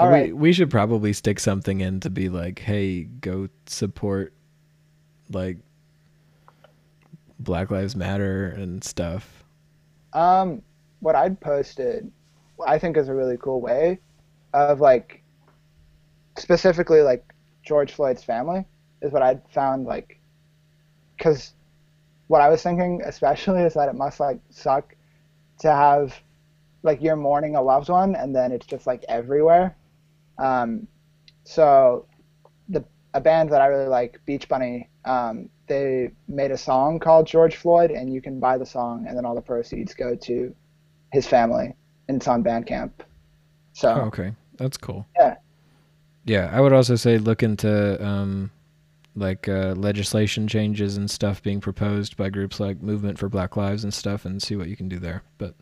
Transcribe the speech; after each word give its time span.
All 0.00 0.06
we, 0.06 0.12
right. 0.14 0.34
we 0.34 0.54
should 0.54 0.70
probably 0.70 1.12
stick 1.12 1.38
something 1.38 1.82
in 1.82 2.00
to 2.00 2.08
be 2.08 2.30
like, 2.30 2.58
hey, 2.58 3.02
go 3.02 3.50
support 3.66 4.32
like 5.30 5.58
Black 7.38 7.70
Lives 7.70 7.94
Matter 7.94 8.46
and 8.46 8.82
stuff. 8.82 9.44
Um, 10.14 10.62
what 11.00 11.16
I'd 11.16 11.38
posted, 11.38 12.10
I 12.66 12.78
think 12.78 12.96
is 12.96 13.10
a 13.10 13.14
really 13.14 13.36
cool 13.36 13.60
way 13.60 13.98
of 14.54 14.80
like, 14.80 15.22
specifically 16.38 17.02
like 17.02 17.34
George 17.62 17.92
Floyd's 17.92 18.24
family 18.24 18.64
is 19.02 19.12
what 19.12 19.20
I'd 19.20 19.42
found 19.50 19.84
like, 19.84 20.18
because 21.18 21.52
what 22.28 22.40
I 22.40 22.48
was 22.48 22.62
thinking 22.62 23.02
especially 23.04 23.64
is 23.64 23.74
that 23.74 23.90
it 23.90 23.94
must 23.94 24.18
like 24.18 24.40
suck 24.48 24.94
to 25.58 25.70
have 25.70 26.14
like 26.82 27.02
you're 27.02 27.16
mourning 27.16 27.54
a 27.54 27.60
loved 27.60 27.90
one 27.90 28.16
and 28.16 28.34
then 28.34 28.50
it's 28.50 28.64
just 28.64 28.86
like 28.86 29.04
everywhere. 29.06 29.76
Um, 30.40 30.88
so 31.44 32.06
the 32.68 32.84
a 33.14 33.20
band 33.20 33.50
that 33.50 33.60
I 33.60 33.66
really 33.66 33.88
like, 33.88 34.20
Beach 34.26 34.48
Bunny, 34.48 34.88
um, 35.04 35.48
they 35.66 36.10
made 36.26 36.50
a 36.50 36.58
song 36.58 36.98
called 36.98 37.26
George 37.26 37.56
Floyd, 37.56 37.90
and 37.90 38.12
you 38.12 38.20
can 38.20 38.40
buy 38.40 38.58
the 38.58 38.66
song, 38.66 39.06
and 39.06 39.16
then 39.16 39.24
all 39.24 39.34
the 39.34 39.40
proceeds 39.40 39.94
go 39.94 40.16
to 40.16 40.54
his 41.12 41.26
family, 41.26 41.74
and 42.08 42.16
it's 42.16 42.28
on 42.28 42.42
Bandcamp. 42.42 42.90
So 43.72 43.94
Oh, 43.94 44.00
okay, 44.06 44.32
that's 44.56 44.76
cool. 44.76 45.06
Yeah. 45.16 45.36
Yeah, 46.24 46.50
I 46.52 46.60
would 46.60 46.72
also 46.72 46.96
say 46.96 47.18
look 47.18 47.42
into 47.42 48.04
um, 48.04 48.50
like 49.16 49.48
uh, 49.48 49.74
legislation 49.76 50.46
changes 50.46 50.96
and 50.96 51.10
stuff 51.10 51.42
being 51.42 51.60
proposed 51.60 52.16
by 52.16 52.30
groups 52.30 52.60
like 52.60 52.82
Movement 52.82 53.18
for 53.18 53.28
Black 53.28 53.56
Lives 53.56 53.84
and 53.84 53.92
stuff, 53.92 54.24
and 54.24 54.42
see 54.42 54.56
what 54.56 54.68
you 54.68 54.76
can 54.76 54.88
do 54.88 54.98
there. 54.98 55.22
But 55.38 55.54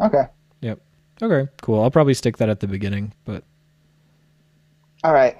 okay, 0.00 0.24
yep, 0.60 0.80
okay, 1.20 1.48
cool. 1.62 1.82
I'll 1.82 1.90
probably 1.90 2.14
stick 2.14 2.36
that 2.36 2.48
at 2.48 2.60
the 2.60 2.68
beginning, 2.68 3.12
but 3.24 3.44
all 5.04 5.12
right. 5.12 5.36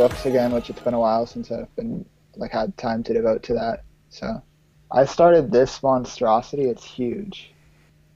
Books 0.00 0.24
again, 0.24 0.50
which 0.50 0.70
it's 0.70 0.80
been 0.80 0.94
a 0.94 0.98
while 0.98 1.26
since 1.26 1.52
I've 1.52 1.76
been 1.76 2.06
like 2.36 2.52
had 2.52 2.74
time 2.78 3.02
to 3.02 3.12
devote 3.12 3.42
to 3.42 3.52
that. 3.52 3.84
So 4.08 4.42
I 4.90 5.04
started 5.04 5.52
this 5.52 5.82
monstrosity. 5.82 6.70
It's 6.70 6.82
huge. 6.82 7.52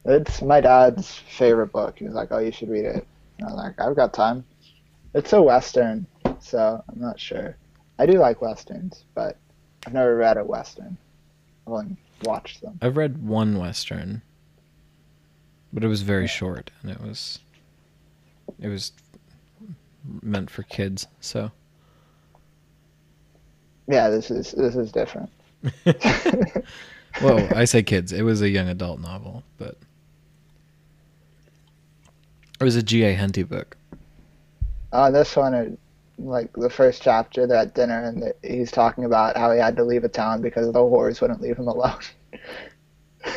It's 0.07 0.41
my 0.41 0.63
dad's 0.63 1.15
favorite 1.15 1.73
book. 1.73 1.99
He 1.99 2.07
was 2.07 2.15
like, 2.15 2.29
"Oh, 2.31 2.39
you 2.39 2.53
should 2.53 2.71
read 2.71 2.87
it." 2.87 3.07
And 3.37 3.47
I 3.47 3.53
was 3.53 3.57
like, 3.57 3.79
"I've 3.79 3.97
got 3.97 4.15
time." 4.15 4.47
It's 5.13 5.35
a 5.35 5.43
western, 5.43 6.07
so 6.41 6.83
I'm 6.89 6.99
not 6.99 7.21
sure. 7.21 7.55
I 7.99 8.07
do 8.07 8.15
like 8.15 8.41
westerns, 8.41 9.05
but 9.15 9.37
I've 9.87 9.93
never 9.93 10.17
read 10.17 10.39
a 10.39 10.45
western. 10.45 10.97
I've 11.67 11.73
only 11.75 11.97
watched 12.23 12.63
them. 12.63 12.79
I've 12.81 12.97
read 12.97 13.23
one 13.23 13.59
western, 13.59 14.23
but 15.71 15.85
it 15.85 15.89
was 15.89 16.01
very 16.01 16.29
short, 16.29 16.71
and 16.81 16.91
it 16.91 17.03
was 17.03 17.41
it 18.59 18.69
was 18.69 18.93
meant 20.23 20.49
for 20.49 20.63
kids. 20.63 21.07
So 21.21 21.53
Yeah, 23.87 24.09
this 24.09 24.31
is 24.31 24.53
this 24.53 24.77
is 24.77 24.93
different. 24.93 25.31
well, 27.23 27.49
I 27.55 27.65
say 27.65 27.83
kids. 27.83 28.13
It 28.13 28.23
was 28.23 28.43
a 28.43 28.49
young 28.49 28.69
adult 28.69 29.01
novel, 29.01 29.43
but 29.59 29.77
it 32.61 32.65
was 32.65 32.77
a 32.77 32.83
G.A. 32.83 33.15
Henty 33.15 33.43
book. 33.43 33.77
Uh, 34.93 35.11
this 35.11 35.35
one, 35.37 35.77
like 36.19 36.53
the 36.55 36.71
first 36.71 37.03
chapter, 37.03 37.47
they're 37.47 37.59
at 37.59 37.75
dinner, 37.75 38.05
and 38.05 38.23
the, 38.23 38.35
he's 38.43 38.71
talking 38.71 39.05
about 39.05 39.37
how 39.37 39.53
he 39.53 39.59
had 39.59 39.77
to 39.77 39.85
leave 39.85 40.05
a 40.05 40.09
town 40.09 40.41
because 40.41 40.67
the 40.73 40.79
whores 40.79 41.21
wouldn't 41.21 41.41
leave 41.41 41.57
him 41.57 41.69
alone. 41.69 42.01
I 43.25 43.33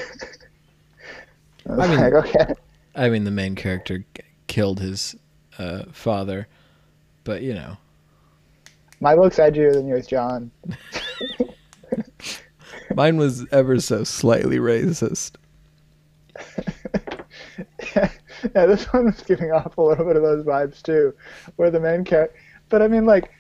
I 1.70 1.88
mean- 1.88 2.00
like, 2.00 2.14
okay. 2.14 2.54
I 2.96 3.10
mean, 3.10 3.26
the 3.26 3.32
main 3.32 3.56
character 3.56 4.06
killed 4.48 4.80
his 4.80 5.16
uh, 5.60 5.84
father, 5.92 6.48
but 7.24 7.42
you 7.44 7.54
know, 7.54 7.78
My 9.00 9.16
book's 9.16 9.38
edgier 9.38 9.74
than 9.74 9.88
yours, 9.88 10.08
John. 10.08 10.52
mine 12.96 13.18
was 13.18 13.46
ever 13.52 13.80
so 13.80 14.04
slightly 14.04 14.58
racist. 14.58 15.34
yeah, 17.96 18.10
this 18.54 18.86
one 18.86 19.06
was 19.06 19.22
giving 19.22 19.52
off 19.52 19.78
a 19.78 19.82
little 19.82 20.06
bit 20.06 20.16
of 20.16 20.24
those 20.24 20.44
vibes 20.44 20.82
too, 20.82 21.14
where 21.56 21.70
the 21.70 21.80
main 21.80 22.04
character. 22.04 22.38
But 22.70 22.82
I 22.82 22.88
mean, 22.88 23.06
like, 23.06 23.32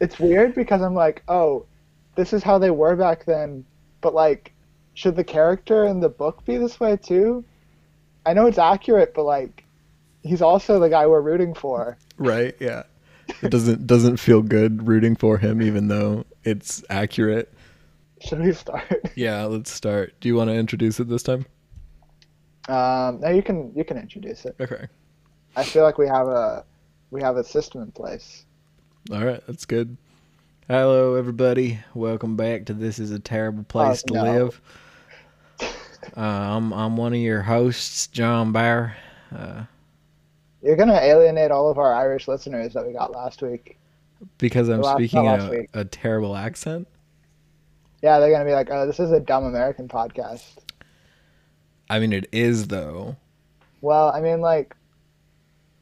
it's 0.00 0.18
weird 0.18 0.54
because 0.54 0.82
I'm 0.82 0.94
like, 0.94 1.22
oh, 1.28 1.66
this 2.14 2.32
is 2.32 2.42
how 2.42 2.58
they 2.58 2.70
were 2.70 2.96
back 2.96 3.24
then. 3.24 3.64
But 4.00 4.14
like, 4.14 4.52
should 4.94 5.16
the 5.16 5.24
character 5.24 5.84
in 5.84 6.00
the 6.00 6.08
book 6.08 6.44
be 6.44 6.56
this 6.56 6.80
way 6.80 6.96
too? 6.96 7.44
I 8.24 8.32
know 8.32 8.46
it's 8.46 8.58
accurate, 8.58 9.14
but 9.14 9.24
like, 9.24 9.64
he's 10.22 10.42
also 10.42 10.80
the 10.80 10.88
guy 10.88 11.06
we're 11.06 11.20
rooting 11.20 11.54
for. 11.54 11.96
Right? 12.16 12.56
Yeah. 12.58 12.84
It 13.42 13.50
doesn't 13.50 13.86
doesn't 13.86 14.16
feel 14.18 14.42
good 14.42 14.86
rooting 14.86 15.16
for 15.16 15.38
him, 15.38 15.60
even 15.62 15.88
though 15.88 16.24
it's 16.44 16.82
accurate. 16.90 17.52
Should 18.20 18.40
we 18.40 18.52
start? 18.52 18.84
Yeah, 19.14 19.44
let's 19.44 19.70
start. 19.70 20.14
Do 20.20 20.28
you 20.28 20.34
want 20.36 20.48
to 20.50 20.54
introduce 20.54 21.00
it 21.00 21.08
this 21.08 21.22
time? 21.22 21.44
Um, 22.68 23.20
no, 23.20 23.28
you 23.30 23.42
can 23.42 23.72
you 23.74 23.84
can 23.84 23.96
introduce 23.98 24.44
it. 24.44 24.56
Okay. 24.60 24.86
I 25.54 25.64
feel 25.64 25.82
like 25.84 25.98
we 25.98 26.06
have 26.08 26.28
a 26.28 26.64
we 27.10 27.20
have 27.22 27.36
a 27.36 27.44
system 27.44 27.82
in 27.82 27.92
place. 27.92 28.44
All 29.12 29.24
right, 29.24 29.42
that's 29.46 29.64
good. 29.66 29.96
Hello, 30.68 31.14
everybody. 31.14 31.78
Welcome 31.94 32.36
back 32.36 32.66
to 32.66 32.74
This 32.74 32.98
Is 32.98 33.12
a 33.12 33.18
Terrible 33.20 33.62
Place 33.64 34.02
Oh, 34.10 34.14
to 34.14 34.14
no. 34.14 34.32
Live. 34.44 34.60
Uh, 36.16 36.20
I'm 36.20 36.72
I'm 36.72 36.96
one 36.96 37.14
of 37.14 37.18
your 37.18 37.42
hosts, 37.42 38.06
John 38.06 38.52
Bauer. 38.52 38.94
Uh, 39.34 39.64
You're 40.66 40.76
gonna 40.76 40.98
alienate 41.00 41.52
all 41.52 41.70
of 41.70 41.78
our 41.78 41.94
Irish 41.94 42.26
listeners 42.26 42.72
that 42.74 42.84
we 42.84 42.92
got 42.92 43.12
last 43.12 43.40
week. 43.40 43.78
because 44.38 44.68
I'm 44.68 44.80
Last- 44.80 44.96
speaking 44.96 45.26
a, 45.28 45.64
a 45.74 45.84
terrible 45.84 46.34
accent. 46.36 46.88
Yeah, 48.02 48.18
they're 48.18 48.30
gonna 48.32 48.44
be 48.44 48.52
like, 48.52 48.68
"Oh, 48.70 48.84
this 48.86 48.98
is 48.98 49.12
a 49.12 49.20
dumb 49.20 49.44
American 49.44 49.86
podcast." 49.88 50.56
I 51.88 52.00
mean, 52.00 52.12
it 52.12 52.28
is 52.32 52.66
though. 52.66 53.16
Well, 53.80 54.10
I 54.12 54.20
mean, 54.20 54.40
like, 54.40 54.74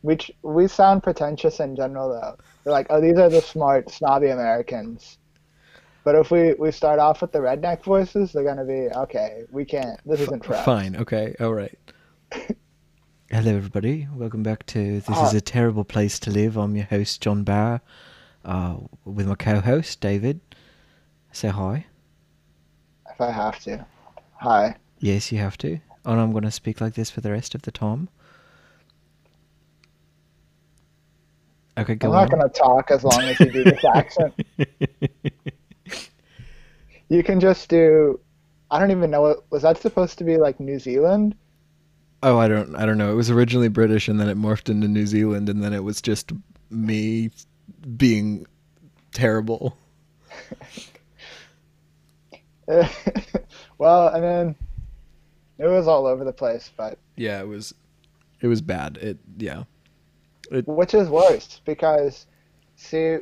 we 0.02 0.18
we 0.42 0.68
sound 0.68 1.02
pretentious 1.02 1.60
in 1.60 1.76
general, 1.76 2.10
though. 2.10 2.36
They're 2.62 2.72
like, 2.72 2.88
"Oh, 2.90 3.00
these 3.00 3.16
are 3.18 3.30
the 3.30 3.40
smart, 3.40 3.90
snobby 3.90 4.28
Americans." 4.28 5.16
But 6.04 6.14
if 6.16 6.30
we, 6.30 6.52
we 6.54 6.70
start 6.70 6.98
off 6.98 7.22
with 7.22 7.32
the 7.32 7.38
redneck 7.38 7.82
voices, 7.82 8.32
they're 8.32 8.44
gonna 8.44 8.66
be 8.66 8.88
okay. 8.94 9.44
We 9.50 9.64
can't. 9.64 9.98
This 10.04 10.20
isn't 10.20 10.44
for 10.44 10.54
us. 10.54 10.64
Fine. 10.64 10.96
Okay. 10.96 11.34
All 11.40 11.54
right. 11.54 11.78
Hello, 13.30 13.56
everybody. 13.56 14.06
Welcome 14.14 14.42
back 14.42 14.66
to 14.66 15.00
This 15.00 15.08
Ah. 15.08 15.26
Is 15.26 15.34
a 15.34 15.40
Terrible 15.40 15.84
Place 15.84 16.18
to 16.20 16.30
Live. 16.30 16.56
I'm 16.56 16.76
your 16.76 16.84
host, 16.84 17.20
John 17.20 17.42
Bauer, 17.42 17.80
uh, 18.44 18.76
with 19.04 19.26
my 19.26 19.34
co-host 19.34 20.00
David. 20.00 20.40
Say 21.32 21.48
hi. 21.48 21.86
If 23.10 23.20
I 23.20 23.30
have 23.30 23.58
to. 23.60 23.84
Hi. 24.36 24.76
Yes, 24.98 25.32
you 25.32 25.38
have 25.38 25.56
to. 25.58 25.80
And 26.04 26.20
I'm 26.20 26.32
going 26.32 26.44
to 26.44 26.50
speak 26.50 26.80
like 26.80 26.94
this 26.94 27.10
for 27.10 27.20
the 27.22 27.32
rest 27.32 27.54
of 27.54 27.62
the 27.62 27.72
time. 27.72 28.08
Okay, 31.76 31.96
go 31.96 32.06
I'm 32.08 32.14
not 32.14 32.30
gonna 32.30 32.48
talk 32.50 32.92
as 32.92 33.02
long 33.02 33.20
as 33.22 33.40
you 33.40 33.50
do 33.50 33.64
this 33.64 33.84
accent. 33.84 34.32
You 37.10 37.22
can 37.22 37.38
just 37.38 37.68
do. 37.68 38.18
I 38.70 38.78
don't 38.78 38.90
even 38.90 39.10
know 39.10 39.42
was 39.50 39.62
that 39.62 39.76
supposed 39.78 40.16
to 40.18 40.24
be 40.24 40.38
like 40.38 40.58
New 40.58 40.78
Zealand. 40.78 41.36
Oh, 42.26 42.38
I 42.38 42.48
don't, 42.48 42.74
I 42.74 42.86
don't 42.86 42.96
know. 42.96 43.12
It 43.12 43.16
was 43.16 43.30
originally 43.30 43.68
British, 43.68 44.08
and 44.08 44.18
then 44.18 44.30
it 44.30 44.38
morphed 44.38 44.70
into 44.70 44.88
New 44.88 45.06
Zealand, 45.06 45.50
and 45.50 45.62
then 45.62 45.74
it 45.74 45.84
was 45.84 46.00
just 46.00 46.32
me 46.70 47.30
being 47.98 48.46
terrible. 49.12 49.76
well, 53.76 54.08
I 54.08 54.20
mean, 54.20 54.56
it 55.58 55.66
was 55.66 55.86
all 55.86 56.06
over 56.06 56.24
the 56.24 56.32
place, 56.32 56.70
but 56.74 56.98
Yeah, 57.14 57.40
it 57.40 57.46
was, 57.46 57.74
it 58.40 58.46
was 58.46 58.62
bad. 58.62 58.96
It, 58.96 59.18
yeah, 59.36 59.64
which 60.64 60.94
is 60.94 61.10
worse 61.10 61.60
because, 61.66 62.26
see, 62.76 63.18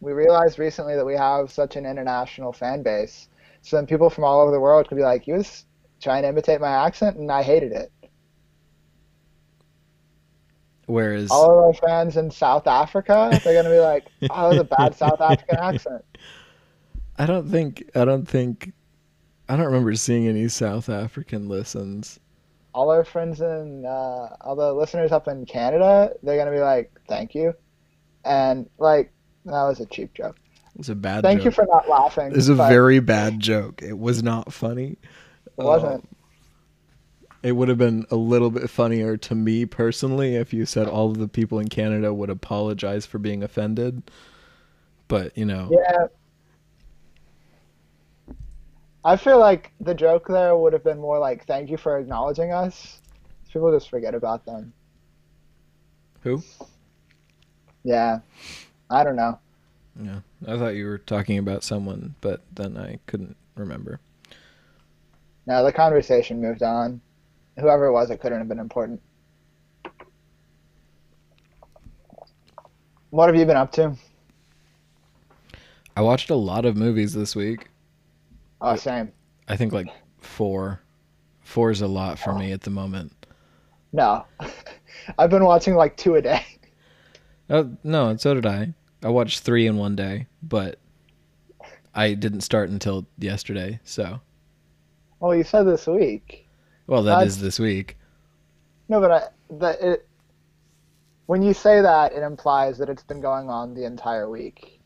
we 0.00 0.12
realized 0.12 0.58
recently 0.58 0.94
that 0.96 1.04
we 1.04 1.16
have 1.16 1.52
such 1.52 1.76
an 1.76 1.84
international 1.84 2.54
fan 2.54 2.82
base. 2.82 3.28
So 3.60 3.76
then 3.76 3.86
people 3.86 4.08
from 4.08 4.24
all 4.24 4.40
over 4.40 4.52
the 4.52 4.60
world 4.60 4.88
could 4.88 4.96
be 4.96 5.02
like, 5.02 5.26
"You 5.26 5.34
was 5.34 5.66
trying 6.00 6.22
to 6.22 6.28
imitate 6.28 6.62
my 6.62 6.86
accent, 6.86 7.18
and 7.18 7.30
I 7.30 7.42
hated 7.42 7.72
it." 7.72 7.92
Whereas 10.86 11.30
all 11.30 11.50
of 11.50 11.64
our 11.64 11.74
fans 11.74 12.16
in 12.16 12.30
South 12.30 12.66
Africa, 12.66 13.40
they're 13.42 13.60
gonna 13.60 13.74
be 13.74 13.80
like, 13.80 14.06
"Oh, 14.30 14.42
that 14.42 14.48
was 14.48 14.58
a 14.58 14.64
bad 14.64 14.94
South 14.94 15.20
African 15.20 15.58
accent." 15.58 16.04
I 17.18 17.26
don't 17.26 17.48
think 17.48 17.90
I 17.94 18.04
don't 18.04 18.26
think 18.26 18.72
I 19.48 19.56
don't 19.56 19.66
remember 19.66 19.94
seeing 19.94 20.28
any 20.28 20.48
South 20.48 20.88
African 20.88 21.48
listens. 21.48 22.20
All 22.72 22.90
our 22.90 23.04
friends 23.04 23.40
in 23.40 23.84
uh, 23.84 24.36
all 24.42 24.54
the 24.54 24.72
listeners 24.72 25.10
up 25.10 25.26
in 25.26 25.44
Canada, 25.44 26.12
they're 26.22 26.38
gonna 26.38 26.56
be 26.56 26.62
like, 26.62 26.92
"Thank 27.08 27.34
you," 27.34 27.52
and 28.24 28.68
like 28.78 29.12
that 29.44 29.62
was 29.62 29.80
a 29.80 29.86
cheap 29.86 30.14
joke. 30.14 30.36
It 30.74 30.78
was 30.78 30.88
a 30.90 30.94
bad 30.94 31.22
Thank 31.22 31.38
joke. 31.40 31.44
you 31.46 31.50
for 31.52 31.66
not 31.68 31.88
laughing. 31.88 32.26
It 32.26 32.36
was 32.36 32.48
a 32.48 32.54
very 32.54 33.00
bad 33.00 33.40
joke. 33.40 33.82
It 33.82 33.98
was 33.98 34.22
not 34.22 34.52
funny. 34.52 34.98
It 35.46 35.64
wasn't. 35.64 36.06
It 37.46 37.52
would 37.52 37.68
have 37.68 37.78
been 37.78 38.04
a 38.10 38.16
little 38.16 38.50
bit 38.50 38.68
funnier 38.68 39.16
to 39.18 39.34
me 39.36 39.66
personally 39.66 40.34
if 40.34 40.52
you 40.52 40.66
said 40.66 40.88
all 40.88 41.12
of 41.12 41.18
the 41.18 41.28
people 41.28 41.60
in 41.60 41.68
Canada 41.68 42.12
would 42.12 42.28
apologize 42.28 43.06
for 43.06 43.20
being 43.20 43.44
offended. 43.44 44.02
But, 45.06 45.38
you 45.38 45.44
know, 45.44 45.70
Yeah. 45.70 46.08
I 49.04 49.16
feel 49.16 49.38
like 49.38 49.70
the 49.80 49.94
joke 49.94 50.26
there 50.26 50.56
would 50.56 50.72
have 50.72 50.82
been 50.82 50.98
more 50.98 51.20
like, 51.20 51.46
"Thank 51.46 51.70
you 51.70 51.76
for 51.76 51.96
acknowledging 51.98 52.52
us." 52.52 53.00
People 53.52 53.70
just 53.70 53.90
forget 53.90 54.16
about 54.16 54.44
them. 54.44 54.72
who? 56.22 56.42
Yeah. 57.84 58.18
I 58.90 59.04
don't 59.04 59.14
know. 59.14 59.38
Yeah. 60.02 60.18
I 60.48 60.58
thought 60.58 60.74
you 60.74 60.86
were 60.86 60.98
talking 60.98 61.38
about 61.38 61.62
someone, 61.62 62.16
but 62.20 62.40
then 62.52 62.76
I 62.76 62.98
couldn't 63.06 63.36
remember. 63.54 64.00
Now 65.46 65.62
the 65.62 65.72
conversation 65.72 66.42
moved 66.42 66.64
on. 66.64 67.00
Whoever 67.58 67.86
it 67.86 67.92
was, 67.92 68.10
it 68.10 68.20
couldn't 68.20 68.38
have 68.38 68.48
been 68.48 68.58
important. 68.58 69.00
What 73.10 73.28
have 73.28 73.36
you 73.36 73.46
been 73.46 73.56
up 73.56 73.72
to? 73.72 73.96
I 75.96 76.02
watched 76.02 76.28
a 76.28 76.34
lot 76.34 76.66
of 76.66 76.76
movies 76.76 77.14
this 77.14 77.34
week. 77.34 77.68
Oh, 78.60 78.76
same. 78.76 79.10
I 79.48 79.56
think 79.56 79.72
like 79.72 79.88
4. 80.20 80.80
4 81.42 81.70
is 81.70 81.80
a 81.80 81.86
lot 81.86 82.18
for 82.18 82.34
me 82.34 82.52
at 82.52 82.62
the 82.62 82.70
moment. 82.70 83.12
No. 83.92 84.26
I've 85.18 85.30
been 85.30 85.44
watching 85.44 85.74
like 85.74 85.96
two 85.96 86.16
a 86.16 86.22
day. 86.22 86.44
Oh, 87.48 87.76
no, 87.84 88.08
and 88.08 88.20
so 88.20 88.34
did 88.34 88.44
I. 88.44 88.74
I 89.04 89.08
watched 89.08 89.40
3 89.40 89.68
in 89.68 89.76
one 89.76 89.94
day, 89.94 90.26
but 90.42 90.80
I 91.94 92.14
didn't 92.14 92.40
start 92.40 92.70
until 92.70 93.06
yesterday, 93.18 93.78
so 93.84 94.20
Well, 95.20 95.34
you 95.34 95.44
said 95.44 95.62
this 95.62 95.86
week. 95.86 96.45
Well, 96.86 97.02
that 97.02 97.26
is 97.26 97.40
this 97.40 97.58
week. 97.58 97.96
No, 98.88 99.00
but 99.00 99.10
I, 99.10 99.22
that 99.58 99.80
it. 99.80 100.08
When 101.26 101.42
you 101.42 101.52
say 101.52 101.80
that, 101.80 102.12
it 102.12 102.22
implies 102.22 102.78
that 102.78 102.88
it's 102.88 103.02
been 103.02 103.20
going 103.20 103.50
on 103.50 103.74
the 103.74 103.84
entire 103.84 104.30
week. 104.30 104.80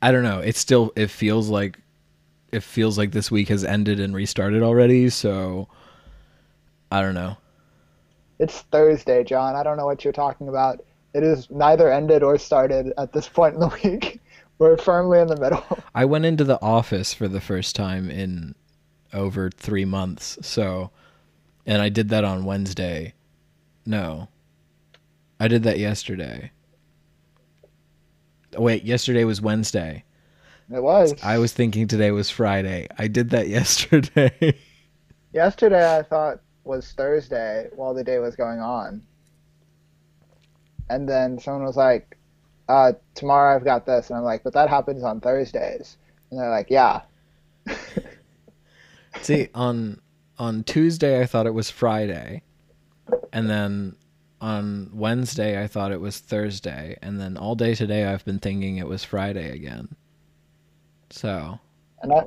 I 0.00 0.10
don't 0.10 0.22
know. 0.22 0.40
It 0.40 0.56
still 0.56 0.92
it 0.96 1.10
feels 1.10 1.48
like 1.50 1.78
it 2.52 2.62
feels 2.62 2.96
like 2.96 3.12
this 3.12 3.30
week 3.30 3.48
has 3.48 3.64
ended 3.64 4.00
and 4.00 4.14
restarted 4.14 4.62
already, 4.62 5.10
so 5.10 5.68
I 6.90 7.02
don't 7.02 7.14
know. 7.14 7.36
It's 8.38 8.62
Thursday, 8.72 9.22
John. 9.22 9.54
I 9.54 9.62
don't 9.62 9.76
know 9.76 9.84
what 9.84 10.02
you're 10.02 10.12
talking 10.12 10.48
about. 10.48 10.82
It 11.12 11.22
is 11.22 11.50
neither 11.50 11.92
ended 11.92 12.22
or 12.22 12.38
started 12.38 12.92
at 12.96 13.12
this 13.12 13.28
point 13.28 13.54
in 13.54 13.60
the 13.60 13.68
week. 13.84 14.20
We're 14.58 14.76
firmly 14.76 15.20
in 15.20 15.26
the 15.26 15.36
middle. 15.36 15.64
I 15.94 16.04
went 16.04 16.24
into 16.24 16.44
the 16.44 16.60
office 16.62 17.12
for 17.14 17.28
the 17.28 17.40
first 17.40 17.76
time 17.76 18.10
in 18.10 18.54
over 19.12 19.50
3 19.50 19.84
months. 19.84 20.38
So 20.42 20.90
and 21.66 21.80
I 21.80 21.88
did 21.88 22.08
that 22.08 22.24
on 22.24 22.44
Wednesday. 22.44 23.14
No. 23.86 24.28
I 25.38 25.48
did 25.48 25.62
that 25.62 25.78
yesterday. 25.78 26.50
Oh, 28.56 28.62
Wait, 28.62 28.84
yesterday 28.84 29.24
was 29.24 29.40
Wednesday. 29.40 30.04
It 30.72 30.82
was. 30.82 31.14
I 31.22 31.38
was 31.38 31.52
thinking 31.52 31.86
today 31.88 32.10
was 32.10 32.30
Friday. 32.30 32.88
I 32.98 33.08
did 33.08 33.30
that 33.30 33.48
yesterday. 33.58 34.58
Yesterday, 35.32 35.98
I 35.98 36.02
thought 36.02 36.40
was 36.64 36.92
Thursday 36.92 37.68
while 37.74 37.94
the 37.94 38.04
day 38.04 38.18
was 38.18 38.36
going 38.36 38.60
on. 38.60 39.02
And 40.88 41.08
then 41.08 41.38
someone 41.38 41.64
was 41.64 41.76
like, 41.76 42.18
uh, 42.68 42.92
tomorrow 43.14 43.54
I've 43.54 43.64
got 43.64 43.86
this. 43.86 44.10
And 44.10 44.18
I'm 44.18 44.24
like, 44.24 44.42
but 44.42 44.54
that 44.54 44.68
happens 44.68 45.04
on 45.04 45.20
Thursdays. 45.20 45.98
And 46.30 46.40
they're 46.40 46.50
like, 46.50 46.68
yeah. 46.68 47.02
See, 49.22 49.48
on 49.54 50.00
on 50.38 50.64
Tuesday 50.64 51.20
I 51.20 51.26
thought 51.26 51.46
it 51.46 51.54
was 51.54 51.70
Friday. 51.70 52.42
And 53.32 53.48
then 53.48 53.96
on 54.40 54.90
Wednesday 54.92 55.62
I 55.62 55.66
thought 55.66 55.92
it 55.92 56.00
was 56.00 56.18
Thursday, 56.18 56.96
and 57.02 57.20
then 57.20 57.36
all 57.36 57.54
day 57.54 57.74
today 57.74 58.04
I've 58.04 58.24
been 58.24 58.38
thinking 58.38 58.76
it 58.78 58.88
was 58.88 59.04
Friday 59.04 59.50
again. 59.50 59.88
So, 61.10 61.58
And 62.02 62.12
I, 62.12 62.22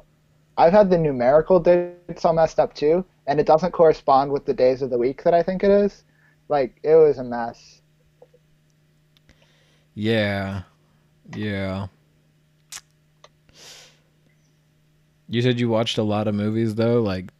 I've 0.57 0.73
had 0.73 0.89
the 0.89 0.97
numerical 0.97 1.59
dates 1.59 2.25
all 2.25 2.33
messed 2.33 2.59
up 2.59 2.73
too. 2.73 3.05
And 3.25 3.39
it 3.39 3.45
doesn't 3.45 3.71
correspond 3.71 4.31
with 4.31 4.45
the 4.45 4.53
days 4.53 4.81
of 4.81 4.89
the 4.89 4.97
week 4.97 5.23
that 5.23 5.33
I 5.33 5.41
think 5.41 5.63
it 5.63 5.71
is. 5.71 6.03
Like, 6.49 6.77
it 6.83 6.95
was 6.95 7.17
a 7.17 7.23
mess. 7.23 7.81
yeah. 9.95 10.63
Yeah. 11.33 11.87
You 15.29 15.41
said 15.41 15.59
you 15.59 15.69
watched 15.69 15.97
a 15.97 16.03
lot 16.03 16.27
of 16.27 16.35
movies 16.35 16.75
though, 16.75 17.01
like 17.01 17.31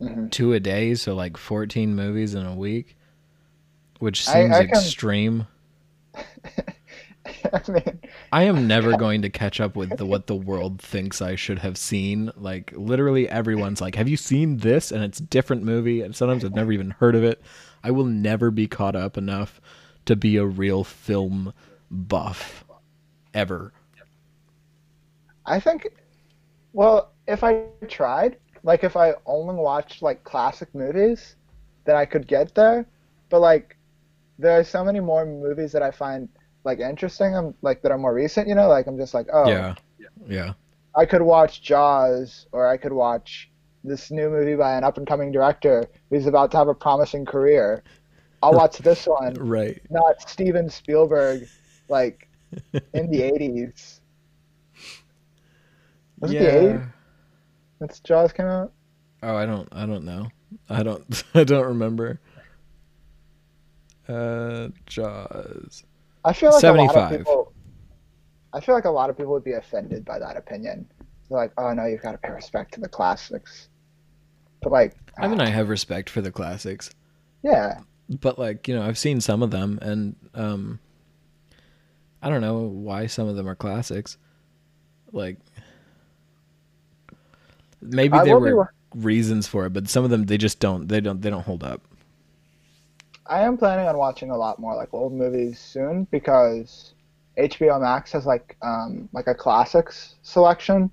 hmm 0.00 0.28
two 0.28 0.52
a 0.52 0.60
day, 0.60 0.94
so 0.94 1.14
like 1.14 1.36
14 1.36 1.94
movies 1.94 2.34
in 2.34 2.44
a 2.44 2.54
week, 2.54 2.96
which 3.98 4.24
seems 4.24 4.54
I 4.54 4.66
can- 4.66 4.76
extreme. 4.78 5.46
I 7.52 7.60
mean, 7.70 8.00
I 8.32 8.44
am 8.44 8.66
never 8.68 8.96
going 8.98 9.22
to 9.22 9.30
catch 9.30 9.60
up 9.60 9.74
with 9.74 9.96
the 9.98 10.06
what 10.06 10.26
the 10.26 10.34
world 10.36 10.80
thinks 10.80 11.20
I 11.20 11.34
should 11.34 11.58
have 11.60 11.76
seen. 11.76 12.30
Like 12.36 12.72
literally 12.76 13.28
everyone's 13.28 13.80
like, 13.80 13.94
"Have 13.96 14.08
you 14.08 14.16
seen 14.16 14.58
this?" 14.58 14.92
and 14.92 15.02
it's 15.02 15.18
a 15.18 15.24
different 15.24 15.62
movie, 15.64 16.02
and 16.02 16.14
sometimes 16.14 16.44
I've 16.44 16.54
never 16.54 16.72
even 16.72 16.90
heard 16.92 17.14
of 17.14 17.24
it. 17.24 17.42
I 17.82 17.90
will 17.90 18.04
never 18.04 18.50
be 18.50 18.66
caught 18.68 18.94
up 18.96 19.16
enough 19.16 19.60
to 20.06 20.14
be 20.16 20.36
a 20.36 20.44
real 20.46 20.84
film 20.84 21.52
buff 21.90 22.64
ever. 23.34 23.72
I 25.46 25.60
think, 25.60 25.88
well, 26.76 27.12
if 27.26 27.42
I 27.42 27.64
tried, 27.88 28.36
like 28.62 28.84
if 28.84 28.96
I 28.96 29.14
only 29.24 29.54
watched 29.54 30.02
like 30.02 30.22
classic 30.24 30.68
movies, 30.74 31.36
then 31.86 31.96
I 31.96 32.04
could 32.04 32.26
get 32.28 32.54
there. 32.54 32.86
But 33.30 33.40
like, 33.40 33.76
there 34.38 34.58
are 34.58 34.64
so 34.64 34.84
many 34.84 35.00
more 35.00 35.24
movies 35.24 35.72
that 35.72 35.82
I 35.82 35.90
find 35.90 36.28
like 36.64 36.78
interesting. 36.78 37.34
I'm 37.34 37.54
like 37.62 37.80
that 37.82 37.92
are 37.92 37.98
more 37.98 38.12
recent. 38.12 38.46
You 38.46 38.54
know, 38.54 38.68
like 38.68 38.86
I'm 38.86 38.98
just 38.98 39.14
like, 39.14 39.26
oh, 39.32 39.48
Yeah. 39.48 39.74
Yeah. 40.28 40.52
I 40.94 41.06
could 41.06 41.22
watch 41.22 41.62
Jaws, 41.62 42.46
or 42.52 42.68
I 42.68 42.76
could 42.76 42.92
watch 42.92 43.50
this 43.82 44.10
new 44.10 44.28
movie 44.28 44.54
by 44.56 44.76
an 44.76 44.84
up 44.84 44.98
and 44.98 45.06
coming 45.06 45.32
director 45.32 45.86
who's 46.10 46.26
about 46.26 46.50
to 46.50 46.58
have 46.58 46.68
a 46.68 46.74
promising 46.74 47.24
career. 47.24 47.82
I'll 48.42 48.52
watch 48.62 48.78
this 48.78 49.06
one, 49.06 49.34
Right. 49.34 49.80
not 49.90 50.28
Steven 50.28 50.68
Spielberg, 50.68 51.48
like 51.88 52.28
in 52.92 53.10
the 53.10 53.22
'80s. 53.32 54.00
Was 56.20 56.32
it 56.32 56.38
the 56.38 56.44
'80s? 56.46 56.92
That's 57.80 58.00
Jaws 58.00 58.32
came 58.32 58.46
out. 58.46 58.72
Oh, 59.22 59.36
I 59.36 59.46
don't 59.46 59.68
I 59.72 59.86
don't 59.86 60.04
know. 60.04 60.28
I 60.68 60.82
don't 60.82 61.24
I 61.34 61.44
don't 61.44 61.66
remember. 61.66 62.20
Uh 64.08 64.68
Jaws. 64.86 65.84
I 66.24 66.32
feel 66.32 66.50
like 66.50 66.62
a 66.62 66.66
lot 66.66 66.92
75. 66.94 67.12
of 67.12 67.18
people. 67.18 67.52
I 68.52 68.60
feel 68.60 68.74
like 68.74 68.84
a 68.84 68.90
lot 68.90 69.10
of 69.10 69.16
people 69.16 69.32
would 69.32 69.44
be 69.44 69.52
offended 69.52 70.04
by 70.04 70.18
that 70.18 70.36
opinion. 70.36 70.88
They're 71.28 71.38
like, 71.38 71.52
"Oh 71.58 71.72
no, 71.72 71.84
you've 71.86 72.02
got 72.02 72.12
to 72.12 72.18
pay 72.18 72.30
respect 72.30 72.74
to 72.74 72.80
the 72.80 72.88
classics." 72.88 73.68
But 74.62 74.72
like, 74.72 74.96
I 75.18 75.28
mean, 75.28 75.40
I 75.40 75.48
have 75.48 75.68
respect 75.68 76.08
for 76.08 76.20
the 76.20 76.32
classics. 76.32 76.90
yeah, 77.42 77.80
but 78.20 78.38
like 78.38 78.68
you 78.68 78.74
know 78.74 78.82
i've 78.82 78.96
seen 78.96 79.20
some 79.20 79.42
of 79.42 79.50
them 79.50 79.80
and 79.82 80.14
um 80.34 80.78
i 82.22 82.28
don't 82.30 82.40
know 82.40 82.58
why 82.60 83.04
some 83.06 83.26
of 83.26 83.34
them 83.34 83.48
are 83.48 83.56
classics 83.56 84.16
like 85.10 85.38
maybe 87.86 88.16
I 88.16 88.24
there 88.24 88.38
were 88.38 88.72
reasons 88.94 89.46
for 89.46 89.66
it 89.66 89.72
but 89.72 89.88
some 89.88 90.04
of 90.04 90.10
them 90.10 90.24
they 90.26 90.38
just 90.38 90.58
don't 90.58 90.88
they 90.88 91.00
don't 91.00 91.20
they 91.20 91.30
don't 91.30 91.42
hold 91.42 91.62
up 91.62 91.82
I 93.28 93.42
am 93.42 93.56
planning 93.56 93.88
on 93.88 93.98
watching 93.98 94.30
a 94.30 94.36
lot 94.36 94.58
more 94.58 94.74
like 94.74 94.92
old 94.92 95.12
movies 95.12 95.58
soon 95.58 96.04
because 96.10 96.94
HBO 97.36 97.80
Max 97.80 98.12
has 98.12 98.26
like 98.26 98.56
um 98.62 99.08
like 99.12 99.26
a 99.26 99.34
classics 99.34 100.14
selection. 100.22 100.90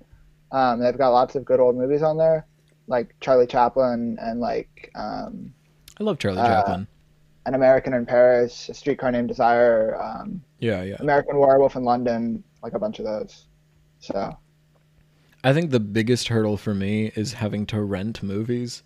Um, 0.52 0.80
they've 0.80 0.96
got 0.96 1.10
lots 1.10 1.34
of 1.34 1.44
good 1.44 1.60
old 1.60 1.76
movies 1.76 2.02
on 2.02 2.16
there, 2.16 2.46
like 2.86 3.14
Charlie 3.20 3.46
Chaplin 3.46 4.18
and 4.20 4.40
like 4.40 4.90
um, 4.94 5.52
i 5.98 6.04
love 6.04 6.18
charlie 6.18 6.38
Uh, 6.38 6.46
chaplin 6.46 6.86
An 7.46 7.54
American 7.54 7.94
in 7.94 8.06
Paris, 8.06 8.68
A 8.68 8.74
Streetcar 8.74 9.10
Named 9.10 9.28
Desire, 9.28 10.00
um, 10.00 10.42
yeah 10.58 10.82
yeah 10.82 10.96
American 11.00 11.38
Werewolf 11.38 11.76
in 11.76 11.84
London, 11.84 12.42
like 12.62 12.74
a 12.74 12.78
bunch 12.78 12.98
of 12.98 13.04
those. 13.04 13.46
So 14.00 14.36
i 15.44 15.52
think 15.52 15.70
the 15.70 15.80
biggest 15.80 16.28
hurdle 16.28 16.56
for 16.56 16.74
me 16.74 17.12
is 17.14 17.34
having 17.34 17.64
to 17.66 17.80
rent 17.80 18.22
movies 18.22 18.82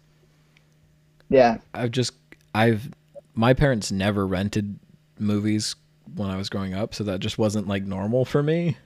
yeah, 1.31 1.59
i've 1.75 1.91
just 1.91 2.13
I've 2.55 2.91
my 3.35 3.55
parents 3.55 3.93
never 3.93 4.27
rented 4.27 4.79
movies 5.19 5.77
when 6.15 6.29
I 6.29 6.37
was 6.37 6.49
growing 6.49 6.75
up, 6.75 6.95
so 6.95 7.05
that 7.05 7.21
just 7.21 7.39
wasn't 7.39 7.69
like 7.69 7.85
normal 7.85 8.25
for 8.25 8.43
me. 8.43 8.77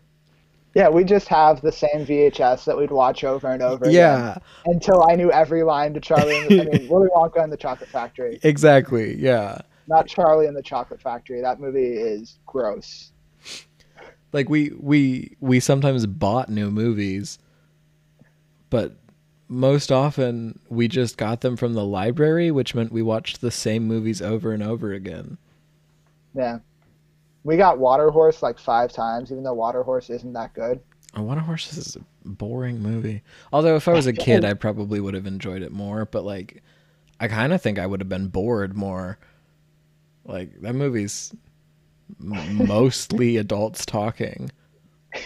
Yeah, 0.75 0.88
we 0.88 1.05
just 1.05 1.29
have 1.29 1.61
the 1.61 1.73
same 1.73 2.07
VHS 2.07 2.64
that 2.64 2.76
we'd 2.76 2.91
watch 2.91 3.25
over 3.25 3.50
and 3.50 3.62
over. 3.62 3.91
Yeah. 3.91 4.33
Again 4.33 4.43
until 4.67 5.11
I 5.11 5.17
knew 5.17 5.31
every 5.31 5.62
line 5.62 5.95
to 5.95 6.00
Charlie. 6.00 6.38
And 6.38 6.49
the, 6.49 6.61
I 6.61 6.79
mean, 6.79 6.88
Willy 6.88 7.09
Wonka 7.14 7.43
and 7.43 7.52
the 7.52 7.57
Chocolate 7.57 7.91
Factory. 7.91 8.38
Exactly. 8.43 9.17
Yeah. 9.19 9.61
Not 9.87 10.07
Charlie 10.07 10.47
and 10.47 10.57
the 10.57 10.62
Chocolate 10.62 11.00
Factory. 11.00 11.41
That 11.41 11.61
movie 11.61 11.93
is 11.93 12.38
gross. 12.47 13.12
Like 14.33 14.49
we 14.49 14.71
we 14.79 15.37
we 15.41 15.61
sometimes 15.61 16.07
bought 16.07 16.49
new 16.49 16.71
movies, 16.71 17.38
but 18.73 18.97
most 19.49 19.93
often 19.93 20.59
we 20.71 20.88
just 20.88 21.19
got 21.19 21.43
them 21.43 21.59
from 21.59 21.75
the 21.75 21.85
library, 21.85 22.50
which 22.50 22.75
meant 22.75 22.91
we 22.91 23.02
watched 23.02 23.43
the 23.43 23.50
same 23.50 23.85
movies 23.85 24.23
over 24.23 24.52
and 24.52 24.62
over 24.62 24.95
again. 24.95 25.37
Yeah. 26.35 26.61
We 27.45 27.59
got 27.59 27.79
Water 27.79 28.11
Horse 28.11 28.43
like 28.43 28.59
five 28.59 28.91
times, 28.91 29.31
even 29.31 29.45
though 29.45 29.52
Water 29.52 29.83
Horse 29.83 30.09
isn't 30.09 30.33
that 30.33 30.55
good. 30.55 30.81
Oh, 31.14 31.21
Water 31.21 31.43
Horse 31.43 31.76
is 31.76 31.97
a 31.97 32.00
boring 32.25 32.81
movie. 32.81 33.23
Although 33.52 33.76
if 33.76 33.88
I 33.88 33.93
was 33.93 34.07
a 34.07 34.12
kid, 34.14 34.43
I 34.43 34.55
probably 34.55 35.00
would 35.00 35.12
have 35.12 35.26
enjoyed 35.26 35.61
it 35.61 35.71
more. 35.71 36.07
But 36.07 36.25
like, 36.25 36.62
I 37.21 37.29
kind 37.29 37.52
of 37.52 37.61
think 37.61 37.79
I 37.79 37.85
would 37.85 38.00
have 38.00 38.09
been 38.09 38.29
bored 38.29 38.75
more. 38.75 39.19
Like 40.25 40.62
that 40.62 40.75
movie's 40.75 41.35
mostly 42.19 43.37
adults 43.37 43.85
talking. 43.85 44.50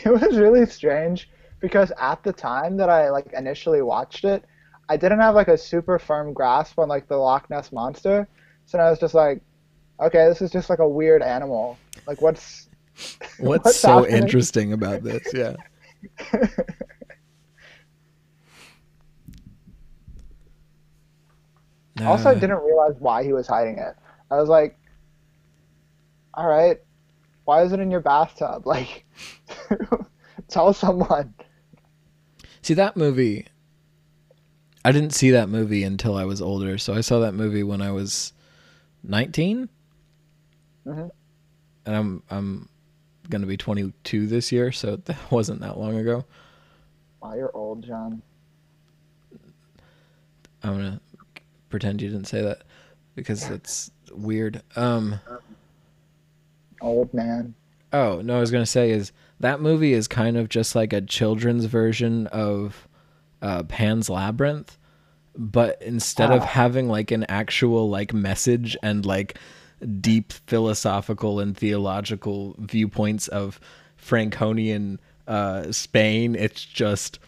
It 0.04 0.10
was 0.10 0.36
really 0.36 0.66
strange 0.66 1.28
because 1.60 1.92
at 1.98 2.22
the 2.22 2.32
time 2.32 2.76
that 2.76 2.88
I 2.90 3.10
like 3.10 3.32
initially 3.32 3.82
watched 3.82 4.24
it, 4.24 4.44
I 4.88 4.96
didn't 4.96 5.20
have 5.20 5.34
like 5.34 5.48
a 5.48 5.58
super 5.58 5.98
firm 5.98 6.32
grasp 6.32 6.78
on 6.78 6.88
like 6.88 7.08
the 7.08 7.16
Loch 7.16 7.48
Ness 7.50 7.72
monster. 7.72 8.28
So 8.66 8.78
I 8.78 8.90
was 8.90 8.98
just 8.98 9.14
like, 9.14 9.40
okay, 10.00 10.28
this 10.28 10.42
is 10.42 10.50
just 10.50 10.70
like 10.70 10.78
a 10.80 10.88
weird 10.88 11.22
animal. 11.22 11.78
Like 12.06 12.20
what's 12.22 12.68
What's, 13.38 13.64
What's 13.64 13.80
so 13.80 14.02
happening? 14.02 14.16
interesting 14.22 14.72
about 14.72 15.02
this? 15.02 15.22
Yeah. 15.34 15.56
also 22.04 22.30
I 22.30 22.34
didn't 22.34 22.62
realize 22.62 22.94
why 22.98 23.22
he 23.24 23.32
was 23.32 23.46
hiding 23.46 23.78
it. 23.78 23.94
I 24.30 24.36
was 24.36 24.48
like, 24.48 24.78
all 26.34 26.46
right, 26.46 26.78
why 27.44 27.62
is 27.62 27.72
it 27.72 27.80
in 27.80 27.90
your 27.90 28.00
bathtub? 28.00 28.66
Like, 28.66 29.04
tell 30.48 30.72
someone. 30.72 31.34
See 32.66 32.74
that 32.74 32.96
movie. 32.96 33.46
I 34.84 34.90
didn't 34.90 35.14
see 35.14 35.30
that 35.30 35.48
movie 35.48 35.84
until 35.84 36.16
I 36.16 36.24
was 36.24 36.42
older, 36.42 36.78
so 36.78 36.94
I 36.94 37.00
saw 37.00 37.20
that 37.20 37.30
movie 37.30 37.62
when 37.62 37.80
I 37.80 37.92
was 37.92 38.32
19. 39.04 39.68
Mhm. 40.84 41.10
And 41.84 41.94
I'm 41.94 42.22
I'm 42.28 42.68
gonna 43.30 43.46
be 43.46 43.56
22 43.56 44.26
this 44.26 44.50
year, 44.50 44.72
so 44.72 44.96
that 45.04 45.30
wasn't 45.30 45.60
that 45.60 45.78
long 45.78 45.96
ago. 45.96 46.24
Wow, 47.22 47.34
you're 47.34 47.56
old, 47.56 47.84
John. 47.84 48.20
I'm 50.64 50.72
gonna 50.72 51.00
pretend 51.70 52.02
you 52.02 52.10
didn't 52.10 52.26
say 52.26 52.42
that 52.42 52.62
because 53.14 53.48
it's 53.48 53.92
weird. 54.10 54.60
Um. 54.74 55.20
Old 56.80 57.14
man. 57.14 57.54
Oh 57.92 58.22
no, 58.22 58.36
I 58.36 58.40
was 58.40 58.50
gonna 58.50 58.66
say 58.66 58.90
is 58.90 59.12
that 59.40 59.60
movie 59.60 59.92
is 59.92 60.08
kind 60.08 60.36
of 60.36 60.48
just 60.48 60.74
like 60.74 60.92
a 60.92 61.00
children's 61.00 61.66
version 61.66 62.26
of 62.28 62.88
uh, 63.42 63.62
Pan's 63.64 64.08
Labyrinth, 64.08 64.78
but 65.36 65.80
instead 65.82 66.30
of 66.30 66.42
Ah. 66.42 66.46
having 66.46 66.88
like 66.88 67.10
an 67.10 67.24
actual 67.28 67.90
like 67.90 68.12
message 68.14 68.76
and 68.82 69.04
like 69.04 69.38
deep 70.00 70.32
philosophical 70.32 71.38
and 71.38 71.56
theological 71.56 72.56
viewpoints 72.58 73.28
of 73.28 73.60
Franconian 73.96 74.98
uh, 75.28 75.70
Spain, 75.72 76.34
it's 76.34 76.64
just 76.64 77.18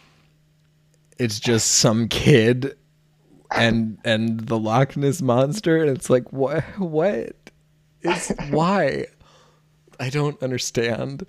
it's 1.18 1.38
just 1.40 1.72
some 1.72 2.08
kid 2.08 2.74
and 3.54 3.98
and 4.04 4.40
the 4.40 4.58
Loch 4.58 4.96
Ness 4.96 5.20
monster, 5.20 5.76
and 5.82 5.90
it's 5.90 6.08
like 6.08 6.32
what 6.32 6.62
what 6.78 7.32
is 8.02 8.32
why 8.50 9.06
I 10.00 10.08
don't 10.10 10.40
understand. 10.42 11.26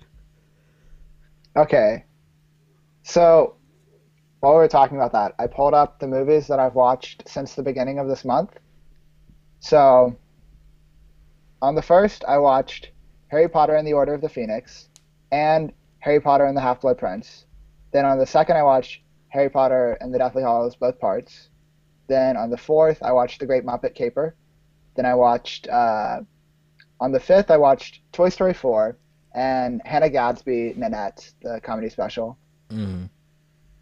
Okay. 1.56 2.04
So, 3.02 3.56
while 4.40 4.52
we 4.52 4.58
were 4.58 4.68
talking 4.68 4.96
about 4.96 5.12
that, 5.12 5.34
I 5.38 5.46
pulled 5.46 5.74
up 5.74 5.98
the 5.98 6.06
movies 6.06 6.46
that 6.46 6.58
I've 6.58 6.74
watched 6.74 7.28
since 7.28 7.54
the 7.54 7.62
beginning 7.62 7.98
of 7.98 8.08
this 8.08 8.24
month. 8.24 8.56
So, 9.58 10.16
on 11.60 11.74
the 11.74 11.82
first, 11.82 12.24
I 12.24 12.38
watched 12.38 12.90
Harry 13.28 13.48
Potter 13.48 13.74
and 13.74 13.86
the 13.86 13.92
Order 13.92 14.14
of 14.14 14.20
the 14.20 14.28
Phoenix 14.28 14.88
and 15.30 15.72
Harry 15.98 16.20
Potter 16.20 16.44
and 16.44 16.56
the 16.56 16.60
Half 16.60 16.80
Blood 16.80 16.98
Prince. 16.98 17.46
Then 17.92 18.04
on 18.06 18.18
the 18.18 18.26
second, 18.26 18.56
I 18.56 18.62
watched 18.62 19.02
Harry 19.28 19.50
Potter 19.50 19.98
and 20.00 20.14
the 20.14 20.18
Deathly 20.18 20.42
Hallows, 20.42 20.76
both 20.76 20.98
parts. 20.98 21.48
Then 22.08 22.36
on 22.36 22.50
the 22.50 22.56
fourth, 22.56 23.02
I 23.02 23.12
watched 23.12 23.40
The 23.40 23.46
Great 23.46 23.64
Muppet 23.64 23.94
Caper. 23.94 24.34
Then 24.96 25.04
I 25.04 25.14
watched, 25.14 25.68
uh, 25.68 26.20
on 27.00 27.12
the 27.12 27.20
fifth, 27.20 27.50
I 27.50 27.56
watched 27.56 28.00
Toy 28.12 28.28
Story 28.28 28.54
4 28.54 28.96
and 29.32 29.80
Hannah 29.84 30.10
Gadsby 30.10 30.74
Nanette, 30.76 31.32
the 31.42 31.60
comedy 31.62 31.88
special. 31.88 32.36
Mm. 32.70 33.08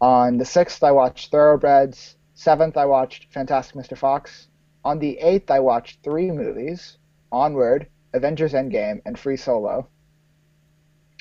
On 0.01 0.37
the 0.37 0.45
sixth, 0.45 0.83
I 0.83 0.91
watched 0.91 1.31
Thoroughbreds. 1.31 2.15
Seventh, 2.33 2.77
I 2.77 2.85
watched 2.85 3.33
Fantastic 3.33 3.75
Mr. 3.75 3.97
Fox. 3.97 4.47
On 4.85 4.99
the 4.99 5.17
eighth, 5.19 5.51
I 5.51 5.59
watched 5.59 6.03
three 6.03 6.31
movies 6.31 6.97
Onward, 7.31 7.87
Avengers 8.13 8.53
Endgame, 8.53 9.01
and 9.05 9.19
Free 9.19 9.37
Solo. 9.37 9.87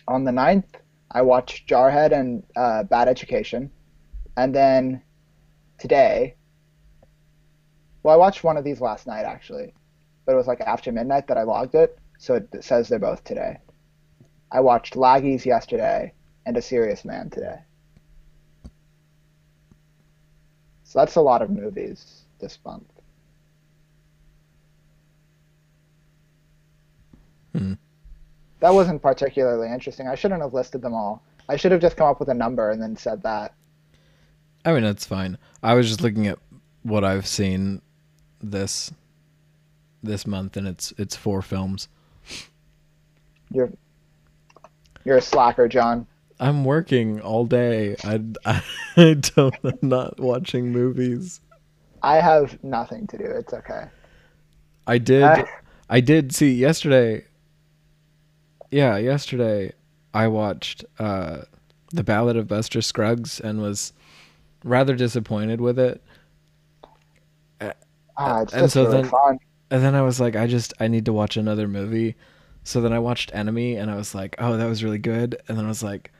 On 0.06 0.24
the 0.24 0.32
ninth, 0.32 0.76
I 1.10 1.22
watched 1.22 1.68
Jarhead 1.68 2.12
and 2.12 2.44
uh, 2.56 2.84
Bad 2.84 3.08
Education. 3.08 3.70
And 4.36 4.54
then 4.54 5.02
today, 5.78 6.36
well, 8.02 8.14
I 8.14 8.16
watched 8.16 8.44
one 8.44 8.56
of 8.56 8.64
these 8.64 8.80
last 8.80 9.06
night 9.06 9.24
actually, 9.24 9.74
but 10.24 10.32
it 10.32 10.36
was 10.36 10.46
like 10.46 10.60
after 10.60 10.92
midnight 10.92 11.26
that 11.26 11.36
I 11.36 11.42
logged 11.42 11.74
it, 11.74 11.98
so 12.18 12.34
it 12.34 12.64
says 12.64 12.88
they're 12.88 12.98
both 12.98 13.24
today. 13.24 13.58
I 14.50 14.60
watched 14.60 14.94
Laggies 14.94 15.44
yesterday 15.44 16.12
and 16.46 16.56
A 16.56 16.62
Serious 16.62 17.04
Man 17.04 17.30
today. 17.30 17.58
So 20.84 20.98
that's 20.98 21.16
a 21.16 21.20
lot 21.20 21.42
of 21.42 21.50
movies 21.50 22.22
this 22.38 22.58
month. 22.64 22.90
Hmm. 27.52 27.74
That 28.60 28.72
wasn't 28.72 29.02
particularly 29.02 29.70
interesting. 29.70 30.08
I 30.08 30.14
shouldn't 30.14 30.40
have 30.40 30.54
listed 30.54 30.80
them 30.80 30.94
all. 30.94 31.22
I 31.48 31.56
should 31.56 31.72
have 31.72 31.80
just 31.80 31.96
come 31.96 32.08
up 32.08 32.20
with 32.20 32.28
a 32.28 32.34
number 32.34 32.70
and 32.70 32.80
then 32.80 32.96
said 32.96 33.22
that. 33.22 33.54
I 34.64 34.72
mean, 34.72 34.82
that's 34.82 35.04
fine. 35.04 35.38
I 35.62 35.74
was 35.74 35.88
just 35.88 36.00
looking 36.00 36.26
at 36.26 36.38
what 36.82 37.04
I've 37.04 37.26
seen 37.26 37.82
this 38.40 38.92
this 40.02 40.26
month, 40.26 40.56
and 40.56 40.66
it's 40.66 40.92
it's 40.98 41.16
four 41.16 41.42
films. 41.42 41.88
You're 43.50 43.70
you're 45.08 45.16
a 45.16 45.22
slacker, 45.22 45.66
John. 45.68 46.06
I'm 46.38 46.64
working 46.66 47.18
all 47.22 47.46
day. 47.46 47.96
I, 48.04 48.20
I 48.96 49.14
don't. 49.14 49.54
I'm 49.64 49.78
not 49.80 50.20
watching 50.20 50.70
movies. 50.70 51.40
I 52.02 52.16
have 52.20 52.62
nothing 52.62 53.06
to 53.08 53.16
do. 53.18 53.24
It's 53.24 53.52
okay. 53.54 53.84
I 54.86 54.98
did. 54.98 55.22
I- 55.24 55.48
I 55.90 56.00
did 56.00 56.34
see 56.34 56.52
yesterday. 56.52 57.24
Yeah, 58.70 58.98
yesterday 58.98 59.72
I 60.12 60.26
watched 60.28 60.84
uh, 60.98 61.38
the 61.92 62.04
Ballad 62.04 62.36
of 62.36 62.46
Buster 62.46 62.82
Scruggs 62.82 63.40
and 63.40 63.62
was 63.62 63.94
rather 64.64 64.94
disappointed 64.94 65.62
with 65.62 65.78
it. 65.78 66.02
Ah, 68.18 68.42
it's 68.42 68.52
and 68.52 68.62
just 68.64 68.74
so 68.74 68.82
really 68.84 69.00
then- 69.02 69.10
fun. 69.10 69.38
And 69.70 69.82
then 69.82 69.94
I 69.94 70.02
was 70.02 70.18
like, 70.20 70.36
I 70.36 70.46
just 70.46 70.74
I 70.80 70.88
need 70.88 71.04
to 71.06 71.12
watch 71.14 71.36
another 71.38 71.68
movie. 71.68 72.14
So 72.68 72.82
then 72.82 72.92
I 72.92 72.98
watched 72.98 73.30
Enemy, 73.32 73.76
and 73.76 73.90
I 73.90 73.96
was 73.96 74.14
like, 74.14 74.36
oh, 74.38 74.58
that 74.58 74.66
was 74.66 74.84
really 74.84 74.98
good. 74.98 75.40
And 75.48 75.56
then 75.56 75.64
I 75.64 75.68
was 75.68 75.82
like, 75.82 76.12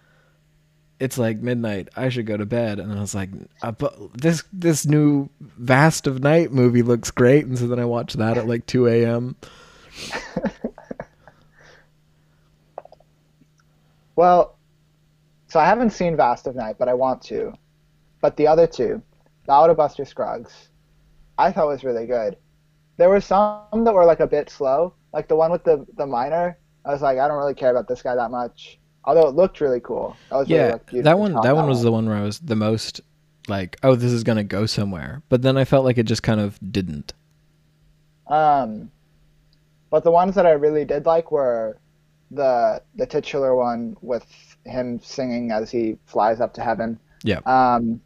it's 0.99 1.19
like 1.19 1.41
midnight. 1.41 1.91
I 1.95 2.09
should 2.09 2.25
go 2.25 2.39
to 2.39 2.47
bed. 2.47 2.81
And 2.81 2.91
then 2.91 2.97
I 2.97 3.03
was 3.03 3.15
like, 3.15 3.29
uh, 3.61 3.73
but 3.73 3.95
this 4.17 4.45
this 4.51 4.87
new 4.87 5.29
Vast 5.41 6.07
of 6.07 6.23
Night 6.23 6.51
movie 6.51 6.81
looks 6.81 7.11
great. 7.11 7.45
And 7.45 7.59
so 7.59 7.67
then 7.67 7.79
I 7.79 7.85
watched 7.85 8.17
that 8.17 8.39
at 8.39 8.49
like 8.49 8.65
two 8.65 8.87
a.m. 8.87 9.37
Well, 14.17 14.57
so 15.49 15.61
I 15.61 15.67
haven't 15.67 15.91
seen 15.91 16.17
Vast 16.17 16.47
of 16.47 16.57
Night, 16.57 16.77
but 16.79 16.89
I 16.89 16.95
want 16.95 17.21
to. 17.25 17.53
But 18.23 18.39
the 18.39 18.47
other 18.47 18.67
two, 18.67 19.03
of 19.47 19.77
Buster 19.77 20.07
Scruggs, 20.07 20.71
I 21.37 21.53
thought 21.53 21.69
was 21.69 21.85
really 21.85 22.07
good. 22.07 22.39
There 22.99 23.09
were 23.09 23.21
some 23.21 23.85
that 23.85 23.95
were 23.95 24.05
like 24.05 24.21
a 24.21 24.27
bit 24.27 24.51
slow, 24.51 24.95
like 25.15 25.29
the 25.29 25.37
one 25.37 25.51
with 25.53 25.65
the 25.65 25.87
the 25.97 26.07
miner. 26.07 26.59
I 26.85 26.93
was 26.93 27.03
like, 27.03 27.19
I 27.19 27.29
don't 27.29 27.39
really 27.39 27.55
care 27.55 27.71
about 27.71 27.89
this 27.89 28.03
guy 28.03 28.15
that 28.15 28.31
much. 28.31 28.79
Although 29.05 29.29
it 29.29 29.35
looked 29.35 29.61
really 29.61 29.81
cool. 29.81 30.17
That 30.31 30.37
was 30.37 30.53
really, 30.53 30.67
Yeah, 30.67 30.77
like, 30.93 31.05
that 31.05 31.19
one 31.19 31.33
shot, 31.33 31.43
that 31.45 31.57
one 31.57 31.69
was 31.69 31.83
the 31.83 31.93
one 31.93 32.07
where 32.07 32.17
I 32.17 32.23
was 32.23 32.41
the 32.41 32.57
most 32.57 33.01
like, 33.49 33.79
oh, 33.83 33.95
this 33.95 34.13
is 34.13 34.25
gonna 34.25 34.45
go 34.45 34.67
somewhere. 34.67 35.23
But 35.31 35.43
then 35.43 35.57
I 35.57 35.65
felt 35.65 35.85
like 35.87 35.99
it 35.99 36.05
just 36.05 36.23
kind 36.23 36.41
of 36.41 36.59
didn't. 36.73 37.15
Um, 38.27 38.91
but 39.91 40.05
the 40.05 40.11
ones 40.11 40.35
that 40.35 40.47
I 40.47 40.53
really 40.53 40.85
did 40.85 41.07
like 41.07 41.33
were 41.33 41.79
the 42.31 42.83
the 42.97 43.07
titular 43.07 43.55
one 43.55 43.97
with 44.03 44.27
him 44.67 45.01
singing 45.01 45.51
as 45.53 45.71
he 45.71 45.99
flies 46.07 46.41
up 46.41 46.55
to 46.55 46.63
heaven. 46.63 46.99
Yeah. 47.25 47.41
Um, 47.47 48.01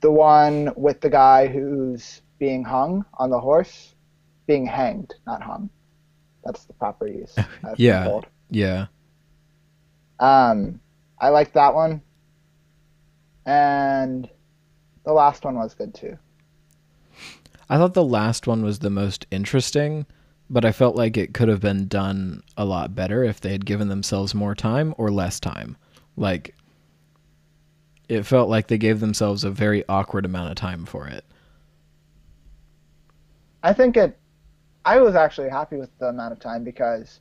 the 0.00 0.10
one 0.10 0.72
with 0.76 1.00
the 1.00 1.10
guy 1.10 1.48
who's 1.48 2.22
being 2.38 2.64
hung 2.64 3.04
on 3.14 3.30
the 3.30 3.40
horse, 3.40 3.93
being 4.46 4.66
hanged, 4.66 5.14
not 5.26 5.42
hung. 5.42 5.70
That's 6.44 6.64
the 6.64 6.74
proper 6.74 7.06
use. 7.06 7.34
Yeah. 7.76 8.04
told. 8.04 8.26
Yeah. 8.50 8.86
Um, 10.20 10.80
I 11.18 11.30
liked 11.30 11.54
that 11.54 11.74
one, 11.74 12.02
and 13.46 14.28
the 15.04 15.12
last 15.12 15.44
one 15.44 15.56
was 15.56 15.74
good 15.74 15.94
too. 15.94 16.18
I 17.68 17.78
thought 17.78 17.94
the 17.94 18.04
last 18.04 18.46
one 18.46 18.62
was 18.62 18.78
the 18.78 18.90
most 18.90 19.26
interesting, 19.30 20.06
but 20.50 20.64
I 20.64 20.72
felt 20.72 20.96
like 20.96 21.16
it 21.16 21.34
could 21.34 21.48
have 21.48 21.60
been 21.60 21.88
done 21.88 22.42
a 22.56 22.64
lot 22.64 22.94
better 22.94 23.24
if 23.24 23.40
they 23.40 23.52
had 23.52 23.66
given 23.66 23.88
themselves 23.88 24.34
more 24.34 24.54
time 24.54 24.94
or 24.98 25.10
less 25.10 25.40
time. 25.40 25.76
Like, 26.16 26.54
it 28.08 28.24
felt 28.24 28.48
like 28.50 28.68
they 28.68 28.78
gave 28.78 29.00
themselves 29.00 29.44
a 29.44 29.50
very 29.50 29.82
awkward 29.88 30.26
amount 30.26 30.50
of 30.50 30.56
time 30.56 30.84
for 30.84 31.08
it. 31.08 31.24
I 33.62 33.72
think 33.72 33.96
it. 33.96 34.18
I 34.84 35.00
was 35.00 35.14
actually 35.14 35.48
happy 35.48 35.76
with 35.76 35.90
the 35.98 36.06
amount 36.06 36.32
of 36.32 36.40
time 36.40 36.64
because 36.64 37.20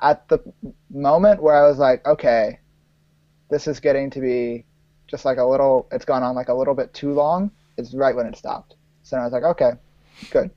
at 0.00 0.26
the 0.28 0.40
moment 0.90 1.42
where 1.42 1.54
I 1.54 1.68
was 1.68 1.78
like, 1.78 2.06
okay, 2.06 2.58
this 3.50 3.66
is 3.66 3.80
getting 3.80 4.10
to 4.10 4.20
be 4.20 4.64
just 5.06 5.24
like 5.24 5.38
a 5.38 5.44
little, 5.44 5.86
it's 5.92 6.04
gone 6.04 6.22
on 6.22 6.34
like 6.34 6.48
a 6.48 6.54
little 6.54 6.74
bit 6.74 6.92
too 6.94 7.12
long, 7.12 7.50
is 7.76 7.94
right 7.94 8.16
when 8.16 8.26
it 8.26 8.36
stopped. 8.36 8.76
So 9.02 9.18
I 9.18 9.24
was 9.24 9.32
like, 9.32 9.42
okay, 9.42 9.72
good. 10.30 10.50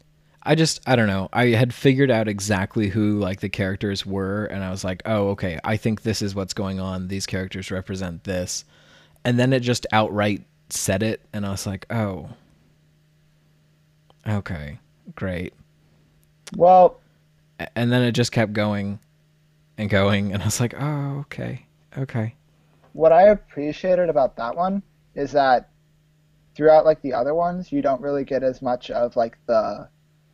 I 0.44 0.56
just 0.56 0.80
I 0.88 0.96
don't 0.96 1.08
know. 1.08 1.28
I 1.34 1.48
had 1.48 1.74
figured 1.74 2.10
out 2.10 2.30
exactly 2.30 2.88
who 2.88 3.20
like 3.20 3.42
the 3.42 3.50
characters 3.50 4.06
were 4.06 4.46
and 4.46 4.64
I 4.64 4.70
was 4.70 4.82
like, 4.82 5.02
"Oh, 5.06 5.30
okay. 5.32 5.60
I 5.66 5.76
think 5.76 6.04
this 6.04 6.22
is 6.22 6.36
what's 6.36 6.54
going 6.54 6.80
on. 6.80 7.10
These 7.10 7.26
characters 7.26 7.70
represent 7.70 8.24
this." 8.24 8.64
And 9.26 9.38
then 9.38 9.52
it 9.52 9.60
just 9.60 9.86
outright 9.92 10.46
said 10.70 11.04
it 11.04 11.22
and 11.34 11.46
I 11.46 11.52
was 11.52 11.68
like, 11.68 11.86
"Oh. 11.92 12.30
Okay. 14.26 14.80
Great." 15.16 15.54
Well, 16.56 17.00
And 17.76 17.92
then 17.92 18.04
it 18.04 18.12
just 18.12 18.32
kept 18.32 18.54
going 18.54 19.00
and 19.78 19.90
going 19.90 20.34
and 20.34 20.42
I 20.42 20.46
was 20.46 20.60
like, 20.60 20.74
"Oh, 20.80 21.20
okay. 21.22 21.66
Okay." 21.98 22.36
what 22.98 23.12
I 23.12 23.28
appreciated 23.28 24.10
about 24.10 24.36
that 24.38 24.56
one 24.56 24.82
is 25.14 25.32
that 25.34 25.70
throughout 26.56 26.84
like 26.84 27.00
the 27.04 27.14
other 27.14 27.36
ones, 27.36 27.72
you 27.72 27.84
don't 27.84 28.02
really 28.02 28.24
get 28.24 28.42
as 28.42 28.60
much 28.60 28.90
of 28.90 29.16
like 29.16 29.38
the, 29.46 29.88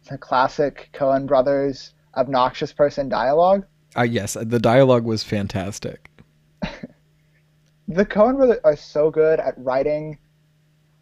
the 0.09 0.17
classic 0.17 0.89
Coen 0.93 1.27
brothers 1.27 1.93
obnoxious 2.15 2.71
person 2.71 3.09
dialogue. 3.09 3.65
Uh, 3.97 4.03
yes, 4.03 4.37
the 4.39 4.59
dialogue 4.59 5.03
was 5.03 5.23
fantastic. 5.23 6.09
the 7.89 8.05
Coen 8.05 8.37
brothers 8.37 8.59
are 8.63 8.77
so 8.77 9.11
good 9.11 9.41
at 9.41 9.55
writing 9.57 10.17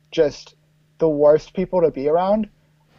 just 0.09 0.55
the 0.97 1.09
worst 1.09 1.53
people 1.53 1.81
to 1.81 1.91
be 1.91 2.07
around, 2.07 2.49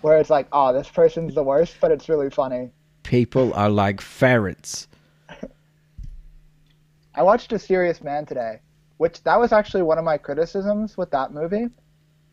where 0.02 0.18
it's 0.18 0.30
like, 0.30 0.46
oh, 0.52 0.72
this 0.72 0.88
person's 0.88 1.34
the 1.34 1.42
worst, 1.42 1.76
but 1.80 1.90
it's 1.90 2.08
really 2.08 2.30
funny. 2.30 2.70
People 3.02 3.52
are 3.54 3.70
like 3.70 4.00
ferrets. 4.00 4.88
I 7.14 7.22
watched 7.22 7.52
A 7.52 7.58
Serious 7.58 8.02
Man 8.02 8.26
today, 8.26 8.60
which 8.98 9.22
that 9.24 9.38
was 9.38 9.52
actually 9.52 9.82
one 9.82 9.98
of 9.98 10.04
my 10.04 10.18
criticisms 10.18 10.96
with 10.96 11.10
that 11.10 11.32
movie. 11.32 11.66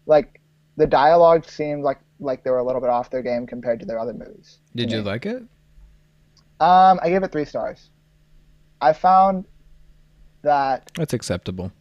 Like, 0.05 0.39
the 0.77 0.87
dialogue 0.87 1.45
seemed 1.45 1.83
like 1.83 1.99
like 2.21 2.43
they 2.43 2.49
were 2.49 2.59
a 2.59 2.63
little 2.63 2.81
bit 2.81 2.89
off 2.89 3.09
their 3.09 3.21
game 3.21 3.47
compared 3.47 3.79
to 3.79 3.85
their 3.85 3.99
other 3.99 4.13
movies. 4.13 4.59
Did 4.75 4.91
you 4.91 4.99
me. 4.99 5.03
like 5.03 5.25
it? 5.25 5.41
Um, 6.59 6.99
I 7.01 7.09
gave 7.09 7.23
it 7.23 7.31
three 7.31 7.45
stars. 7.45 7.89
I 8.81 8.93
found 8.93 9.45
that 10.41 10.91
That's 10.95 11.13
acceptable. 11.13 11.71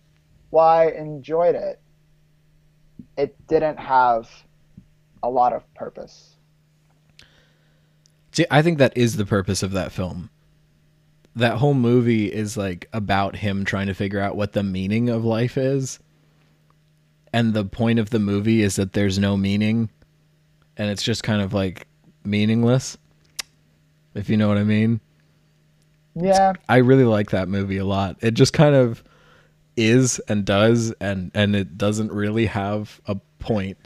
Why 0.50 0.88
I 0.88 0.90
enjoyed 0.92 1.54
it, 1.54 1.80
it 3.16 3.34
didn't 3.48 3.78
have 3.78 4.28
a 5.22 5.30
lot 5.30 5.52
of 5.52 5.72
purpose. 5.74 6.36
See, 8.32 8.46
I 8.50 8.62
think 8.62 8.78
that 8.78 8.96
is 8.96 9.16
the 9.16 9.26
purpose 9.26 9.62
of 9.62 9.72
that 9.72 9.92
film. 9.92 10.30
That 11.34 11.58
whole 11.58 11.74
movie 11.74 12.32
is 12.32 12.56
like 12.56 12.88
about 12.92 13.36
him 13.36 13.64
trying 13.64 13.86
to 13.86 13.94
figure 13.94 14.20
out 14.20 14.36
what 14.36 14.52
the 14.52 14.62
meaning 14.62 15.08
of 15.08 15.24
life 15.24 15.56
is. 15.56 15.98
And 17.32 17.54
the 17.54 17.64
point 17.64 17.98
of 17.98 18.10
the 18.10 18.18
movie 18.18 18.62
is 18.62 18.76
that 18.76 18.92
there's 18.92 19.18
no 19.18 19.36
meaning 19.36 19.90
and 20.76 20.90
it's 20.90 21.02
just 21.02 21.22
kind 21.22 21.42
of 21.42 21.52
like 21.52 21.86
meaningless. 22.24 22.96
If 24.14 24.30
you 24.30 24.36
know 24.36 24.48
what 24.48 24.58
I 24.58 24.64
mean. 24.64 25.00
Yeah, 26.14 26.54
I 26.68 26.78
really 26.78 27.04
like 27.04 27.30
that 27.30 27.48
movie 27.48 27.78
a 27.78 27.84
lot. 27.84 28.16
It 28.20 28.32
just 28.32 28.52
kind 28.52 28.74
of 28.74 29.04
is 29.76 30.18
and 30.28 30.44
does 30.44 30.92
and 31.00 31.30
and 31.34 31.54
it 31.54 31.78
doesn't 31.78 32.10
really 32.12 32.46
have 32.46 33.00
a 33.06 33.16
point. 33.38 33.78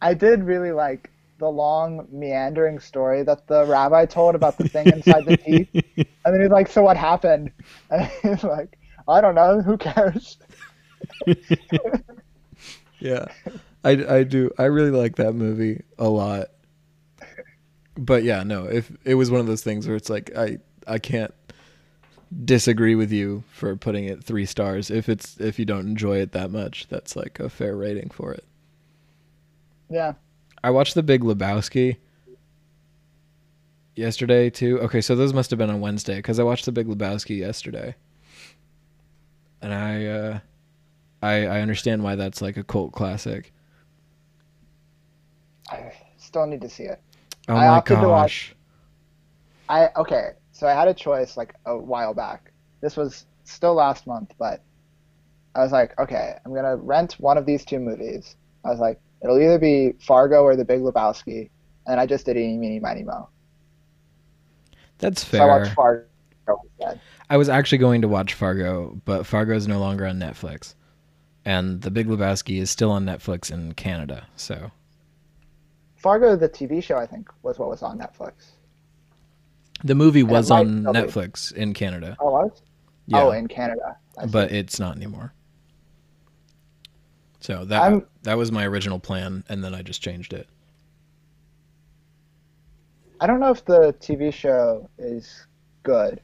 I 0.00 0.14
did 0.14 0.44
really 0.44 0.72
like 0.72 1.10
the 1.38 1.48
long 1.48 2.06
meandering 2.10 2.78
story 2.78 3.22
that 3.22 3.46
the 3.46 3.64
rabbi 3.66 4.06
told 4.06 4.34
about 4.34 4.58
the 4.58 4.68
thing 4.68 4.88
inside 4.88 5.24
the 5.26 5.36
teeth. 5.36 5.68
And 6.24 6.34
then 6.34 6.42
he's 6.42 6.50
like, 6.50 6.68
"So 6.68 6.82
what 6.82 6.98
happened?" 6.98 7.50
And 7.90 8.04
he's 8.22 8.44
like, 8.44 8.78
"I 9.08 9.20
don't 9.22 9.34
know. 9.34 9.62
Who 9.62 9.78
cares?" 9.78 10.38
Yeah, 13.00 13.26
I, 13.82 13.90
I 13.92 14.22
do. 14.24 14.50
I 14.58 14.64
really 14.64 14.90
like 14.90 15.16
that 15.16 15.32
movie 15.34 15.82
a 15.98 16.08
lot. 16.08 16.48
But 17.96 18.24
yeah, 18.24 18.42
no, 18.42 18.66
if 18.66 18.92
it 19.04 19.14
was 19.14 19.30
one 19.30 19.40
of 19.40 19.46
those 19.46 19.62
things 19.62 19.86
where 19.86 19.96
it's 19.96 20.10
like 20.10 20.36
I 20.36 20.58
I 20.86 20.98
can't 20.98 21.34
disagree 22.44 22.94
with 22.94 23.10
you 23.10 23.42
for 23.52 23.74
putting 23.76 24.04
it 24.04 24.22
three 24.22 24.46
stars. 24.46 24.90
If 24.90 25.08
it's 25.08 25.38
if 25.40 25.58
you 25.58 25.64
don't 25.64 25.86
enjoy 25.88 26.18
it 26.18 26.32
that 26.32 26.50
much, 26.50 26.86
that's 26.88 27.16
like 27.16 27.40
a 27.40 27.48
fair 27.48 27.76
rating 27.76 28.10
for 28.10 28.32
it. 28.32 28.44
Yeah, 29.90 30.14
I 30.62 30.70
watched 30.70 30.94
The 30.94 31.02
Big 31.02 31.22
Lebowski 31.22 31.96
yesterday 33.96 34.50
too. 34.50 34.80
Okay, 34.80 35.00
so 35.00 35.16
those 35.16 35.34
must 35.34 35.50
have 35.50 35.58
been 35.58 35.70
on 35.70 35.80
Wednesday 35.80 36.16
because 36.16 36.38
I 36.38 36.44
watched 36.44 36.64
The 36.64 36.72
Big 36.72 36.86
Lebowski 36.86 37.38
yesterday, 37.38 37.96
and 39.60 39.74
I 39.74 40.06
uh, 40.06 40.38
I 41.22 41.46
I 41.46 41.60
understand 41.60 42.02
why 42.02 42.14
that's 42.14 42.40
like 42.40 42.56
a 42.56 42.64
cult 42.64 42.92
classic. 42.92 43.52
I 45.70 45.92
still 46.18 46.46
need 46.46 46.60
to 46.62 46.68
see 46.68 46.84
it. 46.84 47.00
Oh 47.48 47.54
I 47.54 47.66
my 47.66 47.66
opted 47.68 47.96
to 47.96 48.02
gosh! 48.02 48.54
watch- 48.54 48.56
I 49.68 50.00
okay, 50.00 50.30
so 50.52 50.66
I 50.66 50.72
had 50.72 50.88
a 50.88 50.94
choice 50.94 51.36
like 51.36 51.54
a 51.66 51.76
while 51.76 52.14
back. 52.14 52.52
This 52.80 52.96
was 52.96 53.26
still 53.44 53.74
last 53.74 54.06
month, 54.06 54.32
but 54.38 54.62
I 55.54 55.60
was 55.60 55.72
like, 55.72 55.98
okay, 55.98 56.36
I'm 56.44 56.54
gonna 56.54 56.76
rent 56.76 57.14
one 57.18 57.38
of 57.38 57.46
these 57.46 57.64
two 57.64 57.78
movies. 57.78 58.36
I 58.64 58.70
was 58.70 58.78
like, 58.80 59.00
it'll 59.22 59.40
either 59.40 59.58
be 59.58 59.92
Fargo 60.00 60.42
or 60.42 60.56
The 60.56 60.64
Big 60.64 60.80
Lebowski, 60.80 61.50
and 61.86 62.00
I 62.00 62.06
just 62.06 62.26
did 62.26 62.36
Eeny, 62.36 62.56
Meeny, 62.58 62.80
Miny, 62.80 63.02
Mo. 63.02 63.28
That's 64.98 65.26
So 65.26 65.42
I 65.42 65.46
watched. 65.46 65.72
Fargo 65.74 66.04
instead. 66.46 67.00
I 67.28 67.36
was 67.36 67.48
actually 67.48 67.78
going 67.78 68.02
to 68.02 68.08
watch 68.08 68.34
Fargo, 68.34 69.00
but 69.04 69.24
Fargo 69.26 69.54
is 69.54 69.66
no 69.68 69.78
longer 69.78 70.06
on 70.06 70.18
Netflix, 70.18 70.74
and 71.44 71.80
The 71.82 71.90
Big 71.90 72.06
Lebowski 72.08 72.60
is 72.60 72.70
still 72.70 72.90
on 72.90 73.04
Netflix 73.04 73.50
in 73.50 73.72
Canada. 73.74 74.26
So 74.36 74.70
Fargo, 75.96 76.34
the 76.36 76.48
TV 76.48 76.82
show, 76.82 76.96
I 76.96 77.06
think, 77.06 77.30
was 77.42 77.58
what 77.58 77.68
was 77.68 77.82
on 77.82 77.98
Netflix. 77.98 78.32
the 79.84 79.94
movie 79.94 80.22
was 80.22 80.50
on. 80.50 80.82
Netflix 80.84 81.52
in 81.54 81.72
Canada, 81.72 82.16
Oh, 82.20 82.30
was? 82.32 82.62
yeah, 83.06 83.22
Oh, 83.24 83.30
in 83.30 83.46
Canada. 83.48 83.96
But 84.30 84.50
it's 84.52 84.78
not 84.78 84.96
anymore. 84.96 85.32
So 87.40 87.64
that 87.64 87.80
I'm- 87.82 88.06
that 88.22 88.36
was 88.36 88.52
my 88.52 88.66
original 88.66 88.98
plan, 88.98 89.44
and 89.48 89.64
then 89.64 89.74
I 89.74 89.82
just 89.82 90.02
changed 90.02 90.32
it. 90.32 90.48
I 93.20 93.26
don't 93.26 93.40
know 93.40 93.50
if 93.50 93.64
the 93.64 93.94
TV 94.00 94.32
show 94.32 94.88
is 94.98 95.46
good, 95.82 96.20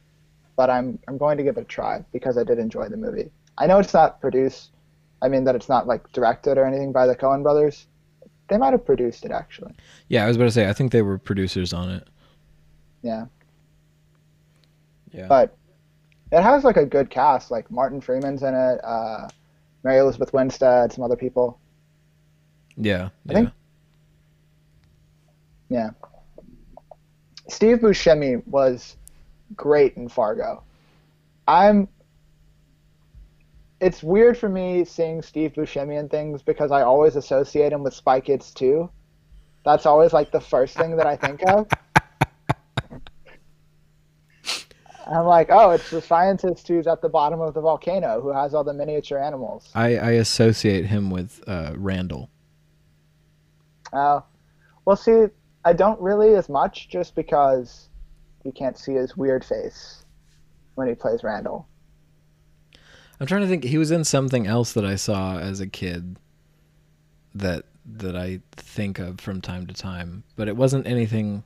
but 0.57 0.71
I'm 0.71 0.99
I'm 1.09 1.19
going 1.19 1.37
to 1.37 1.45
give 1.45 1.57
it 1.59 1.61
a 1.61 1.65
try 1.65 2.05
because 2.13 2.39
I 2.39 2.45
did 2.45 2.59
enjoy 2.59 2.89
the 2.89 2.97
movie. 2.97 3.31
I 3.59 3.67
know 3.67 3.79
it's 3.79 3.95
not 3.95 4.21
produced. 4.21 4.71
I 5.23 5.29
mean 5.29 5.45
that 5.45 5.55
it's 5.55 5.69
not 5.69 5.87
like 5.87 6.11
directed 6.13 6.59
or 6.59 6.65
anything 6.65 6.93
by 6.93 7.07
the 7.07 7.15
Coen 7.15 7.43
brothers. 7.43 7.87
They 8.49 8.57
might 8.59 8.73
have 8.73 8.85
produced 8.85 9.25
it 9.25 9.31
actually. 9.31 9.75
Yeah, 10.09 10.25
I 10.25 10.29
was 10.29 10.37
about 10.37 10.47
to 10.47 10.51
say 10.53 10.69
I 10.69 10.73
think 10.73 10.93
they 10.93 11.03
were 11.03 11.19
producers 11.19 11.73
on 11.73 11.91
it. 11.91 12.09
Yeah, 13.03 13.27
Yeah, 15.13 15.27
but 15.29 15.57
it 16.33 16.43
has 16.43 16.65
like 16.65 16.77
a 16.77 16.87
good 16.87 17.11
cast. 17.11 17.51
Like 17.51 17.71
Martin 17.71 18.01
Freeman's 18.01 18.43
in 18.43 18.55
it. 18.55 18.81
Uh, 18.83 19.29
Mary 19.85 19.99
Elizabeth 19.99 20.33
Winstead, 20.33 20.93
some 20.93 21.05
other 21.05 21.17
people. 21.17 21.61
Yeah, 22.77 23.05
I 23.29 23.33
yeah. 23.33 23.35
think- 23.35 23.51
Yeah. 25.69 25.91
Steve 27.49 27.79
Buscemi 27.79 28.45
was 28.47 28.97
great 29.55 29.97
in 29.97 30.09
Fargo. 30.09 30.63
I'm. 31.47 31.89
It's 33.81 34.03
weird 34.03 34.39
for 34.39 34.49
me 34.49 34.85
seeing 34.85 35.21
Steve 35.23 35.53
Buscemi 35.53 35.99
in 36.01 36.09
things 36.09 36.43
because 36.43 36.71
I 36.73 36.83
always 36.83 37.15
associate 37.15 37.73
him 37.73 37.83
with 37.83 37.93
Spy 37.95 38.21
Kids 38.21 38.51
2. 38.53 38.89
That's 39.67 39.85
always 39.85 40.13
like 40.15 40.33
the 40.33 40.41
first 40.41 40.77
thing 40.77 40.97
that 40.97 41.07
I 41.07 41.15
think 41.17 41.47
of. 41.47 41.69
I'm 45.07 45.27
like, 45.27 45.49
oh, 45.51 45.71
it's 45.71 45.91
the 45.91 46.01
scientist 46.01 46.67
who's 46.67 46.87
at 46.87 47.01
the 47.01 47.09
bottom 47.09 47.41
of 47.41 47.55
the 47.55 47.61
volcano 47.61 48.21
who 48.21 48.33
has 48.33 48.55
all 48.55 48.65
the 48.65 48.73
miniature 48.73 49.19
animals. 49.23 49.69
I, 49.75 49.97
I 49.99 50.11
associate 50.13 50.87
him 50.87 51.11
with 51.11 51.45
uh, 51.47 51.75
Randall. 51.77 52.31
Oh, 53.97 54.25
well, 54.85 54.97
see, 54.97 55.27
I 55.65 55.73
don't 55.73 56.01
really 56.01 56.35
as 56.35 56.49
much 56.49 56.89
just 56.89 57.15
because 57.15 57.89
you 58.45 58.53
can't 58.53 58.79
see 58.79 58.93
his 58.93 59.17
weird 59.17 59.45
face 59.45 60.05
when 60.75 60.87
he 60.87 60.95
plays 60.95 61.25
Randall. 61.25 61.67
I'm 63.19 63.27
trying 63.27 63.41
to 63.41 63.49
think. 63.49 63.65
He 63.65 63.79
was 63.79 63.91
in 63.91 64.05
something 64.05 64.47
else 64.47 64.75
that 64.75 64.85
I 64.85 64.97
saw 64.97 65.39
as 65.39 65.61
a 65.61 65.67
kid 65.67 66.19
that 67.35 67.65
that 67.99 68.17
I 68.17 68.41
think 68.53 68.99
of 68.99 69.21
from 69.21 69.41
time 69.41 69.67
to 69.67 69.75
time, 69.75 70.25
but 70.37 70.49
it 70.49 70.57
wasn't 70.57 70.87
anything. 70.87 71.43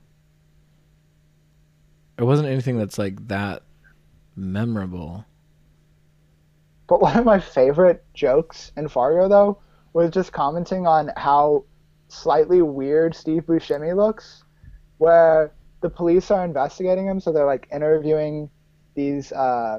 It 2.18 2.24
wasn't 2.24 2.48
anything 2.48 2.76
that's 2.76 2.98
like 2.98 3.28
that 3.28 3.62
memorable. 4.34 5.24
But 6.88 7.00
one 7.00 7.16
of 7.16 7.24
my 7.24 7.38
favorite 7.38 8.04
jokes 8.14 8.72
in 8.76 8.88
Fargo, 8.88 9.28
though, 9.28 9.58
was 9.92 10.10
just 10.10 10.32
commenting 10.32 10.86
on 10.88 11.12
how 11.16 11.64
slightly 12.12 12.62
weird 12.62 13.14
Steve 13.14 13.42
Buscemi 13.46 13.96
looks, 13.96 14.44
where 14.98 15.52
the 15.80 15.90
police 15.90 16.30
are 16.30 16.44
investigating 16.44 17.06
him, 17.06 17.20
so 17.20 17.32
they're 17.32 17.46
like 17.46 17.68
interviewing 17.72 18.50
these 18.94 19.32
uh, 19.32 19.78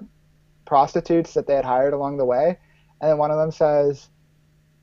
prostitutes 0.65 1.33
that 1.33 1.47
they 1.47 1.55
had 1.55 1.65
hired 1.65 1.93
along 1.93 2.17
the 2.17 2.25
way, 2.25 2.57
and 3.01 3.09
then 3.09 3.17
one 3.17 3.31
of 3.31 3.37
them 3.37 3.51
says, 3.51 4.09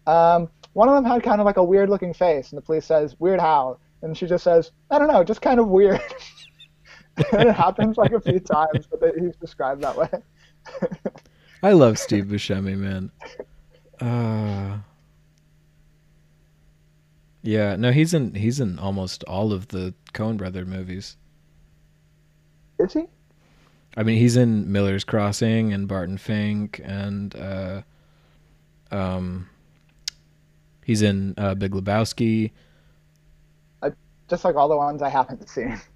um, 0.07 0.49
one 0.73 0.89
of 0.89 0.95
them 0.95 1.05
had 1.05 1.23
kind 1.23 1.41
of 1.41 1.45
like 1.45 1.57
a 1.57 1.65
weird 1.65 1.91
looking 1.91 2.15
face, 2.15 2.51
and 2.51 2.57
the 2.57 2.63
police 2.63 2.87
says, 2.87 3.17
"Weird 3.19 3.41
how?" 3.41 3.79
And 4.03 4.17
she 4.17 4.27
just 4.27 4.45
says, 4.45 4.71
"I 4.91 4.99
don't 4.99 5.09
know, 5.09 5.25
just 5.25 5.43
kind 5.43 5.61
of 5.61 5.69
weird." 5.69 6.01
and 7.33 7.49
it 7.49 7.55
happens 7.55 7.97
like 7.97 8.13
a 8.13 8.21
few 8.21 8.41
times, 8.41 8.87
but 8.91 9.01
they, 9.01 9.13
he's 9.21 9.37
described 9.37 9.83
that 9.83 9.97
way. 9.97 10.09
I 11.63 11.73
love 11.73 11.99
Steve 11.99 12.27
Buscemi, 12.27 12.77
man. 12.77 13.11
Uh, 14.01 14.79
yeah, 17.43 17.77
no, 17.77 17.93
he's 17.93 18.15
in 18.15 18.35
he's 18.35 18.61
in 18.61 18.79
almost 18.79 19.25
all 19.25 19.53
of 19.53 19.69
the 19.69 19.95
Coen 20.13 20.37
brother 20.37 20.65
movies. 20.65 21.17
Is 22.79 22.93
he? 22.93 23.05
I 23.97 24.03
mean, 24.03 24.19
he's 24.19 24.37
in 24.37 24.71
Miller's 24.71 25.05
Crossing 25.05 25.73
and 25.73 25.89
Barton 25.89 26.19
Fink, 26.19 26.81
and 26.85 27.35
uh, 27.35 27.83
um, 28.91 29.49
he's 30.85 31.03
in 31.03 31.35
uh, 31.37 31.55
Big 31.55 31.73
Lebowski. 31.73 32.53
I, 33.83 33.93
just 34.29 34.45
like 34.45 34.55
all 34.55 34.69
the 34.69 34.77
ones 34.77 35.03
I 35.03 35.09
haven't 35.09 35.49
seen. 35.49 35.81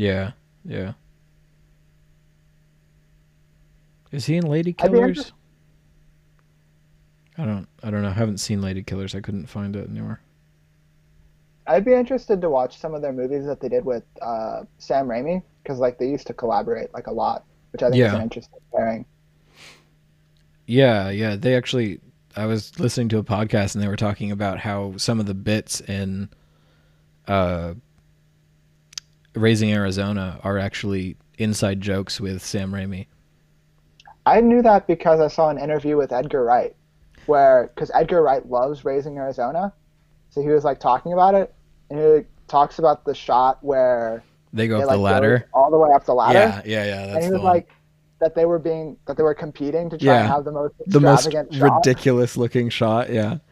Yeah, 0.00 0.32
yeah. 0.64 0.92
Is 4.12 4.26
he 4.26 4.36
in 4.36 4.46
Lady 4.46 4.72
Killers? 4.72 5.32
I 7.38 7.44
don't. 7.44 7.66
I 7.82 7.90
don't 7.90 8.02
know. 8.02 8.08
I 8.08 8.12
haven't 8.12 8.38
seen 8.38 8.60
Lady 8.60 8.82
Killers. 8.82 9.14
I 9.14 9.20
couldn't 9.20 9.46
find 9.46 9.74
it 9.76 9.88
anywhere. 9.88 10.20
I'd 11.66 11.84
be 11.84 11.94
interested 11.94 12.40
to 12.40 12.50
watch 12.50 12.78
some 12.78 12.94
of 12.94 13.02
their 13.02 13.12
movies 13.12 13.46
that 13.46 13.60
they 13.60 13.68
did 13.68 13.84
with 13.84 14.02
uh, 14.20 14.64
Sam 14.78 15.06
Raimi 15.06 15.42
because 15.62 15.78
like 15.78 15.98
they 15.98 16.08
used 16.08 16.26
to 16.26 16.34
collaborate 16.34 16.92
like 16.92 17.06
a 17.06 17.12
lot, 17.12 17.44
which 17.72 17.82
I 17.82 17.90
think 17.90 18.04
is 18.04 18.12
an 18.12 18.22
interesting 18.22 18.58
pairing. 18.74 19.04
Yeah, 20.66 21.10
yeah. 21.10 21.36
They 21.36 21.56
actually. 21.56 22.00
I 22.36 22.46
was 22.46 22.78
listening 22.78 23.08
to 23.08 23.18
a 23.18 23.24
podcast 23.24 23.74
and 23.74 23.82
they 23.82 23.88
were 23.88 23.96
talking 23.96 24.30
about 24.30 24.60
how 24.60 24.96
some 24.96 25.18
of 25.18 25.26
the 25.26 25.34
bits 25.34 25.80
in 25.80 26.28
uh, 27.26 27.74
Raising 29.34 29.72
Arizona 29.72 30.38
are 30.44 30.58
actually 30.58 31.16
inside 31.38 31.80
jokes 31.80 32.20
with 32.20 32.42
Sam 32.42 32.72
Raimi. 32.72 33.06
I 34.26 34.40
knew 34.40 34.62
that 34.62 34.86
because 34.86 35.20
I 35.20 35.28
saw 35.28 35.48
an 35.48 35.58
interview 35.58 35.96
with 35.96 36.12
Edgar 36.12 36.44
Wright, 36.44 36.74
where 37.30 37.70
because 37.74 37.90
Edgar 37.94 38.22
Wright 38.22 38.44
loves 38.48 38.84
Raising 38.84 39.16
Arizona, 39.16 39.72
so 40.30 40.42
he 40.42 40.48
was 40.48 40.64
like 40.64 40.80
talking 40.80 41.12
about 41.12 41.34
it, 41.34 41.54
and 41.88 41.98
he 41.98 42.26
talks 42.48 42.78
about 42.78 43.04
the 43.04 43.14
shot 43.14 43.58
where 43.62 44.22
They 44.52 44.66
go 44.68 44.78
they 44.78 44.82
up 44.82 44.88
like 44.88 44.96
the 44.96 45.02
ladder. 45.02 45.48
all 45.54 45.70
the 45.70 45.78
way 45.78 45.90
up 45.94 46.04
the 46.04 46.12
ladder, 46.14 46.38
Yeah, 46.38 46.62
yeah, 46.64 46.84
yeah. 47.06 47.14
and 47.16 47.24
he 47.24 47.30
was 47.30 47.42
like 47.42 47.70
that 48.18 48.34
they 48.34 48.44
were 48.44 48.58
being 48.58 48.96
that 49.06 49.16
they 49.16 49.22
were 49.22 49.34
competing 49.34 49.88
to 49.90 49.96
try 49.96 50.16
and 50.18 50.28
have 50.28 50.44
the 50.44 50.52
most 50.52 50.74
the 50.86 51.00
most 51.00 51.30
shot. 51.32 51.46
ridiculous 51.52 52.36
looking 52.36 52.68
shot. 52.68 53.10
Yeah. 53.10 53.38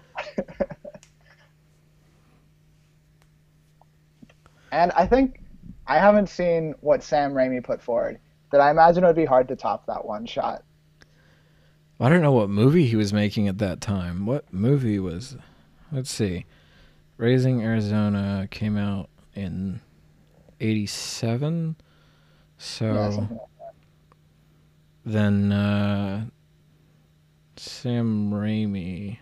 And 4.70 4.92
I 4.92 5.06
think 5.06 5.40
I 5.86 5.98
haven't 5.98 6.28
seen 6.28 6.74
what 6.80 7.02
Sam 7.02 7.32
Raimi 7.32 7.64
put 7.64 7.80
forward. 7.82 8.18
That 8.50 8.60
I 8.60 8.70
imagine 8.70 9.04
it 9.04 9.06
would 9.06 9.16
be 9.16 9.24
hard 9.24 9.48
to 9.48 9.56
top 9.56 9.86
that 9.86 10.04
one 10.04 10.26
shot. 10.26 10.62
I 12.00 12.08
don't 12.08 12.22
know 12.22 12.32
what 12.32 12.48
movie 12.48 12.86
he 12.86 12.96
was 12.96 13.12
making 13.12 13.48
at 13.48 13.58
that 13.58 13.80
time. 13.80 14.24
What 14.24 14.52
movie 14.52 14.98
was? 14.98 15.36
Let's 15.90 16.10
see. 16.10 16.44
Raising 17.16 17.62
Arizona 17.62 18.46
came 18.50 18.76
out 18.76 19.08
in 19.34 19.80
87. 20.60 21.76
So 22.58 23.40
then 25.04 25.52
uh 25.52 26.26
Sam 27.56 28.30
Raimi 28.30 29.18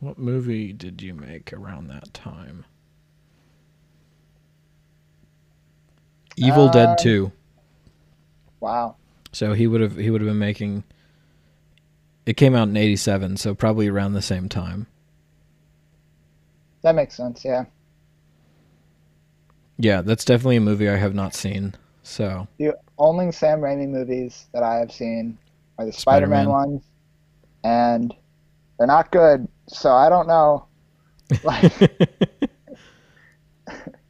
what 0.00 0.18
movie 0.18 0.72
did 0.72 1.00
you 1.02 1.14
make 1.14 1.52
around 1.52 1.88
that 1.88 2.12
time? 2.12 2.64
Evil 6.36 6.68
Dead 6.68 6.90
Um, 6.90 6.96
2. 7.00 7.32
Wow. 8.60 8.96
So 9.32 9.54
he 9.54 9.66
would 9.66 9.80
have 9.80 9.96
he 9.96 10.10
would 10.10 10.20
have 10.20 10.28
been 10.28 10.38
making 10.38 10.84
it 12.26 12.36
came 12.36 12.54
out 12.54 12.68
in 12.68 12.76
87, 12.76 13.36
so 13.36 13.54
probably 13.54 13.88
around 13.88 14.12
the 14.12 14.22
same 14.22 14.48
time. 14.48 14.86
That 16.82 16.94
makes 16.94 17.16
sense, 17.16 17.44
yeah. 17.44 17.64
Yeah, 19.78 20.02
that's 20.02 20.24
definitely 20.24 20.56
a 20.56 20.60
movie 20.60 20.88
I 20.88 20.96
have 20.96 21.14
not 21.14 21.34
seen. 21.34 21.74
So, 22.02 22.46
The 22.58 22.76
only 22.98 23.32
Sam 23.32 23.60
Raimi 23.60 23.88
movies 23.88 24.46
that 24.52 24.62
I 24.62 24.76
have 24.76 24.92
seen 24.92 25.38
are 25.78 25.84
the 25.86 25.92
Spider 25.92 26.26
Man 26.26 26.46
Spider-Man. 26.46 26.48
ones. 26.48 26.82
And 27.64 28.14
they're 28.78 28.86
not 28.86 29.10
good, 29.10 29.48
so 29.68 29.90
I 29.92 30.08
don't 30.08 30.28
know. 30.28 30.66
Like 31.42 31.72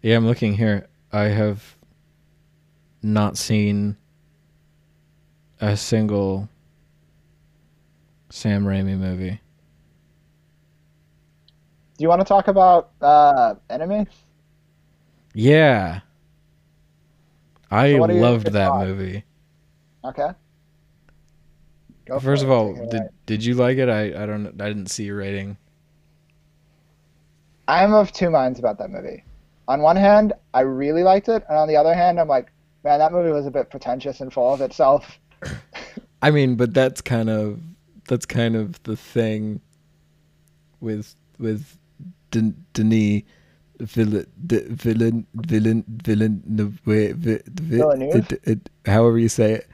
yeah, 0.02 0.16
I'm 0.16 0.26
looking 0.26 0.54
here. 0.54 0.86
I 1.12 1.24
have 1.24 1.76
not 3.02 3.38
seen 3.38 3.96
a 5.60 5.74
single 5.76 6.50
Sam 8.36 8.64
Raimi 8.66 8.98
movie. 8.98 9.40
do 11.96 12.02
you 12.04 12.08
want 12.08 12.20
to 12.20 12.24
talk 12.26 12.48
about 12.48 12.90
uh 13.00 13.54
Enemy? 13.70 14.06
Yeah. 15.34 16.00
I 17.70 17.92
So 17.92 17.98
what 17.98 18.10
are 18.10 18.14
your 18.14 18.22
loved 18.22 18.52
that 18.52 18.52
thoughts? 18.68 18.84
movie. 18.84 19.24
Okay. 20.04 20.30
Go 22.06 22.20
First 22.20 22.42
of 22.44 22.50
all, 22.50 22.74
did 22.88 23.02
did 23.26 23.44
you 23.44 23.54
like 23.54 23.78
it? 23.78 23.88
I 23.88 24.22
I 24.22 24.26
don't 24.26 24.60
I 24.60 24.68
didn't 24.68 24.88
see 24.88 25.04
your 25.04 25.16
rating. 25.18 25.56
I'm 27.68 27.92
of 27.94 28.12
two 28.12 28.30
minds 28.30 28.58
about 28.58 28.78
that 28.78 28.90
movie. 28.90 29.24
On 29.68 29.82
one 29.82 29.96
hand, 29.96 30.32
I 30.54 30.60
really 30.60 31.02
liked 31.02 31.28
it, 31.28 31.44
and 31.48 31.58
on 31.58 31.68
the 31.68 31.76
other 31.76 31.94
hand, 31.94 32.20
I'm 32.20 32.28
like, 32.28 32.52
man, 32.84 33.00
that 33.00 33.12
movie 33.12 33.30
was 33.32 33.46
a 33.46 33.50
bit 33.50 33.70
pretentious 33.70 34.20
and 34.20 34.32
full 34.32 34.52
of 34.54 34.60
itself. 34.60 35.18
I 36.22 36.30
mean, 36.30 36.56
but 36.56 36.72
that's 36.74 37.00
kind 37.00 37.28
of 37.28 37.60
that's 38.08 38.26
kind 38.26 38.56
of 38.56 38.82
the 38.84 38.96
thing 38.96 39.60
with 40.80 41.14
with 41.38 41.78
Den- 42.30 42.64
Denis 42.72 43.22
villain 43.80 44.26
villain 44.36 45.26
villain 45.34 45.84
villain 45.88 46.42
the 46.46 46.72
way 46.86 47.12
vi- 47.12 47.40
vi- 47.46 47.76
Villeneuve? 47.76 48.60
however 48.86 49.18
you 49.18 49.28
say 49.28 49.52
it. 49.54 49.66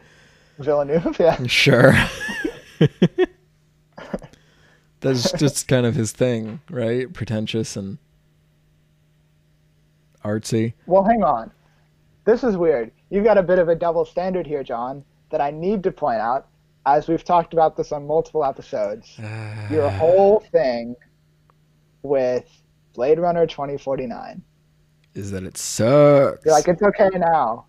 Villeneuve, 0.58 1.16
yeah. 1.18 1.38
Sure. 1.46 1.92
that's 5.00 5.32
just 5.32 5.68
kind 5.68 5.86
of 5.86 5.94
his 5.94 6.12
thing, 6.12 6.60
right? 6.70 7.12
Pretentious 7.12 7.76
and 7.76 7.98
artsy. 10.24 10.74
Well, 10.86 11.04
hang 11.04 11.22
on. 11.22 11.50
This 12.24 12.44
is 12.44 12.56
weird. 12.56 12.92
You've 13.10 13.24
got 13.24 13.38
a 13.38 13.42
bit 13.42 13.58
of 13.58 13.68
a 13.68 13.74
double 13.74 14.04
standard 14.04 14.46
here, 14.46 14.62
John, 14.62 15.04
that 15.30 15.40
I 15.40 15.50
need 15.50 15.82
to 15.84 15.90
point 15.92 16.20
out, 16.20 16.46
as 16.86 17.08
we've 17.08 17.24
talked 17.24 17.52
about 17.52 17.76
this 17.76 17.92
on 17.92 18.06
multiple 18.06 18.44
episodes. 18.44 19.18
Your 19.70 19.88
whole 19.90 20.40
thing 20.52 20.96
with 22.02 22.48
Blade 22.94 23.18
Runner 23.18 23.46
2049. 23.46 24.42
is 25.14 25.30
that 25.30 25.44
it 25.44 25.56
sucks. 25.56 26.44
You're 26.44 26.54
like, 26.54 26.68
it's 26.68 26.82
okay 26.82 27.10
now. 27.14 27.66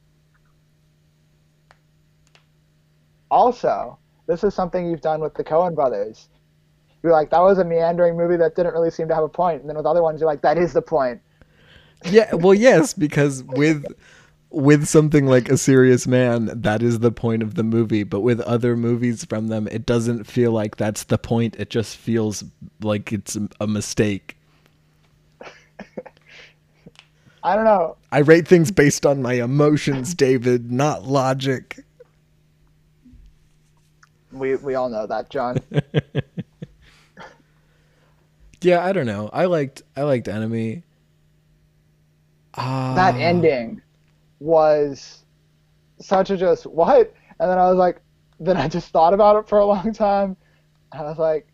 Also, 3.29 3.97
this 4.27 4.43
is 4.43 4.53
something 4.53 4.89
you've 4.89 5.01
done 5.01 5.19
with 5.19 5.33
the 5.33 5.43
Coen 5.43 5.75
brothers. 5.75 6.29
you're 7.01 7.11
like, 7.11 7.29
that 7.31 7.39
was 7.39 7.57
a 7.57 7.65
meandering 7.65 8.15
movie 8.15 8.37
that 8.37 8.55
didn't 8.55 8.73
really 8.73 8.91
seem 8.91 9.07
to 9.07 9.15
have 9.15 9.23
a 9.23 9.29
point. 9.29 9.61
And 9.61 9.69
then 9.69 9.75
with 9.75 9.85
other 9.85 10.01
ones, 10.03 10.21
you're 10.21 10.29
like, 10.29 10.41
that 10.41 10.57
is 10.57 10.73
the 10.73 10.81
point. 10.81 11.19
Yeah, 12.05 12.33
well, 12.33 12.53
yes, 12.53 12.93
because 12.93 13.43
with 13.43 13.85
with 14.53 14.85
something 14.85 15.25
like 15.25 15.49
a 15.49 15.57
serious 15.57 16.05
man, 16.05 16.51
that 16.61 16.83
is 16.83 16.99
the 16.99 17.11
point 17.11 17.41
of 17.41 17.55
the 17.55 17.63
movie. 17.63 18.03
But 18.03 18.21
with 18.21 18.39
other 18.41 18.77
movies 18.77 19.25
from 19.25 19.47
them, 19.47 19.67
it 19.71 19.85
doesn't 19.85 20.25
feel 20.25 20.51
like 20.51 20.77
that's 20.77 21.05
the 21.05 21.17
point. 21.17 21.55
It 21.57 21.71
just 21.71 21.97
feels 21.97 22.43
like 22.81 23.11
it's 23.11 23.35
a 23.59 23.67
mistake. 23.67 24.37
I 27.43 27.55
don't 27.55 27.65
know. 27.65 27.97
I 28.11 28.19
rate 28.19 28.47
things 28.47 28.69
based 28.69 29.07
on 29.07 29.23
my 29.23 29.33
emotions, 29.33 30.13
David, 30.13 30.71
not 30.71 31.03
logic. 31.03 31.83
We 34.31 34.55
we 34.55 34.75
all 34.75 34.89
know 34.89 35.07
that, 35.07 35.29
John. 35.29 35.57
yeah, 38.61 38.85
I 38.85 38.93
don't 38.93 39.07
know. 39.07 39.29
I 39.33 39.45
liked 39.45 39.81
I 39.97 40.03
liked 40.03 40.27
Enemy. 40.27 40.83
Uh, 42.55 42.95
that 42.95 43.15
ending 43.15 43.81
was 44.43 45.23
such 45.99 46.29
a 46.29 46.37
just 46.37 46.65
what? 46.65 47.13
And 47.39 47.49
then 47.49 47.57
I 47.57 47.69
was 47.69 47.77
like, 47.77 48.01
then 48.39 48.57
I 48.57 48.67
just 48.67 48.89
thought 48.89 49.13
about 49.13 49.37
it 49.37 49.47
for 49.47 49.59
a 49.59 49.65
long 49.65 49.93
time. 49.93 50.35
And 50.91 51.01
I 51.01 51.05
was 51.05 51.17
like, 51.17 51.47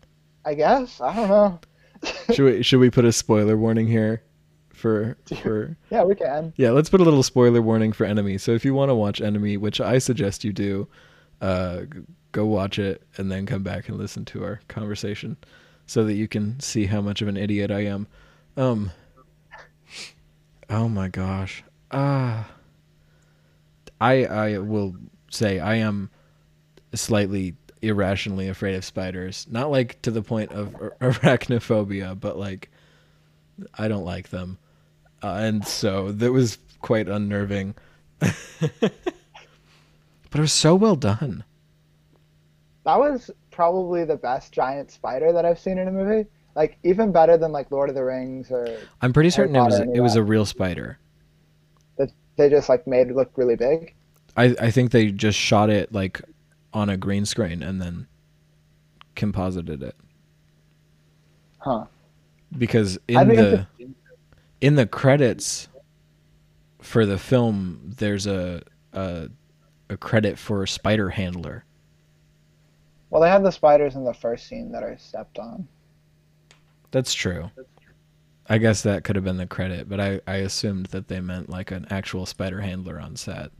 I 0.44 0.54
guess 0.54 1.00
I 1.00 1.14
don't 1.14 1.28
know. 1.28 1.60
should 2.34 2.44
we 2.44 2.62
should 2.62 2.80
we 2.80 2.90
put 2.90 3.04
a 3.04 3.12
spoiler 3.12 3.56
warning 3.56 3.86
here 3.86 4.22
for 4.74 5.16
for 5.38 5.76
Yeah, 5.90 6.02
we 6.02 6.14
can. 6.14 6.52
Yeah, 6.56 6.70
let's 6.70 6.90
put 6.90 7.00
a 7.00 7.04
little 7.04 7.22
spoiler 7.22 7.62
warning 7.62 7.92
for 7.92 8.04
Enemy. 8.04 8.38
So 8.38 8.52
if 8.52 8.64
you 8.64 8.74
want 8.74 8.88
to 8.88 8.94
watch 8.94 9.20
Enemy, 9.20 9.56
which 9.58 9.80
I 9.80 9.98
suggest 9.98 10.42
you 10.42 10.52
do, 10.52 10.88
uh, 11.40 11.82
go 12.32 12.44
watch 12.46 12.78
it 12.78 13.02
and 13.16 13.30
then 13.30 13.46
come 13.46 13.62
back 13.62 13.88
and 13.88 13.98
listen 13.98 14.24
to 14.26 14.42
our 14.44 14.60
conversation 14.68 15.36
so 15.86 16.04
that 16.04 16.14
you 16.14 16.26
can 16.26 16.58
see 16.60 16.86
how 16.86 17.00
much 17.00 17.22
of 17.22 17.28
an 17.28 17.36
idiot 17.36 17.70
I 17.70 17.84
am. 17.84 18.08
Um 18.56 18.90
Oh 20.68 20.88
my 20.88 21.08
gosh. 21.08 21.62
Ah. 21.92 22.48
I 24.00 24.24
I 24.24 24.58
will 24.58 24.96
say 25.30 25.58
I 25.58 25.76
am 25.76 26.10
slightly 26.94 27.54
irrationally 27.82 28.48
afraid 28.48 28.74
of 28.74 28.84
spiders. 28.84 29.46
Not 29.50 29.70
like 29.70 30.00
to 30.02 30.10
the 30.10 30.22
point 30.22 30.52
of 30.52 30.72
arachnophobia, 31.00 32.18
but 32.18 32.38
like 32.38 32.70
I 33.76 33.88
don't 33.88 34.04
like 34.04 34.30
them. 34.30 34.58
Uh, 35.22 35.34
and 35.34 35.66
so 35.66 36.12
that 36.12 36.32
was 36.32 36.58
quite 36.80 37.08
unnerving. 37.08 37.74
but 38.18 38.32
it 38.80 40.40
was 40.40 40.52
so 40.52 40.74
well 40.74 40.96
done. 40.96 41.44
That 42.84 42.98
was 42.98 43.30
probably 43.50 44.04
the 44.04 44.16
best 44.16 44.52
giant 44.52 44.90
spider 44.90 45.32
that 45.32 45.44
I've 45.44 45.58
seen 45.58 45.78
in 45.78 45.88
a 45.88 45.92
movie. 45.92 46.28
Like 46.54 46.78
even 46.82 47.12
better 47.12 47.36
than 47.36 47.52
like 47.52 47.70
Lord 47.70 47.88
of 47.90 47.94
the 47.94 48.04
Rings 48.04 48.50
or 48.50 48.78
I'm 49.02 49.12
pretty 49.12 49.30
certain 49.30 49.54
it 49.54 49.60
was 49.60 49.78
it 49.78 50.00
was 50.00 50.16
a 50.16 50.22
real 50.22 50.44
spider 50.44 50.98
they 52.40 52.48
just 52.48 52.68
like 52.68 52.86
made 52.86 53.08
it 53.08 53.16
look 53.16 53.30
really 53.36 53.56
big. 53.56 53.94
I 54.36 54.56
I 54.60 54.70
think 54.70 54.90
they 54.90 55.12
just 55.12 55.38
shot 55.38 55.70
it 55.70 55.92
like 55.92 56.22
on 56.72 56.88
a 56.88 56.96
green 56.96 57.26
screen 57.26 57.62
and 57.62 57.80
then 57.80 58.06
composited 59.14 59.82
it. 59.82 59.96
Huh. 61.58 61.84
Because 62.56 62.98
in 63.06 63.28
the 63.28 63.66
in 64.60 64.74
the 64.76 64.86
credits 64.86 65.68
for 66.80 67.04
the 67.04 67.18
film 67.18 67.94
there's 67.98 68.26
a 68.26 68.62
a 68.92 69.28
a 69.90 69.96
credit 69.96 70.38
for 70.38 70.66
spider 70.66 71.10
handler. 71.10 71.64
Well, 73.10 73.20
they 73.20 73.28
have 73.28 73.42
the 73.42 73.50
spiders 73.50 73.96
in 73.96 74.04
the 74.04 74.14
first 74.14 74.46
scene 74.46 74.70
that 74.72 74.84
are 74.84 74.96
stepped 74.98 75.38
on. 75.38 75.66
That's 76.92 77.12
true. 77.12 77.50
I 78.50 78.58
guess 78.58 78.82
that 78.82 79.04
could 79.04 79.14
have 79.14 79.24
been 79.24 79.36
the 79.36 79.46
credit, 79.46 79.88
but 79.88 80.00
I, 80.00 80.20
I 80.26 80.38
assumed 80.38 80.86
that 80.86 81.06
they 81.06 81.20
meant 81.20 81.48
like 81.48 81.70
an 81.70 81.86
actual 81.88 82.26
spider 82.26 82.60
handler 82.60 82.98
on 82.98 83.14
set. 83.14 83.52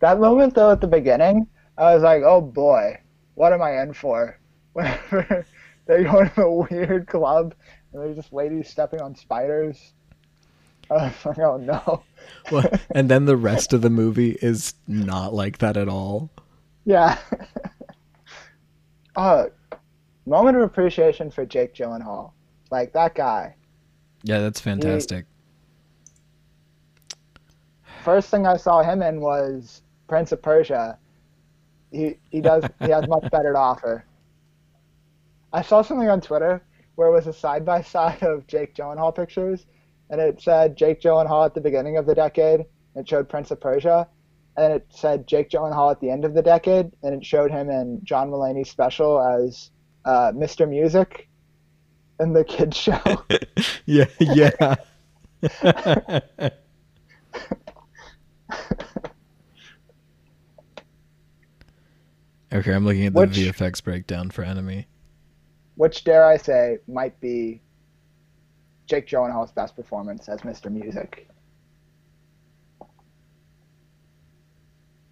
That 0.00 0.18
moment 0.18 0.54
though 0.54 0.72
at 0.72 0.80
the 0.80 0.88
beginning, 0.88 1.46
I 1.78 1.94
was 1.94 2.02
like, 2.02 2.24
oh 2.24 2.40
boy, 2.40 2.98
what 3.34 3.52
am 3.52 3.62
I 3.62 3.80
in 3.80 3.92
for? 3.92 4.40
Whenever 4.72 5.46
they 5.86 6.02
go 6.02 6.24
to 6.24 6.42
a 6.42 6.66
weird 6.68 7.06
club 7.06 7.54
and 7.92 8.02
there's 8.02 8.16
just 8.16 8.32
ladies 8.32 8.68
stepping 8.68 9.00
on 9.00 9.14
spiders. 9.14 9.92
I 10.90 10.94
was 10.94 11.24
like, 11.24 11.38
oh 11.38 11.56
no. 11.56 12.02
well, 12.50 12.68
and 12.90 13.08
then 13.08 13.26
the 13.26 13.36
rest 13.36 13.72
of 13.72 13.82
the 13.82 13.90
movie 13.90 14.36
is 14.42 14.74
not 14.88 15.32
like 15.32 15.58
that 15.58 15.76
at 15.76 15.88
all. 15.88 16.28
Yeah. 16.84 17.18
uh, 19.14 19.44
moment 20.26 20.56
of 20.56 20.64
appreciation 20.64 21.30
for 21.30 21.46
Jake 21.46 21.72
Gyllenhaal. 21.72 22.32
Like 22.72 22.92
that 22.94 23.14
guy 23.14 23.54
yeah, 24.26 24.40
that's 24.40 24.60
fantastic. 24.60 25.24
He, 27.14 27.92
first 28.02 28.28
thing 28.28 28.44
I 28.44 28.56
saw 28.56 28.82
him 28.82 29.00
in 29.00 29.20
was 29.20 29.82
Prince 30.08 30.32
of 30.32 30.42
Persia. 30.42 30.98
He 31.92 32.16
he 32.30 32.40
does 32.40 32.64
he 32.80 32.90
has 32.90 33.06
much 33.06 33.30
better 33.30 33.52
to 33.52 33.58
offer. 33.58 34.04
I 35.52 35.62
saw 35.62 35.82
something 35.82 36.08
on 36.08 36.20
Twitter 36.20 36.60
where 36.96 37.08
it 37.08 37.12
was 37.12 37.28
a 37.28 37.32
side 37.32 37.64
by 37.64 37.82
side 37.82 38.22
of 38.24 38.48
Jake 38.48 38.74
Gyllenhaal 38.74 39.14
pictures, 39.14 39.64
and 40.10 40.20
it 40.20 40.42
said 40.42 40.76
Jake 40.76 41.00
Gyllenhaal 41.00 41.46
at 41.46 41.54
the 41.54 41.60
beginning 41.60 41.96
of 41.96 42.06
the 42.06 42.14
decade. 42.14 42.60
And 42.94 43.04
it 43.04 43.08
showed 43.08 43.28
Prince 43.28 43.52
of 43.52 43.60
Persia, 43.60 44.08
and 44.56 44.72
it 44.72 44.86
said 44.90 45.28
Jake 45.28 45.50
Gyllenhaal 45.50 45.92
at 45.92 46.00
the 46.00 46.10
end 46.10 46.24
of 46.24 46.34
the 46.34 46.42
decade, 46.42 46.90
and 47.04 47.14
it 47.14 47.24
showed 47.24 47.52
him 47.52 47.70
in 47.70 48.00
John 48.02 48.30
Mulaney's 48.30 48.70
special 48.70 49.20
as 49.20 49.70
uh, 50.04 50.32
Mr. 50.32 50.68
Music 50.68 51.25
in 52.20 52.32
the 52.32 52.44
kids 52.44 52.76
show. 52.76 53.00
yeah, 53.86 54.06
yeah. 54.20 54.76
okay, 62.52 62.72
I'm 62.72 62.84
looking 62.84 63.06
at 63.06 63.14
the 63.14 63.20
which, 63.20 63.30
VFX 63.30 63.82
breakdown 63.82 64.30
for 64.30 64.42
Enemy. 64.42 64.86
Which 65.76 66.04
dare 66.04 66.26
I 66.26 66.36
say 66.36 66.78
might 66.88 67.20
be 67.20 67.60
Jake 68.86 69.06
Gyllenhaal's 69.06 69.52
best 69.52 69.76
performance 69.76 70.28
as 70.28 70.40
Mr. 70.40 70.70
Music. 70.70 71.28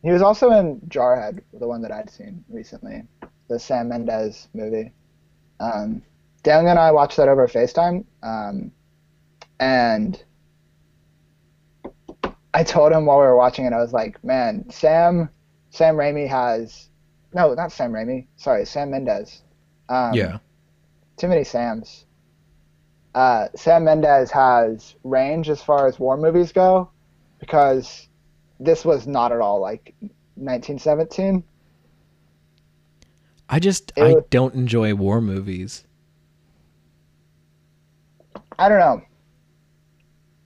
He 0.02 0.10
was 0.10 0.22
also 0.22 0.50
in 0.50 0.80
Jarhead, 0.88 1.42
the 1.52 1.66
one 1.66 1.80
that 1.82 1.90
I'd 1.90 2.10
seen 2.10 2.44
recently, 2.50 3.04
the 3.48 3.58
Sam 3.58 3.88
Mendes 3.88 4.48
movie. 4.52 4.92
Um, 5.60 6.02
Daniel 6.44 6.70
and 6.70 6.78
I 6.78 6.92
watched 6.92 7.16
that 7.16 7.28
over 7.28 7.48
FaceTime, 7.48 8.04
um, 8.22 8.70
and 9.58 10.22
I 12.52 12.62
told 12.62 12.92
him 12.92 13.06
while 13.06 13.18
we 13.18 13.24
were 13.24 13.36
watching 13.36 13.64
it, 13.64 13.72
I 13.72 13.78
was 13.78 13.92
like, 13.92 14.22
"Man, 14.22 14.70
Sam, 14.70 15.30
Sam 15.70 15.96
Raimi 15.96 16.28
has, 16.28 16.90
no, 17.32 17.54
not 17.54 17.72
Sam 17.72 17.92
Raimi, 17.92 18.26
sorry, 18.36 18.66
Sam 18.66 18.90
Mendes. 18.90 19.42
Um, 19.88 20.14
yeah. 20.14 20.38
Too 21.16 21.28
many 21.28 21.44
Sams. 21.44 22.04
Uh, 23.14 23.48
Sam 23.56 23.84
Mendes 23.84 24.30
has 24.30 24.94
range 25.02 25.48
as 25.48 25.62
far 25.62 25.86
as 25.86 25.98
war 25.98 26.16
movies 26.16 26.52
go, 26.52 26.90
because 27.40 28.08
this 28.60 28.84
was 28.84 29.06
not 29.06 29.32
at 29.32 29.40
all 29.40 29.60
like 29.60 29.94
1917. 30.34 31.42
I 33.48 33.58
just 33.58 33.92
I 33.96 34.16
don't 34.30 34.54
enjoy 34.54 34.94
war 34.94 35.20
movies. 35.20 35.84
I 38.58 38.68
don't 38.68 38.78
know. 38.78 39.02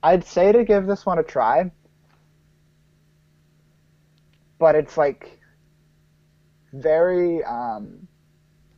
I'd 0.01 0.23
say 0.23 0.51
to 0.51 0.63
give 0.63 0.87
this 0.87 1.05
one 1.05 1.19
a 1.19 1.23
try, 1.23 1.71
but 4.57 4.75
it's 4.75 4.97
like 4.97 5.39
very 6.73 7.43
um, 7.43 8.07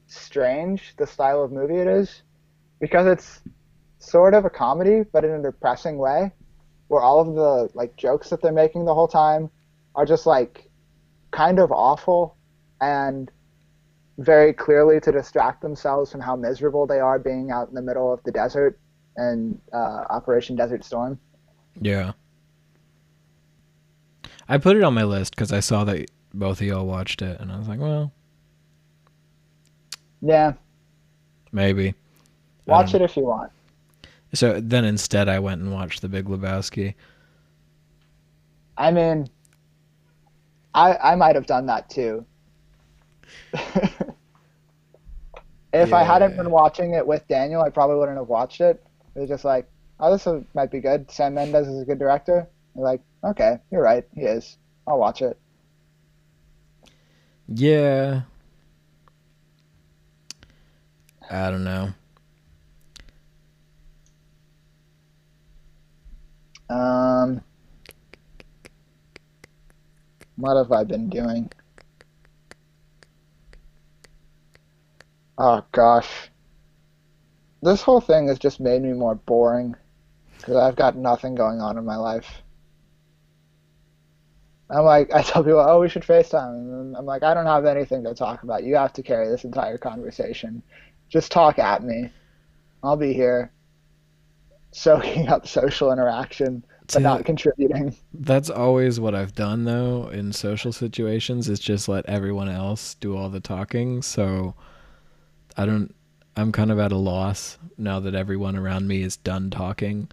strange 0.08 0.96
the 0.98 1.08
style 1.08 1.44
of 1.44 1.52
movie 1.52 1.78
it 1.78 1.88
is 1.88 2.24
because 2.80 3.08
it's 3.08 3.42
sort 4.00 4.34
of 4.34 4.46
a 4.46 4.50
comedy, 4.50 5.04
but 5.12 5.24
in 5.24 5.32
a 5.32 5.42
depressing 5.42 5.98
way, 5.98 6.32
where 6.88 7.02
all 7.02 7.20
of 7.20 7.36
the 7.36 7.70
like 7.78 7.96
jokes 7.96 8.30
that 8.30 8.42
they're 8.42 8.52
making 8.52 8.86
the 8.86 8.94
whole 8.94 9.08
time 9.08 9.50
are 9.96 10.06
just 10.06 10.26
like 10.26 10.70
kind 11.32 11.60
of 11.60 11.72
awful 11.72 12.36
and 12.82 13.32
very 14.18 14.52
clearly 14.54 15.00
to 15.00 15.12
distract 15.12 15.62
themselves 15.62 16.12
from 16.12 16.20
how 16.20 16.36
miserable 16.36 16.86
they 16.86 17.00
are 17.00 17.18
being 17.18 17.52
out 17.52 17.70
in 17.70 17.76
the 17.76 17.82
middle 17.82 18.12
of 18.12 18.22
the 18.24 18.32
desert 18.32 18.78
and 19.18 19.60
uh, 19.74 20.06
Operation 20.10 20.56
Desert 20.56 20.84
Storm. 20.84 21.20
Yeah. 21.80 22.14
I 24.48 24.58
put 24.58 24.76
it 24.76 24.84
on 24.84 24.94
my 24.94 25.04
list 25.04 25.36
because 25.36 25.52
I 25.52 25.60
saw 25.60 25.84
that 25.86 26.10
both 26.34 26.62
of 26.62 26.68
y'all 26.68 26.86
watched 26.86 27.22
it, 27.22 27.40
and 27.40 27.52
I 27.52 27.58
was 27.58 27.68
like, 27.68 27.80
well, 27.80 28.12
yeah, 30.22 30.54
maybe. 31.52 31.96
Watch 32.66 32.94
it 32.94 33.02
if 33.02 33.16
you 33.16 33.24
want. 33.24 33.52
So 34.34 34.62
then 34.62 34.86
instead, 34.86 35.28
I 35.28 35.40
went 35.40 35.62
and 35.62 35.72
watched 35.74 36.02
The 36.02 36.10
Big 36.10 36.26
Lebowski. 36.26 36.94
I 38.78 38.92
mean, 38.92 39.30
I 40.74 40.96
I 40.96 41.16
might 41.16 41.36
have 41.36 41.46
done 41.46 41.66
that 41.68 41.90
too. 41.90 42.26
If 45.74 45.94
I 45.94 46.04
hadn't 46.04 46.36
been 46.36 46.52
watching 46.52 46.94
it 46.96 47.06
with 47.06 47.28
Daniel, 47.28 47.62
I 47.62 47.70
probably 47.70 47.96
wouldn't 47.98 48.18
have 48.18 48.28
watched 48.28 48.60
it. 48.62 48.84
Was 49.16 49.30
just 49.30 49.46
like, 49.46 49.70
oh, 50.00 50.12
this 50.12 50.28
might 50.54 50.72
be 50.72 50.80
good. 50.80 51.12
Sam 51.12 51.34
Mendes 51.34 51.68
is 51.68 51.82
a 51.82 51.86
good 51.86 52.00
director. 52.00 52.48
You're 52.76 52.86
like, 52.86 53.02
okay, 53.24 53.58
you're 53.72 53.84
right, 53.84 54.06
he 54.16 54.22
is. 54.22 54.58
I'll 54.88 55.00
watch 55.00 55.22
it. 55.22 55.38
Yeah. 57.48 58.22
I 61.30 61.50
don't 61.50 61.64
know. 61.64 61.94
Um, 66.70 67.42
what 70.38 70.56
have 70.56 70.72
I 70.72 70.86
been 70.86 71.10
doing? 71.10 71.52
Oh 75.38 75.64
gosh, 75.72 76.31
this 77.62 77.82
whole 77.82 78.02
thing 78.02 78.28
has 78.28 78.40
just 78.40 78.60
made 78.60 78.82
me 78.82 78.94
more 78.94 79.16
boring 79.16 79.76
because 80.38 80.56
I've 80.56 80.76
got 80.76 80.96
nothing 80.96 81.36
going 81.36 81.62
on 81.62 81.78
in 81.78 81.86
my 81.86 81.98
life. 81.98 82.42
I'm 84.70 84.86
like, 84.86 85.12
I 85.14 85.22
tell 85.22 85.44
people, 85.44 85.60
oh, 85.60 85.80
we 85.82 85.90
should 85.90 86.04
FaceTime. 86.04 86.56
And 86.82 86.98
I'm 86.98 87.06
like, 87.06 87.24
I 87.24 87.34
don't 87.34 87.46
have 87.46 87.66
anything 87.66 88.04
to 88.06 88.16
talk 88.16 88.44
about. 88.44 88.64
You 88.64 88.76
have 88.76 88.94
to 88.94 89.04
carry 89.04 89.28
this 89.30 89.44
entire 89.44 89.78
conversation. 89.78 90.64
Just 91.10 91.32
talk 91.32 91.60
at 91.60 91.84
me. 91.84 92.10
I'll 92.84 92.98
be 92.98 93.14
here 93.14 93.52
soaking 94.72 95.28
up 95.28 95.48
social 95.48 95.92
interaction, 95.92 96.64
but 96.88 97.00
To- 97.00 97.00
not 97.00 97.26
contributing. 97.26 97.96
That's 98.14 98.50
always 98.50 99.00
what 99.00 99.14
I've 99.14 99.36
done 99.36 99.66
though 99.66 100.10
in 100.10 100.34
social 100.34 100.72
situations 100.72 101.48
is 101.48 101.60
just 101.60 101.88
let 101.88 102.06
everyone 102.08 102.50
else 102.50 102.96
do 102.96 103.16
all 103.16 103.30
the 103.30 103.40
talking. 103.40 104.02
So 104.02 104.56
I 105.58 105.66
don't 105.66 105.94
I'm 106.36 106.52
kind 106.52 106.72
of 106.72 106.80
at 106.80 106.92
a 106.92 106.98
loss 106.98 107.58
now 107.78 108.00
that 108.00 108.16
everyone 108.16 108.56
around 108.56 108.88
me 108.88 109.04
is 109.04 109.18
done 109.18 109.50
talking. 109.50 110.10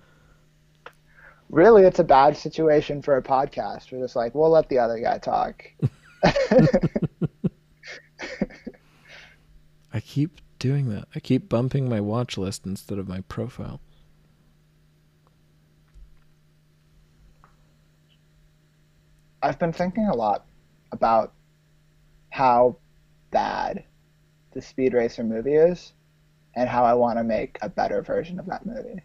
Really, 1.49 1.85
it's 1.85 2.01
a 2.01 2.05
bad 2.05 2.37
situation 2.37 3.01
for 3.03 3.17
a 3.17 3.23
podcast. 3.23 3.93
We're 3.93 4.01
just 4.01 4.17
like, 4.17 4.35
we'll 4.35 4.51
let 4.51 4.69
the 4.69 4.79
other 4.79 4.99
guy 4.99 5.19
talk. 5.19 5.65
I 9.95 10.01
keep 10.01 10.41
doing 10.59 10.91
that. 10.91 11.07
I 11.15 11.21
keep 11.21 11.49
bumping 11.49 11.89
my 11.89 12.01
watch 12.01 12.37
list 12.37 12.67
instead 12.67 12.99
of 12.99 13.09
my 13.09 13.21
profile. 13.23 13.81
I've 19.41 19.59
been 19.59 19.73
thinking 19.73 20.09
a 20.09 20.17
lot 20.17 20.45
about 20.91 21.33
how 22.31 22.77
bad 23.31 23.85
the 24.53 24.61
Speed 24.61 24.95
Racer 24.95 25.23
movie 25.23 25.55
is 25.55 25.93
and 26.55 26.69
how 26.69 26.85
I 26.85 26.95
want 26.95 27.19
to 27.19 27.25
make 27.25 27.59
a 27.63 27.69
better 27.69 28.03
version 28.03 28.39
of 28.39 28.47
that 28.47 28.67
movie. 28.67 29.03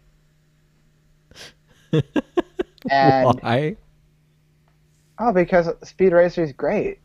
And 2.90 3.40
Why? 3.42 3.76
oh, 5.18 5.32
because 5.32 5.68
Speed 5.82 6.12
Racer 6.12 6.42
is 6.42 6.52
great. 6.52 7.00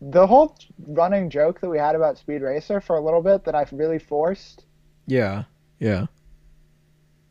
The 0.00 0.26
whole 0.26 0.56
running 0.86 1.30
joke 1.30 1.60
that 1.60 1.68
we 1.70 1.78
had 1.78 1.94
about 1.94 2.18
Speed 2.18 2.42
Racer 2.42 2.80
for 2.80 2.96
a 2.96 3.00
little 3.00 3.22
bit 3.22 3.44
that 3.44 3.54
I've 3.54 3.72
really 3.72 3.98
forced 3.98 4.64
Yeah. 5.06 5.44
Yeah. 5.78 6.06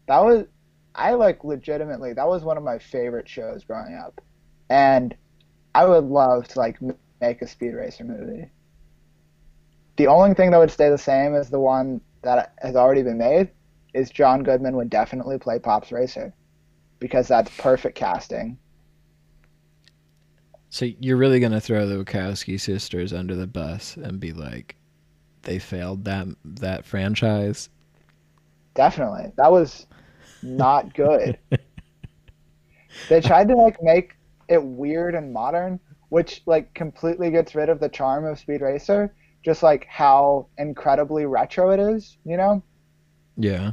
that 0.07 0.19
was 0.23 0.45
I 0.95 1.13
like 1.13 1.43
legitimately 1.43 2.13
that 2.13 2.27
was 2.27 2.43
one 2.43 2.57
of 2.57 2.63
my 2.63 2.79
favorite 2.79 3.29
shows 3.29 3.63
growing 3.63 3.95
up, 3.95 4.19
and 4.69 5.15
I 5.75 5.86
would 5.86 6.05
love 6.05 6.47
to 6.49 6.60
like 6.60 6.79
make 7.21 7.41
a 7.41 7.47
Speed 7.47 7.73
Racer 7.73 8.03
movie. 8.03 8.49
The 9.97 10.07
only 10.07 10.33
thing 10.36 10.51
that 10.51 10.57
would 10.60 10.71
stay 10.71 10.89
the 10.89 10.97
same 10.97 11.36
as 11.36 11.49
the 11.49 11.60
one 11.60 12.01
that 12.21 12.53
has 12.60 12.75
already 12.75 13.03
been 13.03 13.17
made 13.17 13.49
is 13.93 14.10
John 14.12 14.43
Goodman 14.43 14.75
would 14.75 14.89
definitely 14.89 15.39
play 15.39 15.60
Pops 15.60 15.91
Racer, 15.91 16.33
because 16.99 17.27
that's 17.27 17.51
perfect 17.57 17.95
casting. 17.95 18.57
So 20.69 20.86
you're 20.99 21.17
really 21.17 21.39
gonna 21.39 21.62
throw 21.62 21.88
the 21.88 22.03
Wachowski 22.03 22.60
sisters 22.60 23.13
under 23.13 23.36
the 23.36 23.47
bus 23.47 23.97
and 23.97 24.19
be 24.19 24.33
like, 24.33 24.75
they 25.43 25.60
failed 25.60 26.05
that 26.05 26.27
that 26.43 26.86
franchise. 26.86 27.69
Definitely, 28.75 29.31
that 29.38 29.51
was 29.51 29.88
not 30.43 30.93
good. 30.93 31.39
they 33.10 33.21
tried 33.21 33.47
to 33.47 33.55
like 33.55 33.81
make 33.81 34.15
it 34.47 34.62
weird 34.62 35.15
and 35.15 35.33
modern, 35.33 35.79
which 36.10 36.43
like 36.45 36.73
completely 36.73 37.31
gets 37.31 37.55
rid 37.55 37.69
of 37.69 37.79
the 37.79 37.89
charm 37.89 38.25
of 38.25 38.38
Speed 38.38 38.62
Racer. 38.62 39.15
Just 39.47 39.63
like 39.63 39.88
how 39.88 40.47
incredibly 40.57 41.25
retro 41.25 41.69
it 41.69 41.79
is, 41.79 42.17
you 42.25 42.36
know. 42.36 42.62
Yeah. 43.38 43.71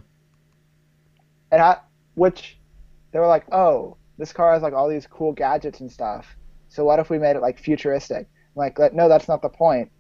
And 1.50 1.60
I, 1.60 1.78
which 2.14 2.60
they 3.10 3.18
were 3.18 3.26
like, 3.26 3.44
oh, 3.52 3.96
this 4.16 4.32
car 4.32 4.52
has 4.52 4.62
like 4.62 4.72
all 4.72 4.88
these 4.88 5.08
cool 5.08 5.32
gadgets 5.32 5.80
and 5.80 5.90
stuff. 5.90 6.37
So 6.68 6.84
what 6.84 7.00
if 7.00 7.10
we 7.10 7.18
made 7.18 7.34
it 7.34 7.42
like 7.42 7.58
futuristic? 7.58 8.28
I'm 8.28 8.54
like, 8.54 8.78
no, 8.94 9.08
that's 9.08 9.26
not 9.26 9.42
the 9.42 9.48
point. 9.48 9.90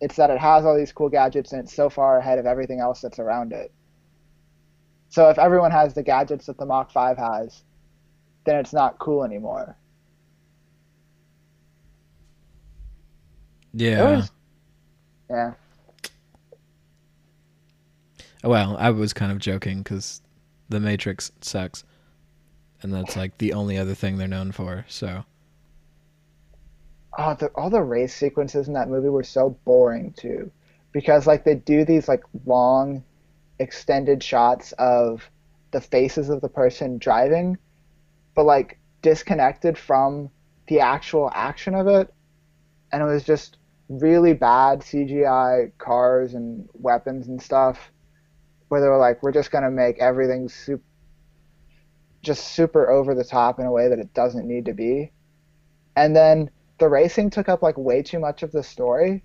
It's 0.00 0.16
that 0.16 0.30
it 0.30 0.38
has 0.38 0.64
all 0.64 0.74
these 0.74 0.92
cool 0.92 1.10
gadgets 1.10 1.52
and 1.52 1.62
it's 1.62 1.74
so 1.74 1.90
far 1.90 2.16
ahead 2.16 2.38
of 2.38 2.46
everything 2.46 2.80
else 2.80 3.02
that's 3.02 3.18
around 3.18 3.52
it. 3.52 3.70
So 5.10 5.28
if 5.28 5.38
everyone 5.38 5.72
has 5.72 5.92
the 5.92 6.02
gadgets 6.02 6.46
that 6.46 6.56
the 6.56 6.64
Mach 6.64 6.90
5 6.90 7.18
has, 7.18 7.64
then 8.46 8.56
it's 8.56 8.72
not 8.72 8.98
cool 8.98 9.24
anymore. 9.24 9.76
It 13.74 13.80
Yeah. 13.82 14.16
was, 14.16 14.30
yeah. 15.32 15.54
Well, 18.44 18.76
I 18.78 18.90
was 18.90 19.12
kind 19.12 19.32
of 19.32 19.38
joking 19.38 19.82
because 19.82 20.20
The 20.68 20.80
Matrix 20.80 21.32
sucks, 21.40 21.84
and 22.82 22.92
that's 22.92 23.16
like 23.16 23.38
the 23.38 23.52
only 23.52 23.78
other 23.78 23.94
thing 23.94 24.18
they're 24.18 24.28
known 24.28 24.52
for. 24.52 24.84
So 24.88 25.24
Oh, 27.18 27.34
the, 27.34 27.48
all 27.48 27.68
the 27.70 27.82
race 27.82 28.14
sequences 28.14 28.68
in 28.68 28.74
that 28.74 28.88
movie 28.88 29.08
were 29.10 29.22
so 29.22 29.50
boring 29.64 30.12
too, 30.12 30.50
because 30.92 31.26
like 31.26 31.44
they 31.44 31.54
do 31.54 31.84
these 31.84 32.08
like 32.08 32.24
long, 32.46 33.04
extended 33.58 34.22
shots 34.22 34.72
of 34.72 35.30
the 35.72 35.80
faces 35.80 36.30
of 36.30 36.40
the 36.40 36.48
person 36.48 36.98
driving, 36.98 37.58
but 38.34 38.44
like 38.44 38.78
disconnected 39.02 39.76
from 39.76 40.30
the 40.68 40.80
actual 40.80 41.30
action 41.34 41.74
of 41.74 41.86
it, 41.86 42.12
and 42.92 43.02
it 43.02 43.06
was 43.06 43.24
just 43.24 43.58
really 43.88 44.32
bad 44.32 44.80
CGI 44.80 45.72
cars 45.78 46.34
and 46.34 46.68
weapons 46.74 47.28
and 47.28 47.40
stuff, 47.40 47.92
where 48.68 48.80
they 48.80 48.88
were 48.88 48.98
like, 48.98 49.22
we're 49.22 49.32
just 49.32 49.50
gonna 49.50 49.70
make 49.70 49.98
everything 49.98 50.48
super, 50.48 50.82
just 52.22 52.48
super 52.48 52.90
over 52.90 53.14
the 53.14 53.24
top 53.24 53.58
in 53.58 53.66
a 53.66 53.72
way 53.72 53.88
that 53.88 53.98
it 53.98 54.14
doesn't 54.14 54.46
need 54.46 54.64
to 54.66 54.72
be, 54.72 55.12
and 55.96 56.14
then 56.16 56.50
the 56.78 56.88
racing 56.88 57.30
took 57.30 57.48
up 57.48 57.62
like 57.62 57.76
way 57.78 58.02
too 58.02 58.18
much 58.18 58.42
of 58.42 58.50
the 58.50 58.62
story. 58.62 59.22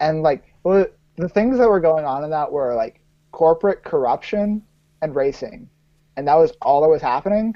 And 0.00 0.22
like 0.22 0.54
the 0.64 0.90
things 1.28 1.58
that 1.58 1.68
were 1.68 1.80
going 1.80 2.04
on 2.04 2.24
in 2.24 2.30
that 2.30 2.50
were 2.50 2.74
like 2.74 3.00
corporate 3.32 3.84
corruption 3.84 4.62
and 5.02 5.14
racing. 5.14 5.68
And 6.16 6.26
that 6.26 6.34
was 6.34 6.52
all 6.62 6.80
that 6.80 6.88
was 6.88 7.02
happening. 7.02 7.54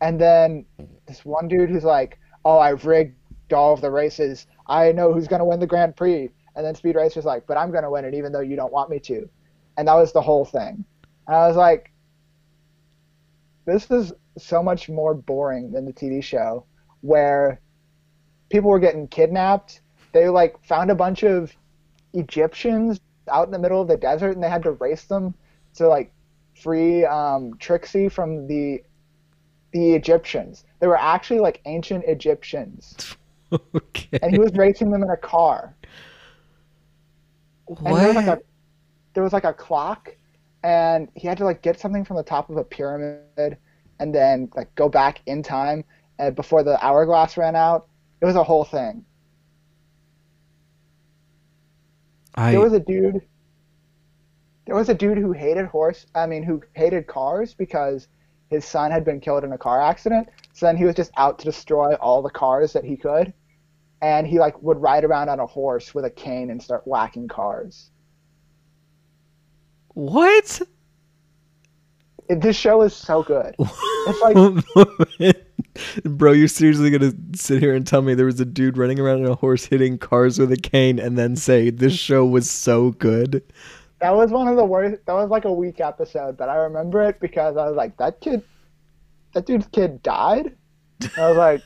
And 0.00 0.20
then 0.20 0.64
this 1.06 1.24
one 1.24 1.48
dude 1.48 1.70
who's 1.70 1.84
like 1.84 2.18
oh 2.44 2.58
i 2.58 2.70
rigged 2.70 3.16
all 3.52 3.72
of 3.72 3.80
the 3.80 3.90
races 3.90 4.46
i 4.66 4.90
know 4.92 5.12
who's 5.12 5.28
going 5.28 5.40
to 5.40 5.44
win 5.44 5.60
the 5.60 5.66
grand 5.66 5.96
prix 5.96 6.30
and 6.56 6.64
then 6.64 6.74
speed 6.74 6.96
racer's 6.96 7.24
like 7.24 7.46
but 7.46 7.56
i'm 7.56 7.70
going 7.70 7.84
to 7.84 7.90
win 7.90 8.04
it 8.04 8.14
even 8.14 8.32
though 8.32 8.40
you 8.40 8.56
don't 8.56 8.72
want 8.72 8.90
me 8.90 8.98
to 8.98 9.28
and 9.76 9.88
that 9.88 9.94
was 9.94 10.12
the 10.12 10.22
whole 10.22 10.44
thing 10.44 10.84
and 11.26 11.36
i 11.36 11.46
was 11.46 11.56
like 11.56 11.92
this 13.66 13.90
is 13.90 14.12
so 14.36 14.62
much 14.62 14.88
more 14.88 15.14
boring 15.14 15.70
than 15.70 15.84
the 15.84 15.92
tv 15.92 16.22
show 16.22 16.64
where 17.02 17.60
people 18.54 18.70
were 18.70 18.78
getting 18.78 19.08
kidnapped. 19.08 19.80
They 20.12 20.28
like 20.28 20.62
found 20.64 20.90
a 20.90 20.94
bunch 20.94 21.24
of 21.24 21.52
Egyptians 22.12 23.00
out 23.28 23.46
in 23.46 23.52
the 23.52 23.58
middle 23.58 23.80
of 23.80 23.88
the 23.88 23.96
desert, 23.96 24.32
and 24.32 24.42
they 24.42 24.48
had 24.48 24.62
to 24.62 24.72
race 24.72 25.04
them 25.04 25.34
to 25.74 25.88
like 25.88 26.12
free 26.62 27.04
um, 27.04 27.56
Trixie 27.58 28.08
from 28.08 28.46
the 28.46 28.82
the 29.72 29.94
Egyptians. 29.94 30.64
They 30.78 30.86
were 30.86 30.96
actually 30.96 31.40
like 31.40 31.60
ancient 31.64 32.04
Egyptians, 32.06 33.16
okay. 33.74 34.18
and 34.22 34.32
he 34.32 34.38
was 34.38 34.52
racing 34.54 34.90
them 34.90 35.02
in 35.02 35.10
a 35.10 35.16
car. 35.16 35.74
And 37.68 37.96
there 37.96 38.06
was 38.08 38.16
like 38.16 38.26
a 38.26 38.38
there 39.14 39.22
was 39.22 39.32
like 39.32 39.44
a 39.44 39.52
clock, 39.52 40.14
and 40.62 41.08
he 41.14 41.26
had 41.26 41.38
to 41.38 41.44
like 41.44 41.62
get 41.62 41.78
something 41.78 42.04
from 42.04 42.16
the 42.16 42.22
top 42.22 42.50
of 42.50 42.56
a 42.56 42.64
pyramid, 42.64 43.56
and 43.98 44.14
then 44.14 44.50
like 44.54 44.74
go 44.74 44.88
back 44.88 45.22
in 45.26 45.42
time 45.42 45.84
uh, 46.18 46.30
before 46.30 46.62
the 46.62 46.84
hourglass 46.84 47.36
ran 47.36 47.56
out. 47.56 47.88
It 48.20 48.26
was 48.26 48.36
a 48.36 48.44
whole 48.44 48.64
thing. 48.64 49.04
I 52.34 52.52
There 52.52 52.60
was 52.60 52.72
a 52.72 52.80
dude. 52.80 53.22
There 54.66 54.74
was 54.74 54.88
a 54.88 54.94
dude 54.94 55.18
who 55.18 55.32
hated 55.32 55.66
horse. 55.66 56.06
I 56.14 56.26
mean, 56.26 56.42
who 56.42 56.62
hated 56.72 57.06
cars 57.06 57.54
because 57.54 58.08
his 58.50 58.64
son 58.64 58.90
had 58.90 59.04
been 59.04 59.20
killed 59.20 59.44
in 59.44 59.52
a 59.52 59.58
car 59.58 59.80
accident. 59.80 60.28
So 60.52 60.66
then 60.66 60.76
he 60.76 60.84
was 60.84 60.94
just 60.94 61.10
out 61.16 61.38
to 61.40 61.44
destroy 61.44 61.94
all 61.94 62.22
the 62.22 62.30
cars 62.30 62.72
that 62.72 62.84
he 62.84 62.96
could. 62.96 63.32
And 64.02 64.26
he 64.26 64.38
like 64.38 64.60
would 64.62 64.80
ride 64.80 65.04
around 65.04 65.28
on 65.28 65.40
a 65.40 65.46
horse 65.46 65.94
with 65.94 66.04
a 66.04 66.10
cane 66.10 66.50
and 66.50 66.62
start 66.62 66.86
whacking 66.86 67.28
cars. 67.28 67.90
What? 69.88 70.60
It, 72.28 72.40
this 72.40 72.56
show 72.56 72.82
is 72.82 72.94
so 72.94 73.22
good. 73.22 73.54
It's 74.06 74.20
like 74.20 75.36
Bro, 76.04 76.32
you're 76.32 76.46
seriously 76.46 76.90
gonna 76.90 77.14
sit 77.34 77.62
here 77.62 77.74
and 77.74 77.86
tell 77.86 78.02
me 78.02 78.12
there 78.12 78.26
was 78.26 78.38
a 78.38 78.44
dude 78.44 78.76
running 78.76 79.00
around 79.00 79.24
on 79.24 79.30
a 79.30 79.34
horse 79.34 79.64
hitting 79.64 79.96
cars 79.96 80.38
with 80.38 80.52
a 80.52 80.58
cane 80.58 80.98
and 80.98 81.16
then 81.16 81.36
say 81.36 81.70
this 81.70 81.94
show 81.94 82.22
was 82.26 82.50
so 82.50 82.90
good? 82.90 83.42
that 84.04 84.14
was 84.14 84.30
one 84.30 84.48
of 84.48 84.56
the 84.56 84.64
worst. 84.64 85.00
That 85.06 85.14
was 85.14 85.30
like 85.30 85.46
a 85.46 85.52
weak 85.52 85.80
episode, 85.80 86.36
but 86.36 86.50
I 86.50 86.56
remember 86.56 87.02
it 87.02 87.20
because 87.20 87.56
I 87.56 87.66
was 87.66 87.74
like, 87.74 87.96
that 87.96 88.20
kid, 88.20 88.42
that 89.32 89.46
dude's 89.46 89.66
kid 89.68 90.02
died. 90.02 90.54
And 91.00 91.10
I 91.16 91.28
was 91.28 91.38
like, 91.38 91.62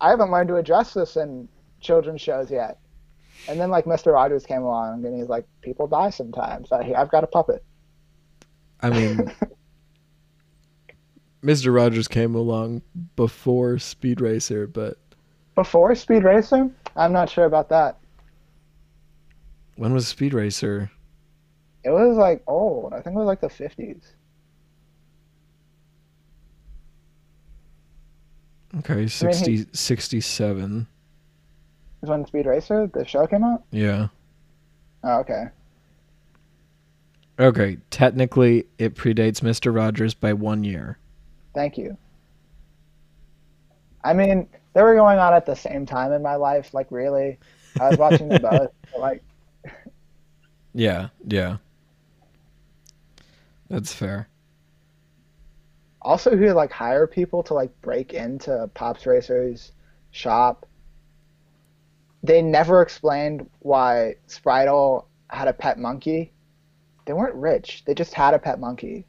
I 0.00 0.10
haven't 0.10 0.32
learned 0.32 0.48
to 0.48 0.56
address 0.56 0.94
this 0.94 1.16
in 1.16 1.48
children's 1.80 2.20
shows 2.20 2.50
yet. 2.50 2.78
And 3.48 3.60
then 3.60 3.70
like 3.70 3.84
Mr. 3.84 4.12
Rogers 4.12 4.44
came 4.44 4.62
along 4.62 5.04
and 5.04 5.16
he's 5.16 5.28
like, 5.28 5.46
people 5.62 5.86
die 5.86 6.10
sometimes. 6.10 6.72
I, 6.72 6.92
I've 6.96 7.10
got 7.10 7.24
a 7.24 7.28
puppet. 7.28 7.62
I 8.80 8.90
mean, 8.90 9.32
Mr. 11.42 11.74
Rogers 11.74 12.08
came 12.08 12.34
along 12.34 12.82
before 13.16 13.78
Speed 13.78 14.20
Racer, 14.20 14.66
but 14.66 14.98
Before 15.54 15.94
Speed 15.94 16.24
Racer, 16.24 16.68
I'm 16.96 17.12
not 17.12 17.30
sure 17.30 17.44
about 17.44 17.68
that. 17.70 17.96
when 19.76 19.94
was 19.94 20.08
Speed 20.08 20.34
Racer? 20.34 20.90
It 21.84 21.90
was 21.90 22.16
like 22.16 22.42
old. 22.48 22.92
I 22.92 23.00
think 23.00 23.14
it 23.14 23.18
was 23.18 23.26
like 23.26 23.40
the 23.40 23.46
50s. 23.48 24.02
Okay, 28.78 29.06
60, 29.06 29.66
67. 29.72 30.86
Is 32.02 32.08
when 32.08 32.26
Speed 32.26 32.46
Racer 32.46 32.86
the 32.92 33.04
show 33.04 33.26
came 33.26 33.42
out. 33.44 33.64
Yeah. 33.70 34.08
Oh, 35.04 35.18
okay. 35.20 35.44
Okay, 37.40 37.78
technically 37.90 38.66
it 38.78 38.94
predates 38.94 39.40
Mr. 39.40 39.74
Rogers 39.74 40.14
by 40.14 40.32
one 40.32 40.64
year. 40.64 40.98
Thank 41.54 41.78
you. 41.78 41.96
I 44.04 44.12
mean, 44.12 44.48
they 44.74 44.82
were 44.82 44.94
going 44.94 45.18
on 45.18 45.34
at 45.34 45.46
the 45.46 45.54
same 45.54 45.86
time 45.86 46.12
in 46.12 46.22
my 46.22 46.34
life. 46.36 46.72
Like, 46.74 46.86
really, 46.90 47.38
I 47.80 47.88
was 47.90 47.98
watching 47.98 48.28
them 48.28 48.42
both. 48.42 48.70
like, 48.98 49.22
Yeah, 50.74 51.08
yeah. 51.26 51.56
That's 53.68 53.92
fair. 53.92 54.28
also, 56.02 56.30
he 56.36 56.44
would 56.44 56.54
like 56.54 56.72
hire 56.72 57.06
people 57.06 57.42
to 57.44 57.54
like 57.54 57.70
break 57.82 58.14
into 58.14 58.68
Pops 58.74 59.04
Racer's 59.06 59.72
shop. 60.10 60.64
They 62.22 62.42
never 62.42 62.82
explained 62.82 63.48
why 63.60 64.16
Spritle 64.26 65.04
had 65.28 65.48
a 65.48 65.52
pet 65.52 65.78
monkey. 65.78 66.32
They 67.04 67.12
weren't 67.12 67.34
rich. 67.34 67.84
They 67.86 67.94
just 67.94 68.14
had 68.14 68.34
a 68.34 68.38
pet 68.38 68.58
monkey. 68.58 69.06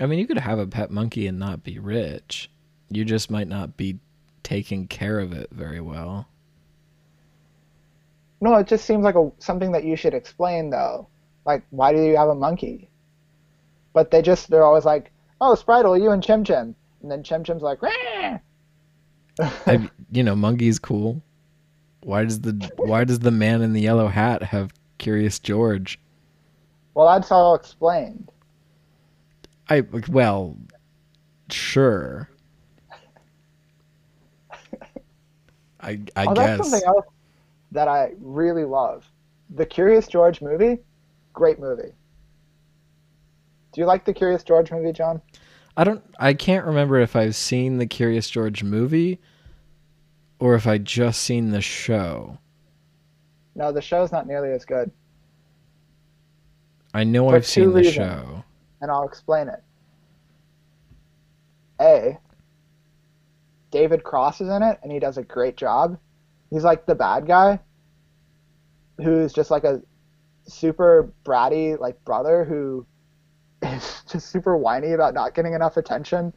I 0.00 0.06
mean, 0.06 0.18
you 0.18 0.26
could 0.26 0.38
have 0.38 0.58
a 0.58 0.66
pet 0.66 0.90
monkey 0.90 1.26
and 1.26 1.38
not 1.38 1.64
be 1.64 1.78
rich. 1.78 2.50
You 2.90 3.04
just 3.04 3.30
might 3.30 3.48
not 3.48 3.76
be 3.76 3.98
taking 4.42 4.86
care 4.86 5.18
of 5.18 5.32
it 5.32 5.48
very 5.50 5.80
well. 5.80 6.28
No, 8.40 8.54
it 8.54 8.68
just 8.68 8.84
seems 8.84 9.02
like 9.02 9.16
a 9.16 9.30
something 9.38 9.72
that 9.72 9.84
you 9.84 9.96
should 9.96 10.14
explain 10.14 10.70
though. 10.70 11.08
Like, 11.44 11.64
why 11.70 11.92
do 11.92 12.00
you 12.00 12.16
have 12.16 12.28
a 12.28 12.34
monkey? 12.34 12.88
But 13.92 14.10
they 14.10 14.22
just 14.22 14.48
they're 14.48 14.64
always 14.64 14.84
like, 14.84 15.10
"Oh, 15.40 15.56
Spritle, 15.56 16.00
you 16.00 16.10
and 16.12 16.22
Chim 16.22 16.44
Chim," 16.44 16.76
and 17.02 17.10
then 17.10 17.22
Chim 17.24 17.42
Chim's 17.42 17.62
like! 17.62 17.78
I, 19.40 19.90
you 20.12 20.22
know, 20.22 20.36
monkey's 20.36 20.78
cool. 20.78 21.22
Why 22.00 22.24
does 22.24 22.40
the 22.40 22.70
why 22.76 23.04
does 23.04 23.20
the 23.20 23.30
man 23.30 23.62
in 23.62 23.72
the 23.72 23.80
yellow 23.80 24.08
hat 24.08 24.42
have 24.42 24.72
Curious 24.98 25.38
George? 25.38 25.98
well, 26.94 27.06
that's 27.06 27.30
all 27.30 27.54
explained. 27.54 28.32
I 29.68 29.84
well, 30.08 30.56
sure. 31.50 32.28
I 35.80 36.00
I 36.16 36.26
oh, 36.26 36.34
that's 36.34 36.68
something 36.68 36.86
else 36.86 37.06
that 37.72 37.88
I 37.88 38.12
really 38.20 38.64
love. 38.64 39.06
The 39.50 39.66
Curious 39.66 40.08
George 40.08 40.40
movie, 40.40 40.78
great 41.32 41.58
movie. 41.58 41.92
Do 43.72 43.80
you 43.80 43.86
like 43.86 44.04
the 44.04 44.12
Curious 44.12 44.42
George 44.42 44.72
movie, 44.72 44.92
John? 44.92 45.20
I 45.76 45.84
don't. 45.84 46.02
I 46.18 46.34
can't 46.34 46.66
remember 46.66 46.98
if 46.98 47.14
I've 47.14 47.36
seen 47.36 47.78
the 47.78 47.86
Curious 47.86 48.28
George 48.28 48.64
movie, 48.64 49.20
or 50.40 50.54
if 50.54 50.66
I 50.66 50.78
just 50.78 51.22
seen 51.22 51.50
the 51.50 51.60
show. 51.60 52.38
No, 53.54 53.72
the 53.72 53.82
show's 53.82 54.12
not 54.12 54.26
nearly 54.26 54.52
as 54.52 54.64
good, 54.64 54.90
I 56.94 57.04
know 57.04 57.28
For 57.28 57.36
I've 57.36 57.46
seen 57.46 57.72
the 57.72 57.82
reasons. 57.82 57.94
show. 57.94 58.44
and 58.80 58.90
I'll 58.90 59.06
explain 59.06 59.48
it. 59.48 59.62
A. 61.80 62.18
David 63.70 64.02
Cross 64.04 64.40
is 64.40 64.48
in 64.48 64.62
it, 64.62 64.78
and 64.82 64.90
he 64.90 64.98
does 64.98 65.18
a 65.18 65.22
great 65.22 65.56
job. 65.56 65.98
He's 66.50 66.64
like 66.64 66.86
the 66.86 66.94
bad 66.94 67.26
guy, 67.26 67.60
who's 68.98 69.32
just 69.32 69.50
like 69.50 69.64
a 69.64 69.82
super 70.46 71.12
bratty 71.24 71.78
like 71.78 72.02
brother 72.04 72.44
who 72.44 72.86
is 73.62 74.02
just 74.10 74.30
super 74.30 74.56
whiny 74.56 74.92
about 74.92 75.14
not 75.14 75.34
getting 75.34 75.52
enough 75.54 75.76
attention, 75.76 76.32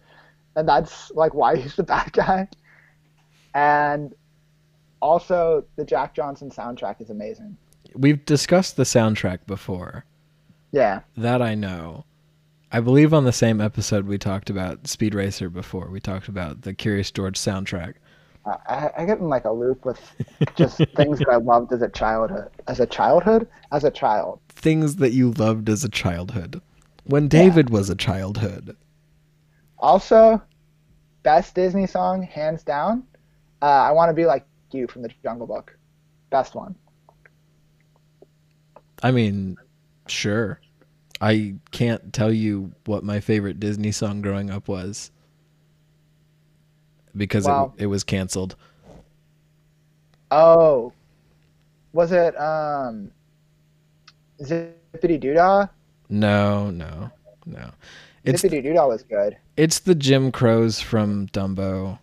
and 0.55 0.67
that's 0.67 1.11
like 1.11 1.33
why 1.33 1.55
he's 1.55 1.75
the 1.75 1.83
bad 1.83 2.11
guy. 2.11 2.47
And 3.53 4.13
also, 5.01 5.65
the 5.75 5.85
Jack 5.85 6.13
Johnson 6.13 6.49
soundtrack 6.51 7.01
is 7.01 7.09
amazing. 7.09 7.57
We've 7.95 8.23
discussed 8.25 8.77
the 8.77 8.83
soundtrack 8.83 9.39
before. 9.47 10.05
Yeah, 10.71 11.01
That 11.17 11.41
I 11.41 11.55
know. 11.55 12.05
I 12.71 12.79
believe 12.79 13.13
on 13.13 13.25
the 13.25 13.33
same 13.33 13.59
episode 13.59 14.05
we 14.07 14.17
talked 14.17 14.49
about 14.49 14.87
Speed 14.87 15.13
Racer 15.13 15.49
before. 15.49 15.89
We 15.89 15.99
talked 15.99 16.29
about 16.29 16.61
the 16.61 16.73
Curious 16.73 17.11
George 17.11 17.37
soundtrack. 17.37 17.95
I- 18.45 18.57
I, 18.67 18.91
I 18.99 19.05
get 19.05 19.17
in 19.19 19.27
like 19.27 19.43
a 19.45 19.51
loop 19.51 19.83
with 19.85 19.99
just 20.55 20.77
things 20.95 21.19
that 21.19 21.27
I 21.29 21.35
loved 21.35 21.73
as 21.73 21.81
a 21.81 21.89
childhood. 21.89 22.49
As 22.67 22.79
a 22.79 22.85
childhood, 22.85 23.47
as 23.73 23.83
a 23.83 23.91
child. 23.91 24.39
Things 24.49 24.95
that 24.97 25.11
you 25.11 25.31
loved 25.31 25.67
as 25.67 25.83
a 25.83 25.89
childhood. 25.89 26.61
When 27.03 27.27
David 27.27 27.69
was 27.69 27.89
a 27.89 27.95
childhood. 27.95 28.77
Also, 29.79 30.41
best 31.23 31.55
Disney 31.55 31.87
song, 31.87 32.23
hands 32.23 32.63
down. 32.63 33.03
Uh, 33.61 33.65
I 33.65 33.91
want 33.91 34.09
to 34.09 34.13
be 34.13 34.25
like 34.25 34.45
you 34.71 34.87
from 34.87 35.01
the 35.01 35.09
Jungle 35.23 35.47
Book. 35.47 35.77
Best 36.29 36.55
one. 36.55 36.75
I 39.03 39.11
mean, 39.11 39.57
sure. 40.07 40.59
I 41.19 41.55
can't 41.71 42.13
tell 42.13 42.31
you 42.31 42.71
what 42.85 43.03
my 43.03 43.19
favorite 43.19 43.59
Disney 43.59 43.91
song 43.91 44.21
growing 44.21 44.49
up 44.49 44.67
was 44.67 45.11
because 47.15 47.45
Wow. 47.45 47.73
it, 47.77 47.83
it 47.83 47.85
was 47.87 48.03
canceled. 48.03 48.55
Oh, 50.31 50.93
was 51.93 52.11
it 52.11 52.39
um, 52.39 53.11
Zippity 54.41 55.21
Doodah? 55.21 55.69
No, 56.09 56.69
no, 56.71 57.11
no. 57.45 57.71
It's 58.23 58.41
Zippity 58.41 58.63
Doodah 58.65 58.87
was 58.87 59.03
good. 59.03 59.37
it's 59.57 59.79
the 59.79 59.95
Jim 59.95 60.31
Crows 60.31 60.79
from 60.79 61.27
Dumbo. 61.27 61.99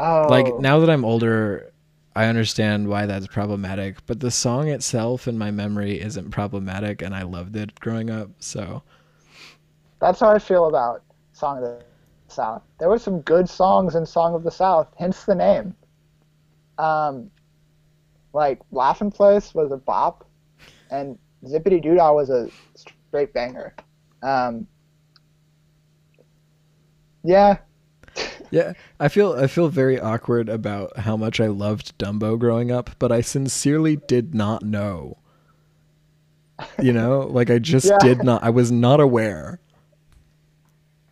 Oh, 0.00 0.28
Like 0.28 0.58
now 0.58 0.78
that 0.80 0.90
I'm 0.90 1.04
older, 1.04 1.72
I 2.16 2.26
understand 2.26 2.88
why 2.88 3.06
that's 3.06 3.26
problematic, 3.26 4.04
but 4.06 4.20
the 4.20 4.30
song 4.30 4.68
itself 4.68 5.28
in 5.28 5.38
my 5.38 5.50
memory 5.50 6.00
isn't 6.00 6.30
problematic 6.30 7.02
and 7.02 7.14
I 7.14 7.22
loved 7.22 7.56
it 7.56 7.78
growing 7.80 8.10
up. 8.10 8.30
So, 8.40 8.82
that's 10.00 10.20
how 10.20 10.30
I 10.30 10.38
feel 10.38 10.66
about 10.68 11.02
Song 11.32 11.58
of 11.58 11.62
the 11.64 11.84
South. 12.28 12.62
There 12.78 12.88
were 12.88 12.98
some 12.98 13.20
good 13.22 13.48
songs 13.48 13.94
in 13.94 14.06
Song 14.06 14.34
of 14.34 14.42
the 14.42 14.50
South, 14.50 14.88
hence 14.98 15.24
the 15.24 15.34
name. 15.34 15.74
Um, 16.78 17.30
like 18.32 18.60
Laughing 18.72 19.10
Place 19.10 19.54
was 19.54 19.72
a 19.72 19.76
bop, 19.76 20.26
and 20.90 21.18
Zippity 21.44 21.82
Doodah 21.84 22.14
was 22.14 22.30
a 22.30 22.50
straight 22.74 23.32
banger. 23.32 23.74
Um, 24.22 24.66
yeah, 27.24 27.58
yeah, 28.50 28.72
I 28.98 29.08
feel 29.08 29.32
I 29.34 29.46
feel 29.46 29.68
very 29.68 29.98
awkward 30.00 30.48
about 30.48 30.98
how 30.98 31.16
much 31.16 31.40
I 31.40 31.46
loved 31.46 31.96
Dumbo 31.98 32.38
growing 32.38 32.70
up, 32.72 32.90
but 32.98 33.12
I 33.12 33.20
sincerely 33.20 33.96
did 33.96 34.34
not 34.34 34.64
know. 34.64 35.18
You 36.80 36.92
know, 36.92 37.20
like 37.30 37.48
I 37.50 37.58
just 37.60 37.96
Yeah. 37.96 37.98
did 37.98 38.22
not 38.24 38.42
I 38.42 38.50
was 38.50 38.72
not 38.72 38.98
aware. 39.00 39.60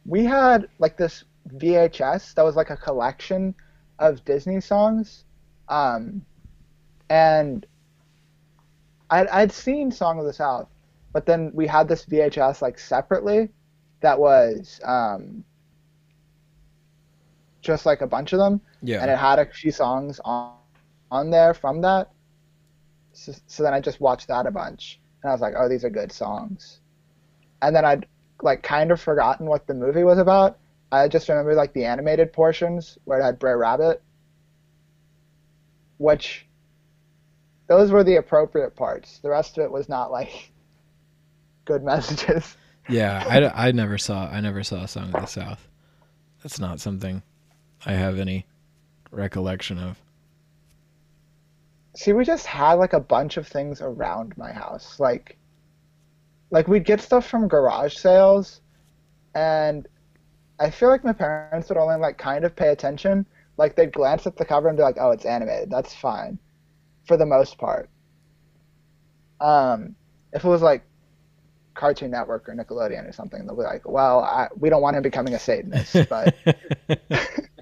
we 0.05 0.25
had 0.25 0.69
like 0.79 0.97
this 0.97 1.25
VHS 1.57 2.35
that 2.35 2.45
was 2.45 2.57
like 2.57 2.71
a 2.71 2.77
collection 2.77 3.55
of 3.99 4.25
Disney 4.25 4.61
songs, 4.61 5.25
um, 5.69 6.25
and 7.11 7.67
I'd, 9.11 9.29
I'd 9.29 9.53
seen 9.53 9.91
Song 9.91 10.19
of 10.19 10.25
the 10.27 10.33
South, 10.33 10.69
but 11.13 11.27
then 11.27 11.51
we 11.55 11.67
had 11.67 11.89
this 11.89 12.05
VHS 12.07 12.63
like 12.63 12.79
separately 12.79 13.51
that 14.01 14.19
was 14.19 14.81
um, 14.85 15.45
just 17.61 17.87
like 17.87 18.01
a 18.03 18.07
bunch 18.07 18.33
of 18.33 18.39
them, 18.39 18.61
Yeah. 18.83 19.01
and 19.03 19.11
it 19.11 19.19
had 19.19 19.39
a 19.39 19.47
few 19.47 19.71
songs 19.73 20.21
on 20.25 20.55
on 21.11 21.31
there 21.31 21.55
from 21.55 21.81
that. 21.81 22.11
So, 23.13 23.33
so 23.47 23.63
then 23.63 23.73
I 23.73 23.81
just 23.81 24.01
watched 24.01 24.29
that 24.29 24.47
a 24.47 24.51
bunch, 24.51 25.01
and 25.23 25.31
I 25.31 25.33
was 25.35 25.41
like, 25.41 25.55
oh, 25.57 25.69
these 25.69 25.85
are 25.85 25.91
good 25.91 26.13
songs. 26.13 26.81
And 27.63 27.75
then 27.75 27.85
I'd 27.85 28.07
like 28.43 28.63
kind 28.63 28.91
of 28.93 29.01
forgotten 29.01 29.47
what 29.47 29.67
the 29.67 29.75
movie 29.75 30.05
was 30.05 30.19
about. 30.19 30.59
I 30.93 31.09
just 31.09 31.29
remember 31.29 31.55
like 31.55 31.73
the 31.73 31.85
animated 31.85 32.33
portions 32.33 32.99
where 33.05 33.19
it 33.21 33.25
had 33.25 33.39
Brer 33.39 33.59
Rabbit, 33.59 34.03
which 35.99 36.47
those 37.67 37.91
were 37.91 38.05
the 38.05 38.17
appropriate 38.17 38.75
parts. 38.77 39.19
The 39.19 39.31
rest 39.31 39.59
of 39.59 39.65
it 39.65 39.71
was 39.73 39.89
not 39.89 40.11
like 40.11 40.53
good 41.65 41.83
messages. 41.83 42.57
Yeah, 42.89 43.25
I, 43.29 43.69
I 43.69 43.73
never 43.73 43.99
saw 43.99 44.29
I 44.31 44.41
never 44.41 44.63
saw 44.63 44.83
a 44.85 44.89
song 44.89 45.07
of 45.15 45.21
the 45.21 45.27
South. 45.27 45.69
That's 46.43 46.59
not 46.61 46.81
something 46.81 47.23
I 47.87 47.93
have 47.93 48.19
any 48.19 48.47
recollection 49.11 49.79
of. 49.79 49.99
See, 51.95 52.13
we 52.13 52.25
just 52.25 52.47
had 52.47 52.75
like 52.75 52.93
a 52.93 53.01
bunch 53.01 53.37
of 53.37 53.47
things 53.47 53.81
around 53.81 54.37
my 54.37 54.53
house. 54.53 55.01
Like 55.01 55.37
like 56.51 56.69
we'd 56.69 56.85
get 56.85 57.01
stuff 57.01 57.27
from 57.27 57.49
garage 57.49 57.97
sales 57.97 58.61
and 59.35 59.87
I 60.61 60.71
feel 60.71 60.89
like 60.89 61.05
my 61.05 61.13
parents 61.13 61.69
would 61.69 61.79
only 61.79 61.97
like 61.97 62.19
kind 62.19 62.45
of 62.45 62.57
pay 62.57 62.69
attention. 62.69 63.27
Like 63.57 63.77
they'd 63.77 63.93
glance 63.93 64.27
at 64.27 64.37
the 64.37 64.45
cover 64.45 64.69
and 64.69 64.77
be 64.77 64.83
like, 64.83 64.97
"Oh, 65.01 65.11
it's 65.11 65.25
animated. 65.25 65.71
That's 65.71 65.95
fine." 65.95 66.39
For 67.07 67.17
the 67.17 67.27
most 67.27 67.59
part. 67.59 67.89
Um 69.41 69.95
if 70.33 70.45
it 70.45 70.49
was 70.49 70.63
like 70.63 70.83
Cartoon 71.75 72.11
Network 72.11 72.49
or 72.49 72.55
Nickelodeon 72.55 73.09
or 73.09 73.13
something, 73.13 73.47
they'll 73.47 73.57
be 73.57 73.63
like, 73.63 73.89
"Well, 73.89 74.21
I, 74.21 74.49
we 74.57 74.69
don't 74.69 74.83
want 74.83 74.97
him 74.97 75.03
becoming 75.03 75.35
a 75.35 75.39
Satanist." 75.39 76.09
But 76.09 76.35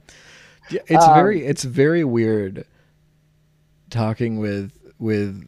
Yeah, 0.71 0.81
it's 0.87 1.05
Um, 1.05 1.15
very 1.15 1.45
it's 1.47 1.65
very 1.65 2.05
weird 2.05 2.65
talking 3.91 4.39
with 4.39 4.73
with 4.99 5.47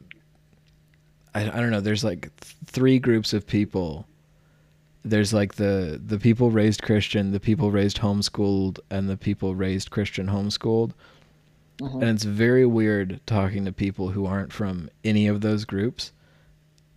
I, 1.34 1.42
I 1.42 1.60
don't 1.60 1.70
know 1.70 1.80
there's 1.80 2.04
like 2.04 2.22
th- 2.40 2.54
three 2.66 2.98
groups 2.98 3.32
of 3.32 3.46
people 3.46 4.06
there's 5.04 5.32
like 5.32 5.54
the 5.54 6.00
the 6.04 6.18
people 6.18 6.50
raised 6.50 6.82
christian 6.82 7.32
the 7.32 7.40
people 7.40 7.70
raised 7.70 7.98
homeschooled 8.00 8.78
and 8.90 9.08
the 9.08 9.16
people 9.16 9.54
raised 9.54 9.90
christian 9.90 10.26
homeschooled 10.28 10.92
Mhm. 11.80 11.94
and 12.02 12.04
it's 12.10 12.24
very 12.24 12.66
weird 12.66 13.20
talking 13.24 13.64
to 13.64 13.72
people 13.72 14.08
who 14.10 14.26
aren't 14.26 14.52
from 14.52 14.90
any 15.04 15.28
of 15.28 15.40
those 15.42 15.64
groups 15.64 16.10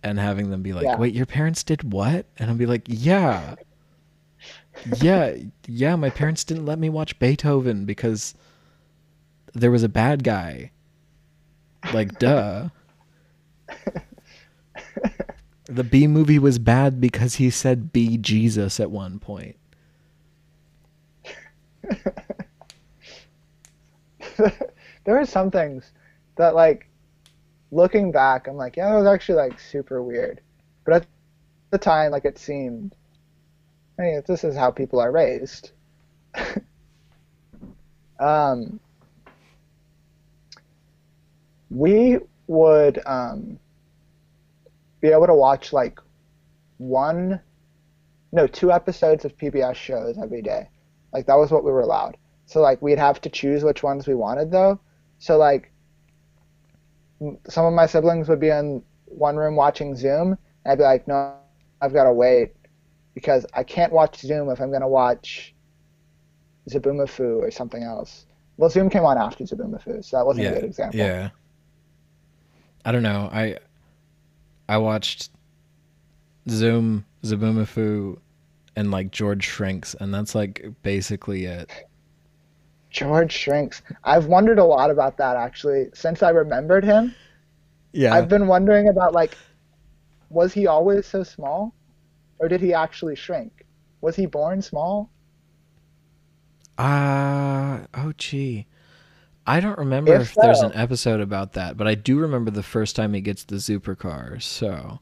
and 0.02 0.18
having 0.18 0.50
them 0.50 0.60
be 0.62 0.72
like 0.72 0.84
Yeah. 0.84 0.96
wait 0.96 1.14
your 1.14 1.26
parents 1.26 1.62
did 1.62 1.92
what 1.92 2.26
and 2.38 2.50
i'll 2.50 2.56
be 2.56 2.66
like 2.66 2.82
yeah 2.86 3.54
yeah 5.00 5.36
yeah 5.66 5.96
my 5.96 6.10
parents 6.10 6.44
didn't 6.44 6.66
let 6.66 6.78
me 6.78 6.88
watch 6.88 7.18
beethoven 7.18 7.84
because 7.84 8.34
there 9.54 9.70
was 9.70 9.82
a 9.82 9.88
bad 9.88 10.24
guy. 10.24 10.70
Like 11.92 12.18
duh. 12.18 12.68
The 15.66 15.82
b 15.84 16.06
movie 16.06 16.38
was 16.38 16.58
bad 16.60 17.00
because 17.00 17.34
he 17.36 17.50
said 17.50 17.92
be 17.92 18.16
jesus 18.16 18.78
at 18.78 18.90
one 18.92 19.18
point. 19.18 19.56
There 25.04 25.18
are 25.18 25.26
some 25.26 25.50
things 25.50 25.92
that 26.36 26.54
like 26.54 26.88
looking 27.70 28.12
back 28.12 28.46
i'm 28.48 28.56
like 28.56 28.76
yeah 28.76 28.90
that 28.90 28.96
was 28.96 29.06
actually 29.06 29.36
like 29.36 29.58
super 29.60 30.02
weird. 30.02 30.40
But 30.84 30.94
at 30.94 31.06
the 31.70 31.78
time 31.78 32.12
like 32.12 32.24
it 32.24 32.38
seemed 32.38 32.94
hey 34.02 34.20
this 34.26 34.42
is 34.42 34.56
how 34.56 34.70
people 34.70 35.00
are 35.00 35.12
raised. 35.12 35.70
Um 38.18 38.78
we 41.70 42.18
would 42.46 43.00
um 43.04 43.58
be 45.00 45.08
able 45.08 45.26
to 45.26 45.34
watch 45.34 45.72
like 45.72 45.98
one 46.78 47.40
no 48.30 48.46
two 48.46 48.70
episodes 48.70 49.24
of 49.24 49.36
pbs 49.36 49.74
shows 49.74 50.18
every 50.22 50.40
day. 50.40 50.68
Like 51.12 51.26
that 51.26 51.34
was 51.34 51.50
what 51.50 51.64
we 51.64 51.72
were 51.72 51.80
allowed. 51.80 52.16
So 52.46 52.60
like 52.60 52.80
we'd 52.80 52.98
have 52.98 53.20
to 53.22 53.28
choose 53.28 53.64
which 53.64 53.82
ones 53.82 54.06
we 54.06 54.14
wanted 54.14 54.52
though. 54.52 54.78
So 55.18 55.36
like 55.36 55.72
some 57.48 57.64
of 57.64 57.72
my 57.72 57.86
siblings 57.86 58.28
would 58.28 58.40
be 58.40 58.50
in 58.50 58.84
one 59.06 59.36
room 59.36 59.56
watching 59.56 59.96
Zoom, 59.96 60.38
and 60.64 60.72
I'd 60.72 60.78
be 60.78 60.84
like, 60.84 61.08
no, 61.08 61.34
I've 61.80 61.92
got 61.92 62.04
to 62.04 62.12
wait 62.12 62.54
because 63.14 63.46
I 63.54 63.62
can't 63.62 63.92
watch 63.92 64.18
Zoom 64.18 64.50
if 64.50 64.60
I'm 64.60 64.70
gonna 64.70 64.88
watch 64.88 65.54
Zoboomafoo 66.68 67.38
or 67.38 67.50
something 67.50 67.82
else. 67.82 68.26
Well, 68.56 68.70
Zoom 68.70 68.90
came 68.90 69.04
on 69.04 69.18
after 69.18 69.44
Zoboomafoo, 69.44 70.04
so 70.04 70.16
that 70.16 70.26
wasn't 70.26 70.48
a 70.48 70.50
good 70.52 70.64
example. 70.64 70.98
Yeah. 70.98 71.30
I 72.84 72.92
don't 72.92 73.02
know. 73.02 73.28
I 73.32 73.58
I 74.68 74.78
watched 74.78 75.30
Zoom, 76.48 77.04
Zoboomafoo, 77.22 78.18
and 78.76 78.90
like 78.90 79.10
George 79.10 79.44
Shrinks, 79.44 79.94
and 79.94 80.12
that's 80.12 80.34
like 80.34 80.64
basically 80.82 81.44
it. 81.44 81.70
George 82.90 83.32
Shrinks. 83.32 83.82
I've 84.04 84.26
wondered 84.26 84.58
a 84.58 84.64
lot 84.64 84.90
about 84.90 85.16
that 85.16 85.36
actually 85.36 85.88
since 85.94 86.22
I 86.22 86.30
remembered 86.30 86.84
him. 86.84 87.14
Yeah. 87.92 88.14
I've 88.14 88.28
been 88.28 88.46
wondering 88.46 88.88
about 88.88 89.12
like, 89.12 89.36
was 90.30 90.52
he 90.52 90.66
always 90.66 91.06
so 91.06 91.22
small, 91.22 91.74
or 92.42 92.48
did 92.48 92.60
he 92.60 92.74
actually 92.74 93.14
shrink? 93.14 93.64
Was 94.00 94.16
he 94.16 94.26
born 94.26 94.60
small? 94.60 95.10
Ah, 96.76 97.82
oh 97.94 98.12
gee. 98.18 98.66
I 99.46 99.60
don't 99.60 99.78
remember 99.78 100.14
if, 100.14 100.30
If 100.30 100.34
there's 100.34 100.60
an 100.60 100.72
episode 100.74 101.20
about 101.20 101.52
that, 101.52 101.76
but 101.76 101.86
I 101.86 101.94
do 101.94 102.18
remember 102.18 102.50
the 102.50 102.62
first 102.62 102.96
time 102.96 103.14
he 103.14 103.20
gets 103.20 103.44
the 103.44 103.56
supercar. 103.56 104.42
So 104.42 104.98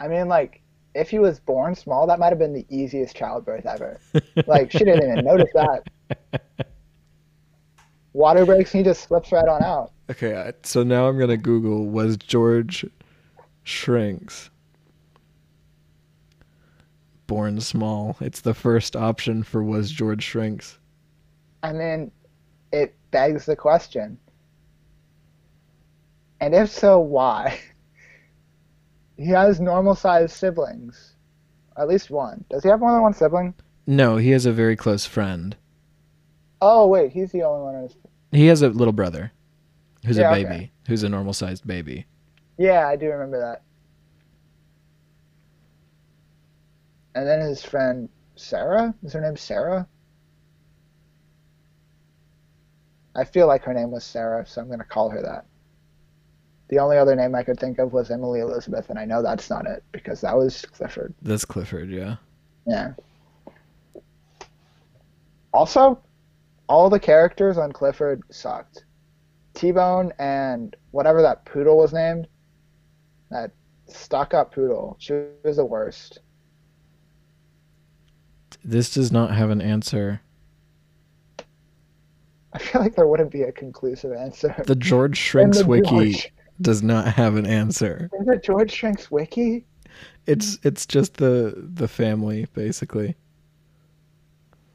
I 0.00 0.08
mean, 0.08 0.28
like, 0.28 0.62
if 0.94 1.10
he 1.10 1.18
was 1.20 1.38
born 1.38 1.74
small, 1.74 2.06
that 2.08 2.18
might 2.18 2.30
have 2.30 2.38
been 2.38 2.52
the 2.52 2.66
easiest 2.68 3.14
childbirth 3.16 3.66
ever. 3.66 4.00
Like, 4.46 4.70
she 4.72 4.78
didn't 4.78 5.10
even 5.10 5.24
notice 5.24 5.50
that. 5.54 5.82
Water 8.12 8.44
breaks 8.46 8.74
and 8.74 8.84
he 8.84 8.90
just 8.90 9.04
slips 9.04 9.30
right 9.30 9.46
on 9.46 9.62
out. 9.62 9.92
okay, 10.10 10.52
so 10.62 10.82
now 10.82 11.06
I'm 11.06 11.18
gonna 11.18 11.36
Google 11.36 11.86
was 11.86 12.16
George 12.16 12.86
Shrinks 13.62 14.50
born 17.26 17.60
small. 17.60 18.16
It's 18.20 18.40
the 18.40 18.54
first 18.54 18.96
option 18.96 19.42
for 19.42 19.62
was 19.62 19.90
George 19.90 20.22
Shrinks. 20.22 20.78
I 21.62 21.72
mean, 21.72 22.10
it 22.72 22.94
begs 23.10 23.46
the 23.46 23.56
question. 23.56 24.18
And 26.40 26.54
if 26.54 26.70
so, 26.70 26.98
why? 27.00 27.58
He 29.18 29.28
has 29.28 29.60
normal 29.60 29.94
sized 29.94 30.34
siblings. 30.34 31.14
At 31.78 31.88
least 31.88 32.10
one. 32.10 32.44
Does 32.50 32.62
he 32.62 32.68
have 32.68 32.80
more 32.80 32.92
than 32.92 33.00
one 33.00 33.14
sibling? 33.14 33.54
No, 33.86 34.18
he 34.18 34.30
has 34.32 34.44
a 34.44 34.52
very 34.52 34.76
close 34.76 35.06
friend. 35.06 35.56
Oh, 36.60 36.86
wait, 36.86 37.12
he's 37.12 37.32
the 37.32 37.42
only 37.42 37.62
one 37.62 37.74
who's. 37.80 37.96
He 38.32 38.46
has 38.48 38.60
a 38.60 38.68
little 38.68 38.92
brother 38.92 39.32
who's 40.04 40.18
Yeah, 40.18 40.28
a 40.28 40.32
okay. 40.32 40.44
baby, 40.44 40.72
who's 40.86 41.02
a 41.02 41.08
normal 41.08 41.32
sized 41.32 41.66
baby. 41.66 42.04
Yeah, 42.58 42.86
I 42.86 42.96
do 42.96 43.08
remember 43.08 43.40
that. 43.40 43.62
And 47.16 47.26
then 47.26 47.40
his 47.40 47.64
friend 47.64 48.10
Sarah? 48.36 48.94
Is 49.02 49.14
her 49.14 49.22
name 49.22 49.36
Sarah? 49.36 49.88
I 53.16 53.24
feel 53.24 53.46
like 53.46 53.64
her 53.64 53.72
name 53.72 53.90
was 53.90 54.04
Sarah, 54.04 54.46
so 54.46 54.60
I'm 54.60 54.66
going 54.66 54.80
to 54.80 54.84
call 54.84 55.08
her 55.08 55.22
that. 55.22 55.46
The 56.68 56.78
only 56.78 56.98
other 56.98 57.16
name 57.16 57.34
I 57.34 57.42
could 57.42 57.58
think 57.58 57.78
of 57.78 57.94
was 57.94 58.10
Emily 58.10 58.40
Elizabeth, 58.40 58.90
and 58.90 58.98
I 58.98 59.06
know 59.06 59.22
that's 59.22 59.48
not 59.48 59.66
it 59.66 59.82
because 59.92 60.20
that 60.20 60.36
was 60.36 60.66
Clifford. 60.66 61.14
That's 61.22 61.46
Clifford, 61.46 61.88
yeah. 61.88 62.16
Yeah. 62.66 62.92
Also, 65.54 65.98
all 66.68 66.90
the 66.90 67.00
characters 67.00 67.56
on 67.56 67.72
Clifford 67.72 68.22
sucked. 68.30 68.84
T-Bone 69.54 70.12
and 70.18 70.76
whatever 70.90 71.22
that 71.22 71.46
poodle 71.46 71.78
was 71.78 71.94
named, 71.94 72.28
that 73.30 73.52
stuck-up 73.86 74.52
poodle, 74.52 74.96
she 74.98 75.14
was 75.44 75.56
the 75.56 75.64
worst. 75.64 76.20
This 78.66 78.92
does 78.92 79.12
not 79.12 79.32
have 79.32 79.50
an 79.50 79.62
answer. 79.62 80.20
I 82.52 82.58
feel 82.58 82.80
like 82.82 82.96
there 82.96 83.06
wouldn't 83.06 83.30
be 83.30 83.42
a 83.42 83.52
conclusive 83.52 84.12
answer. 84.12 84.54
The 84.66 84.74
George 84.74 85.16
Shrinks 85.28 85.58
the 85.58 85.66
wiki 85.66 86.12
George- 86.12 86.32
does 86.60 86.82
not 86.82 87.06
have 87.06 87.36
an 87.36 87.46
answer. 87.46 88.10
It 88.26 88.42
George 88.42 88.72
Shrinks 88.72 89.08
wiki? 89.08 89.64
It's 90.26 90.58
it's 90.64 90.84
just 90.84 91.14
the 91.18 91.54
the 91.74 91.86
family 91.86 92.48
basically. 92.54 93.14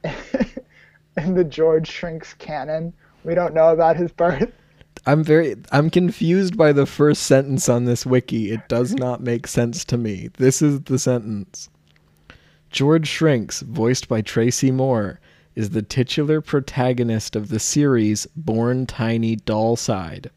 In 0.06 1.36
the 1.36 1.44
George 1.44 1.90
Shrinks 1.90 2.34
canon, 2.36 2.94
we 3.26 3.36
don't 3.36 3.54
know 3.54 3.70
about 3.74 3.98
his 3.98 4.14
birth. 4.14 4.54
I'm 5.06 5.22
very 5.22 5.58
I'm 5.74 5.90
confused 5.90 6.56
by 6.56 6.72
the 6.72 6.86
first 6.86 7.24
sentence 7.24 7.68
on 7.68 7.84
this 7.84 8.06
wiki. 8.06 8.52
It 8.52 8.70
does 8.70 8.94
not 8.94 9.22
make 9.22 9.48
sense 9.48 9.84
to 9.86 9.98
me. 9.98 10.30
This 10.38 10.62
is 10.62 10.80
the 10.84 10.98
sentence. 10.98 11.70
George 12.72 13.08
Shrinks, 13.08 13.62
voiced 13.62 14.08
by 14.08 14.22
Tracy 14.22 14.72
Moore, 14.72 15.20
is 15.56 15.72
the 15.72 15.82
titular 15.82 16.40
protagonist 16.40 17.36
of 17.36 17.50
the 17.50 17.60
series 17.60 18.26
Born 18.36 18.86
Tiny 18.86 19.36
Doll 19.36 19.76
Side. 19.76 20.28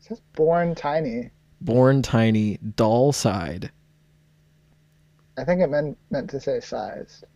It 0.00 0.06
says 0.08 0.20
born 0.34 0.74
tiny. 0.74 1.30
Born 1.60 2.00
Tiny 2.00 2.58
Doll 2.76 3.12
Side. 3.12 3.70
I 5.36 5.44
think 5.44 5.60
it 5.60 5.68
meant 5.68 5.98
meant 6.10 6.30
to 6.30 6.40
say 6.40 6.60
sized. 6.60 7.26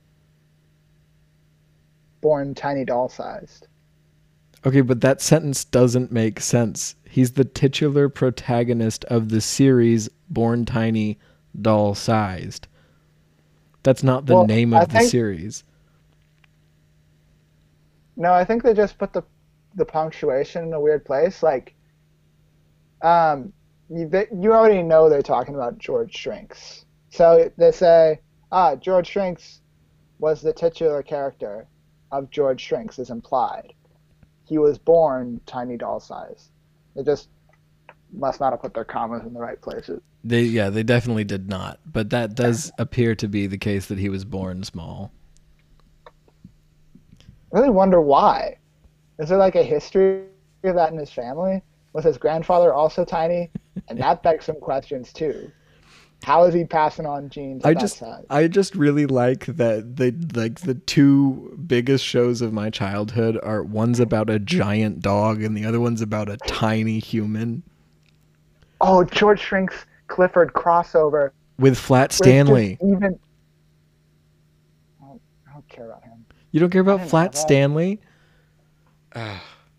Born 2.23 2.55
tiny 2.55 2.87
doll 2.87 3.11
sized. 3.11 3.67
Okay, 4.65 4.81
but 4.81 5.03
that 5.03 5.21
sentence 5.21 5.65
doesn't 5.65 6.13
make 6.13 6.41
sense. 6.41 6.95
He's 7.05 7.33
the 7.33 7.45
titular 7.45 8.09
protagonist 8.09 9.05
of 9.07 9.29
the 9.29 9.41
series 9.43 10.09
Born 10.31 10.65
Tiny 10.65 11.19
Doll 11.61 11.95
Sized. 11.95 12.69
That's 13.83 14.03
not 14.03 14.27
the 14.27 14.35
Well, 14.35 14.47
name 14.47 14.75
I 14.75 14.83
of 14.83 14.89
the 14.91 14.99
think- 14.99 15.11
series. 15.11 15.65
No, 18.17 18.33
I 18.33 18.45
think 18.45 18.63
they 18.63 18.75
just 18.75 18.99
put 18.99 19.13
the 19.13 19.23
the 19.77 19.85
punctuation 19.85 20.65
in 20.65 20.73
a 20.73 20.81
weird 20.81 21.05
place. 21.05 21.43
Like, 21.43 21.75
um, 23.03 23.53
you 23.89 24.09
they, 24.09 24.27
you 24.35 24.53
already 24.53 24.83
know 24.83 25.09
they're 25.09 25.23
talking 25.23 25.55
about 25.55 25.79
George 25.79 26.15
Shrinks. 26.15 26.85
So 27.11 27.51
they 27.57 27.71
say, 27.73 28.21
ah, 28.53 28.75
George 28.77 29.07
Shrinks 29.09 29.61
was 30.19 30.43
the 30.43 30.53
titular 30.53 31.03
character 31.03 31.67
of 32.13 32.31
George 32.31 32.61
Shrinks 32.61 32.99
is 32.99 33.11
implied. 33.11 33.73
He 34.45 34.59
was 34.59 34.77
born 34.77 35.41
tiny 35.47 35.77
doll 35.77 36.01
size. 36.01 36.51
It 36.97 37.07
just 37.07 37.29
must 38.13 38.41
not 38.41 38.53
have 38.53 38.61
put 38.61 38.75
their 38.75 38.85
commas 38.85 39.23
in 39.25 39.33
the 39.33 39.41
right 39.41 39.61
places. 39.61 40.01
They 40.25 40.43
yeah, 40.43 40.71
they 40.71 40.83
definitely 40.83 41.25
did 41.25 41.49
not. 41.49 41.81
But 41.87 42.11
that 42.11 42.35
does 42.35 42.71
appear 42.79 43.15
to 43.17 43.29
be 43.29 43.47
the 43.47 43.59
case 43.59 43.87
that 43.87 43.99
he 43.99 44.09
was 44.09 44.25
born 44.25 44.65
small. 44.65 45.13
I 46.07 47.59
really 47.59 47.71
wonder 47.71 48.01
why. 48.01 48.57
Is 49.19 49.29
there 49.29 49.39
like 49.39 49.57
a 49.57 49.63
history 49.63 50.25
of 50.65 50.75
that 50.75 50.93
in 50.93 50.99
his 50.99 51.11
family? 51.11 51.63
Was 51.93 52.05
his 52.05 52.19
grandfather 52.19 52.73
also 52.73 53.05
tiny? 53.05 53.51
And 53.89 53.99
that 53.99 54.23
begs 54.23 54.45
some 54.45 54.61
questions 54.61 55.13
too. 55.13 55.51
How 56.23 56.45
is 56.45 56.53
he 56.53 56.65
passing 56.65 57.07
on 57.07 57.31
genes? 57.31 57.65
I 57.65 57.73
just? 57.73 58.03
I 58.29 58.47
just 58.47 58.75
really 58.75 59.07
like 59.07 59.47
that 59.47 59.97
the 59.97 60.15
like 60.39 60.61
the 60.61 60.75
two 60.75 61.59
biggest 61.67 62.05
shows 62.05 62.43
of 62.43 62.53
my 62.53 62.69
childhood 62.69 63.39
are 63.43 63.63
one's 63.63 64.01
about 64.01 64.29
a 64.29 64.39
giant 64.39 65.01
dog 65.01 65.43
and 65.43 65.57
the 65.57 65.65
other 65.65 65.81
one's 65.81 66.03
about 66.03 66.29
a 66.29 66.37
tiny 66.37 66.99
human 66.99 67.63
Oh, 68.81 69.05
George 69.05 69.41
Shrinks 69.41 69.87
Clifford 70.09 70.53
crossover. 70.53 71.31
with 71.59 71.79
Flat 71.79 71.99
where 71.99 72.05
it's 72.07 72.19
just 72.19 72.25
Stanley. 72.25 72.79
Even. 72.83 73.19
I 75.03 75.07
don't, 75.07 75.21
I 75.49 75.53
don't 75.53 75.69
care 75.69 75.87
about 75.87 76.03
him. 76.03 76.25
You 76.53 76.61
don't 76.61 76.71
care 76.71 76.81
about 76.81 76.99
didn't 76.99 77.11
Flat. 77.11 77.35
Stanley? 77.35 78.01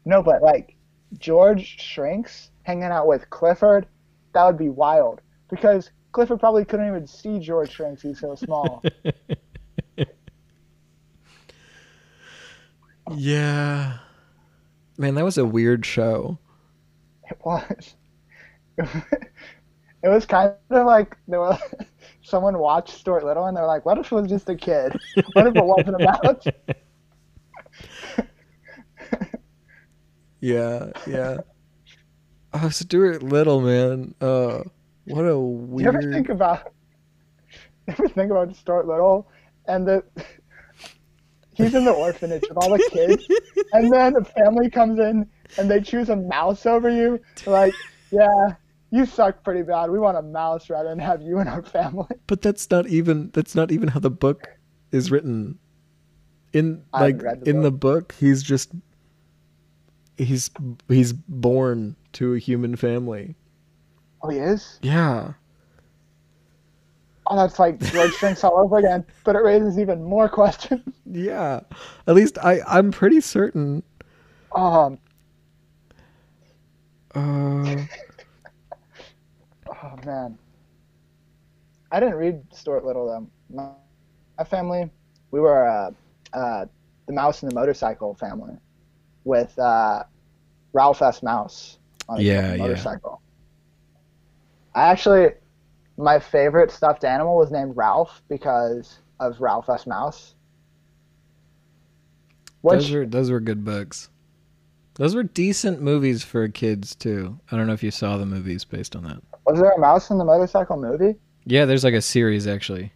No, 0.05 0.21
but 0.23 0.41
like 0.41 0.75
George 1.17 1.79
Shrinks 1.79 2.51
hanging 2.63 2.83
out 2.85 3.07
with 3.07 3.29
Clifford, 3.29 3.87
that 4.33 4.45
would 4.45 4.57
be 4.57 4.69
wild. 4.69 5.21
Because 5.49 5.91
Clifford 6.11 6.39
probably 6.39 6.65
couldn't 6.65 6.87
even 6.87 7.07
see 7.07 7.39
George 7.39 7.71
Shrinks. 7.71 8.01
He's 8.01 8.19
so 8.19 8.35
small. 8.35 8.83
Yeah. 13.17 13.97
Man, 14.97 15.15
that 15.15 15.25
was 15.25 15.37
a 15.37 15.45
weird 15.45 15.85
show. 15.85 16.39
It 17.29 17.37
was. 17.43 17.95
It 20.03 20.09
was 20.09 20.25
kind 20.25 20.53
of 20.71 20.85
like 20.85 21.15
they 21.27 21.37
were. 21.37 21.57
Someone 22.23 22.57
watched 22.57 22.97
Stuart 22.97 23.23
Little 23.23 23.45
and 23.45 23.55
they're 23.55 23.67
like, 23.67 23.85
"What 23.85 23.97
if 23.97 24.11
it 24.11 24.15
was 24.15 24.27
just 24.27 24.49
a 24.49 24.55
kid? 24.55 24.93
What 25.33 25.47
if 25.47 25.55
it 25.55 25.63
wasn't 25.63 26.01
a 26.01 26.05
mouse?" 26.05 26.45
Yeah, 30.43 30.87
yeah. 31.05 31.37
Oh, 32.51 32.69
Stuart 32.69 33.21
Little, 33.21 33.61
man. 33.61 34.15
Uh, 34.19 34.63
what 35.05 35.21
a 35.21 35.33
Do 35.33 35.75
you 35.77 35.87
ever 35.87 36.01
think 36.01 36.29
about? 36.29 36.73
Ever 37.87 38.07
think 38.09 38.31
about 38.31 38.55
Stuart 38.55 38.87
Little 38.87 39.29
and 39.67 39.87
the? 39.87 40.03
He's 41.53 41.75
in 41.75 41.85
the 41.85 41.91
orphanage 41.91 42.41
with 42.49 42.57
all 42.57 42.71
the 42.71 42.79
kids, 42.91 43.27
and 43.73 43.93
then 43.93 44.13
the 44.13 44.25
family 44.25 44.71
comes 44.71 44.97
in 44.97 45.29
and 45.59 45.69
they 45.69 45.79
choose 45.79 46.09
a 46.09 46.15
mouse 46.15 46.65
over 46.65 46.89
you. 46.89 47.19
Like, 47.45 47.75
"Yeah, 48.09 48.55
you 48.91 49.05
suck 49.05 49.43
pretty 49.43 49.63
bad. 49.63 49.89
We 49.89 49.99
want 49.99 50.17
a 50.17 50.21
mouse 50.21 50.69
rather 50.69 50.89
than 50.89 50.99
have 50.99 51.21
you 51.21 51.39
in 51.39 51.47
our 51.47 51.63
family." 51.63 52.15
But 52.27 52.41
that's 52.41 52.69
not 52.69 52.87
even 52.87 53.31
that's 53.33 53.55
not 53.55 53.71
even 53.71 53.87
how 53.89 53.99
the 53.99 54.11
book 54.11 54.47
is 54.91 55.11
written. 55.11 55.57
In 56.53 56.83
like 56.93 57.19
the 57.19 57.41
in 57.45 57.61
the 57.61 57.71
book, 57.71 58.13
he's 58.19 58.43
just 58.43 58.71
he's 60.17 60.49
he's 60.87 61.13
born 61.13 61.95
to 62.13 62.33
a 62.33 62.39
human 62.39 62.75
family. 62.75 63.35
Oh, 64.21 64.29
he 64.29 64.37
is. 64.37 64.79
Yeah. 64.81 65.33
Oh, 67.27 67.35
that's 67.37 67.59
like 67.59 67.79
George 67.79 68.13
Shrinks 68.13 68.43
all 68.43 68.57
over 68.59 68.77
again, 68.77 69.05
but 69.23 69.35
it 69.35 69.43
raises 69.43 69.79
even 69.79 70.03
more 70.03 70.27
questions. 70.29 70.83
Yeah. 71.05 71.61
At 72.07 72.15
least 72.15 72.37
I 72.43 72.61
I'm 72.67 72.91
pretty 72.91 73.21
certain 73.21 73.83
Um, 74.55 74.99
uh 77.15 77.85
Oh 79.83 79.97
man, 80.05 80.37
I 81.91 81.99
didn't 81.99 82.15
read 82.15 82.41
Stuart 82.53 82.85
Little 82.85 83.07
though. 83.07 83.27
My, 83.55 83.69
my 84.37 84.43
family, 84.43 84.89
we 85.31 85.39
were 85.39 85.67
uh, 85.67 85.91
uh, 86.33 86.65
the 87.07 87.13
Mouse 87.13 87.41
and 87.41 87.51
the 87.51 87.55
Motorcycle 87.55 88.13
family, 88.15 88.53
with 89.23 89.57
uh, 89.57 90.03
Ralph 90.73 91.01
S. 91.01 91.23
Mouse 91.23 91.79
on 92.07 92.19
a 92.19 92.21
Yeah, 92.21 92.53
yeah. 92.53 92.95
I 94.73 94.89
actually, 94.89 95.29
my 95.97 96.19
favorite 96.19 96.71
stuffed 96.71 97.03
animal 97.03 97.37
was 97.37 97.51
named 97.51 97.75
Ralph 97.75 98.21
because 98.29 98.99
of 99.19 99.41
Ralph 99.41 99.69
S. 99.69 99.85
Mouse. 99.85 100.35
Which 102.61 102.81
those 102.81 102.91
were 102.91 103.05
those 103.05 103.31
were 103.31 103.39
good 103.39 103.65
books. 103.65 104.09
Those 104.95 105.15
were 105.15 105.23
decent 105.23 105.81
movies 105.81 106.23
for 106.23 106.47
kids 106.47 106.95
too. 106.95 107.39
I 107.51 107.57
don't 107.57 107.65
know 107.65 107.73
if 107.73 107.81
you 107.81 107.91
saw 107.91 108.17
the 108.17 108.25
movies 108.25 108.63
based 108.63 108.95
on 108.95 109.03
that. 109.05 109.30
Was 109.51 109.59
there 109.61 109.71
a 109.71 109.79
Mouse 109.79 110.09
in 110.09 110.17
the 110.17 110.25
Motorcycle 110.25 110.77
movie? 110.77 111.15
Yeah, 111.45 111.65
there's 111.65 111.83
like 111.83 111.93
a 111.93 112.01
series 112.01 112.47
actually. 112.47 112.91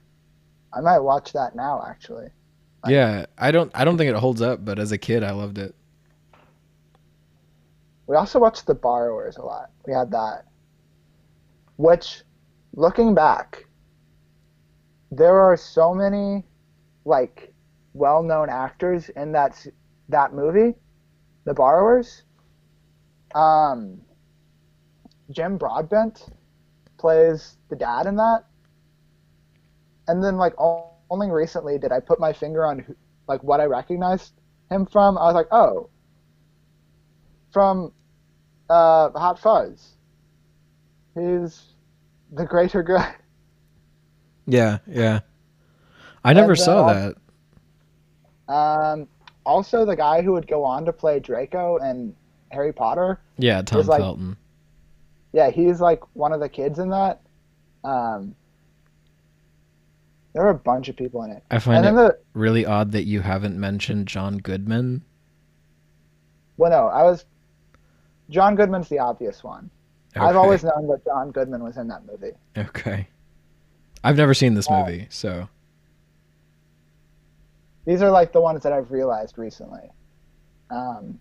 I 0.74 0.82
might 0.82 1.00
watch 1.00 1.34
that 1.34 1.56
now. 1.56 1.84
Actually, 1.88 2.30
Like- 2.84 2.92
Yeah, 2.92 3.26
I 3.38 3.52
don't 3.52 3.72
I 3.74 3.86
don't 3.86 3.98
think 3.98 4.10
it 4.10 4.16
holds 4.18 4.42
up, 4.42 4.64
but 4.64 4.80
as 4.80 4.92
a 4.92 4.98
kid 4.98 5.24
I 5.24 5.32
loved 5.32 5.58
it. 5.58 5.74
We 8.08 8.16
also 8.16 8.40
watched 8.40 8.68
The 8.68 8.76
Borrowers 8.76 9.38
a 9.38 9.42
lot. 9.42 9.72
We 9.88 9.94
had 9.94 10.12
that. 10.12 10.46
Which, 11.78 12.22
looking 12.74 13.16
back, 13.16 13.66
there 15.12 15.40
are 15.40 15.58
so 15.58 15.94
many, 15.94 16.44
like, 17.04 17.52
well-known 17.94 18.50
actors 18.50 19.10
in 19.10 19.32
that 19.32 19.66
that 20.10 20.34
movie, 20.34 20.76
The 21.46 21.54
Borrowers. 21.56 22.24
Um, 23.34 24.02
Jim 25.32 25.58
Broadbent 25.58 26.28
plays 26.98 27.58
the 27.70 27.76
dad 27.76 28.06
in 28.06 28.16
that. 28.18 28.46
And 30.08 30.24
then, 30.24 30.38
like, 30.38 30.54
o- 30.60 30.92
only 31.10 31.30
recently 31.32 31.78
did 31.78 31.92
I 31.92 32.00
put 32.00 32.20
my 32.20 32.34
finger 32.34 32.66
on, 32.66 32.80
who, 32.80 32.96
like, 33.28 33.44
what 33.44 33.60
I 33.60 33.66
recognized 33.66 34.34
him 34.70 34.86
from. 34.86 35.18
I 35.18 35.24
was 35.26 35.36
like, 35.36 35.48
oh, 35.52 35.90
from 37.52 37.92
uh, 38.70 39.10
Hot 39.12 39.40
Fuzz. 39.40 39.96
He's 41.16 41.62
the 42.32 42.46
greater 42.46 42.84
good. 42.84 43.02
Yeah, 44.48 44.78
yeah. 44.88 45.22
I 46.24 46.34
never 46.34 46.52
And, 46.52 46.60
saw 46.60 46.86
uh, 46.88 47.14
that. 48.48 48.54
Um, 48.54 49.08
also, 49.46 49.86
the 49.86 49.96
guy 49.96 50.22
who 50.22 50.34
would 50.34 50.48
go 50.48 50.64
on 50.64 50.86
to 50.86 50.94
play 50.94 51.20
Draco 51.20 51.78
and 51.78 52.16
Harry 52.52 52.72
Potter. 52.74 53.20
Yeah, 53.38 53.62
Tom 53.64 53.86
like- 53.88 54.02
Felton. 54.02 54.38
Yeah, 55.36 55.50
he's 55.50 55.82
like 55.82 56.00
one 56.16 56.32
of 56.32 56.40
the 56.40 56.48
kids 56.48 56.80
in 56.80 56.90
that. 56.92 57.20
Um, 57.84 58.34
there 60.32 60.46
are 60.46 60.50
a 60.52 60.54
bunch 60.56 60.88
of 60.88 60.96
people 60.96 61.24
in 61.24 61.32
it. 61.32 61.44
I 61.52 61.60
find 61.60 61.86
And 61.86 61.98
it 61.98 62.00
the 62.00 62.18
really 62.34 62.66
odd 62.66 62.94
that 62.94 63.04
you 63.04 63.20
haven't 63.20 63.60
mentioned 63.60 64.08
John 64.08 64.38
Goodman. 64.38 65.04
well, 66.56 66.72
no, 66.72 66.88
I 66.88 67.04
was. 67.04 67.26
John 68.30 68.56
Goodman's 68.56 68.88
the 68.88 69.00
obvious 69.00 69.44
one. 69.44 69.70
I've 70.16 70.38
always 70.38 70.64
known 70.64 70.88
that 70.88 71.04
John 71.04 71.32
Goodman 71.32 71.62
was 71.62 71.76
in 71.76 71.90
that 71.90 72.06
movie. 72.06 72.32
Okay. 72.58 73.06
I've 74.06 74.16
never 74.16 74.34
seen 74.34 74.54
this 74.54 74.68
Oh. 74.70 74.80
movie, 74.86 75.08
so 75.10 75.50
These 77.86 78.02
are 78.02 78.10
like 78.10 78.32
the 78.32 78.40
ones 78.40 78.64
that 78.64 78.72
I've 78.72 78.90
realized 78.90 79.38
recently. 79.38 79.92
Um, 80.72 81.20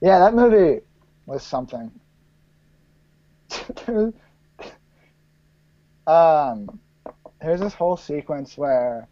yeah, 0.00 0.18
that 0.18 0.34
movie 0.34 0.80
was 1.28 1.44
something. 1.44 1.92
um, 6.06 6.80
there's 7.40 7.60
this 7.60 7.74
whole 7.74 7.96
sequence 7.96 8.56
where 8.56 9.06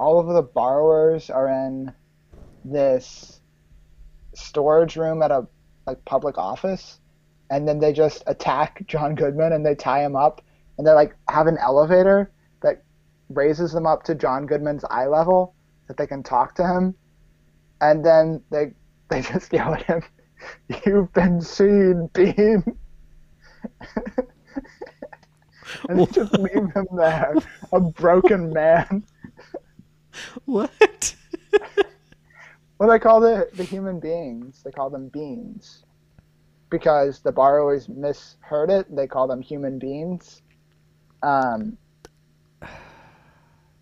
all 0.00 0.18
of 0.18 0.34
the 0.34 0.42
borrowers 0.42 1.28
are 1.30 1.48
in 1.48 1.92
this 2.64 3.40
storage 4.34 4.96
room 4.96 5.22
at 5.22 5.30
a 5.30 5.46
like 5.86 6.02
public 6.04 6.38
office 6.38 6.98
and 7.50 7.66
then 7.68 7.78
they 7.78 7.92
just 7.92 8.22
attack 8.26 8.82
John 8.86 9.14
Goodman 9.14 9.52
and 9.52 9.64
they 9.64 9.74
tie 9.74 10.04
him 10.04 10.16
up 10.16 10.42
and 10.76 10.86
they 10.86 10.92
like 10.92 11.14
have 11.28 11.46
an 11.46 11.58
elevator 11.58 12.30
that 12.62 12.82
raises 13.28 13.72
them 13.72 13.86
up 13.86 14.02
to 14.04 14.14
John 14.14 14.46
Goodman's 14.46 14.84
eye 14.90 15.06
level 15.06 15.54
that 15.88 15.96
they 15.96 16.06
can 16.06 16.22
talk 16.22 16.54
to 16.56 16.66
him 16.66 16.94
and 17.80 18.04
then 18.04 18.42
they 18.50 18.72
they 19.10 19.22
just 19.22 19.52
yell 19.52 19.74
at 19.74 19.82
him 19.82 20.02
you've 20.86 21.12
been 21.12 21.40
seen 21.40 22.08
bean 22.12 22.62
and 25.88 25.98
they 25.98 26.06
just 26.06 26.32
leave 26.38 26.72
him 26.74 26.86
there 26.96 27.34
a 27.72 27.80
broken 27.80 28.52
man 28.52 29.02
What? 30.44 31.14
Well, 32.78 32.88
they 32.88 32.98
call 32.98 33.20
the 33.20 33.48
the 33.54 33.64
human 33.64 34.00
beings. 34.00 34.62
They 34.62 34.70
call 34.70 34.90
them 34.90 35.08
beans, 35.08 35.84
because 36.70 37.20
the 37.20 37.32
borrowers 37.32 37.88
misheard 37.88 38.70
it. 38.70 38.94
They 38.94 39.06
call 39.06 39.26
them 39.26 39.40
human 39.40 39.78
beings. 39.78 40.42
Um, 41.22 41.76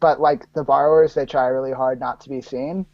but 0.01 0.21
like 0.21 0.51
the 0.55 0.65
borrowers, 0.65 1.15
they 1.15 1.27
try 1.27 1.47
really 1.47 1.73
hard 1.73 2.01
not 2.01 2.21
to 2.23 2.29
be 2.29 2.41
seen. 2.41 2.87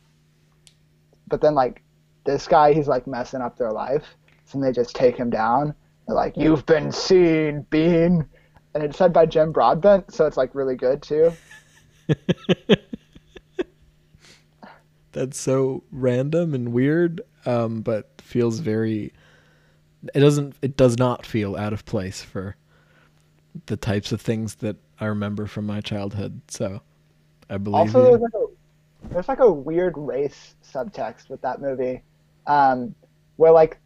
But 1.29 1.41
then 1.41 1.55
like 1.55 1.83
this 2.25 2.47
guy, 2.47 2.73
he's 2.73 2.89
like 2.89 3.07
messing 3.07 3.41
up 3.41 3.57
their 3.57 3.73
life, 3.73 4.05
so 4.45 4.61
they 4.61 4.73
just 4.73 4.95
take 4.95 5.17
him 5.17 5.31
down. 5.31 5.75
They're 6.07 6.17
like, 6.17 6.37
"You've 6.37 6.67
been 6.67 6.93
seen, 6.93 7.67
bean," 7.71 8.27
and 8.75 8.83
it's 8.83 8.97
said 8.99 9.13
by 9.13 9.27
Jim 9.27 9.53
Broadbent, 9.53 10.13
so 10.13 10.27
it's 10.27 10.37
like 10.37 10.55
really 10.55 10.77
good 10.77 11.03
too. 11.03 11.33
That's 15.13 15.39
so 15.39 15.85
random 15.93 16.55
and 16.55 16.73
weird, 16.73 17.21
um, 17.45 17.83
but 17.83 18.11
feels 18.21 18.61
very. 18.61 19.13
It 20.15 20.21
doesn't. 20.21 20.57
It 20.63 20.77
does 20.77 20.99
not 20.99 21.27
feel 21.27 21.57
out 21.57 21.73
of 21.73 21.85
place 21.85 22.23
for 22.23 22.57
the 23.67 23.77
types 23.77 24.13
of 24.13 24.21
things 24.21 24.57
that 24.57 24.77
I 24.99 25.07
remember 25.07 25.47
from 25.47 25.67
my 25.67 25.81
childhood. 25.81 26.41
So, 26.49 26.81
I 27.51 27.59
believe 27.59 27.95
Also, 27.95 28.03
there's 28.03 28.21
like 28.21 28.35
a 28.35 28.47
there's 29.11 29.29
like 29.29 29.41
a 29.41 29.53
weird 29.53 29.95
race 29.97 30.55
subtext 30.65 31.29
with 31.29 31.43
that 31.43 31.61
movie, 31.61 32.03
um, 32.47 32.95
where 33.37 33.53
like 33.53 33.79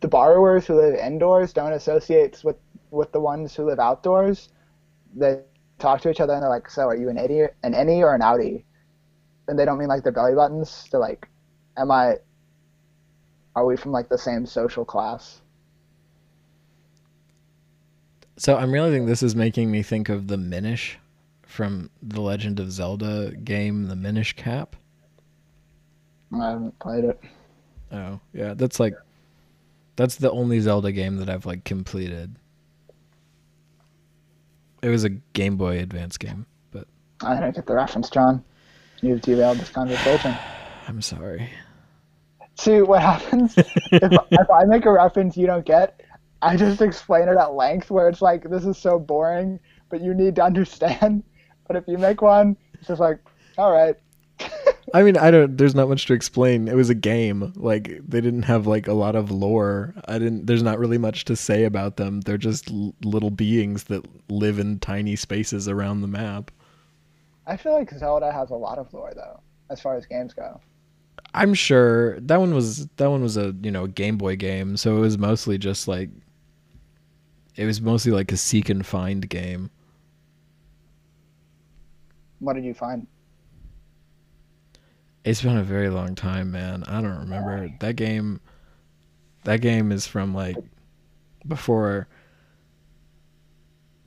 the 0.00 0.08
borrowers 0.08 0.66
who 0.66 0.74
live 0.74 0.94
indoors 0.94 1.52
don't 1.52 1.72
associate 1.72 2.42
with 2.44 2.56
with 2.90 3.10
the 3.12 3.20
ones 3.20 3.54
who 3.54 3.64
live 3.64 3.78
outdoors. 3.78 4.50
They 5.14 5.40
talk 5.78 6.00
to 6.02 6.10
each 6.10 6.20
other 6.20 6.34
and 6.34 6.42
they're 6.42 6.50
like, 6.50 6.70
"So, 6.70 6.82
are 6.82 6.96
you 6.96 7.08
an 7.08 7.18
idiot, 7.18 7.54
an 7.62 7.72
innie 7.72 8.00
or 8.00 8.14
an 8.14 8.20
outie?" 8.20 8.64
And 9.48 9.58
they 9.58 9.64
don't 9.64 9.78
mean 9.78 9.88
like 9.88 10.02
their 10.02 10.12
belly 10.12 10.34
buttons. 10.34 10.88
They're 10.90 11.00
like, 11.00 11.28
"Am 11.76 11.90
I? 11.90 12.18
Are 13.56 13.64
we 13.64 13.76
from 13.76 13.92
like 13.92 14.08
the 14.08 14.18
same 14.18 14.46
social 14.46 14.84
class?" 14.84 15.40
So 18.36 18.56
I'm 18.56 18.72
realizing 18.72 19.06
this 19.06 19.22
is 19.22 19.36
making 19.36 19.70
me 19.70 19.82
think 19.82 20.08
of 20.08 20.26
the 20.26 20.36
Minish 20.36 20.98
from 21.42 21.90
the 22.02 22.20
Legend 22.20 22.58
of 22.58 22.72
Zelda 22.72 23.32
game, 23.36 23.86
the 23.86 23.94
Minish 23.94 24.34
Cap. 24.34 24.74
I 26.40 26.50
haven't 26.50 26.78
played 26.78 27.04
it. 27.04 27.20
Oh, 27.92 28.20
yeah, 28.32 28.54
that's 28.54 28.80
like 28.80 28.94
that's 29.96 30.16
the 30.16 30.30
only 30.30 30.60
Zelda 30.60 30.92
game 30.92 31.16
that 31.16 31.28
I've 31.28 31.46
like 31.46 31.64
completed. 31.64 32.36
It 34.82 34.88
was 34.88 35.04
a 35.04 35.10
Game 35.10 35.56
Boy 35.56 35.78
Advance 35.78 36.18
game, 36.18 36.46
but 36.70 36.86
I 37.22 37.40
don't 37.40 37.54
get 37.54 37.66
the 37.66 37.74
reference, 37.74 38.10
John. 38.10 38.44
You've 39.00 39.22
derailed 39.22 39.58
this 39.58 39.70
conversation. 39.70 40.36
I'm 40.88 41.00
sorry. 41.00 41.50
See 42.56 42.82
what 42.82 43.00
happens 43.02 43.56
if, 43.58 43.68
if 43.92 44.50
I 44.50 44.64
make 44.64 44.84
a 44.84 44.92
reference 44.92 45.36
you 45.36 45.46
don't 45.46 45.64
get. 45.64 46.00
I 46.42 46.56
just 46.56 46.82
explain 46.82 47.28
it 47.28 47.36
at 47.38 47.54
length, 47.54 47.90
where 47.90 48.08
it's 48.08 48.20
like 48.20 48.50
this 48.50 48.66
is 48.66 48.76
so 48.76 48.98
boring, 48.98 49.58
but 49.88 50.02
you 50.02 50.12
need 50.12 50.36
to 50.36 50.42
understand. 50.42 51.24
But 51.66 51.76
if 51.76 51.84
you 51.86 51.96
make 51.96 52.20
one, 52.20 52.56
it's 52.74 52.88
just 52.88 53.00
like, 53.00 53.18
all 53.56 53.72
right. 53.72 53.96
I 54.92 55.02
mean, 55.02 55.16
I 55.16 55.30
don't. 55.30 55.56
There's 55.56 55.74
not 55.74 55.88
much 55.88 56.06
to 56.06 56.12
explain. 56.12 56.68
It 56.68 56.76
was 56.76 56.90
a 56.90 56.94
game. 56.94 57.52
Like 57.56 58.00
they 58.06 58.20
didn't 58.20 58.42
have 58.42 58.66
like 58.66 58.86
a 58.86 58.92
lot 58.92 59.16
of 59.16 59.30
lore. 59.30 59.94
I 60.06 60.18
didn't. 60.18 60.46
There's 60.46 60.62
not 60.62 60.78
really 60.78 60.98
much 60.98 61.24
to 61.26 61.36
say 61.36 61.64
about 61.64 61.96
them. 61.96 62.20
They're 62.20 62.36
just 62.36 62.70
l- 62.70 62.94
little 63.02 63.30
beings 63.30 63.84
that 63.84 64.06
live 64.30 64.58
in 64.58 64.78
tiny 64.80 65.16
spaces 65.16 65.68
around 65.68 66.02
the 66.02 66.08
map. 66.08 66.50
I 67.46 67.56
feel 67.56 67.72
like 67.72 67.90
Zelda 67.92 68.30
has 68.32 68.50
a 68.50 68.54
lot 68.54 68.78
of 68.78 68.92
lore 68.92 69.12
though, 69.14 69.40
as 69.70 69.80
far 69.80 69.96
as 69.96 70.04
games 70.06 70.34
go. 70.34 70.60
I'm 71.32 71.54
sure 71.54 72.20
that 72.20 72.38
one 72.38 72.54
was 72.54 72.86
that 72.96 73.10
one 73.10 73.22
was 73.22 73.36
a 73.36 73.54
you 73.62 73.70
know 73.70 73.86
Game 73.86 74.18
Boy 74.18 74.36
game, 74.36 74.76
so 74.76 74.96
it 74.96 75.00
was 75.00 75.16
mostly 75.16 75.56
just 75.56 75.88
like 75.88 76.10
it 77.56 77.64
was 77.64 77.80
mostly 77.80 78.12
like 78.12 78.32
a 78.32 78.36
seek 78.36 78.68
and 78.68 78.84
find 78.84 79.28
game. 79.28 79.70
What 82.40 82.54
did 82.54 82.64
you 82.64 82.74
find? 82.74 83.06
It's 85.24 85.40
been 85.40 85.56
a 85.56 85.64
very 85.64 85.88
long 85.88 86.14
time, 86.14 86.50
man. 86.50 86.84
I 86.86 87.00
don't 87.00 87.18
remember 87.20 87.70
that 87.80 87.96
game. 87.96 88.40
That 89.44 89.62
game 89.62 89.90
is 89.90 90.06
from 90.06 90.34
like 90.34 90.56
before 91.48 92.08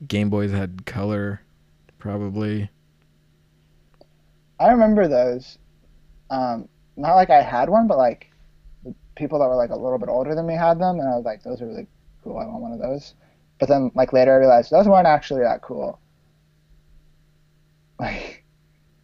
Game 0.07 0.29
Boys 0.29 0.51
had 0.51 0.85
color, 0.85 1.41
probably. 1.97 2.69
I 4.59 4.71
remember 4.71 5.07
those. 5.07 5.57
Um, 6.29 6.69
not 6.95 7.15
like 7.15 7.31
I 7.31 7.41
had 7.41 7.69
one, 7.69 7.87
but 7.87 7.97
like 7.97 8.31
people 9.15 9.39
that 9.39 9.47
were 9.47 9.55
like 9.55 9.71
a 9.71 9.75
little 9.75 9.97
bit 9.97 10.09
older 10.09 10.35
than 10.35 10.45
me 10.45 10.53
had 10.53 10.79
them, 10.79 10.99
and 10.99 11.09
I 11.09 11.15
was 11.15 11.25
like, 11.25 11.41
those 11.41 11.61
are 11.63 11.67
really 11.67 11.87
cool. 12.23 12.37
I 12.37 12.45
want 12.45 12.61
one 12.61 12.73
of 12.73 12.79
those. 12.79 13.15
But 13.59 13.69
then 13.69 13.91
like 13.95 14.13
later 14.13 14.33
I 14.33 14.37
realized 14.37 14.69
those 14.69 14.87
weren't 14.87 15.07
actually 15.07 15.41
that 15.41 15.61
cool. 15.61 15.99
Like 17.99 18.43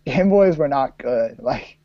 Game 0.05 0.30
Boys 0.30 0.55
were 0.55 0.68
not 0.68 0.99
good. 0.99 1.39
Like 1.39 1.80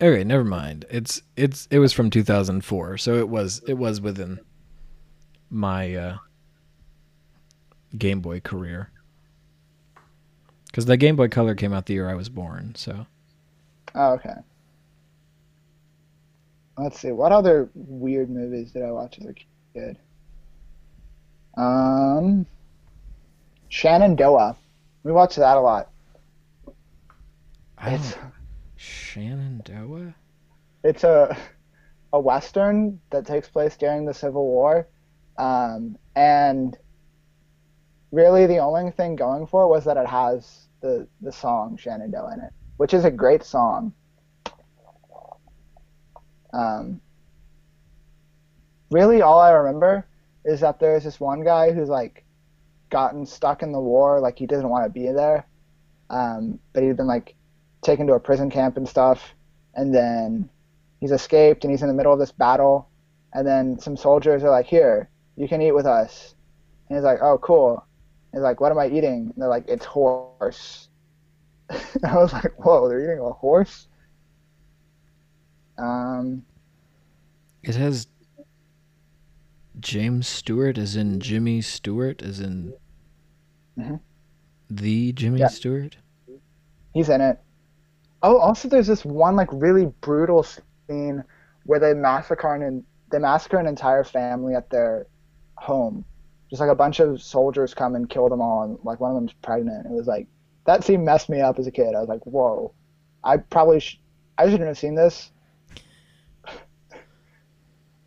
Okay, 0.00 0.22
never 0.24 0.44
mind. 0.44 0.84
It's 0.90 1.22
it's 1.36 1.66
it 1.70 1.80
was 1.80 1.92
from 1.92 2.10
2004, 2.10 2.98
so 2.98 3.14
it 3.16 3.28
was 3.28 3.62
it 3.66 3.74
was 3.74 4.00
within 4.00 4.40
my 5.50 5.94
uh, 5.94 6.18
Game 7.96 8.20
Boy 8.20 8.40
career. 8.40 8.90
Because 10.66 10.86
the 10.86 10.96
Game 10.96 11.16
Boy 11.16 11.28
Color 11.28 11.54
came 11.56 11.72
out 11.72 11.86
the 11.86 11.94
year 11.94 12.08
I 12.08 12.14
was 12.14 12.28
born, 12.28 12.74
so 12.76 13.06
oh, 13.94 14.12
okay. 14.14 14.34
Let's 16.76 17.00
see. 17.00 17.10
What 17.10 17.32
other 17.32 17.68
weird 17.74 18.30
movies 18.30 18.72
did 18.72 18.82
I 18.82 18.92
watch 18.92 19.18
as 19.18 19.26
a 19.26 19.34
kid? 19.74 19.98
Um, 21.56 22.46
Shenandoah. 23.68 24.56
We 25.02 25.12
watched 25.12 25.36
that 25.36 25.56
a 25.56 25.60
lot. 25.60 25.90
I 27.76 27.90
It's 27.92 28.14
don't 28.14 28.32
Shenandoah. 28.78 30.14
it's 30.84 31.02
a 31.02 31.36
a 32.12 32.20
western 32.20 33.00
that 33.10 33.26
takes 33.26 33.48
place 33.48 33.76
during 33.76 34.06
the 34.06 34.14
Civil 34.14 34.46
War, 34.46 34.88
um, 35.36 35.98
and 36.14 36.78
really 38.12 38.46
the 38.46 38.58
only 38.58 38.90
thing 38.92 39.16
going 39.16 39.46
for 39.46 39.64
it 39.64 39.68
was 39.68 39.84
that 39.84 39.96
it 39.96 40.06
has 40.06 40.68
the 40.80 41.08
the 41.20 41.32
song 41.32 41.76
Shenandoah 41.76 42.34
in 42.34 42.40
it, 42.40 42.52
which 42.76 42.94
is 42.94 43.04
a 43.04 43.10
great 43.10 43.42
song. 43.42 43.92
Um, 46.52 47.00
really, 48.90 49.22
all 49.22 49.40
I 49.40 49.50
remember 49.50 50.06
is 50.44 50.60
that 50.60 50.78
there's 50.78 51.02
this 51.02 51.18
one 51.18 51.42
guy 51.42 51.72
who's 51.72 51.88
like 51.88 52.24
gotten 52.90 53.26
stuck 53.26 53.62
in 53.62 53.72
the 53.72 53.80
war, 53.80 54.20
like 54.20 54.38
he 54.38 54.46
doesn't 54.46 54.68
want 54.68 54.84
to 54.84 54.90
be 54.90 55.10
there, 55.12 55.46
um, 56.10 56.60
but 56.72 56.84
he'd 56.84 56.96
been 56.96 57.08
like 57.08 57.34
taken 57.82 58.06
to 58.08 58.14
a 58.14 58.20
prison 58.20 58.50
camp 58.50 58.76
and 58.76 58.88
stuff, 58.88 59.34
and 59.74 59.94
then 59.94 60.48
he's 61.00 61.12
escaped 61.12 61.64
and 61.64 61.70
he's 61.70 61.82
in 61.82 61.88
the 61.88 61.94
middle 61.94 62.12
of 62.12 62.18
this 62.18 62.32
battle, 62.32 62.88
and 63.34 63.46
then 63.46 63.78
some 63.78 63.96
soldiers 63.96 64.42
are 64.44 64.50
like, 64.50 64.66
"Here, 64.66 65.08
you 65.36 65.48
can 65.48 65.62
eat 65.62 65.72
with 65.72 65.86
us," 65.86 66.34
and 66.88 66.96
he's 66.98 67.04
like, 67.04 67.20
"Oh, 67.22 67.38
cool." 67.38 67.84
He's 68.32 68.42
like, 68.42 68.60
"What 68.60 68.72
am 68.72 68.78
I 68.78 68.88
eating?" 68.88 69.32
And 69.32 69.34
they're 69.42 69.48
like, 69.48 69.68
"It's 69.68 69.84
horse." 69.86 70.88
I 72.04 72.16
was 72.16 72.32
like, 72.32 72.52
"Whoa, 72.64 72.88
they're 72.88 73.00
eating 73.04 73.24
a 73.24 73.32
horse." 73.32 73.88
Um, 75.78 76.42
It 77.62 77.74
has 77.76 78.06
James 79.80 80.26
Stewart 80.26 80.78
as 80.78 80.96
in 80.96 81.20
Jimmy 81.20 81.60
Stewart 81.60 82.22
as 82.22 82.40
in 82.40 82.74
Mhm. 83.76 84.00
the 84.70 85.12
Jimmy 85.12 85.40
Yeah. 85.40 85.48
Stewart. 85.48 85.98
he's 86.94 87.08
in 87.08 87.20
it. 87.20 87.38
Oh, 88.22 88.38
also 88.38 88.68
there's 88.68 88.86
this 88.86 89.04
one 89.04 89.36
like 89.36 89.48
really 89.52 89.86
brutal 90.00 90.42
scene 90.42 91.22
where 91.64 91.78
they 91.78 91.94
massacre 91.94 92.54
an 92.54 92.84
they 93.10 93.18
massacre 93.18 93.58
an 93.58 93.66
entire 93.66 94.04
family 94.04 94.54
at 94.54 94.70
their 94.70 95.06
home, 95.56 96.04
just 96.50 96.60
like 96.60 96.70
a 96.70 96.74
bunch 96.74 97.00
of 97.00 97.22
soldiers 97.22 97.74
come 97.74 97.94
and 97.94 98.10
kill 98.10 98.28
them 98.28 98.40
all, 98.40 98.62
and 98.64 98.78
like 98.82 99.00
one 99.00 99.10
of 99.10 99.16
them's 99.16 99.32
pregnant. 99.34 99.86
It 99.86 99.92
was 99.92 100.06
like 100.06 100.26
that 100.66 100.84
scene 100.84 101.04
messed 101.04 101.28
me 101.28 101.40
up 101.40 101.58
as 101.58 101.66
a 101.66 101.70
kid. 101.70 101.94
I 101.94 102.00
was 102.00 102.08
like, 102.08 102.24
whoa, 102.26 102.72
I 103.22 103.36
probably 103.36 103.80
sh- 103.80 104.00
I 104.36 104.46
shouldn't 104.46 104.68
have 104.68 104.78
seen 104.78 104.94
this. 104.94 105.30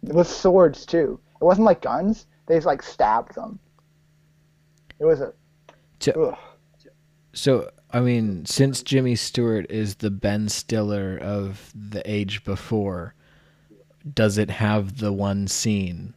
With 0.03 0.27
swords 0.27 0.85
too. 0.85 1.19
It 1.39 1.43
wasn't 1.43 1.65
like 1.65 1.81
guns. 1.81 2.25
They 2.47 2.55
just 2.55 2.67
like 2.67 2.81
stabbed 2.83 3.35
them. 3.35 3.59
It 4.99 5.05
was 5.05 5.21
a. 5.21 5.33
So- 5.99 6.11
ugh. 6.33 6.37
So, 7.33 7.69
I 7.93 7.99
mean, 7.99 8.45
since 8.45 8.83
Jimmy 8.83 9.15
Stewart 9.15 9.69
is 9.69 9.95
the 9.95 10.11
Ben 10.11 10.47
Stiller 10.47 11.17
of 11.17 11.71
the 11.75 12.01
age 12.09 12.43
before, 12.45 13.15
does 14.13 14.37
it 14.37 14.49
have 14.49 14.99
the 14.99 15.11
one 15.11 15.47
scene 15.47 16.13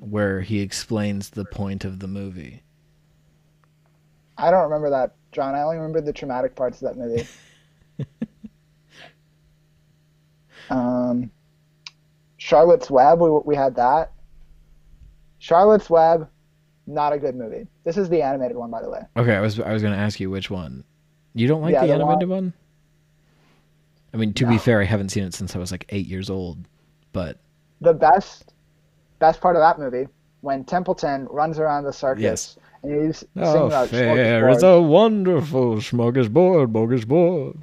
where 0.00 0.42
he 0.42 0.60
explains 0.60 1.30
the 1.30 1.46
point 1.46 1.84
of 1.84 2.00
the 2.00 2.08
movie? 2.08 2.62
I 4.36 4.50
don't 4.50 4.64
remember 4.64 4.90
that, 4.90 5.14
John. 5.30 5.54
I 5.54 5.62
only 5.62 5.76
remember 5.76 6.02
the 6.02 6.12
traumatic 6.12 6.54
parts 6.54 6.82
of 6.82 6.88
that 6.88 6.98
movie. 6.98 7.26
um, 10.70 11.30
Charlotte's 12.36 12.90
Web, 12.90 13.18
we, 13.20 13.30
we 13.44 13.56
had 13.56 13.76
that. 13.76 14.12
Charlotte's 15.38 15.88
Web, 15.88 16.28
not 16.86 17.12
a 17.12 17.18
good 17.18 17.34
movie. 17.34 17.66
This 17.84 17.96
is 17.96 18.08
the 18.08 18.22
animated 18.22 18.56
one, 18.56 18.70
by 18.70 18.82
the 18.82 18.90
way. 18.90 19.00
Okay, 19.16 19.34
I 19.36 19.40
was 19.40 19.58
I 19.60 19.72
was 19.72 19.82
going 19.82 19.94
to 19.94 20.00
ask 20.00 20.20
you 20.20 20.30
which 20.30 20.50
one. 20.50 20.84
You 21.34 21.48
don't 21.48 21.62
like 21.62 21.72
Yeah, 21.72 21.82
the 21.82 21.86
the 21.88 21.94
animated 21.94 22.28
one? 22.28 22.52
I 24.14 24.18
mean, 24.18 24.34
to 24.34 24.46
be 24.46 24.58
fair, 24.58 24.80
I 24.80 24.84
haven't 24.84 25.08
seen 25.08 25.24
it 25.24 25.32
since 25.32 25.56
I 25.56 25.58
was 25.58 25.72
like 25.72 25.86
8 25.88 26.06
years 26.06 26.28
old, 26.28 26.58
but 27.12 27.38
The 27.80 27.94
best, 27.94 28.52
best 29.20 29.40
part 29.40 29.56
of 29.56 29.60
that 29.60 29.78
movie 29.78 30.06
when 30.42 30.64
Templeton 30.64 31.26
runs 31.30 31.58
around 31.58 31.84
the 31.84 31.92
circus 31.92 32.22
Yes. 32.22 32.58
and 32.82 33.06
he's 33.06 33.24
Oh, 33.36 33.86
fair 33.86 34.48
is 34.50 34.62
a 34.62 34.80
wonderful 34.82 35.76
smorgasbord, 35.76 36.72
smorgasbord. 36.72 37.62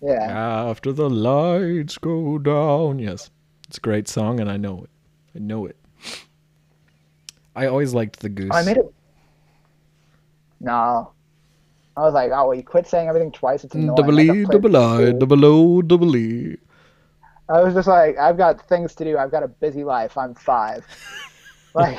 Yeah, 0.00 0.68
After 0.68 0.92
the 0.92 1.10
lights 1.10 1.98
go 1.98 2.38
down. 2.38 2.98
Yes. 3.00 3.30
It's 3.66 3.78
a 3.78 3.80
great 3.80 4.06
song 4.06 4.38
and 4.38 4.48
I 4.50 4.56
know 4.58 4.84
it. 4.84 4.90
I 5.34 5.40
know 5.40 5.66
it. 5.66 5.76
I 7.54 7.66
always 7.66 7.94
liked 7.94 8.20
the 8.20 8.28
goose. 8.28 8.50
Oh, 8.52 8.56
I 8.56 8.64
made 8.64 8.76
it. 8.76 8.92
No, 10.60 11.12
I 11.96 12.00
was 12.00 12.14
like, 12.14 12.30
oh, 12.32 12.48
well, 12.48 12.54
you 12.54 12.62
quit 12.62 12.86
saying 12.86 13.08
everything 13.08 13.30
twice. 13.30 13.64
It's 13.64 13.74
annoying. 13.74 13.94
double 13.94 14.20
E, 14.20 14.44
double 14.44 14.76
I, 14.76 15.12
double 15.12 15.44
O, 15.44 15.82
double 15.82 16.16
E. 16.16 16.56
I 17.48 17.60
was 17.60 17.74
just 17.74 17.86
like, 17.86 18.18
I've 18.18 18.38
got 18.38 18.66
things 18.66 18.94
to 18.96 19.04
do. 19.04 19.18
I've 19.18 19.30
got 19.30 19.42
a 19.42 19.48
busy 19.48 19.84
life. 19.84 20.16
I'm 20.16 20.34
five. 20.34 20.86
Like, 21.76 21.98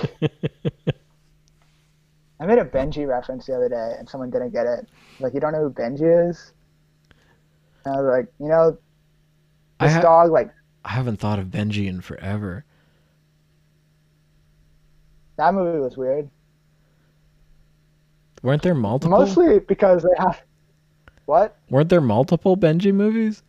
I 2.39 2.45
made 2.45 2.59
a 2.59 2.63
Benji 2.63 3.05
reference 3.05 3.45
the 3.45 3.55
other 3.55 3.67
day, 3.67 3.95
and 3.99 4.07
someone 4.07 4.29
didn't 4.29 4.51
get 4.51 4.65
it. 4.65 4.87
Like, 5.19 5.33
you 5.33 5.41
don't 5.41 5.51
know 5.51 5.63
who 5.63 5.69
Benji 5.69 6.29
is? 6.29 6.53
And 7.83 7.93
I 7.93 8.01
was 8.01 8.09
like, 8.09 8.33
you 8.39 8.47
know, 8.47 8.77
I, 9.81 9.87
this 9.87 9.95
ha- 9.95 10.01
dog, 10.01 10.31
like, 10.31 10.49
I 10.85 10.91
haven't 10.91 11.17
thought 11.17 11.39
of 11.39 11.47
Benji 11.47 11.87
in 11.87 11.99
forever. 11.99 12.63
That 15.37 15.53
movie 15.53 15.79
was 15.79 15.97
weird. 15.97 16.29
Weren't 18.43 18.61
there 18.61 18.75
multiple? 18.75 19.17
Mostly 19.17 19.59
because 19.59 20.03
they 20.03 20.09
have. 20.17 20.41
What? 21.25 21.57
Weren't 21.69 21.89
there 21.89 22.01
multiple 22.01 22.55
Benji 22.55 22.93
movies? 22.93 23.41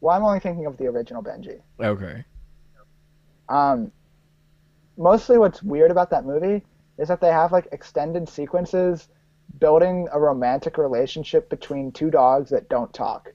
Well, 0.00 0.16
I'm 0.16 0.24
only 0.24 0.40
thinking 0.40 0.64
of 0.66 0.78
the 0.78 0.86
original 0.86 1.22
Benji. 1.22 1.60
Okay. 1.78 2.24
Um, 3.50 3.92
mostly 4.96 5.36
what's 5.36 5.62
weird 5.62 5.90
about 5.90 6.08
that 6.10 6.24
movie 6.24 6.64
is 6.96 7.08
that 7.08 7.20
they 7.20 7.28
have 7.28 7.52
like 7.52 7.68
extended 7.72 8.28
sequences 8.28 9.08
building 9.58 10.08
a 10.12 10.18
romantic 10.20 10.78
relationship 10.78 11.50
between 11.50 11.92
two 11.92 12.10
dogs 12.10 12.50
that 12.50 12.68
don't 12.68 12.92
talk. 12.94 13.32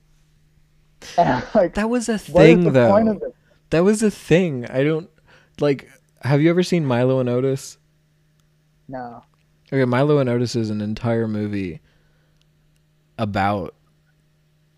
And 1.20 1.46
like, 1.54 1.76
That 1.76 1.90
was 1.90 2.10
a 2.10 2.18
thing 2.18 2.64
the 2.64 2.72
though. 2.72 2.90
point 2.90 3.10
of 3.10 3.18
it? 3.18 3.36
That 3.70 3.84
was 3.84 4.02
a 4.02 4.10
thing. 4.10 4.66
I 4.68 4.84
don't 4.84 5.10
like 5.60 5.92
have 6.22 6.42
you 6.42 6.50
ever 6.50 6.64
seen 6.64 6.86
Milo 6.86 7.20
and 7.20 7.30
Otis? 7.30 7.78
No. 8.88 9.24
Okay, 9.72 9.86
Milo 9.86 10.20
and 10.20 10.30
Otis 10.30 10.56
is 10.56 10.70
an 10.70 10.82
entire 10.82 11.28
movie 11.28 11.82
about 13.18 13.76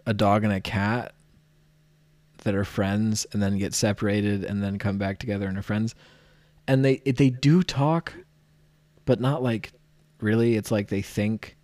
a 0.05 0.13
dog 0.13 0.43
and 0.43 0.53
a 0.53 0.61
cat 0.61 1.13
that 2.43 2.55
are 2.55 2.63
friends 2.63 3.25
and 3.33 3.41
then 3.41 3.57
get 3.57 3.73
separated 3.73 4.43
and 4.43 4.63
then 4.63 4.77
come 4.77 4.97
back 4.97 5.19
together 5.19 5.47
and 5.47 5.57
are 5.57 5.63
friends. 5.63 5.95
And 6.67 6.83
they 6.83 6.97
they 6.97 7.29
do 7.29 7.63
talk, 7.63 8.13
but 9.05 9.19
not 9.19 9.43
like 9.43 9.71
really. 10.21 10.55
It's 10.55 10.71
like 10.71 10.87
they 10.87 11.01
think 11.01 11.57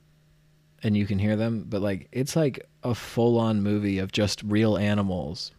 and 0.84 0.98
you 0.98 1.06
can 1.06 1.20
hear 1.20 1.36
them, 1.36 1.66
but 1.70 1.82
like 1.82 2.10
it's 2.12 2.36
like 2.36 2.68
a 2.84 2.94
full-on 2.94 3.64
movie 3.64 4.00
of 4.00 4.12
just 4.12 4.44
real 4.44 4.78
animals. 4.78 5.52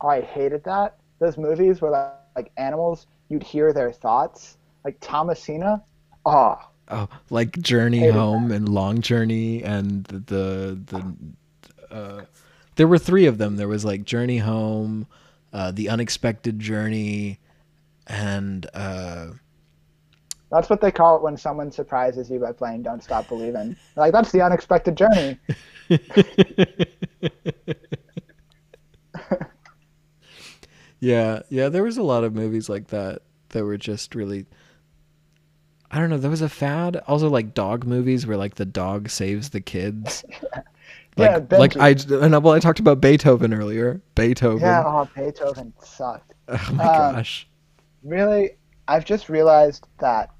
I 0.00 0.20
hated 0.20 0.64
that. 0.64 0.96
Those 1.20 1.38
movies 1.38 1.80
where 1.80 1.90
like, 1.90 2.12
like 2.34 2.52
animals, 2.56 3.06
you'd 3.28 3.42
hear 3.42 3.72
their 3.72 3.92
thoughts. 3.92 4.56
Like 4.84 4.98
Thomasina. 5.00 5.82
Oh, 6.26 6.56
Oh, 6.92 7.08
like 7.30 7.56
Journey 7.60 8.08
Home 8.08 8.50
and 8.50 8.68
Long 8.68 9.00
Journey 9.00 9.62
and 9.62 10.04
the 10.04 10.76
the 10.86 11.94
uh, 11.94 12.22
there 12.74 12.88
were 12.88 12.98
three 12.98 13.26
of 13.26 13.38
them. 13.38 13.56
There 13.56 13.68
was 13.68 13.84
like 13.84 14.04
Journey 14.04 14.38
Home, 14.38 15.06
uh, 15.52 15.70
The 15.70 15.88
Unexpected 15.88 16.58
Journey, 16.58 17.38
and 18.08 18.66
uh, 18.74 19.28
that's 20.50 20.68
what 20.68 20.80
they 20.80 20.90
call 20.90 21.16
it 21.16 21.22
when 21.22 21.36
someone 21.36 21.70
surprises 21.70 22.28
you 22.28 22.40
by 22.40 22.52
playing 22.52 22.82
Don't 22.82 23.04
Stop 23.04 23.28
Believing. 23.28 23.76
Like, 23.94 24.12
that's 24.12 24.32
the 24.32 24.42
unexpected 24.42 24.96
journey. 24.96 25.38
yeah, 31.00 31.40
yeah. 31.48 31.68
There 31.68 31.82
was 31.82 31.96
a 31.98 32.02
lot 32.02 32.24
of 32.24 32.34
movies 32.34 32.68
like 32.68 32.88
that 32.88 33.22
that 33.50 33.64
were 33.64 33.76
just 33.78 34.14
really. 34.14 34.46
I 35.90 35.98
don't 35.98 36.08
know. 36.10 36.18
There 36.18 36.30
was 36.30 36.40
a 36.42 36.48
fad. 36.48 37.02
Also, 37.08 37.28
like 37.28 37.52
dog 37.52 37.84
movies 37.84 38.26
where 38.26 38.36
like 38.36 38.54
the 38.54 38.64
dog 38.66 39.08
saves 39.10 39.50
the 39.50 39.60
kids. 39.60 40.24
Yeah, 41.16 41.40
Like, 41.50 41.74
like 41.74 41.76
I, 41.76 41.88
and 42.22 42.42
well, 42.42 42.54
I 42.54 42.60
talked 42.60 42.78
about 42.78 43.00
Beethoven 43.00 43.52
earlier. 43.52 44.00
Beethoven. 44.14 44.60
Yeah, 44.60 44.84
oh, 44.86 45.08
Beethoven 45.14 45.72
sucked. 45.82 46.34
Oh 46.48 46.68
my 46.72 46.84
Um, 46.84 47.14
gosh. 47.16 47.48
Really, 48.04 48.52
I've 48.86 49.04
just 49.04 49.28
realized 49.28 49.86
that 49.98 50.30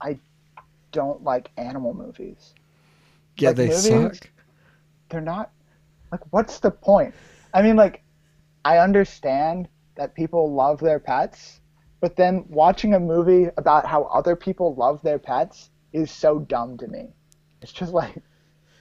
I 0.00 0.18
don't 0.92 1.22
like 1.22 1.50
animal 1.56 1.94
movies. 1.94 2.52
Yeah, 3.38 3.50
like 3.50 3.56
they 3.56 3.68
movies- 3.68 3.84
suck. 3.86 4.30
They're 5.08 5.20
not 5.20 5.50
like 6.10 6.20
what's 6.30 6.58
the 6.58 6.72
point? 6.72 7.14
I 7.54 7.62
mean 7.62 7.76
like 7.76 8.02
I 8.64 8.78
understand 8.78 9.68
that 9.96 10.14
people 10.14 10.52
love 10.52 10.80
their 10.80 10.98
pets, 10.98 11.60
but 12.00 12.16
then 12.16 12.44
watching 12.48 12.94
a 12.94 13.00
movie 13.00 13.48
about 13.56 13.86
how 13.86 14.04
other 14.04 14.36
people 14.36 14.74
love 14.74 15.02
their 15.02 15.18
pets 15.18 15.70
is 15.92 16.10
so 16.10 16.40
dumb 16.40 16.76
to 16.78 16.88
me. 16.88 17.08
It's 17.62 17.72
just 17.72 17.92
like 17.92 18.22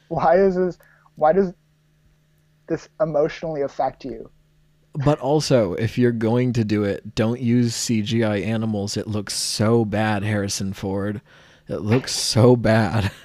why 0.08 0.38
is 0.38 0.56
this 0.56 0.78
why 1.16 1.34
does 1.34 1.54
this 2.68 2.90
emotionally 3.02 3.62
affect 3.62 4.06
you? 4.06 4.30
But 5.04 5.20
also, 5.20 5.74
if 5.74 5.98
you're 5.98 6.12
going 6.12 6.54
to 6.54 6.64
do 6.64 6.84
it, 6.84 7.16
don't 7.16 7.40
use 7.40 7.74
CGI 7.74 8.46
animals. 8.46 8.96
It 8.96 9.08
looks 9.08 9.34
so 9.34 9.86
bad, 9.86 10.24
Harrison 10.24 10.72
Ford. 10.72 11.22
It 11.68 11.82
looks 11.82 12.16
so 12.16 12.56
bad. 12.56 13.12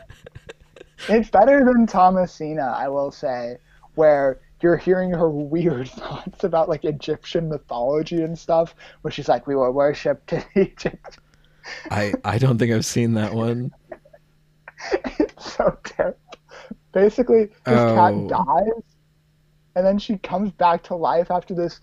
It's 1.08 1.30
better 1.30 1.64
than 1.64 1.86
Thomasina, 1.86 2.74
I 2.76 2.88
will 2.88 3.12
say, 3.12 3.58
where 3.94 4.40
you're 4.62 4.76
hearing 4.76 5.10
her 5.12 5.30
weird 5.30 5.88
thoughts 6.00 6.44
about 6.44 6.68
like 6.68 6.84
Egyptian 6.84 7.48
mythology 7.48 8.22
and 8.22 8.38
stuff, 8.38 8.74
where 9.02 9.10
she's 9.10 9.28
like, 9.28 9.46
"We 9.46 9.54
were 9.54 9.72
worshipped 9.72 10.32
in 10.32 10.44
Egypt." 10.56 11.18
I 11.90 12.14
I 12.24 12.38
don't 12.38 12.58
think 12.58 12.72
I've 12.72 12.86
seen 12.86 13.14
that 13.14 13.32
one. 13.34 13.72
it's 15.18 15.54
so 15.54 15.76
terrible. 15.84 16.18
Basically, 16.92 17.46
this 17.46 17.78
Oh. 17.78 17.94
cat 17.94 18.28
dies, 18.28 18.82
and 19.76 19.84
then 19.86 19.98
she 19.98 20.18
comes 20.18 20.50
back 20.52 20.82
to 20.84 20.94
life 20.96 21.30
after 21.30 21.54
this 21.54 21.80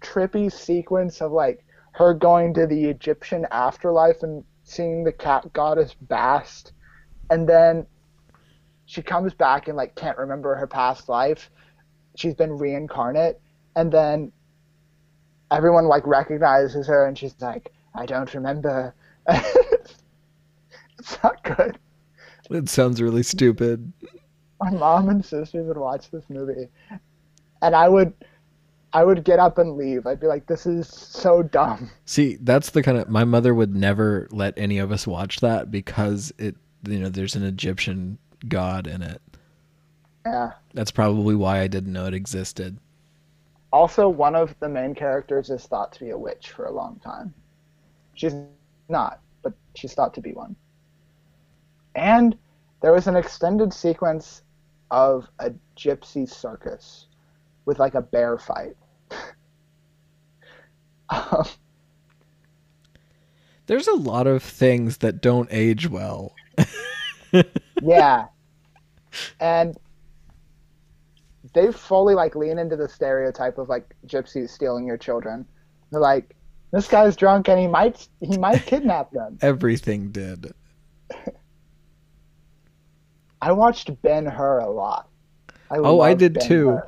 trippy 0.00 0.50
sequence 0.52 1.20
of 1.20 1.32
like 1.32 1.64
her 1.92 2.14
going 2.14 2.54
to 2.54 2.66
the 2.66 2.86
Egyptian 2.86 3.46
afterlife 3.50 4.22
and 4.22 4.44
seeing 4.64 5.04
the 5.04 5.12
cat 5.12 5.52
goddess 5.52 5.94
Bast, 5.94 6.72
and 7.30 7.48
then 7.48 7.86
she 8.86 9.02
comes 9.02 9.32
back 9.34 9.68
and 9.68 9.76
like 9.76 9.94
can't 9.94 10.18
remember 10.18 10.54
her 10.56 10.66
past 10.66 11.08
life. 11.08 11.50
She's 12.16 12.34
been 12.34 12.58
reincarnate, 12.58 13.40
and 13.76 13.92
then 13.92 14.32
everyone 15.50 15.86
like 15.86 16.06
recognizes 16.06 16.86
her, 16.86 17.06
and 17.06 17.16
she's 17.16 17.34
like, 17.40 17.72
"I 17.94 18.06
don't 18.06 18.32
remember." 18.34 18.94
it's 19.28 21.22
not 21.22 21.42
good. 21.44 21.78
It 22.50 22.68
sounds 22.68 23.00
really 23.00 23.22
stupid. 23.22 23.92
my 24.60 24.70
mom 24.70 25.08
and 25.08 25.24
sisters 25.24 25.66
would 25.66 25.78
watch 25.78 26.10
this 26.10 26.24
movie 26.28 26.68
and 27.62 27.74
i 27.74 27.88
would 27.88 28.12
I 28.92 29.04
would 29.04 29.22
get 29.22 29.38
up 29.38 29.58
and 29.58 29.76
leave. 29.76 30.04
I'd 30.04 30.18
be 30.18 30.26
like, 30.26 30.46
this 30.46 30.66
is 30.66 30.88
so 30.88 31.44
dumb. 31.44 31.92
See, 32.06 32.38
that's 32.40 32.70
the 32.70 32.82
kind 32.82 32.98
of 32.98 33.08
my 33.08 33.22
mother 33.22 33.54
would 33.54 33.72
never 33.72 34.26
let 34.32 34.52
any 34.58 34.78
of 34.78 34.90
us 34.90 35.06
watch 35.06 35.38
that 35.38 35.70
because 35.70 36.32
it 36.38 36.56
you 36.84 36.98
know, 36.98 37.08
there's 37.08 37.36
an 37.36 37.44
Egyptian 37.44 38.18
god 38.48 38.88
in 38.88 39.00
it. 39.00 39.22
Yeah. 40.24 40.52
That's 40.74 40.90
probably 40.90 41.34
why 41.34 41.60
I 41.60 41.66
didn't 41.66 41.92
know 41.92 42.06
it 42.06 42.14
existed. 42.14 42.78
Also, 43.72 44.08
one 44.08 44.34
of 44.34 44.54
the 44.60 44.68
main 44.68 44.94
characters 44.94 45.50
is 45.50 45.66
thought 45.66 45.92
to 45.92 46.00
be 46.00 46.10
a 46.10 46.18
witch 46.18 46.50
for 46.50 46.66
a 46.66 46.72
long 46.72 47.00
time. 47.02 47.32
She's 48.14 48.34
not, 48.88 49.20
but 49.42 49.54
she's 49.74 49.94
thought 49.94 50.12
to 50.14 50.20
be 50.20 50.32
one. 50.32 50.56
And 51.94 52.36
there 52.82 52.92
was 52.92 53.06
an 53.06 53.16
extended 53.16 53.72
sequence 53.72 54.42
of 54.90 55.28
a 55.38 55.52
gypsy 55.76 56.28
circus 56.28 57.06
with 57.64 57.78
like 57.78 57.94
a 57.94 58.02
bear 58.02 58.38
fight. 58.38 58.76
um, 61.10 61.44
There's 63.66 63.86
a 63.86 63.94
lot 63.94 64.26
of 64.26 64.42
things 64.42 64.98
that 64.98 65.20
don't 65.20 65.48
age 65.52 65.88
well. 65.88 66.34
yeah. 67.82 68.26
And 69.38 69.76
they 71.52 71.72
fully 71.72 72.14
like 72.14 72.36
lean 72.36 72.58
into 72.58 72.76
the 72.76 72.88
stereotype 72.88 73.58
of 73.58 73.68
like 73.68 73.94
gypsies 74.06 74.50
stealing 74.50 74.86
your 74.86 74.96
children. 74.96 75.46
They're 75.90 76.00
like, 76.00 76.34
this 76.72 76.86
guy's 76.88 77.16
drunk 77.16 77.48
and 77.48 77.58
he 77.58 77.66
might 77.66 78.06
he 78.20 78.38
might 78.38 78.64
kidnap 78.66 79.10
them. 79.10 79.38
Everything 79.42 80.10
did. 80.10 80.54
I 83.42 83.52
watched 83.52 84.02
Ben 84.02 84.26
Hur 84.26 84.58
a 84.58 84.70
lot. 84.70 85.08
I 85.70 85.78
Oh, 85.78 86.00
I 86.00 86.14
did 86.14 86.34
Ben 86.34 86.48
too. 86.48 86.70
Hur. 86.70 86.86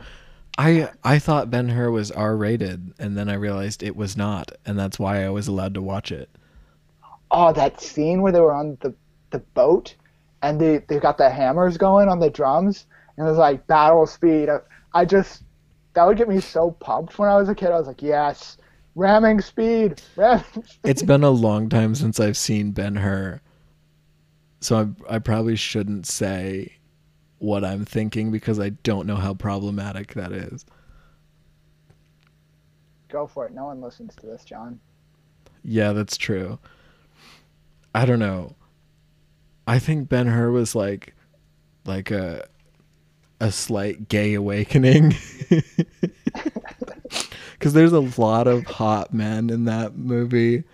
I 0.58 0.90
I 1.02 1.18
thought 1.18 1.50
Ben 1.50 1.70
Hur 1.70 1.90
was 1.90 2.10
R 2.10 2.36
rated, 2.36 2.92
and 2.98 3.16
then 3.16 3.28
I 3.28 3.34
realized 3.34 3.82
it 3.82 3.96
was 3.96 4.16
not, 4.16 4.52
and 4.66 4.78
that's 4.78 4.98
why 4.98 5.24
I 5.24 5.30
was 5.30 5.48
allowed 5.48 5.74
to 5.74 5.82
watch 5.82 6.12
it. 6.12 6.28
Oh, 7.30 7.52
that 7.54 7.80
scene 7.80 8.20
where 8.20 8.32
they 8.32 8.40
were 8.40 8.52
on 8.52 8.76
the 8.80 8.94
the 9.30 9.38
boat 9.38 9.94
and 10.42 10.60
they 10.60 10.78
they 10.88 10.98
got 10.98 11.18
the 11.18 11.30
hammers 11.30 11.76
going 11.76 12.08
on 12.08 12.20
the 12.20 12.30
drums 12.30 12.86
and 13.16 13.26
it 13.26 13.30
was 13.30 13.38
like 13.38 13.66
battle 13.66 14.06
speed. 14.06 14.48
I, 14.48 14.58
I 14.94 15.04
just 15.04 15.42
that 15.94 16.06
would 16.06 16.16
get 16.16 16.28
me 16.28 16.40
so 16.40 16.70
pumped 16.72 17.18
when 17.18 17.28
I 17.28 17.36
was 17.36 17.48
a 17.48 17.54
kid. 17.54 17.70
I 17.70 17.78
was 17.78 17.86
like, 17.86 18.02
yes, 18.02 18.56
ramming 18.94 19.40
speed, 19.40 20.00
ramming 20.16 20.44
speed. 20.44 20.80
It's 20.84 21.02
been 21.02 21.24
a 21.24 21.30
long 21.30 21.68
time 21.68 21.94
since 21.94 22.18
I've 22.20 22.36
seen 22.36 22.72
Ben 22.72 22.96
Hur, 22.96 23.40
so 24.60 24.94
I 25.08 25.16
I 25.16 25.18
probably 25.18 25.56
shouldn't 25.56 26.06
say 26.06 26.76
what 27.38 27.64
I'm 27.64 27.84
thinking 27.84 28.30
because 28.30 28.60
I 28.60 28.70
don't 28.70 29.06
know 29.06 29.16
how 29.16 29.34
problematic 29.34 30.14
that 30.14 30.32
is. 30.32 30.64
Go 33.08 33.26
for 33.26 33.46
it. 33.46 33.52
No 33.52 33.66
one 33.66 33.80
listens 33.80 34.14
to 34.16 34.26
this, 34.26 34.44
John. 34.44 34.80
Yeah, 35.64 35.92
that's 35.92 36.16
true. 36.16 36.58
I 37.94 38.06
don't 38.06 38.18
know. 38.18 38.54
I 39.66 39.78
think 39.78 40.08
Ben 40.08 40.26
Hur 40.26 40.50
was 40.50 40.74
like 40.74 41.14
like 41.84 42.10
a 42.10 42.46
a 43.42 43.50
slight 43.52 44.08
gay 44.08 44.34
awakening. 44.34 45.14
Cuz 47.60 47.72
there's 47.72 47.92
a 47.92 48.00
lot 48.00 48.46
of 48.46 48.64
hot 48.64 49.12
men 49.12 49.50
in 49.50 49.64
that 49.64 49.96
movie. 49.96 50.64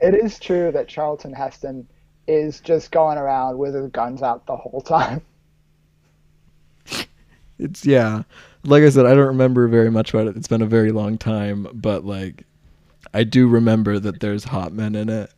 It 0.00 0.14
is 0.14 0.38
true 0.38 0.70
that 0.72 0.88
Charlton 0.88 1.32
Heston 1.32 1.88
is 2.26 2.60
just 2.60 2.92
going 2.92 3.18
around 3.18 3.58
with 3.58 3.74
his 3.74 3.90
guns 3.90 4.22
out 4.22 4.46
the 4.46 4.56
whole 4.56 4.80
time. 4.80 5.22
It's 7.58 7.84
yeah. 7.84 8.22
Like 8.64 8.84
I 8.84 8.90
said, 8.90 9.06
I 9.06 9.14
don't 9.14 9.26
remember 9.26 9.66
very 9.66 9.90
much 9.90 10.14
about 10.14 10.28
it. 10.28 10.36
It's 10.36 10.48
been 10.48 10.62
a 10.62 10.66
very 10.66 10.92
long 10.92 11.18
time, 11.18 11.66
but 11.74 12.04
like 12.04 12.44
I 13.12 13.24
do 13.24 13.48
remember 13.48 13.98
that 13.98 14.20
there's 14.20 14.44
hot 14.44 14.72
men 14.72 14.94
in 14.94 15.08
it. 15.08 15.32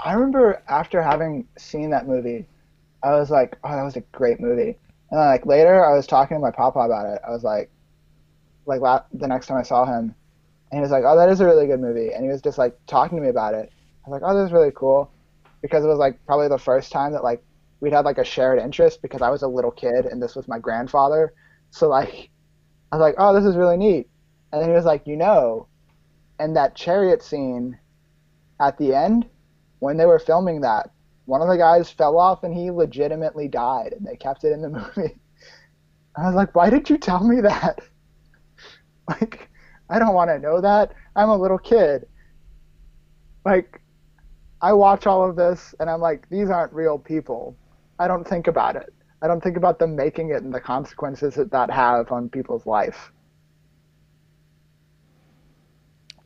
I 0.00 0.12
remember 0.12 0.62
after 0.68 1.02
having 1.02 1.46
seen 1.58 1.90
that 1.90 2.06
movie, 2.06 2.46
I 3.02 3.12
was 3.12 3.30
like, 3.30 3.58
"Oh, 3.64 3.70
that 3.74 3.82
was 3.82 3.96
a 3.96 4.00
great 4.12 4.40
movie." 4.40 4.78
And 5.10 5.18
then, 5.18 5.26
like 5.26 5.46
later, 5.46 5.84
I 5.84 5.94
was 5.94 6.06
talking 6.06 6.36
to 6.36 6.40
my 6.40 6.50
papa 6.50 6.80
about 6.80 7.06
it. 7.06 7.20
I 7.26 7.30
was 7.30 7.42
like, 7.44 7.70
like 8.66 8.80
la- 8.80 9.04
the 9.12 9.26
next 9.26 9.46
time 9.46 9.56
I 9.58 9.62
saw 9.62 9.84
him, 9.84 10.14
and 10.70 10.78
he 10.78 10.80
was 10.80 10.90
like, 10.90 11.04
"Oh, 11.06 11.16
that 11.16 11.28
is 11.28 11.40
a 11.40 11.46
really 11.46 11.66
good 11.66 11.80
movie," 11.80 12.12
and 12.12 12.24
he 12.24 12.30
was 12.30 12.42
just 12.42 12.58
like 12.58 12.78
talking 12.86 13.16
to 13.18 13.22
me 13.22 13.28
about 13.30 13.54
it. 13.54 13.72
I 14.06 14.10
was 14.10 14.20
like, 14.20 14.30
"Oh, 14.30 14.36
this 14.36 14.46
is 14.46 14.52
really 14.52 14.72
cool," 14.74 15.10
because 15.62 15.84
it 15.84 15.88
was 15.88 15.98
like 15.98 16.24
probably 16.26 16.48
the 16.48 16.58
first 16.58 16.92
time 16.92 17.12
that 17.12 17.24
like 17.24 17.42
we'd 17.80 17.92
had 17.92 18.04
like 18.04 18.18
a 18.18 18.24
shared 18.24 18.58
interest 18.60 19.02
because 19.02 19.22
I 19.22 19.30
was 19.30 19.42
a 19.42 19.48
little 19.48 19.70
kid 19.70 20.06
and 20.06 20.22
this 20.22 20.36
was 20.36 20.48
my 20.48 20.58
grandfather. 20.58 21.32
So 21.70 21.88
like, 21.88 22.30
I 22.92 22.96
was 22.96 23.00
like, 23.00 23.16
"Oh, 23.18 23.34
this 23.34 23.44
is 23.44 23.56
really 23.56 23.76
neat," 23.76 24.08
and 24.52 24.62
then 24.62 24.68
he 24.68 24.76
was 24.76 24.84
like, 24.84 25.06
"You 25.06 25.16
know," 25.16 25.66
and 26.38 26.56
that 26.56 26.74
chariot 26.76 27.22
scene 27.22 27.78
at 28.60 28.78
the 28.78 28.94
end 28.94 29.26
when 29.80 29.96
they 29.96 30.06
were 30.06 30.18
filming 30.18 30.60
that, 30.62 30.90
one 31.26 31.42
of 31.42 31.48
the 31.48 31.56
guys 31.56 31.90
fell 31.90 32.18
off 32.18 32.42
and 32.42 32.54
he 32.54 32.70
legitimately 32.70 33.48
died, 33.48 33.92
and 33.92 34.06
they 34.06 34.16
kept 34.16 34.44
it 34.44 34.52
in 34.52 34.62
the 34.62 34.68
movie. 34.96 35.16
I 36.16 36.26
was 36.26 36.34
like, 36.34 36.54
why 36.54 36.70
did 36.70 36.90
you 36.90 36.98
tell 36.98 37.24
me 37.24 37.40
that? 37.42 37.80
Like, 39.08 39.48
I 39.88 39.98
don't 39.98 40.12
want 40.12 40.28
to 40.28 40.38
know 40.38 40.60
that. 40.60 40.92
I'm 41.16 41.30
a 41.30 41.36
little 41.38 41.56
kid. 41.56 42.06
Like, 43.46 43.80
I 44.60 44.72
watch 44.74 45.06
all 45.06 45.28
of 45.28 45.34
this 45.34 45.74
and 45.80 45.88
I'm 45.88 46.02
like, 46.02 46.28
these 46.28 46.50
aren't 46.50 46.72
real 46.72 46.98
people. 46.98 47.56
I 47.98 48.08
don't 48.08 48.26
think 48.26 48.48
about 48.48 48.76
it. 48.76 48.92
I 49.22 49.26
don't 49.26 49.42
think 49.42 49.56
about 49.56 49.78
them 49.78 49.96
making 49.96 50.30
it 50.30 50.42
and 50.42 50.52
the 50.52 50.60
consequences 50.60 51.34
that 51.36 51.50
that 51.50 51.70
have 51.70 52.12
on 52.12 52.28
people's 52.28 52.66
life. 52.66 53.12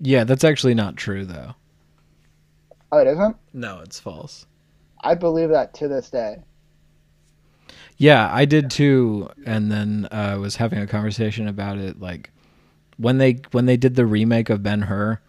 Yeah, 0.00 0.24
that's 0.24 0.44
actually 0.44 0.74
not 0.74 0.96
true 0.96 1.24
though. 1.24 1.54
Oh, 2.92 2.98
it 2.98 3.06
isn't? 3.06 3.36
No, 3.54 3.80
it's 3.80 3.98
false. 3.98 4.46
I 5.00 5.14
believe 5.14 5.48
that 5.48 5.72
to 5.74 5.88
this 5.88 6.10
day. 6.10 6.36
Yeah, 7.96 8.28
I 8.32 8.44
did 8.44 8.70
too, 8.70 9.30
and 9.46 9.72
then 9.72 10.08
I 10.12 10.32
uh, 10.32 10.38
was 10.38 10.56
having 10.56 10.78
a 10.78 10.86
conversation 10.86 11.48
about 11.48 11.78
it. 11.78 12.00
Like 12.00 12.30
when 12.98 13.16
they 13.16 13.40
when 13.52 13.64
they 13.64 13.78
did 13.78 13.94
the 13.94 14.04
remake 14.04 14.50
of 14.50 14.62
Ben 14.62 14.82
Hur, 14.82 15.20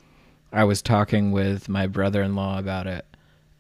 I 0.52 0.66
was 0.66 0.82
talking 0.82 1.32
with 1.32 1.70
my 1.70 1.88
brother-in-law 1.88 2.60
about 2.60 2.86
it, 2.86 3.06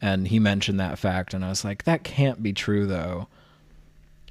and 0.01 0.27
he 0.27 0.37
mentioned 0.37 0.79
that 0.81 0.99
fact, 0.99 1.33
and 1.33 1.45
I 1.45 1.49
was 1.49 1.63
like, 1.63 1.83
"That 1.85 2.03
can't 2.03 2.43
be 2.43 2.51
true, 2.51 2.85
though." 2.85 3.27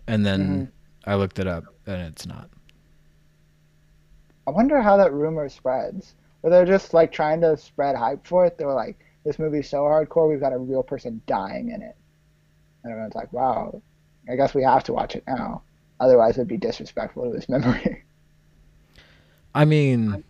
And 0.07 0.27
then 0.27 0.71
I 1.07 1.15
looked 1.15 1.39
it 1.39 1.47
up, 1.47 1.65
and 1.87 2.03
it's 2.03 2.27
not. 2.27 2.51
I 4.47 4.51
wonder 4.51 4.83
how 4.83 4.99
that 4.99 5.13
rumor 5.13 5.49
spreads. 5.49 6.15
Were 6.43 6.51
they're 6.51 6.67
just 6.67 6.93
like 6.93 7.13
trying 7.13 7.41
to 7.41 7.57
spread 7.57 7.97
hype 7.97 8.27
for 8.27 8.45
it. 8.45 8.59
They 8.59 8.65
were 8.65 8.75
like, 8.75 8.99
this 9.25 9.39
movie's 9.39 9.69
so 9.69 9.83
hardcore, 9.83 10.29
we've 10.29 10.41
got 10.41 10.53
a 10.53 10.59
real 10.59 10.83
person 10.83 11.21
dying 11.27 11.71
in 11.71 11.83
it. 11.83 11.97
And 12.83 12.93
everyone's 12.93 13.15
like, 13.15 13.33
wow, 13.33 13.81
I 14.29 14.37
guess 14.37 14.55
we 14.55 14.63
have 14.65 14.85
to 14.85 14.93
watch 14.93 15.15
it 15.15 15.25
now. 15.27 15.63
Otherwise, 16.01 16.37
it'd 16.37 16.49
be 16.49 16.57
disrespectful 16.57 17.31
to 17.31 17.37
his 17.37 17.49
memory. 17.49 18.05
I 19.55 19.65
mean, 19.65 20.25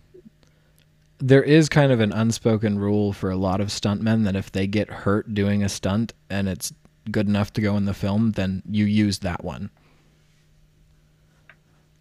there 1.19 1.43
is 1.43 1.69
kind 1.69 1.93
of 1.93 2.01
an 2.01 2.13
unspoken 2.13 2.79
rule 2.79 3.13
for 3.13 3.31
a 3.31 3.37
lot 3.37 3.61
of 3.61 3.69
stuntmen 3.69 4.25
that 4.25 4.37
if 4.37 4.51
they 4.53 4.67
get 4.67 4.91
hurt 4.91 5.33
doing 5.33 5.63
a 5.63 5.69
stunt 5.69 6.13
and 6.29 6.49
it's 6.49 6.73
good 7.11 7.29
enough 7.29 7.53
to 7.55 7.61
go 7.61 7.77
in 7.77 7.85
the 7.85 7.95
film, 7.95 8.33
then 8.33 8.63
you 8.69 8.85
use 8.85 9.21
that 9.21 9.45
one. 9.45 9.71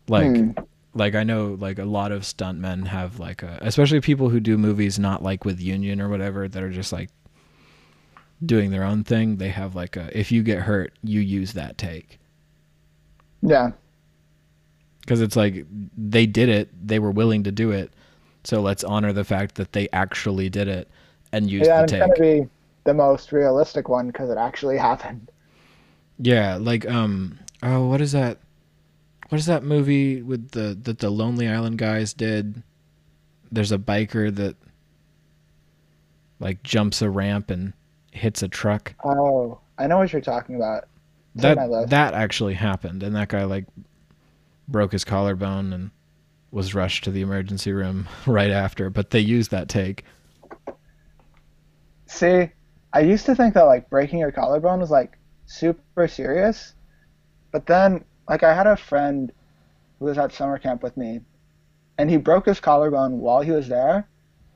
Like, 0.07 0.35
Hmm. 0.35 0.51
Like 0.93 1.15
I 1.15 1.23
know, 1.23 1.57
like 1.59 1.79
a 1.79 1.85
lot 1.85 2.11
of 2.11 2.23
stuntmen 2.23 2.87
have 2.87 3.19
like 3.19 3.43
a, 3.43 3.57
especially 3.61 4.01
people 4.01 4.29
who 4.29 4.39
do 4.39 4.57
movies 4.57 4.99
not 4.99 5.23
like 5.23 5.45
with 5.45 5.59
union 5.59 6.01
or 6.01 6.09
whatever 6.09 6.47
that 6.47 6.61
are 6.61 6.71
just 6.71 6.91
like 6.91 7.09
doing 8.45 8.71
their 8.71 8.83
own 8.83 9.03
thing. 9.03 9.37
They 9.37 9.49
have 9.49 9.75
like 9.75 9.95
a, 9.95 10.09
if 10.17 10.31
you 10.31 10.43
get 10.43 10.59
hurt, 10.59 10.93
you 11.03 11.21
use 11.21 11.53
that 11.53 11.77
take 11.77 12.19
yeah. 13.41 13.71
because 15.01 15.21
it's 15.21 15.35
like 15.35 15.65
they 15.97 16.25
did 16.25 16.49
it, 16.49 16.69
they 16.87 16.99
were 16.99 17.11
willing 17.11 17.43
to 17.43 17.51
do 17.51 17.71
it, 17.71 17.91
so 18.43 18.61
let's 18.61 18.83
honor 18.83 19.13
the 19.13 19.23
fact 19.23 19.55
that 19.55 19.73
they 19.73 19.87
actually 19.93 20.49
did 20.49 20.67
it 20.67 20.89
and 21.31 21.49
use 21.49 21.67
Yeah, 21.67 21.77
the 21.77 21.83
it's 21.83 21.91
going 21.93 22.13
to 22.13 22.21
be 22.21 22.49
the 22.83 22.93
most 22.93 23.31
realistic 23.31 23.89
one 23.89 24.07
because 24.07 24.29
it 24.29 24.37
actually 24.37 24.77
happened. 24.77 25.29
Yeah, 26.19 26.57
like 26.57 26.87
um 26.87 27.39
oh 27.63 27.87
what 27.87 28.01
is 28.01 28.11
that 28.11 28.37
what 29.32 29.39
is 29.39 29.45
that 29.45 29.63
movie 29.63 30.21
with 30.21 30.51
the 30.51 30.77
that 30.84 30.99
the 30.99 31.09
Lonely 31.09 31.47
Island 31.47 31.77
guys 31.77 32.13
did? 32.13 32.63
There's 33.49 33.71
a 33.71 33.77
biker 33.77 34.34
that 34.36 34.57
like 36.41 36.63
jumps 36.63 37.01
a 37.01 37.09
ramp 37.09 37.49
and 37.49 37.71
hits 38.11 38.43
a 38.43 38.49
truck. 38.49 38.93
Oh, 39.05 39.59
I 39.77 39.88
know 39.88 39.99
what 39.99 40.11
you're 40.11 40.21
talking 40.21 40.55
about. 40.55 40.89
It's 41.34 41.43
That 41.43 41.88
that 41.88 42.13
actually 42.13 42.55
happened 42.55 43.03
and 43.03 43.15
that 43.15 43.29
guy 43.29 43.45
like 43.45 43.67
broke 44.67 44.91
his 44.91 45.05
collarbone 45.05 45.71
and 45.71 45.91
was 46.51 46.75
rushed 46.75 47.05
to 47.05 47.11
the 47.11 47.21
emergency 47.21 47.71
room 47.71 48.09
right 48.25 48.51
after, 48.51 48.89
but 48.89 49.11
they 49.11 49.21
used 49.21 49.51
that 49.51 49.69
take. 49.69 50.03
See, 52.07 52.49
I 52.91 52.99
used 52.99 53.25
to 53.27 53.36
think 53.36 53.53
that 53.53 53.63
like 53.63 53.89
breaking 53.89 54.19
your 54.19 54.34
collarbone 54.34 54.82
was 54.82 54.91
like 54.91 55.17
super 55.45 56.07
serious, 56.09 56.73
But 57.51 57.65
then, 57.65 58.03
like, 58.32 58.43
I 58.43 58.53
had 58.53 58.65
a 58.65 58.77
friend 58.77 59.32
who 59.99 60.05
was 60.05 60.17
at 60.17 60.32
summer 60.32 60.57
camp 60.57 60.82
with 60.82 60.95
me, 60.95 61.19
and 61.97 62.09
he 62.09 62.15
broke 62.15 62.45
his 62.45 62.61
collarbone 62.61 63.19
while 63.19 63.41
he 63.41 63.51
was 63.51 63.67
there. 63.67 64.07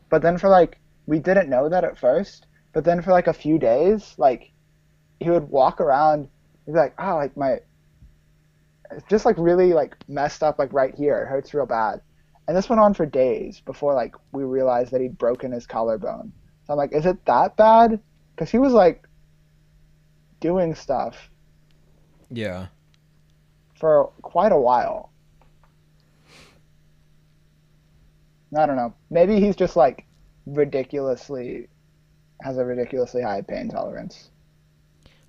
But 0.09 0.21
then 0.21 0.37
for 0.37 0.47
like, 0.47 0.79
we 1.07 1.19
didn't 1.19 1.49
know 1.49 1.67
that 1.67 1.83
at 1.83 1.99
first. 1.99 2.47
But 2.71 2.85
then 2.85 3.01
for 3.01 3.11
like 3.11 3.27
a 3.27 3.33
few 3.33 3.59
days, 3.59 4.15
like, 4.17 4.53
he 5.19 5.29
would 5.29 5.49
walk 5.49 5.81
around. 5.81 6.29
He'd 6.65 6.71
be 6.71 6.77
like, 6.77 6.95
oh, 6.97 7.15
like 7.15 7.35
my, 7.35 7.59
it's 8.91 9.07
just 9.09 9.25
like 9.25 9.37
really 9.37 9.73
like 9.73 9.97
messed 10.07 10.41
up, 10.41 10.57
like 10.57 10.71
right 10.71 10.95
here. 10.95 11.23
It 11.23 11.27
hurts 11.27 11.53
real 11.53 11.65
bad. 11.65 12.01
And 12.47 12.55
this 12.55 12.69
went 12.69 12.79
on 12.79 12.93
for 12.93 13.05
days 13.05 13.59
before 13.59 13.93
like 13.93 14.15
we 14.31 14.43
realized 14.43 14.91
that 14.91 15.01
he'd 15.01 15.17
broken 15.17 15.51
his 15.51 15.67
collarbone. 15.67 16.31
So 16.65 16.73
I'm 16.73 16.77
like, 16.77 16.93
is 16.93 17.05
it 17.05 17.25
that 17.25 17.57
bad? 17.57 17.99
Because 18.35 18.49
he 18.49 18.57
was 18.57 18.71
like 18.73 19.05
doing 20.39 20.75
stuff 20.75 21.29
Yeah. 22.29 22.67
For 23.85 24.11
quite 24.23 24.51
a 24.51 24.57
while. 24.57 25.11
I 28.57 28.65
don't 28.65 28.77
know. 28.77 28.95
Maybe 29.11 29.39
he's 29.39 29.55
just 29.55 29.75
like 29.75 30.07
ridiculously 30.47 31.67
has 32.41 32.57
a 32.57 32.65
ridiculously 32.65 33.21
high 33.21 33.43
pain 33.43 33.69
tolerance. 33.69 34.31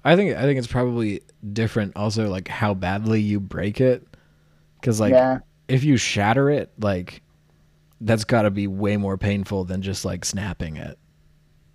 I 0.07 0.17
think 0.17 0.35
I 0.39 0.41
think 0.45 0.59
it's 0.59 0.67
probably 0.67 1.21
different 1.53 1.97
also 1.97 2.31
like 2.31 2.49
how 2.49 2.73
badly 2.73 3.21
you 3.21 3.41
break 3.41 3.79
it 3.79 4.07
cuz 4.81 5.01
like 5.01 5.13
yeah, 5.13 5.41
if 5.69 5.85
you 5.85 5.99
shatter 5.99 6.49
it 6.49 6.73
like 6.79 7.21
that's 8.01 8.25
got 8.25 8.43
to 8.43 8.51
be 8.51 8.67
way 8.67 8.97
more 8.97 9.19
painful 9.19 9.65
than 9.65 9.83
just 9.83 10.03
like 10.07 10.25
snapping 10.25 10.79
it. 10.79 10.99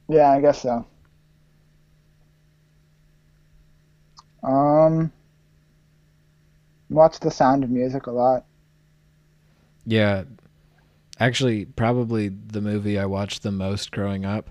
yeah, 0.09 0.31
I 0.31 0.41
guess 0.41 0.63
so. 0.63 0.83
Um, 4.41 5.11
watch 6.91 7.19
The 7.19 7.31
Sound 7.31 7.63
of 7.63 7.69
Music 7.69 8.07
a 8.07 8.11
lot. 8.11 8.45
Yeah. 9.85 10.23
Actually, 11.19 11.65
probably 11.65 12.29
the 12.29 12.61
movie 12.61 12.99
I 12.99 13.05
watched 13.05 13.43
the 13.43 13.51
most 13.51 13.91
growing 13.91 14.25
up 14.25 14.49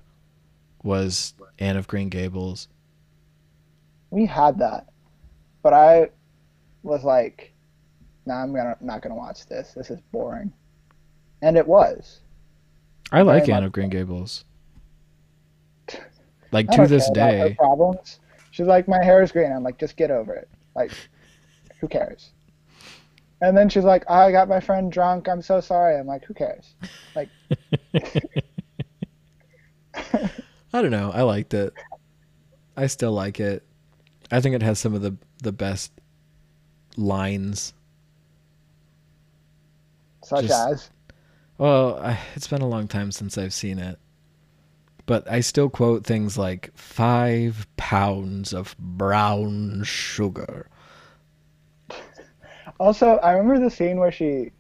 was 0.83 1.35
Anne 1.59 1.77
of 1.77 1.87
Green 1.87 2.09
Gables. 2.09 2.69
We 4.11 4.27
had 4.27 4.59
that, 4.59 4.89
but 5.63 5.73
I 5.73 6.11
was 6.83 7.05
like, 7.05 7.53
"Nah, 8.27 8.43
I'm 8.43 8.53
gonna 8.55 8.77
not 8.81 9.03
gonna 9.03 9.15
watch 9.15 9.47
this. 9.47 9.73
This 9.75 9.91
is 9.91 10.01
boring," 10.13 10.53
and 11.43 11.57
it 11.57 11.67
was. 11.67 12.21
I 13.13 13.23
like 13.23 13.47
Very 13.47 13.57
Anne 13.57 13.65
of 13.65 13.73
Green 13.73 13.91
Gables. 13.91 14.45
Like 16.53 16.69
to 16.71 16.87
this 16.89 17.09
care 17.15 17.29
about 17.29 17.39
her 17.39 17.49
day. 17.51 17.55
problems. 17.55 18.19
She's 18.51 18.67
like, 18.67 18.89
my 18.89 19.03
hair 19.03 19.23
is 19.23 19.31
green. 19.31 19.53
I'm 19.53 19.63
like, 19.63 19.79
just 19.79 19.97
get 19.97 20.11
over 20.11 20.35
it. 20.35 20.49
Like, 20.75 20.91
who 21.81 21.89
cares? 21.89 22.31
And 23.43 23.57
then 23.57 23.69
she's 23.71 23.85
like, 23.85 24.09
I 24.11 24.31
got 24.33 24.49
my 24.49 24.61
friend 24.61 24.93
drunk. 24.93 25.29
I'm 25.29 25.41
so 25.43 25.61
sorry. 25.61 25.97
I'm 25.97 26.07
like, 26.07 26.25
who 26.25 26.35
cares? 26.35 26.75
Like, 27.17 27.29
I 29.95 30.83
don't 30.83 30.91
know. 30.91 31.11
I 31.13 31.23
liked 31.23 31.55
it. 31.55 31.73
I 32.77 32.87
still 32.87 33.13
like 33.13 33.41
it. 33.41 33.65
I 34.31 34.41
think 34.41 34.55
it 34.55 34.63
has 34.63 34.79
some 34.79 34.95
of 34.95 35.03
the 35.03 35.17
the 35.43 35.53
best 35.53 35.91
lines. 36.97 37.73
Such 40.23 40.47
Just- 40.47 40.73
as, 40.73 40.91
Well, 41.59 41.99
I, 41.99 42.19
it's 42.37 42.47
been 42.47 42.63
a 42.63 42.69
long 42.69 42.89
time 42.89 43.11
since 43.11 43.37
I've 43.39 43.55
seen 43.55 43.79
it. 43.79 43.99
But 45.07 45.29
I 45.29 45.41
still 45.41 45.69
quote 45.69 46.05
things 46.05 46.39
like 46.39 46.71
five 46.77 47.67
pounds 47.77 48.53
of 48.55 48.77
brown 48.79 49.83
sugar. 49.83 50.69
Also, 52.81 53.17
I 53.19 53.33
remember 53.33 53.63
the 53.63 53.71
scene 53.71 53.99
where 53.99 54.11
she 54.11 54.53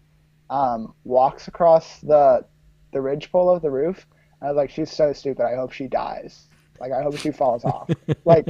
um, 0.50 0.94
walks 1.04 1.48
across 1.48 2.00
the 2.00 2.44
the 2.92 3.00
ridgepole 3.00 3.54
of 3.54 3.62
the 3.62 3.70
roof. 3.70 4.06
I 4.42 4.48
was 4.48 4.56
like, 4.56 4.70
she's 4.70 4.90
so 4.90 5.12
stupid. 5.12 5.44
I 5.44 5.56
hope 5.56 5.72
she 5.72 5.86
dies. 5.86 6.48
Like, 6.80 6.92
I 6.92 7.02
hope 7.02 7.16
she 7.16 7.30
falls 7.30 7.64
off. 7.64 7.90
Like, 8.24 8.46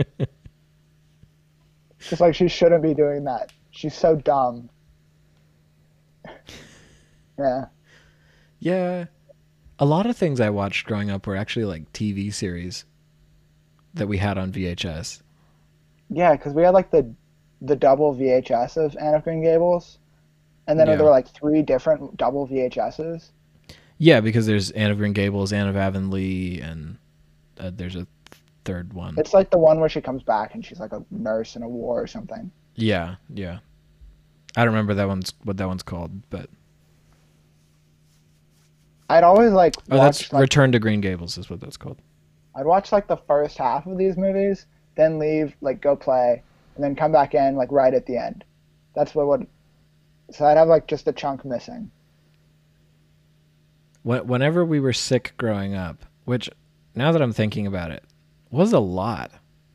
just 1.98 2.20
like 2.20 2.34
she 2.34 2.48
shouldn't 2.48 2.82
be 2.82 2.94
doing 2.94 3.24
that. 3.24 3.52
She's 3.70 3.94
so 3.94 4.16
dumb. 4.16 4.68
Yeah. 7.38 7.66
Yeah. 8.58 9.04
A 9.78 9.86
lot 9.86 10.04
of 10.04 10.14
things 10.14 10.40
I 10.40 10.50
watched 10.50 10.84
growing 10.84 11.10
up 11.10 11.26
were 11.26 11.36
actually 11.36 11.64
like 11.64 11.90
TV 11.94 12.30
series 12.34 12.84
that 13.94 14.08
we 14.08 14.18
had 14.18 14.36
on 14.36 14.52
VHS. 14.52 15.22
Yeah, 16.10 16.36
because 16.36 16.52
we 16.52 16.64
had 16.64 16.74
like 16.74 16.90
the 16.90 17.14
the 17.60 17.76
double 17.76 18.14
VHS 18.14 18.76
of 18.76 18.96
Anne 18.98 19.14
of 19.14 19.24
Green 19.24 19.42
Gables, 19.42 19.98
and 20.66 20.78
then 20.78 20.86
Yeah. 20.86 20.96
there 20.96 21.04
were 21.04 21.10
like 21.10 21.28
three 21.28 21.62
different 21.62 22.16
double 22.16 22.46
VHSs. 22.46 23.30
Yeah, 23.98 24.20
because 24.20 24.46
there's 24.46 24.70
Anne 24.70 24.90
of 24.90 24.98
Green 24.98 25.12
Gables, 25.12 25.52
Anne 25.52 25.68
of 25.68 25.76
Avonlea, 25.76 26.60
and 26.62 26.96
uh, 27.58 27.70
there's 27.74 27.96
a 27.96 28.06
third 28.64 28.92
one. 28.94 29.14
It's 29.18 29.34
like 29.34 29.50
the 29.50 29.58
one 29.58 29.80
where 29.80 29.88
she 29.88 30.00
comes 30.00 30.22
back 30.22 30.54
and 30.54 30.64
she's 30.64 30.80
like 30.80 30.92
a 30.92 31.04
nurse 31.10 31.56
in 31.56 31.62
a 31.62 31.68
war 31.68 32.02
or 32.02 32.06
something. 32.06 32.50
Yeah, 32.76 33.16
yeah. 33.32 33.58
I 34.56 34.64
don't 34.64 34.72
remember 34.72 34.94
that 34.94 35.06
one's 35.06 35.34
what 35.44 35.58
that 35.58 35.68
one's 35.68 35.82
called, 35.82 36.28
but 36.30 36.48
I'd 39.08 39.24
always 39.24 39.52
like 39.52 39.74
oh, 39.90 39.98
watch 39.98 40.18
that's 40.18 40.32
like, 40.32 40.40
Return 40.42 40.72
to 40.72 40.78
Green 40.78 41.00
Gables 41.00 41.36
is 41.36 41.50
what 41.50 41.60
that's 41.60 41.76
called. 41.76 41.98
I'd 42.54 42.66
watch 42.66 42.92
like 42.92 43.06
the 43.06 43.16
first 43.16 43.58
half 43.58 43.86
of 43.86 43.98
these 43.98 44.16
movies, 44.16 44.66
then 44.96 45.18
leave, 45.18 45.54
like 45.60 45.80
go 45.80 45.94
play, 45.94 46.42
and 46.80 46.84
then 46.86 46.96
come 46.96 47.12
back 47.12 47.34
in 47.34 47.56
like 47.56 47.70
right 47.70 47.92
at 47.92 48.06
the 48.06 48.16
end. 48.16 48.42
That's 48.94 49.14
what 49.14 49.26
would. 49.26 49.46
So 50.30 50.46
I'd 50.46 50.56
have 50.56 50.68
like 50.68 50.86
just 50.86 51.06
a 51.08 51.12
chunk 51.12 51.44
missing. 51.44 51.90
Whenever 54.02 54.64
we 54.64 54.80
were 54.80 54.94
sick 54.94 55.34
growing 55.36 55.74
up, 55.74 56.06
which 56.24 56.48
now 56.94 57.12
that 57.12 57.20
I'm 57.20 57.34
thinking 57.34 57.66
about 57.66 57.90
it, 57.90 58.02
was 58.50 58.72
a 58.72 58.78
lot. 58.78 59.30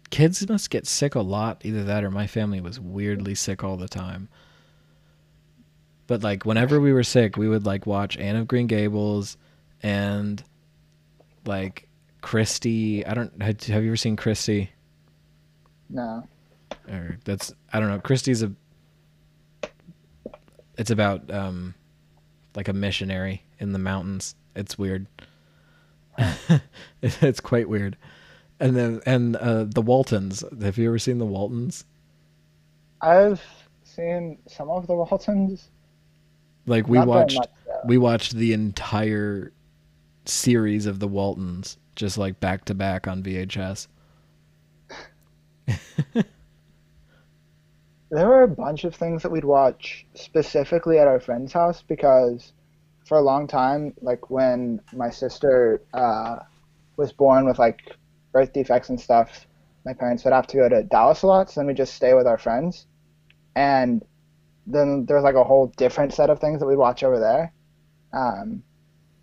Kids 0.10 0.50
must 0.50 0.72
get 0.72 0.88
sick 0.88 1.14
a 1.14 1.22
lot. 1.22 1.62
Either 1.64 1.84
that 1.84 2.04
or 2.04 2.10
my 2.10 2.26
family 2.26 2.60
was 2.60 2.80
weirdly 2.80 3.36
sick 3.36 3.64
all 3.64 3.78
the 3.78 3.88
time. 3.88 4.28
But 6.08 6.24
like 6.24 6.44
whenever 6.44 6.82
we 6.82 6.92
were 6.92 7.04
sick, 7.04 7.38
we 7.38 7.48
would 7.48 7.68
like 7.68 7.86
watch 7.86 8.18
Anne 8.18 8.36
of 8.36 8.48
Green 8.48 8.66
Gables 8.66 9.38
and 9.84 10.44
like 11.46 11.88
Christie. 12.22 13.06
I 13.06 13.14
don't 13.14 13.40
have 13.44 13.84
you 13.84 13.90
ever 13.90 13.96
seen 13.96 14.16
Christie? 14.16 14.72
No. 15.88 16.28
Or 16.90 17.18
that's 17.26 17.54
I 17.72 17.80
don't 17.80 17.90
know. 17.90 18.00
Christie's 18.00 18.44
a 18.44 18.52
it's 20.78 20.92
about 20.92 21.32
um 21.32 21.74
like 22.56 22.68
a 22.68 22.74
missionary 22.74 23.44
in 23.60 23.74
the 23.74 23.80
mountains. 23.80 24.36
It's 24.56 24.78
weird. 24.78 25.08
it's 27.02 27.40
quite 27.40 27.70
weird. 27.70 27.98
And 28.60 28.76
then 28.76 29.02
and 29.06 29.36
uh 29.36 29.66
the 29.66 29.82
Waltons. 29.82 30.44
Have 30.62 30.78
you 30.78 30.88
ever 30.88 31.00
seen 31.00 31.18
the 31.18 31.26
Waltons? 31.26 31.86
I've 33.02 33.44
seen 33.84 34.40
some 34.48 34.70
of 34.70 34.88
the 34.88 34.96
Waltons. 34.96 35.70
Like 36.66 36.88
we 36.88 36.98
not 36.98 37.08
watched 37.08 37.38
much, 37.38 37.50
we 37.86 37.98
watched 37.98 38.36
the 38.36 38.54
entire 38.54 39.52
series 40.26 40.86
of 40.86 41.00
the 41.00 41.08
Waltons 41.08 41.78
just 41.96 42.18
like 42.18 42.40
back 42.40 42.66
to 42.66 42.74
back 42.74 43.08
on 43.08 43.24
VHS. 43.24 43.88
There 48.16 48.30
were 48.30 48.44
a 48.44 48.48
bunch 48.48 48.86
of 48.86 48.96
things 48.96 49.24
that 49.24 49.32
we'd 49.34 49.44
watch 49.44 50.06
specifically 50.14 51.00
at 51.00 51.06
our 51.06 51.20
friend's 51.20 51.52
house 51.52 51.84
because 51.86 52.54
for 53.06 53.18
a 53.18 53.22
long 53.22 53.46
time, 53.46 53.94
like 54.02 54.30
when 54.30 54.80
my 54.94 55.10
sister 55.10 55.82
uh, 55.94 56.38
was 56.96 57.12
born 57.12 57.46
with 57.46 57.60
like 57.60 57.82
birth 58.32 58.54
defects 58.54 58.88
and 58.88 58.98
stuff, 58.98 59.46
my 59.84 59.92
parents 59.92 60.24
would 60.24 60.32
have 60.32 60.48
to 60.48 60.56
go 60.56 60.70
to 60.70 60.84
Dallas 60.84 61.24
a 61.24 61.28
lot, 61.28 61.52
so 61.52 61.60
then 61.60 61.68
we 61.68 61.74
just 61.74 61.94
stay 61.94 62.14
with 62.14 62.26
our 62.26 62.38
friends. 62.38 62.88
And 63.58 64.02
then 64.66 65.06
there 65.06 65.18
was 65.18 65.26
like 65.26 65.36
a 65.36 65.44
whole 65.44 65.74
different 65.76 66.14
set 66.14 66.30
of 66.30 66.40
things 66.40 66.62
that 66.62 66.68
we'd 66.68 66.78
watch 66.78 67.04
over 67.04 67.20
there. 67.20 67.52
Um, 68.14 68.64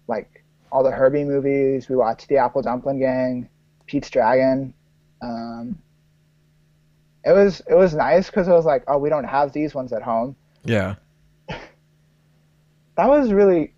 like 0.06 0.44
all 0.70 0.84
the 0.84 0.90
Herbie 0.90 1.24
movies, 1.24 1.88
we 1.88 1.96
watched 1.96 2.28
The 2.28 2.36
Apple 2.36 2.60
Dumpling 2.60 3.00
Gang, 3.00 3.48
Pete's 3.86 4.10
Dragon. 4.10 4.74
Um, 5.22 5.78
it 7.24 7.32
was 7.32 7.60
it 7.68 7.74
was 7.74 7.94
nice 7.94 8.26
because 8.26 8.48
it 8.48 8.52
was 8.52 8.64
like, 8.64 8.84
oh, 8.88 8.98
we 8.98 9.08
don't 9.08 9.24
have 9.24 9.52
these 9.52 9.74
ones 9.74 9.92
at 9.92 10.02
home. 10.02 10.36
Yeah. 10.64 10.96
That 12.96 13.08
was 13.08 13.32
really, 13.32 13.72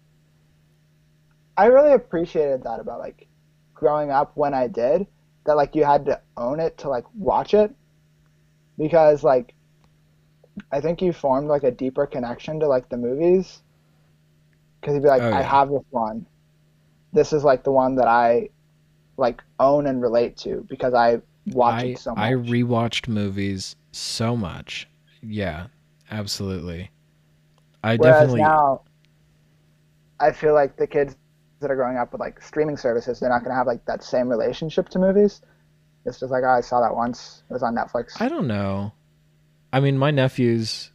I 1.57 1.67
really 1.67 1.93
appreciated 1.93 2.65
that 2.65 2.81
about 2.81 2.99
like 2.99 3.29
growing 3.75 4.11
up 4.11 4.33
when 4.35 4.55
I 4.55 4.67
did 4.67 5.07
that 5.45 5.57
like 5.57 5.75
you 5.75 5.85
had 5.85 6.07
to 6.07 6.21
own 6.37 6.59
it 6.59 6.79
to 6.79 6.89
like 6.89 7.05
watch 7.15 7.55
it 7.55 7.73
because 8.79 9.23
like 9.23 9.55
I 10.73 10.81
think 10.81 11.03
you 11.03 11.13
formed 11.13 11.49
like 11.49 11.63
a 11.63 11.71
deeper 11.71 12.07
connection 12.07 12.61
to 12.61 12.67
like 12.67 12.89
the 12.89 12.97
movies 12.97 13.63
because 14.81 14.95
you'd 14.95 15.03
be 15.03 15.09
like, 15.09 15.23
Oh, 15.23 15.33
I 15.33 15.43
have 15.43 15.71
this 15.71 15.85
one. 15.91 16.27
This 17.13 17.33
is 17.33 17.45
like 17.45 17.63
the 17.63 17.73
one 17.73 17.97
that 17.97 18.09
I 18.09 18.49
like 19.17 19.43
own 19.61 19.87
and 19.87 20.03
relate 20.03 20.37
to 20.39 20.67
because 20.69 20.95
I 20.95 21.21
watch 21.47 21.83
I 21.83 21.87
it 21.87 21.99
so 21.99 22.15
much. 22.15 22.19
I 22.19 22.33
rewatched 22.33 23.09
movies 23.09 23.77
so 23.93 24.37
much. 24.37 24.89
yeah, 25.23 25.67
absolutely. 26.11 26.91
I 27.83 27.97
Whereas 27.97 28.15
definitely 28.15 28.43
now, 28.43 28.83
I 30.21 30.33
feel 30.33 30.55
like 30.55 30.77
the 30.77 30.87
kids 30.87 31.17
that 31.61 31.71
are 31.71 31.77
growing 31.77 31.97
up 31.97 32.13
with 32.13 32.21
like 32.21 32.41
streaming 32.41 32.77
services, 32.77 33.21
they're 33.21 33.29
not 33.29 33.41
going 33.41 33.51
to 33.51 33.57
have 33.57 33.67
like 33.67 33.85
that 33.87 34.03
same 34.03 34.29
relationship 34.29 34.89
to 34.91 34.99
movies. 34.99 35.41
It's 36.07 36.21
just 36.21 36.31
like, 36.31 36.45
oh, 36.45 36.49
I 36.49 36.61
saw 36.61 36.81
that 36.81 36.95
once. 36.95 37.43
It 37.49 37.53
was 37.53 37.63
on 37.63 37.75
Netflix. 37.75 38.21
I 38.21 38.29
don't 38.29 38.47
know. 38.47 38.93
I 39.73 39.81
mean, 39.81 39.99
my 39.99 40.11
nephews 40.11 40.91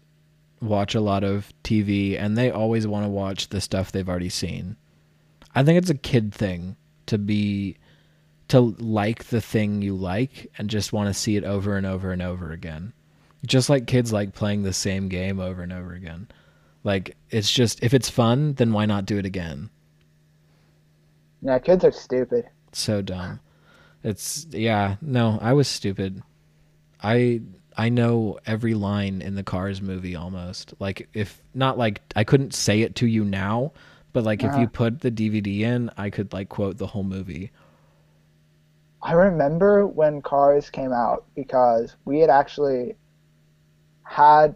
watch 0.61 0.95
a 0.95 1.01
lot 1.01 1.23
of 1.23 1.51
TV 1.63 2.19
and 2.19 2.37
they 2.37 2.51
always 2.51 2.85
want 2.85 3.05
to 3.05 3.09
watch 3.09 3.49
the 3.49 3.61
stuff 3.61 3.91
they've 3.91 4.07
already 4.07 4.29
seen. 4.29 4.77
I 5.55 5.63
think 5.63 5.77
it's 5.77 5.89
a 5.89 5.95
kid 5.95 6.33
thing 6.33 6.75
to 7.07 7.17
be 7.17 7.77
to 8.49 8.59
like 8.79 9.25
the 9.25 9.41
thing 9.41 9.81
you 9.81 9.95
like 9.95 10.51
and 10.57 10.69
just 10.69 10.93
want 10.93 11.07
to 11.07 11.13
see 11.13 11.35
it 11.37 11.43
over 11.43 11.77
and 11.77 11.85
over 11.85 12.11
and 12.11 12.21
over 12.21 12.51
again. 12.51 12.93
Just 13.45 13.69
like 13.69 13.87
kids 13.87 14.11
like 14.13 14.33
playing 14.33 14.63
the 14.63 14.73
same 14.73 15.07
game 15.09 15.39
over 15.39 15.63
and 15.63 15.73
over 15.73 15.93
again. 15.93 16.27
Like 16.83 17.17
it's 17.29 17.51
just 17.51 17.83
if 17.83 17.93
it's 17.93 18.09
fun, 18.09 18.53
then 18.55 18.73
why 18.73 18.85
not 18.85 19.05
do 19.05 19.17
it 19.17 19.25
again? 19.25 19.69
Yeah, 21.41 21.59
kids 21.59 21.83
are 21.83 21.91
stupid. 21.91 22.49
so 22.71 23.01
dumb. 23.01 23.39
It's 24.03 24.47
yeah, 24.51 24.97
no, 25.01 25.39
I 25.41 25.53
was 25.53 25.67
stupid. 25.67 26.23
I 27.03 27.41
I 27.77 27.89
know 27.89 28.39
every 28.45 28.73
line 28.75 29.21
in 29.21 29.35
the 29.35 29.43
Cars 29.43 29.81
movie 29.81 30.15
almost. 30.15 30.73
Like 30.79 31.09
if 31.13 31.43
not 31.53 31.77
like 31.77 32.01
I 32.15 32.23
couldn't 32.23 32.53
say 32.53 32.81
it 32.81 32.95
to 32.97 33.07
you 33.07 33.25
now, 33.25 33.73
but 34.13 34.23
like 34.25 34.43
if 34.43 34.53
Uh-huh. 34.53 34.61
you 34.61 34.67
put 34.67 35.01
the 35.01 35.11
DVD 35.11 35.61
in, 35.61 35.91
I 35.97 36.09
could 36.09 36.33
like 36.33 36.49
quote 36.49 36.77
the 36.77 36.87
whole 36.87 37.03
movie. 37.03 37.51
I 39.01 39.13
remember 39.13 39.85
when 39.87 40.21
Cars 40.21 40.69
came 40.69 40.93
out 40.93 41.25
because 41.35 41.95
we 42.05 42.19
had 42.19 42.29
actually 42.29 42.95
had 44.03 44.55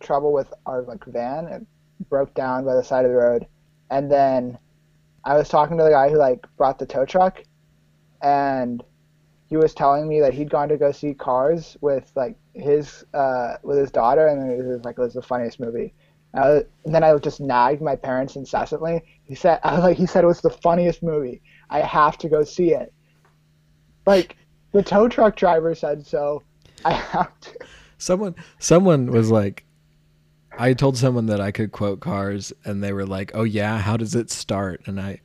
trouble 0.00 0.32
with 0.32 0.52
our 0.66 0.82
like 0.82 1.04
van. 1.06 1.46
It 1.46 1.66
broke 2.08 2.34
down 2.34 2.64
by 2.64 2.74
the 2.74 2.82
side 2.84 3.04
of 3.04 3.10
the 3.10 3.16
road, 3.16 3.46
and 3.90 4.10
then 4.10 4.58
I 5.24 5.36
was 5.36 5.48
talking 5.48 5.78
to 5.78 5.84
the 5.84 5.90
guy 5.90 6.10
who 6.10 6.16
like 6.16 6.46
brought 6.56 6.78
the 6.78 6.86
tow 6.86 7.04
truck, 7.04 7.42
and 8.22 8.82
he 9.48 9.56
was 9.56 9.74
telling 9.74 10.08
me 10.08 10.20
that 10.20 10.34
he'd 10.34 10.50
gone 10.50 10.68
to 10.70 10.78
go 10.78 10.92
see 10.92 11.14
Cars 11.14 11.76
with 11.80 12.10
like 12.16 12.36
his 12.54 13.04
uh, 13.14 13.56
with 13.62 13.78
his 13.78 13.90
daughter, 13.90 14.26
and 14.28 14.50
it 14.50 14.64
was 14.64 14.84
like 14.84 14.98
it 14.98 15.02
was 15.02 15.14
the 15.14 15.22
funniest 15.22 15.60
movie. 15.60 15.94
Uh, 16.34 16.60
and 16.86 16.94
then 16.94 17.04
I 17.04 17.16
just 17.18 17.40
nagged 17.40 17.82
my 17.82 17.96
parents 17.96 18.36
incessantly. 18.36 19.02
He 19.24 19.34
said, 19.34 19.60
I 19.64 19.74
was 19.74 19.82
like, 19.84 19.98
he 19.98 20.06
said 20.06 20.24
it 20.24 20.28
was 20.28 20.40
the 20.40 20.50
funniest 20.50 21.02
movie. 21.02 21.42
I 21.70 21.80
have 21.80 22.16
to 22.18 22.28
go 22.28 22.44
see 22.44 22.72
it. 22.74 22.92
Like 24.06 24.36
the 24.72 24.82
tow 24.82 25.08
truck 25.08 25.36
driver 25.36 25.74
said 25.74 26.06
so. 26.06 26.42
I 26.84 26.92
have 26.92 27.38
to. 27.40 27.50
Someone 27.98 28.34
someone 28.58 29.10
was 29.10 29.30
like 29.30 29.64
I 30.58 30.74
told 30.74 30.96
someone 30.96 31.26
that 31.26 31.40
I 31.40 31.50
could 31.50 31.72
quote 31.72 32.00
Cars 32.00 32.52
and 32.64 32.82
they 32.82 32.92
were 32.92 33.06
like, 33.06 33.30
"Oh 33.34 33.44
yeah, 33.44 33.78
how 33.78 33.96
does 33.96 34.14
it 34.14 34.30
start?" 34.30 34.82
And 34.86 35.00
I 35.00 35.20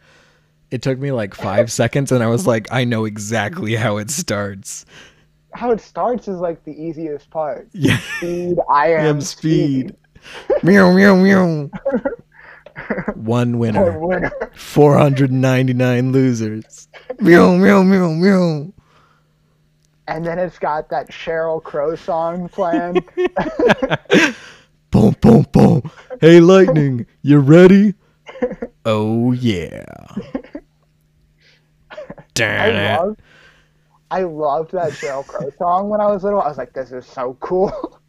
it 0.69 0.81
took 0.81 0.99
me 0.99 1.11
like 1.11 1.33
5 1.33 1.71
seconds 1.81 2.11
and 2.11 2.23
I 2.23 2.27
was 2.27 2.45
like, 2.47 2.67
"I 2.71 2.83
know 2.83 3.05
exactly 3.05 3.75
how 3.75 3.97
it 3.97 4.09
starts." 4.09 4.85
How 5.53 5.71
it 5.71 5.81
starts 5.81 6.27
is 6.27 6.39
like 6.39 6.63
the 6.65 6.71
easiest 6.71 7.29
part. 7.31 7.67
Yeah. 7.73 7.97
Speed, 8.17 8.57
I 8.69 8.93
am, 8.93 9.05
am 9.05 9.21
speed. 9.21 9.95
meow 10.61 10.93
meow 10.93 11.15
meow. 11.15 11.69
One 13.15 13.59
winner, 13.59 13.97
winner. 13.99 14.31
499 14.55 16.11
losers. 16.11 16.87
Meow 17.19 17.55
meow 17.57 17.83
meow 17.83 18.11
meow. 18.13 18.73
And 20.07 20.25
then 20.25 20.39
it's 20.39 20.57
got 20.57 20.89
that 20.89 21.09
Sheryl 21.09 21.61
Crow 21.61 21.95
song 21.95 22.47
playing. 22.49 23.03
Boom 24.91 25.15
boom 25.21 25.45
boom. 25.51 25.91
Hey 26.21 26.39
lightning, 26.39 27.05
you 27.21 27.39
ready? 27.39 27.93
Oh 28.85 29.33
yeah. 29.33 29.83
I 32.57 32.71
Darn 32.71 32.73
love 32.73 33.17
I 34.11 34.21
loved 34.23 34.71
that 34.71 34.91
Sheryl 34.91 35.25
Crow 35.27 35.49
song 35.57 35.89
when 35.89 35.99
I 35.99 36.07
was 36.07 36.23
little. 36.23 36.41
I 36.41 36.47
was 36.47 36.57
like, 36.57 36.71
this 36.73 36.91
is 36.93 37.05
so 37.05 37.35
cool. 37.41 37.99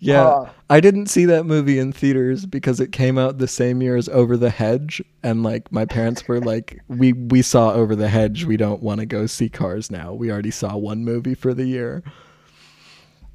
Yeah. 0.00 0.26
Uh, 0.26 0.50
I 0.70 0.80
didn't 0.80 1.06
see 1.06 1.26
that 1.26 1.44
movie 1.44 1.78
in 1.78 1.92
theaters 1.92 2.46
because 2.46 2.80
it 2.80 2.90
came 2.90 3.18
out 3.18 3.38
the 3.38 3.46
same 3.46 3.82
year 3.82 3.96
as 3.96 4.08
Over 4.08 4.36
the 4.36 4.50
Hedge 4.50 5.02
and 5.22 5.42
like 5.42 5.70
my 5.70 5.84
parents 5.84 6.26
were 6.26 6.40
like 6.40 6.80
we 6.88 7.12
we 7.12 7.42
saw 7.42 7.72
Over 7.72 7.94
the 7.94 8.08
Hedge, 8.08 8.44
we 8.44 8.56
don't 8.56 8.82
want 8.82 9.00
to 9.00 9.06
go 9.06 9.26
see 9.26 9.50
Cars 9.50 9.90
now. 9.90 10.14
We 10.14 10.32
already 10.32 10.50
saw 10.50 10.76
one 10.76 11.04
movie 11.04 11.34
for 11.34 11.52
the 11.52 11.66
year. 11.66 12.02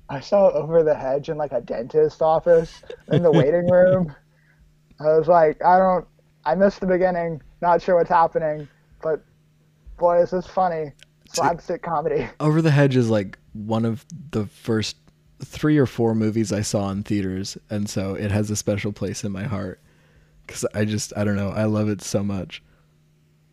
I 0.10 0.20
saw 0.20 0.50
Over 0.52 0.84
the 0.84 0.96
Hedge 0.96 1.30
in 1.30 1.38
like 1.38 1.52
a 1.52 1.62
dentist 1.62 2.22
office 2.22 2.84
in 3.12 3.22
the 3.22 3.32
waiting 3.32 3.70
room. 3.70 4.14
I 5.00 5.18
was 5.18 5.28
like, 5.28 5.64
I 5.64 5.78
don't, 5.78 6.08
I 6.46 6.56
missed 6.56 6.80
the 6.80 6.88
beginning, 6.88 7.42
not 7.62 7.82
sure 7.82 7.96
what's 7.96 8.10
happening, 8.10 8.68
but 9.02 9.24
boy, 9.98 10.22
is 10.22 10.32
this 10.32 10.48
funny. 10.48 10.94
Slapstick 11.34 11.82
comedy. 11.82 12.30
Over 12.40 12.62
the 12.62 12.72
Hedge 12.72 12.96
is 12.96 13.10
like 13.10 13.38
one 13.52 13.84
of 13.84 14.06
the 14.32 14.46
first 14.46 14.96
three 15.44 15.78
or 15.78 15.86
four 15.86 16.16
movies 16.16 16.52
I 16.52 16.62
saw 16.62 16.90
in 16.92 17.04
theaters 17.04 17.58
and 17.70 17.90
so 17.90 18.16
it 18.16 18.32
has 18.32 18.50
a 18.50 18.56
special 18.56 18.92
place 18.92 19.24
in 19.24 19.32
my 19.32 19.44
heart 19.44 19.80
cuz 20.48 20.66
I 20.74 20.86
just 20.86 21.14
I 21.18 21.24
don't 21.24 21.36
know, 21.36 21.50
I 21.50 21.66
love 21.66 21.90
it 21.90 22.02
so 22.02 22.24
much. 22.24 22.64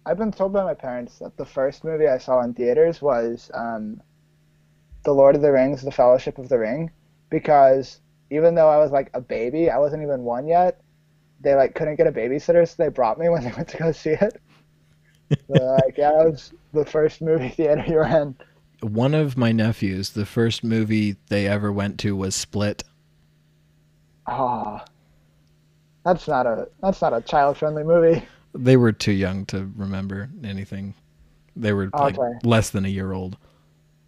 I've 0.04 0.18
been 0.18 0.32
told 0.32 0.52
by 0.52 0.64
my 0.64 0.74
parents 0.74 1.18
that 1.18 1.36
the 1.36 1.44
first 1.44 1.84
movie 1.84 2.08
I 2.08 2.18
saw 2.18 2.40
in 2.42 2.54
theaters 2.54 3.00
was 3.00 3.50
um, 3.54 4.02
The 5.04 5.12
Lord 5.12 5.36
of 5.36 5.42
the 5.42 5.52
Rings, 5.52 5.82
The 5.82 5.92
Fellowship 5.92 6.38
of 6.38 6.48
the 6.48 6.58
Ring, 6.58 6.90
because 7.30 8.00
even 8.30 8.54
though 8.54 8.68
I 8.68 8.78
was 8.78 8.90
like 8.90 9.10
a 9.14 9.20
baby, 9.20 9.70
I 9.70 9.78
wasn't 9.78 10.02
even 10.02 10.22
one 10.22 10.46
yet. 10.46 10.80
They 11.40 11.54
like 11.54 11.74
couldn't 11.74 11.96
get 11.96 12.06
a 12.06 12.12
babysitter, 12.12 12.66
so 12.66 12.82
they 12.82 12.88
brought 12.88 13.18
me 13.18 13.28
when 13.30 13.44
they 13.44 13.52
went 13.52 13.68
to 13.68 13.76
go 13.78 13.92
see 13.92 14.10
it. 14.10 14.40
So 15.46 15.64
like, 15.64 15.96
yeah, 15.96 16.10
that 16.10 16.30
was 16.30 16.52
the 16.74 16.84
first 16.84 17.22
movie 17.22 17.48
theater 17.48 17.82
you 17.86 17.94
were 17.94 18.04
in. 18.04 18.36
One 18.82 19.14
of 19.14 19.36
my 19.38 19.52
nephews, 19.52 20.10
the 20.10 20.26
first 20.26 20.62
movie 20.62 21.16
they 21.28 21.46
ever 21.46 21.72
went 21.72 21.98
to 22.00 22.14
was 22.16 22.34
Split. 22.34 22.82
Ah, 24.26 24.84
that's 26.04 26.26
not 26.28 26.46
a 26.46 26.68
that's 26.80 27.00
not 27.02 27.12
a 27.12 27.20
child 27.20 27.56
friendly 27.56 27.84
movie. 27.84 28.26
They 28.54 28.76
were 28.76 28.92
too 28.92 29.12
young 29.12 29.46
to 29.46 29.70
remember 29.76 30.30
anything. 30.44 30.94
They 31.56 31.72
were 31.72 31.92
like 31.96 32.18
Okay. 32.18 32.38
less 32.44 32.70
than 32.70 32.84
a 32.84 32.88
year 32.88 33.12
old. 33.12 33.36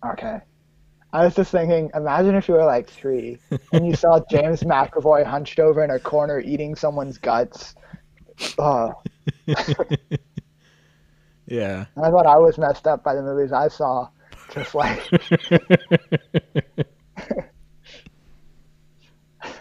Okay. 0.06 0.40
I 1.12 1.24
was 1.24 1.34
just 1.34 1.50
thinking, 1.52 1.90
imagine 1.94 2.34
if 2.34 2.48
you 2.48 2.54
were 2.54 2.64
like 2.64 2.88
three 2.88 3.40
and 3.72 3.86
you 3.86 3.94
saw 3.94 4.20
James 4.30 4.62
McAvoy 4.62 5.24
hunched 5.24 5.58
over 5.60 5.82
in 5.84 5.90
a 5.90 6.00
corner 6.00 6.40
eating 6.40 6.74
someone's 6.74 7.18
guts. 7.18 7.74
Oh, 8.58 8.94
Yeah. 11.46 11.86
I 11.96 12.10
thought 12.10 12.26
I 12.26 12.38
was 12.38 12.58
messed 12.58 12.86
up 12.86 13.04
by 13.04 13.14
the 13.14 13.22
movies 13.22 13.52
I 13.52 13.68
saw. 13.68 14.08
Just 14.54 14.74
like, 14.74 15.00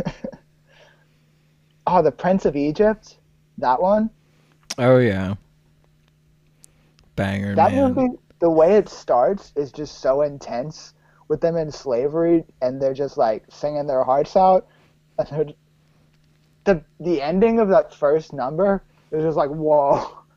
oh, 1.87 2.01
The 2.01 2.11
Prince 2.11 2.45
of 2.45 2.55
Egypt, 2.55 3.17
that 3.57 3.81
one. 3.81 4.09
oh 4.77 4.97
yeah. 4.97 5.35
Banger 7.15 7.55
That 7.55 7.73
man. 7.73 7.93
movie, 7.93 8.17
the 8.39 8.49
way 8.49 8.75
it 8.75 8.89
starts 8.89 9.51
is 9.55 9.71
just 9.71 9.99
so 9.99 10.21
intense 10.23 10.93
with 11.27 11.41
them 11.41 11.55
in 11.55 11.71
slavery 11.71 12.43
and 12.61 12.81
they're 12.81 12.93
just 12.93 13.17
like 13.17 13.43
singing 13.49 13.87
their 13.87 14.03
hearts 14.03 14.35
out. 14.35 14.67
And 15.19 15.27
they're- 15.29 15.53
the 16.65 16.81
the 17.01 17.21
ending 17.21 17.59
of 17.59 17.67
that 17.69 17.93
first 17.93 18.31
number 18.31 18.81
is 19.11 19.21
just 19.23 19.35
like 19.37 19.49
whoa. 19.49 20.19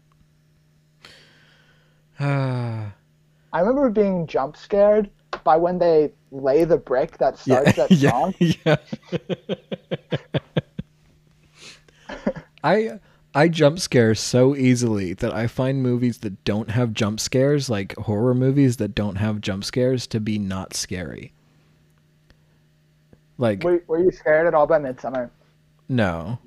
Ah. 2.18 2.94
I 3.56 3.60
remember 3.60 3.88
being 3.88 4.26
jump 4.26 4.54
scared 4.54 5.08
by 5.42 5.56
when 5.56 5.78
they 5.78 6.12
lay 6.30 6.64
the 6.64 6.76
brick 6.76 7.16
that 7.16 7.40
yeah. 7.46 7.72
starts 7.72 7.76
that 7.76 7.90
yeah. 7.90 8.10
song. 8.10 8.34
Yeah. 8.66 8.76
I 12.62 13.00
I 13.34 13.48
jump 13.48 13.78
scare 13.78 14.14
so 14.14 14.54
easily 14.54 15.14
that 15.14 15.32
I 15.32 15.46
find 15.46 15.82
movies 15.82 16.18
that 16.18 16.44
don't 16.44 16.70
have 16.70 16.92
jump 16.92 17.18
scares, 17.18 17.70
like 17.70 17.96
horror 17.96 18.34
movies 18.34 18.76
that 18.76 18.94
don't 18.94 19.16
have 19.16 19.40
jump 19.40 19.64
scares, 19.64 20.06
to 20.08 20.20
be 20.20 20.38
not 20.38 20.74
scary. 20.74 21.32
Like 23.38 23.64
Were, 23.64 23.82
were 23.86 24.00
you 24.00 24.10
scared 24.10 24.46
at 24.46 24.52
all 24.52 24.66
by 24.66 24.78
Midsommar? 24.78 25.30
no. 25.88 26.38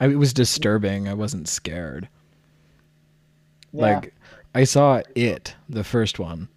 I, 0.00 0.06
it 0.06 0.16
was 0.16 0.32
disturbing. 0.32 1.08
I 1.08 1.14
wasn't 1.14 1.46
scared. 1.46 2.08
Yeah. 3.72 3.82
Like 3.82 4.14
I 4.54 4.64
saw 4.64 5.02
it, 5.14 5.54
the 5.68 5.84
first 5.84 6.18
one, 6.18 6.48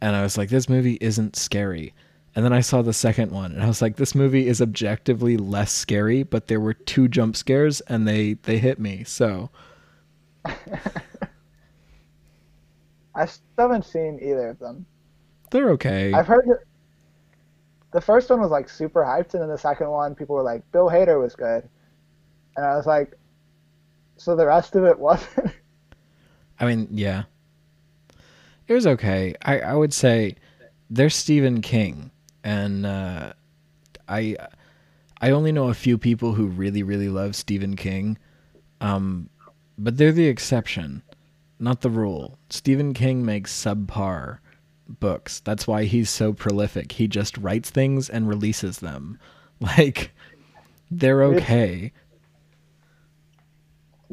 and 0.00 0.14
I 0.14 0.22
was 0.22 0.36
like, 0.36 0.50
this 0.50 0.68
movie 0.68 0.98
isn't 1.00 1.36
scary. 1.36 1.94
And 2.36 2.44
then 2.44 2.52
I 2.52 2.60
saw 2.60 2.82
the 2.82 2.92
second 2.92 3.30
one, 3.30 3.52
and 3.52 3.62
I 3.62 3.68
was 3.68 3.80
like, 3.80 3.96
this 3.96 4.14
movie 4.14 4.48
is 4.48 4.60
objectively 4.60 5.36
less 5.36 5.72
scary, 5.72 6.24
but 6.24 6.48
there 6.48 6.60
were 6.60 6.74
two 6.74 7.08
jump 7.08 7.36
scares, 7.36 7.80
and 7.82 8.08
they 8.08 8.34
they 8.34 8.58
hit 8.58 8.80
me. 8.80 9.04
So 9.04 9.50
I 10.44 10.56
still 13.26 13.44
haven't 13.56 13.84
seen 13.84 14.18
either 14.20 14.48
of 14.48 14.58
them. 14.58 14.84
They're 15.50 15.70
okay. 15.70 16.12
I've 16.12 16.26
heard 16.26 16.46
that 16.46 16.64
the 17.92 18.00
first 18.00 18.28
one 18.28 18.40
was 18.40 18.50
like 18.50 18.68
super 18.68 19.04
hyped, 19.04 19.34
and 19.34 19.42
then 19.42 19.48
the 19.48 19.56
second 19.56 19.88
one, 19.88 20.16
people 20.16 20.34
were 20.34 20.42
like, 20.42 20.68
Bill 20.72 20.90
Hader 20.90 21.20
was 21.20 21.36
good, 21.36 21.68
and 22.56 22.66
I 22.66 22.76
was 22.76 22.86
like, 22.86 23.14
so 24.16 24.34
the 24.34 24.46
rest 24.46 24.74
of 24.74 24.84
it 24.84 24.98
wasn't. 24.98 25.52
I 26.60 26.66
mean, 26.66 26.88
yeah. 26.90 27.24
It 28.66 28.74
was 28.74 28.86
okay. 28.86 29.34
I, 29.42 29.60
I 29.60 29.74
would 29.74 29.92
say 29.92 30.36
there's 30.88 31.14
Stephen 31.14 31.60
King, 31.60 32.10
and 32.42 32.86
uh, 32.86 33.32
I 34.08 34.36
I 35.20 35.30
only 35.30 35.52
know 35.52 35.68
a 35.68 35.74
few 35.74 35.98
people 35.98 36.32
who 36.34 36.46
really 36.46 36.82
really 36.82 37.08
love 37.08 37.36
Stephen 37.36 37.76
King, 37.76 38.16
um, 38.80 39.28
but 39.76 39.96
they're 39.96 40.12
the 40.12 40.28
exception, 40.28 41.02
not 41.58 41.82
the 41.82 41.90
rule. 41.90 42.38
Stephen 42.48 42.94
King 42.94 43.24
makes 43.24 43.52
subpar 43.52 44.38
books. 44.88 45.40
That's 45.40 45.66
why 45.66 45.84
he's 45.84 46.10
so 46.10 46.32
prolific. 46.32 46.92
He 46.92 47.08
just 47.08 47.36
writes 47.38 47.70
things 47.70 48.08
and 48.08 48.28
releases 48.28 48.78
them. 48.78 49.18
Like 49.60 50.10
they're 50.90 51.22
okay. 51.22 51.92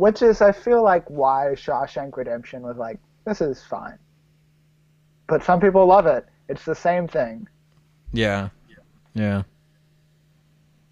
Which 0.01 0.23
is, 0.23 0.41
I 0.41 0.51
feel 0.51 0.81
like, 0.81 1.07
why 1.11 1.49
Shawshank 1.53 2.17
Redemption 2.17 2.63
was 2.63 2.75
like, 2.75 2.97
this 3.23 3.39
is 3.39 3.61
fine. 3.63 3.99
But 5.27 5.43
some 5.43 5.59
people 5.61 5.85
love 5.85 6.07
it. 6.07 6.25
It's 6.49 6.65
the 6.65 6.73
same 6.73 7.07
thing. 7.07 7.47
Yeah. 8.11 8.49
Yeah. 9.13 9.43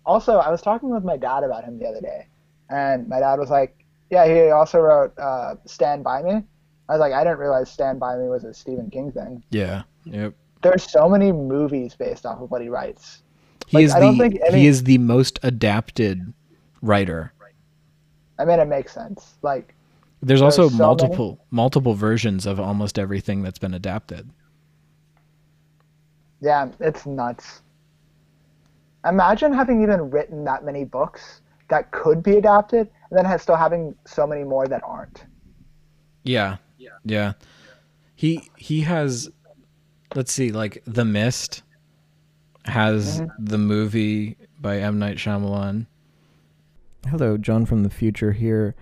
Also, 0.05 0.33
I 0.37 0.51
was 0.51 0.61
talking 0.61 0.91
with 0.91 1.03
my 1.03 1.17
dad 1.17 1.43
about 1.43 1.63
him 1.63 1.79
the 1.79 1.87
other 1.87 2.01
day, 2.01 2.27
and 2.69 3.07
my 3.07 3.19
dad 3.19 3.39
was 3.39 3.49
like, 3.49 3.83
yeah, 4.11 4.27
he 4.27 4.51
also 4.51 4.79
wrote 4.79 5.17
uh, 5.17 5.55
Stand 5.65 6.03
By 6.03 6.21
Me. 6.21 6.43
I 6.87 6.91
was 6.93 6.99
like, 6.99 7.11
I 7.13 7.23
didn't 7.23 7.39
realize 7.39 7.71
Stand 7.71 7.99
By 7.99 8.15
Me 8.15 8.27
was 8.27 8.43
a 8.43 8.53
Stephen 8.53 8.91
King 8.91 9.11
thing. 9.11 9.41
Yeah. 9.49 9.81
Yep. 10.05 10.35
There's 10.61 10.83
so 10.83 11.09
many 11.09 11.31
movies 11.31 11.95
based 11.95 12.27
off 12.27 12.39
of 12.41 12.51
what 12.51 12.61
he 12.61 12.69
writes. 12.69 13.23
He 13.65 13.77
Like, 13.77 13.85
is 13.85 13.93
I 13.95 13.99
don't 14.01 14.19
the 14.19 14.29
think 14.29 14.39
any- 14.47 14.59
he 14.59 14.67
is 14.67 14.83
the 14.83 14.99
most 14.99 15.39
adapted 15.41 16.31
writer. 16.83 17.33
I 18.39 18.45
mean, 18.45 18.59
it 18.59 18.67
makes 18.67 18.93
sense. 18.93 19.35
Like, 19.41 19.75
There's 20.21 20.41
also 20.41 20.69
so 20.69 20.75
multiple 20.77 21.39
multiple 21.51 21.93
versions 21.93 22.45
of 22.45 22.59
almost 22.59 22.97
everything 22.97 23.43
that's 23.43 23.59
been 23.59 23.73
adapted. 23.73 24.29
yeah, 26.41 26.69
it's 26.79 27.05
nuts. 27.05 27.61
Imagine 29.05 29.53
having 29.53 29.83
even 29.83 30.09
written 30.09 30.43
that 30.45 30.63
many 30.63 30.83
books 30.85 31.41
that 31.69 31.91
could 31.91 32.23
be 32.23 32.37
adapted, 32.37 32.89
and 33.09 33.17
then 33.17 33.25
has 33.25 33.41
still 33.41 33.55
having 33.55 33.95
so 34.05 34.25
many 34.25 34.43
more 34.43 34.67
that 34.67 34.81
aren't. 34.83 35.25
Yeah. 36.23 36.57
Yeah. 37.05 37.33
He 38.15 38.49
he 38.57 38.81
has 38.81 39.29
let's 40.15 40.31
see, 40.31 40.51
like 40.51 40.83
The 40.85 41.05
Mist 41.05 41.63
has 42.65 43.21
mm-hmm. 43.21 43.45
the 43.45 43.57
movie 43.57 44.37
by 44.59 44.79
M. 44.79 44.99
Night 44.99 45.17
Shyamalan. 45.17 45.87
Hello, 47.07 47.37
John 47.37 47.65
from 47.65 47.83
the 47.83 47.89
future 47.89 48.33
here. 48.33 48.75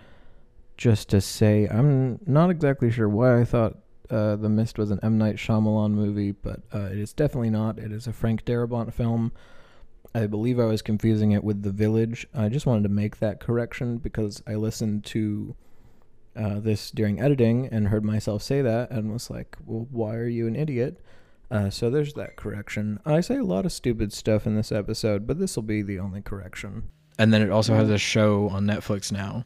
Just 0.76 1.10
to 1.10 1.22
say, 1.22 1.68
I'm 1.68 2.20
not 2.26 2.50
exactly 2.50 2.92
sure 2.92 3.08
why 3.08 3.40
I 3.40 3.46
thought 3.46 3.78
uh, 4.10 4.36
The 4.36 4.50
Mist 4.50 4.78
was 4.78 4.92
an 4.92 5.00
M. 5.02 5.18
Night 5.18 5.38
Shyamalan 5.38 5.92
movie, 5.92 6.32
but 6.32 6.62
uh, 6.74 6.90
it 6.92 6.98
is 6.98 7.14
definitely 7.14 7.50
not. 7.50 7.80
It 7.80 7.92
is 7.92 8.08
a 8.08 8.14
Frank 8.14 8.44
Darabont 8.46 8.94
film. 8.94 9.32
I 10.14 10.28
believe 10.28 10.60
I 10.60 10.66
was 10.66 10.82
confusing 10.82 11.32
it 11.32 11.44
with 11.44 11.62
The 11.62 11.72
Village. 11.72 12.28
I 12.34 12.50
just 12.50 12.66
wanted 12.66 12.84
to 12.84 12.90
make 12.90 13.20
that 13.20 13.40
correction 13.40 13.98
because 13.98 14.42
I 14.48 14.56
listened 14.56 15.06
to 15.06 15.56
uh, 16.36 16.60
this 16.60 16.92
during 16.92 17.20
editing 17.20 17.68
and 17.68 17.88
heard 17.88 18.04
myself 18.04 18.42
say 18.42 18.62
that 18.62 18.92
and 18.92 19.12
was 19.12 19.30
like, 19.30 19.58
well, 19.66 19.88
why 19.92 20.16
are 20.16 20.28
you 20.28 20.48
an 20.48 20.56
idiot? 20.56 21.00
Uh, 21.50 21.70
so 21.70 21.90
there's 21.90 22.14
that 22.14 22.36
correction. 22.36 23.00
I 23.06 23.22
say 23.22 23.38
a 23.38 23.44
lot 23.44 23.66
of 23.66 23.72
stupid 23.72 24.12
stuff 24.12 24.46
in 24.46 24.56
this 24.56 24.72
episode, 24.72 25.26
but 25.26 25.40
this 25.40 25.56
will 25.56 25.64
be 25.64 25.82
the 25.82 26.00
only 26.00 26.22
correction. 26.22 26.90
And 27.18 27.34
then 27.34 27.42
it 27.42 27.50
also 27.50 27.74
has 27.74 27.90
a 27.90 27.98
show 27.98 28.50
on 28.50 28.66
Netflix 28.66 29.12
now. 29.12 29.46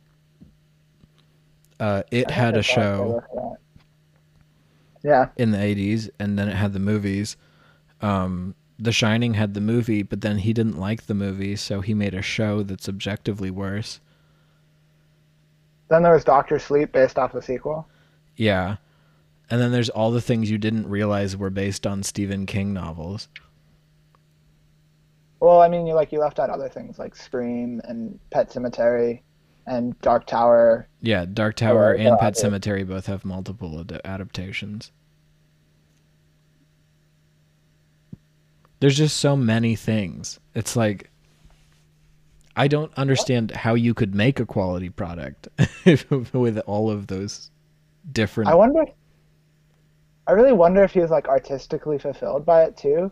Uh, 1.79 2.03
it 2.11 2.29
had 2.29 2.55
a 2.55 2.63
think 2.63 2.65
I 2.65 2.75
saw 2.75 2.81
show 2.81 2.97
trailer 2.97 3.21
for 3.21 3.35
that. 3.35 3.57
Yeah, 5.03 5.29
in 5.35 5.49
the 5.49 5.57
80s 5.57 6.09
and 6.19 6.37
then 6.37 6.47
it 6.47 6.55
had 6.55 6.73
the 6.73 6.79
movies. 6.79 7.37
Um, 8.01 8.53
the 8.77 8.91
Shining 8.91 9.35
had 9.35 9.53
the 9.53 9.61
movie, 9.61 10.01
but 10.01 10.21
then 10.21 10.39
he 10.39 10.53
didn't 10.53 10.79
like 10.79 11.05
the 11.05 11.13
movie, 11.13 11.55
so 11.55 11.81
he 11.81 11.93
made 11.93 12.15
a 12.15 12.21
show 12.21 12.63
that's 12.63 12.89
objectively 12.89 13.51
worse. 13.51 13.99
then 15.89 16.01
there 16.01 16.13
was 16.13 16.23
Doctor 16.23 16.57
Sleep 16.57 16.91
based 16.91 17.19
off 17.19 17.31
the 17.31 17.41
sequel. 17.41 17.87
Yeah. 18.35 18.77
And 19.51 19.61
then 19.61 19.71
there's 19.71 19.89
all 19.89 20.11
the 20.11 20.21
things 20.21 20.49
you 20.49 20.57
didn't 20.57 20.87
realize 20.87 21.37
were 21.37 21.49
based 21.49 21.85
on 21.85 22.01
Stephen 22.01 22.45
King 22.45 22.73
novels. 22.73 23.27
Well, 25.41 25.59
I 25.59 25.67
mean, 25.67 25.87
you 25.87 25.95
like 25.95 26.11
you 26.11 26.19
left 26.19 26.39
out 26.39 26.51
other 26.51 26.69
things 26.69 26.99
like 26.99 27.15
Scream 27.15 27.81
and 27.85 28.19
Pet 28.29 28.51
Sematary 28.51 29.21
and 29.65 29.99
Dark 30.01 30.27
Tower. 30.27 30.87
Yeah, 31.01 31.25
Dark 31.25 31.55
Tower 31.55 31.95
Oh, 31.97 31.99
and 31.99 32.09
uh, 32.09 32.17
Pet. 32.17 32.35
Sematary 32.35 32.87
both 32.87 33.07
have 33.07 33.25
multiple 33.25 33.79
ad- 33.79 33.99
adaptations. 34.05 34.91
There's 38.79 38.97
just 38.97 39.17
so 39.17 39.35
many 39.35 39.75
things. 39.75 40.39
It's 40.53 40.75
like 40.75 41.09
I 42.55 42.67
don't 42.67 42.93
understand 42.95 43.51
how 43.51 43.73
you 43.73 43.93
could 43.95 44.13
make 44.13 44.39
a 44.39 44.45
quality 44.45 44.89
product 44.89 45.47
with 46.31 46.59
all 46.67 46.91
of 46.91 47.07
those 47.07 47.49
different 48.11 48.49
I 48.49 48.55
wonder. 48.55 48.85
I 50.27 50.33
really 50.33 50.53
wonder 50.53 50.83
if 50.83 50.91
he 50.91 50.99
was 50.99 51.09
like 51.09 51.27
artistically 51.27 51.97
fulfilled 51.97 52.45
by 52.45 52.63
it 52.63 52.77
too. 52.77 53.11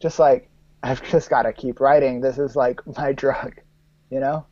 Just 0.00 0.18
like 0.18 0.48
I've 0.82 1.02
just 1.10 1.30
got 1.30 1.42
to 1.42 1.52
keep 1.52 1.80
writing. 1.80 2.20
This 2.20 2.38
is 2.38 2.56
like 2.56 2.80
my 2.96 3.12
drug, 3.12 3.54
you 4.10 4.20
know. 4.20 4.46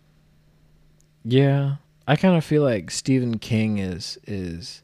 Yeah, 1.24 1.76
I 2.06 2.16
kind 2.16 2.36
of 2.36 2.44
feel 2.44 2.62
like 2.62 2.90
Stephen 2.90 3.38
King 3.38 3.78
is 3.78 4.18
is 4.26 4.82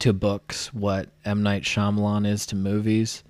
to 0.00 0.12
books 0.12 0.72
what 0.72 1.08
M 1.24 1.42
Night 1.42 1.62
Shyamalan 1.62 2.26
is 2.26 2.46
to 2.46 2.56
movies. 2.56 3.22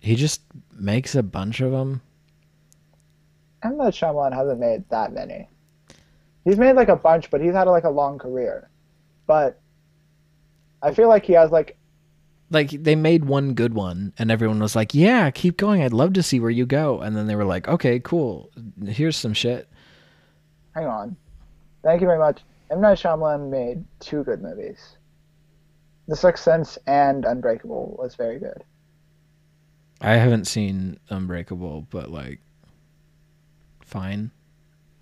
He 0.00 0.14
just 0.14 0.42
makes 0.72 1.14
a 1.14 1.22
bunch 1.22 1.60
of 1.60 1.72
them. 1.72 2.00
M 3.62 3.76
Night 3.76 3.94
Shyamalan 3.94 4.32
hasn't 4.32 4.60
made 4.60 4.88
that 4.90 5.12
many. 5.12 5.48
He's 6.44 6.58
made 6.58 6.76
like 6.76 6.88
a 6.88 6.96
bunch, 6.96 7.30
but 7.30 7.40
he's 7.40 7.54
had 7.54 7.64
like 7.64 7.84
a 7.84 7.90
long 7.90 8.18
career. 8.18 8.70
But 9.26 9.60
I 10.80 10.94
feel 10.94 11.08
like 11.08 11.24
he 11.24 11.32
has 11.32 11.50
like 11.50 11.76
Like 12.50 12.70
they 12.70 12.96
made 12.96 13.26
one 13.26 13.54
good 13.54 13.74
one, 13.74 14.12
and 14.18 14.30
everyone 14.30 14.60
was 14.60 14.74
like, 14.74 14.94
"Yeah, 14.94 15.30
keep 15.30 15.56
going. 15.56 15.82
I'd 15.82 15.92
love 15.92 16.14
to 16.14 16.22
see 16.22 16.40
where 16.40 16.50
you 16.50 16.64
go." 16.64 17.00
And 17.00 17.14
then 17.16 17.26
they 17.26 17.36
were 17.36 17.44
like, 17.44 17.68
"Okay, 17.68 18.00
cool. 18.00 18.50
Here's 18.86 19.16
some 19.16 19.34
shit." 19.34 19.68
hang 20.78 20.86
on. 20.86 21.16
Thank 21.82 22.00
you 22.00 22.06
very 22.06 22.18
much. 22.18 22.42
M 22.70 22.80
Night 22.80 22.98
Shyamalan 22.98 23.50
made 23.50 23.84
two 24.00 24.22
good 24.24 24.40
movies. 24.42 24.96
The 26.06 26.16
Sixth 26.16 26.44
Sense 26.44 26.78
and 26.86 27.24
Unbreakable 27.24 27.96
was 27.98 28.14
very 28.14 28.38
good. 28.38 28.62
I 30.00 30.14
haven't 30.14 30.46
seen 30.46 31.00
Unbreakable, 31.10 31.86
but 31.90 32.10
like, 32.10 32.40
fine. 33.80 34.30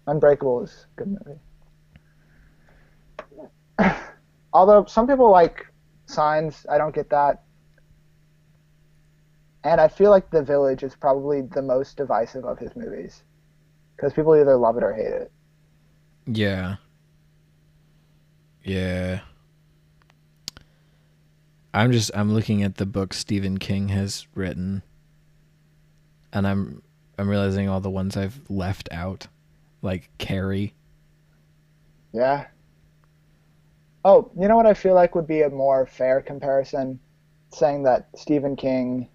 Unbreakable 0.06 0.64
is 0.64 0.86
a 0.96 1.04
good 1.04 1.18
movie. 3.78 3.78
Although 4.52 4.86
some 4.86 5.06
people 5.06 5.30
like 5.30 5.65
Signs, 6.06 6.64
I 6.70 6.78
don't 6.78 6.94
get 6.94 7.10
that. 7.10 7.42
And 9.64 9.80
I 9.80 9.88
feel 9.88 10.10
like 10.10 10.30
The 10.30 10.42
Village 10.42 10.82
is 10.82 10.94
probably 10.94 11.42
the 11.42 11.62
most 11.62 11.96
divisive 11.96 12.44
of 12.44 12.58
his 12.58 12.74
movies. 12.76 13.24
Because 13.96 14.12
people 14.12 14.36
either 14.36 14.56
love 14.56 14.76
it 14.76 14.84
or 14.84 14.92
hate 14.92 15.06
it. 15.06 15.32
Yeah. 16.26 16.76
Yeah. 18.62 19.20
I'm 21.74 21.92
just 21.92 22.10
I'm 22.14 22.32
looking 22.32 22.62
at 22.62 22.76
the 22.76 22.86
book 22.86 23.12
Stephen 23.12 23.58
King 23.58 23.88
has 23.88 24.26
written 24.34 24.82
and 26.32 26.46
I'm 26.46 26.82
I'm 27.18 27.28
realizing 27.28 27.68
all 27.68 27.80
the 27.80 27.90
ones 27.90 28.16
I've 28.16 28.40
left 28.48 28.88
out 28.92 29.26
like 29.82 30.10
Carrie. 30.18 30.74
Yeah. 32.12 32.46
Oh, 34.06 34.30
you 34.38 34.46
know 34.46 34.54
what 34.54 34.66
I 34.66 34.74
feel 34.74 34.94
like 34.94 35.16
would 35.16 35.26
be 35.26 35.42
a 35.42 35.50
more 35.50 35.84
fair 35.84 36.20
comparison? 36.20 37.00
Saying 37.52 37.82
that 37.82 38.08
Stephen 38.14 38.54
King 38.54 39.08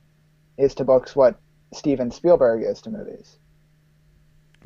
is 0.58 0.76
to 0.76 0.84
books 0.84 1.16
what 1.16 1.40
Steven 1.74 2.12
Spielberg 2.12 2.64
is 2.64 2.82
to 2.82 2.90
movies. 2.90 3.38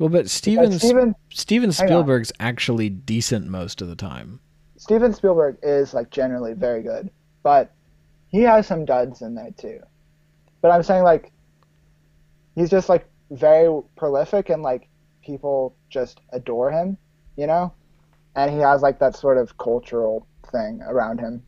Well, 0.00 0.08
but 0.08 0.28
Steven 0.28 0.72
Steven 0.80 1.14
Steven. 1.30 1.70
Spielberg's 1.70 2.32
actually 2.40 2.88
decent 2.88 3.46
most 3.46 3.80
of 3.80 3.86
the 3.86 3.94
time. 3.94 4.40
Steven 4.76 5.14
Spielberg 5.14 5.58
is 5.62 5.94
like 5.94 6.10
generally 6.10 6.54
very 6.54 6.82
good, 6.82 7.08
but 7.44 7.72
he 8.26 8.42
has 8.42 8.66
some 8.66 8.84
duds 8.84 9.22
in 9.22 9.36
there 9.36 9.52
too. 9.56 9.78
But 10.60 10.72
I'm 10.72 10.82
saying 10.82 11.04
like 11.04 11.30
he's 12.56 12.68
just 12.68 12.88
like 12.88 13.08
very 13.30 13.80
prolific 13.94 14.50
and 14.50 14.62
like 14.62 14.88
people 15.22 15.76
just 15.88 16.20
adore 16.32 16.72
him, 16.72 16.98
you 17.36 17.46
know? 17.46 17.72
And 18.36 18.50
he 18.52 18.58
has 18.58 18.82
like 18.82 18.98
that 19.00 19.16
sort 19.16 19.38
of 19.38 19.56
cultural 19.58 20.26
thing 20.52 20.80
around 20.86 21.18
him. 21.20 21.42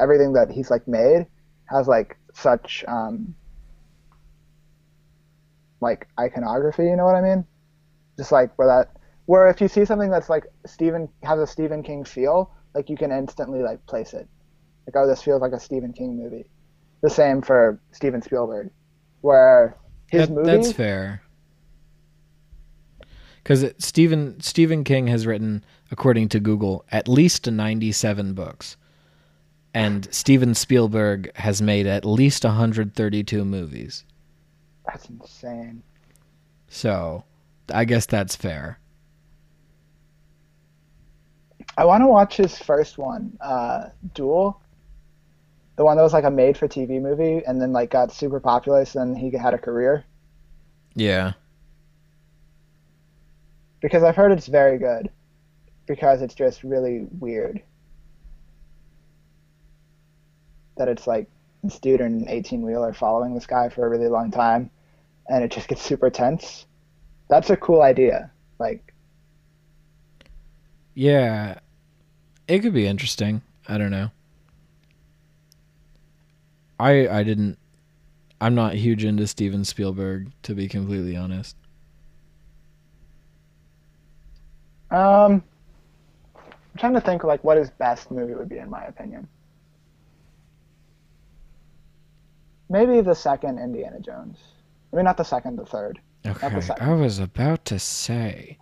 everything 0.00 0.32
that 0.32 0.50
he's 0.50 0.70
like 0.70 0.88
made 0.88 1.26
has 1.66 1.86
like 1.86 2.16
such 2.32 2.82
um 2.88 3.34
like 5.80 6.08
iconography, 6.18 6.84
you 6.84 6.96
know 6.96 7.04
what 7.04 7.14
I 7.14 7.20
mean? 7.22 7.44
Just 8.16 8.32
like 8.32 8.50
where 8.58 8.68
that 8.68 8.90
where 9.26 9.48
if 9.48 9.60
you 9.60 9.68
see 9.68 9.84
something 9.84 10.10
that's 10.10 10.28
like 10.28 10.46
Stephen 10.66 11.08
has 11.22 11.38
a 11.38 11.46
Stephen 11.46 11.82
King 11.82 12.04
feel, 12.04 12.50
like 12.74 12.88
you 12.90 12.96
can 12.96 13.12
instantly 13.12 13.62
like 13.62 13.84
place 13.86 14.12
it. 14.14 14.26
Like 14.86 14.96
oh 14.96 15.06
this 15.06 15.22
feels 15.22 15.40
like 15.40 15.52
a 15.52 15.60
Stephen 15.60 15.92
King 15.92 16.16
movie. 16.16 16.46
The 17.02 17.10
same 17.10 17.40
for 17.42 17.80
Steven 17.92 18.20
Spielberg. 18.22 18.70
Where 19.20 19.76
his 20.06 20.28
That- 20.28 20.34
movies 20.34 20.52
That's 20.66 20.72
fair. 20.72 21.22
Because 23.42 23.64
Stephen 23.78 24.40
Stephen 24.40 24.84
King 24.84 25.06
has 25.06 25.26
written, 25.26 25.64
according 25.90 26.28
to 26.30 26.40
Google, 26.40 26.84
at 26.92 27.08
least 27.08 27.50
ninety-seven 27.50 28.34
books, 28.34 28.76
and 29.74 30.12
Steven 30.12 30.54
Spielberg 30.54 31.34
has 31.36 31.60
made 31.60 31.86
at 31.86 32.04
least 32.04 32.44
hundred 32.44 32.94
thirty-two 32.94 33.44
movies. 33.44 34.04
that's 34.86 35.08
insane. 35.08 35.82
So, 36.68 37.24
I 37.72 37.84
guess 37.84 38.06
that's 38.06 38.36
fair. 38.36 38.78
I 41.76 41.84
want 41.84 42.02
to 42.02 42.06
watch 42.06 42.36
his 42.36 42.58
first 42.58 42.98
one, 42.98 43.36
uh, 43.40 43.88
Duel. 44.14 44.60
The 45.76 45.84
one 45.84 45.96
that 45.96 46.02
was 46.02 46.12
like 46.12 46.24
a 46.24 46.30
made-for-TV 46.30 47.00
movie, 47.00 47.42
and 47.46 47.60
then 47.60 47.72
like 47.72 47.90
got 47.90 48.12
super 48.12 48.38
popular, 48.38 48.84
so 48.84 48.98
then 48.98 49.14
he 49.14 49.30
had 49.30 49.54
a 49.54 49.58
career. 49.58 50.04
Yeah. 50.94 51.32
Because 53.80 54.02
I've 54.02 54.16
heard 54.16 54.30
it's 54.32 54.46
very 54.46 54.78
good. 54.78 55.10
Because 55.90 56.22
it's 56.22 56.34
just 56.36 56.62
really 56.62 57.08
weird. 57.18 57.60
That 60.76 60.86
it's 60.86 61.08
like 61.08 61.28
this 61.64 61.80
dude 61.80 62.00
in 62.00 62.12
an 62.12 62.26
18-wheeler 62.26 62.92
following 62.92 63.34
this 63.34 63.44
guy 63.44 63.68
for 63.70 63.84
a 63.84 63.88
really 63.88 64.06
long 64.06 64.30
time, 64.30 64.70
and 65.28 65.42
it 65.42 65.50
just 65.50 65.66
gets 65.66 65.82
super 65.82 66.08
tense. 66.08 66.66
That's 67.28 67.50
a 67.50 67.56
cool 67.56 67.82
idea. 67.82 68.30
Like, 68.60 68.94
Yeah. 70.94 71.58
It 72.46 72.60
could 72.60 72.72
be 72.72 72.86
interesting. 72.86 73.42
I 73.66 73.76
don't 73.76 73.90
know. 73.90 74.12
I 76.78 77.08
I 77.08 77.24
didn't 77.24 77.58
I'm 78.40 78.54
not 78.54 78.74
huge 78.74 79.04
into 79.04 79.26
Steven 79.26 79.64
Spielberg 79.64 80.30
to 80.44 80.54
be 80.54 80.68
completely 80.68 81.16
honest. 81.16 81.56
um, 84.92 85.42
I'm 86.72 86.78
trying 86.78 86.94
to 86.94 87.00
think 87.00 87.24
like 87.24 87.42
what 87.44 87.56
his 87.56 87.70
best 87.70 88.10
movie 88.10 88.34
would 88.34 88.48
be 88.48 88.58
in 88.58 88.70
my 88.70 88.84
opinion. 88.84 89.26
Maybe 92.68 93.00
the 93.00 93.14
second 93.14 93.58
Indiana 93.58 93.98
Jones. 94.00 94.38
I 94.92 94.96
mean, 94.96 95.04
not 95.04 95.16
the 95.16 95.24
second, 95.24 95.56
the 95.56 95.66
third. 95.66 96.00
Okay. 96.26 96.60
second. 96.60 96.88
I 96.88 96.92
was 96.94 97.18
about 97.18 97.64
to 97.66 97.78
say 97.78 98.58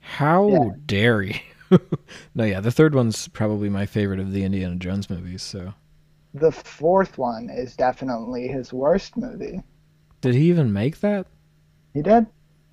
how 0.00 0.48
Yeah. 0.48 0.70
dare 0.86 1.22
you? 1.22 1.34
no, 2.34 2.44
yeah, 2.44 2.60
the 2.60 2.70
third 2.70 2.94
one's 2.94 3.28
probably 3.28 3.68
my 3.68 3.86
favorite 3.86 4.20
of 4.20 4.32
the 4.32 4.44
Indiana 4.44 4.76
Jones 4.76 5.08
movies, 5.10 5.42
so 5.42 5.72
The 6.34 6.52
fourth 6.52 7.18
one 7.18 7.48
is 7.50 7.76
definitely 7.76 8.46
his 8.48 8.72
worst 8.72 9.16
movie. 9.16 9.62
Did 10.20 10.34
he 10.34 10.48
even 10.48 10.72
make 10.72 11.00
that? 11.00 11.26
He 11.94 12.02
did. 12.02 12.26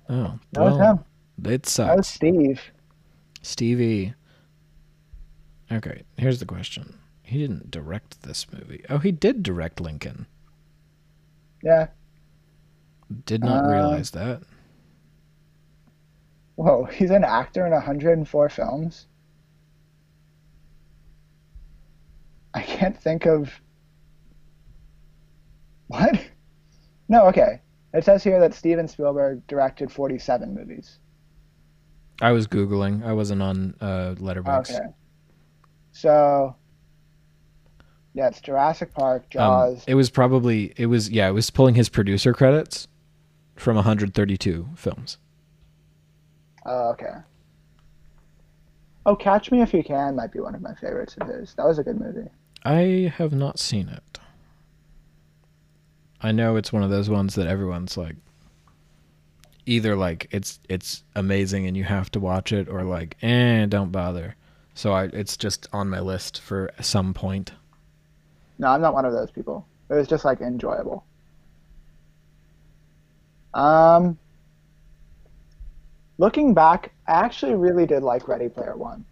Oh, 0.08 0.38
That 0.52 0.60
was 0.60 0.76
well, 0.78 0.96
him. 0.96 1.04
it 1.52 1.62
That 1.64 1.96
was. 1.96 2.06
Steve. 2.06 2.60
Stevie. 3.42 4.14
Okay, 5.70 6.02
here's 6.16 6.38
the 6.40 6.46
question. 6.46 6.98
He 7.22 7.38
didn't 7.38 7.70
direct 7.70 8.22
this 8.22 8.46
movie. 8.52 8.84
Oh, 8.88 8.98
he 8.98 9.12
did 9.12 9.42
direct 9.42 9.80
Lincoln. 9.80 10.26
Yeah. 11.62 11.88
Did 13.26 13.42
not 13.44 13.64
Uh, 13.64 13.68
realize 13.68 14.10
that. 14.12 14.42
Whoa, 16.56 16.84
he's 16.84 17.10
an 17.10 17.24
actor 17.24 17.66
in 17.66 17.72
104 17.72 18.48
films. 18.48 19.06
I 22.54 22.62
can't 22.62 22.96
think 22.96 23.26
of. 23.26 23.52
What? 25.88 26.20
No, 27.08 27.26
okay. 27.28 27.62
It 27.94 28.04
says 28.04 28.22
here 28.22 28.38
that 28.40 28.52
Steven 28.52 28.86
Spielberg 28.86 29.46
directed 29.46 29.90
47 29.90 30.54
movies. 30.54 30.98
I 32.20 32.32
was 32.32 32.46
googling. 32.46 33.02
I 33.06 33.14
wasn't 33.14 33.40
on 33.40 33.74
uh, 33.80 34.14
Letterboxd. 34.18 34.74
Okay. 34.78 34.88
So. 36.02 36.54
Yeah, 38.14 38.28
it's 38.28 38.40
Jurassic 38.40 38.94
Park, 38.94 39.22
Um, 39.22 39.28
Jaws. 39.30 39.84
it 39.86 39.94
was 39.94 40.10
probably 40.10 40.72
it 40.76 40.86
was 40.86 41.08
yeah 41.10 41.28
it 41.28 41.32
was 41.32 41.50
pulling 41.50 41.74
his 41.74 41.88
producer 41.88 42.32
credits 42.32 42.88
from 43.56 43.76
132 43.76 44.68
films. 44.76 45.18
Oh, 46.64 46.90
okay. 46.90 47.12
Oh, 49.06 49.14
Catch 49.16 49.50
Me 49.52 49.60
If 49.62 49.72
You 49.74 49.82
Can 49.84 50.16
might 50.16 50.32
be 50.32 50.40
one 50.40 50.54
of 50.54 50.60
my 50.62 50.74
favorites 50.74 51.16
of 51.20 51.28
his. 51.28 51.54
That 51.54 51.66
was 51.66 51.78
a 51.78 51.84
good 51.84 51.98
movie. 52.00 52.28
I 52.64 53.12
have 53.16 53.32
not 53.32 53.58
seen 53.58 53.88
it. 53.88 54.18
I 56.20 56.32
know 56.32 56.56
it's 56.56 56.72
one 56.72 56.82
of 56.82 56.90
those 56.90 57.08
ones 57.08 57.34
that 57.36 57.46
everyone's 57.46 57.96
like 57.96 58.16
either 59.66 59.94
like 59.96 60.28
it's 60.30 60.58
it's 60.68 61.04
amazing 61.14 61.66
and 61.66 61.76
you 61.76 61.84
have 61.84 62.10
to 62.12 62.20
watch 62.20 62.52
it 62.52 62.68
or 62.68 62.82
like 62.84 63.16
eh 63.22 63.66
don't 63.66 63.92
bother. 63.92 64.34
So 64.78 64.92
I 64.92 65.06
it's 65.06 65.36
just 65.36 65.68
on 65.72 65.88
my 65.88 65.98
list 65.98 66.40
for 66.40 66.70
some 66.80 67.12
point. 67.12 67.50
No, 68.60 68.68
I'm 68.68 68.80
not 68.80 68.94
one 68.94 69.04
of 69.04 69.12
those 69.12 69.28
people. 69.28 69.66
It 69.90 69.94
was 69.94 70.06
just 70.06 70.24
like 70.24 70.40
enjoyable. 70.40 71.04
Um, 73.54 74.16
looking 76.18 76.54
back, 76.54 76.92
I 77.08 77.14
actually 77.24 77.56
really 77.56 77.86
did 77.86 78.04
like 78.04 78.28
Ready 78.28 78.48
Player 78.48 78.76
One. 78.76 79.04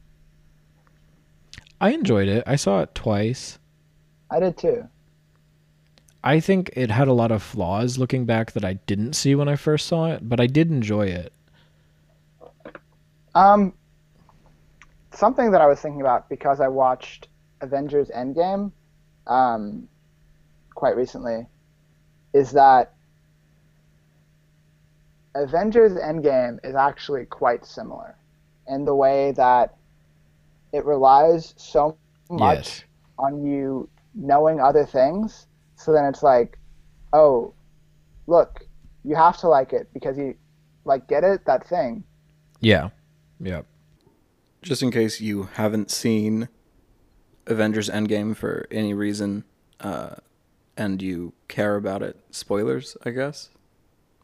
I 1.80 1.90
enjoyed 1.90 2.28
it. 2.28 2.44
I 2.46 2.54
saw 2.54 2.82
it 2.82 2.94
twice. 2.94 3.58
I 4.30 4.38
did 4.38 4.56
too. 4.56 4.88
I 6.22 6.38
think 6.38 6.70
it 6.74 6.92
had 6.92 7.08
a 7.08 7.12
lot 7.12 7.32
of 7.32 7.42
flaws 7.42 7.98
looking 7.98 8.24
back 8.24 8.52
that 8.52 8.64
I 8.64 8.74
didn't 8.74 9.14
see 9.14 9.34
when 9.34 9.48
I 9.48 9.56
first 9.56 9.88
saw 9.88 10.12
it, 10.12 10.28
but 10.28 10.38
I 10.38 10.46
did 10.46 10.70
enjoy 10.70 11.06
it. 11.06 11.32
Um, 13.34 13.74
something 15.16 15.50
that 15.50 15.60
I 15.60 15.66
was 15.66 15.80
thinking 15.80 16.00
about 16.00 16.28
because 16.28 16.60
I 16.60 16.68
watched 16.68 17.28
Avengers 17.60 18.10
Endgame, 18.10 18.72
um, 19.26 19.88
quite 20.74 20.96
recently, 20.96 21.46
is 22.32 22.52
that 22.52 22.92
Avengers 25.34 25.92
Endgame 25.92 26.58
is 26.64 26.74
actually 26.74 27.26
quite 27.26 27.64
similar 27.64 28.16
in 28.68 28.84
the 28.84 28.94
way 28.94 29.32
that 29.32 29.76
it 30.72 30.84
relies 30.84 31.54
so 31.56 31.96
much 32.30 32.56
Yes. 32.56 32.84
on 33.18 33.44
you 33.44 33.88
knowing 34.14 34.60
other 34.60 34.84
things. 34.84 35.46
So 35.76 35.92
then 35.92 36.04
it's 36.06 36.22
like, 36.22 36.58
oh, 37.12 37.52
look, 38.26 38.66
you 39.04 39.14
have 39.14 39.36
to 39.38 39.48
like 39.48 39.72
it 39.72 39.88
because 39.92 40.18
you 40.18 40.34
like 40.84 41.06
get 41.06 41.22
it 41.24 41.44
that 41.46 41.66
thing. 41.68 42.02
Yeah. 42.60 42.90
Yeah. 43.40 43.62
Just 44.66 44.82
in 44.82 44.90
case 44.90 45.20
you 45.20 45.44
haven't 45.54 45.92
seen 45.92 46.48
Avengers 47.46 47.88
Endgame 47.88 48.34
for 48.36 48.66
any 48.68 48.94
reason, 48.94 49.44
uh, 49.78 50.16
and 50.76 51.00
you 51.00 51.34
care 51.46 51.76
about 51.76 52.02
it, 52.02 52.16
spoilers, 52.32 52.96
I 53.04 53.10
guess. 53.10 53.50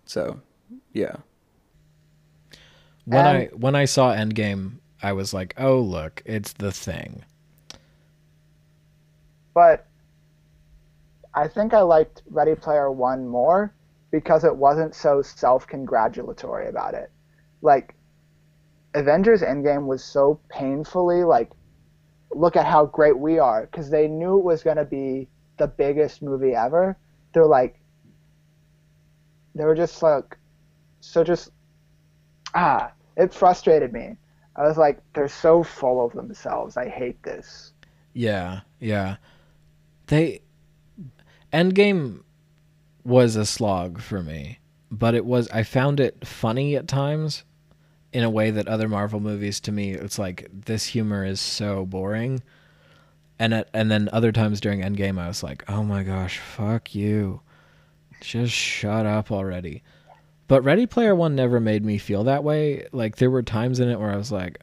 So, 0.05 0.40
yeah. 0.93 1.14
When 3.05 3.24
And- 3.24 3.39
I 3.39 3.44
when 3.55 3.77
I 3.77 3.85
saw 3.85 4.12
Endgame, 4.12 4.78
I 5.01 5.12
was 5.12 5.32
like, 5.32 5.55
"Oh, 5.59 5.78
look, 5.81 6.23
it's 6.27 6.52
the 6.55 6.73
thing." 6.73 7.24
but 9.55 9.86
I 11.35 11.47
think 11.47 11.74
I 11.74 11.82
liked 11.82 12.23
Ready 12.31 12.55
Player 12.56 12.90
One 12.90 13.28
more 13.28 13.73
because 14.10 14.43
it 14.44 14.56
wasn't 14.56 14.94
so 14.94 15.23
self 15.23 15.66
congratulatory 15.69 16.69
about 16.69 16.94
it. 16.94 17.12
Like 17.60 17.94
Avengers 18.94 19.43
Endgame 19.43 19.86
was 19.86 20.05
so 20.05 20.39
painfully 20.48 21.24
like 21.24 21.51
look 22.35 22.56
at 22.56 22.66
how 22.66 22.86
great 22.86 23.19
we 23.19 23.39
are 23.39 23.66
because 23.66 23.90
they 23.90 24.09
knew 24.09 24.39
it 24.39 24.44
was 24.44 24.62
going 24.62 24.77
to 24.77 24.85
be 24.85 25.28
the 25.59 25.66
biggest 25.66 26.23
movie 26.23 26.55
ever. 26.55 26.97
They're 27.32 27.47
like 27.47 27.81
they 29.55 29.64
were 29.64 29.74
just 29.74 30.02
like 30.02 30.36
so 31.01 31.24
just 31.24 31.51
ah, 32.55 32.93
it 33.16 33.32
frustrated 33.32 33.93
me. 33.93 34.16
I 34.56 34.62
was 34.62 34.77
like 34.77 35.01
they're 35.14 35.28
so 35.28 35.62
full 35.62 36.05
of 36.05 36.12
themselves. 36.12 36.77
I 36.77 36.89
hate 36.89 37.23
this. 37.23 37.73
Yeah, 38.12 38.60
yeah. 38.81 39.16
They 40.06 40.43
Endgame 41.52 42.23
was 43.05 43.36
a 43.36 43.47
slog 43.47 44.01
for 44.01 44.23
me, 44.23 44.59
but 44.90 45.14
it 45.14 45.24
was 45.24 45.48
I 45.48 45.62
found 45.62 46.01
it 46.01 46.27
funny 46.27 46.77
at 46.77 46.89
times 46.89 47.44
in 48.12 48.24
a 48.24 48.30
way 48.30 48.51
that 48.51 48.68
other 48.68 48.89
Marvel 48.89 49.20
movies 49.20 49.60
to 49.60 49.72
me 49.72 49.93
it's 49.93 50.18
like 50.18 50.48
this 50.52 50.86
humor 50.86 51.24
is 51.24 51.40
so 51.40 51.86
boring. 51.86 52.43
and 53.39 53.64
and 53.72 53.90
then 53.90 54.09
other 54.12 54.32
times 54.32 54.60
during 54.60 54.80
Endgame, 54.82 55.18
I 55.18 55.28
was 55.28 55.43
like, 55.43 55.64
oh 55.68 55.82
my 55.82 56.02
gosh, 56.02 56.39
fuck 56.39 56.94
you, 56.94 57.40
just 58.20 58.52
shut 58.52 59.06
up 59.06 59.32
already. 59.32 59.82
But 60.48 60.64
Ready 60.64 60.86
Player 60.86 61.14
One 61.14 61.34
never 61.34 61.60
made 61.60 61.84
me 61.84 61.98
feel 61.98 62.24
that 62.24 62.44
way. 62.44 62.86
Like 62.93 63.16
there 63.16 63.30
were 63.30 63.43
times 63.43 63.80
in 63.80 63.89
it 63.89 63.98
where 63.98 64.10
I 64.12 64.16
was 64.16 64.30
like, 64.30 64.60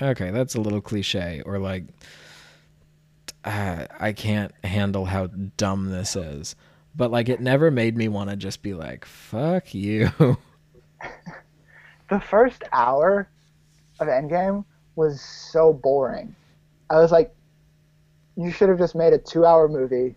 okay, 0.00 0.30
that's 0.30 0.54
a 0.54 0.60
little 0.60 0.80
cliche, 0.80 1.42
or 1.44 1.58
like, 1.58 1.84
uh, 3.44 3.86
I 4.00 4.12
can't 4.12 4.52
handle 4.64 5.04
how 5.04 5.26
dumb 5.26 5.90
this 5.90 6.16
is. 6.16 6.56
But 6.96 7.10
like, 7.10 7.28
it 7.28 7.40
never 7.40 7.70
made 7.70 7.96
me 7.96 8.08
want 8.08 8.30
to 8.30 8.36
just 8.36 8.62
be 8.62 8.72
like, 8.72 9.04
fuck 9.04 9.74
you. 9.74 10.10
the 12.10 12.20
first 12.20 12.62
hour 12.72 13.28
of 14.00 14.08
Endgame 14.08 14.64
was 14.96 15.20
so 15.20 15.72
boring. 15.72 16.34
I 16.90 16.98
was 16.98 17.10
like, 17.10 17.34
you 18.36 18.50
should 18.50 18.68
have 18.68 18.78
just 18.78 18.94
made 18.94 19.12
a 19.12 19.18
two 19.18 19.44
hour 19.44 19.68
movie. 19.68 20.16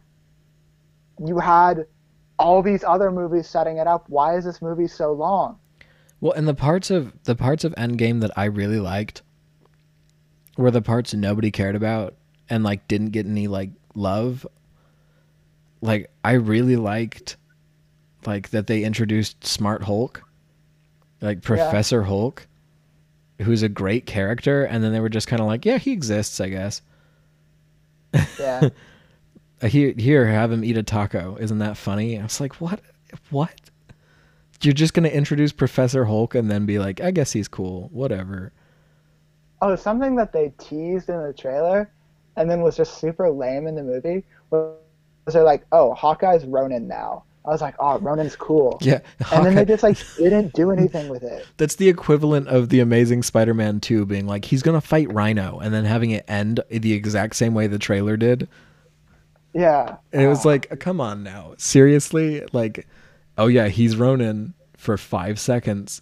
You 1.26 1.40
had 1.40 1.86
all 2.40 2.62
these 2.62 2.84
other 2.84 3.12
movies 3.12 3.48
setting 3.48 3.78
it 3.78 3.88
up. 3.88 4.06
Why 4.10 4.38
is 4.38 4.46
this 4.46 4.62
movie 4.62 4.88
so 4.88 5.12
long? 5.12 5.60
Well, 6.20 6.34
and 6.34 6.48
the 6.48 6.54
parts 6.54 6.90
of 6.90 7.14
the 7.24 7.36
parts 7.36 7.64
of 7.64 7.74
Endgame 7.76 8.22
that 8.22 8.32
I 8.36 8.46
really 8.46 8.80
liked 8.80 9.22
were 10.58 10.72
the 10.72 10.82
parts 10.82 11.14
nobody 11.14 11.52
cared 11.52 11.76
about 11.76 12.16
and 12.50 12.64
like 12.64 12.88
didn't 12.88 13.12
get 13.12 13.26
any 13.26 13.48
like 13.48 13.70
love. 13.94 14.46
Like 15.82 16.10
I 16.24 16.34
really 16.34 16.76
liked 16.76 17.38
like 18.26 18.50
that 18.50 18.68
they 18.68 18.84
introduced 18.84 19.46
Smart 19.46 19.84
Hulk, 19.84 20.27
like 21.22 21.42
Professor 21.42 22.02
yeah. 22.02 22.08
Hulk, 22.08 22.48
who's 23.42 23.64
a 23.64 23.70
great 23.70 24.06
character, 24.06 24.64
and 24.64 24.84
then 24.84 24.94
they 24.94 25.00
were 25.00 25.10
just 25.10 25.28
kind 25.28 25.42
of 25.42 25.48
like, 25.48 25.66
yeah, 25.66 25.78
he 25.78 25.92
exists, 25.92 26.40
I 26.40 26.50
guess. 26.50 26.82
Yeah. 28.40 28.70
here, 29.64 29.94
here, 29.98 30.28
have 30.28 30.52
him 30.52 30.64
eat 30.64 30.78
a 30.78 30.84
taco. 30.84 31.38
Isn't 31.40 31.60
that 31.60 31.78
funny? 31.78 32.20
I 32.20 32.24
was 32.24 32.40
like, 32.40 32.56
what? 32.62 32.82
What? 33.30 33.60
You're 34.62 34.74
just 34.74 34.94
gonna 34.94 35.10
introduce 35.10 35.52
Professor 35.52 36.06
Hulk 36.06 36.36
and 36.36 36.50
then 36.50 36.66
be 36.66 36.80
like, 36.80 37.00
I 37.00 37.12
guess 37.12 37.32
he's 37.32 37.48
cool. 37.48 37.90
Whatever. 37.92 38.54
Oh, 39.62 39.76
something 39.76 40.16
that 40.16 40.34
they 40.34 40.54
teased 40.58 41.10
in 41.10 41.22
the 41.22 41.34
trailer, 41.34 41.92
and 42.36 42.50
then 42.50 42.62
was 42.62 42.78
just 42.78 43.00
super 43.00 43.30
lame 43.30 43.68
in 43.68 43.76
the 43.76 43.84
movie. 43.84 44.24
Was 44.52 44.78
they're 45.28 45.44
like, 45.44 45.66
oh, 45.72 45.94
Hawkeye's 45.94 46.46
Ronin 46.46 46.88
now. 46.88 47.24
I 47.48 47.52
was 47.52 47.62
like, 47.62 47.76
oh, 47.80 47.98
Ronin's 48.00 48.36
cool. 48.36 48.78
Yeah. 48.88 49.00
Hawkeye. 49.22 49.38
And 49.38 49.46
then 49.46 49.56
they 49.56 49.66
just 49.66 49.84
like 49.84 49.98
didn't 50.18 50.54
do 50.54 50.72
anything 50.72 51.08
with 51.10 51.24
it. 51.24 51.48
That's 51.58 51.76
the 51.76 51.88
equivalent 51.90 52.48
of 52.50 52.70
the 52.70 52.82
Amazing 52.82 53.24
Spider-Man 53.24 53.80
2 53.80 54.06
being 54.06 54.28
like, 54.28 54.46
he's 54.46 54.62
gonna 54.62 54.82
fight 54.82 55.12
Rhino, 55.12 55.60
and 55.60 55.74
then 55.74 55.86
having 55.86 56.12
it 56.12 56.26
end 56.28 56.60
the 56.70 56.94
exact 56.94 57.36
same 57.36 57.54
way 57.54 57.68
the 57.68 57.80
trailer 57.80 58.18
did. 58.18 58.48
Yeah. 59.54 59.98
And 60.14 60.22
it 60.22 60.28
was 60.28 60.46
uh, 60.46 60.50
like, 60.50 60.80
come 60.80 61.02
on 61.02 61.24
now. 61.24 61.54
Seriously? 61.58 62.44
Like, 62.52 62.86
oh 63.38 63.48
yeah, 63.48 63.70
he's 63.70 63.96
Ronin 63.96 64.54
for 64.76 64.98
five 64.98 65.40
seconds. 65.40 66.02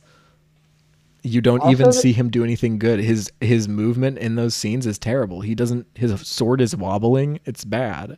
You 1.22 1.42
don't 1.42 1.66
even 1.72 1.88
the- 1.88 1.94
see 1.94 2.12
him 2.12 2.30
do 2.30 2.44
anything 2.44 2.78
good. 2.78 3.00
His 3.00 3.32
his 3.40 3.68
movement 3.68 4.18
in 4.18 4.36
those 4.36 4.54
scenes 4.54 4.86
is 4.86 5.00
terrible. 5.00 5.42
He 5.42 5.56
doesn't 5.56 5.88
his 5.96 6.20
sword 6.28 6.60
is 6.62 6.76
wobbling. 6.76 7.40
It's 7.46 7.64
bad. 7.64 8.18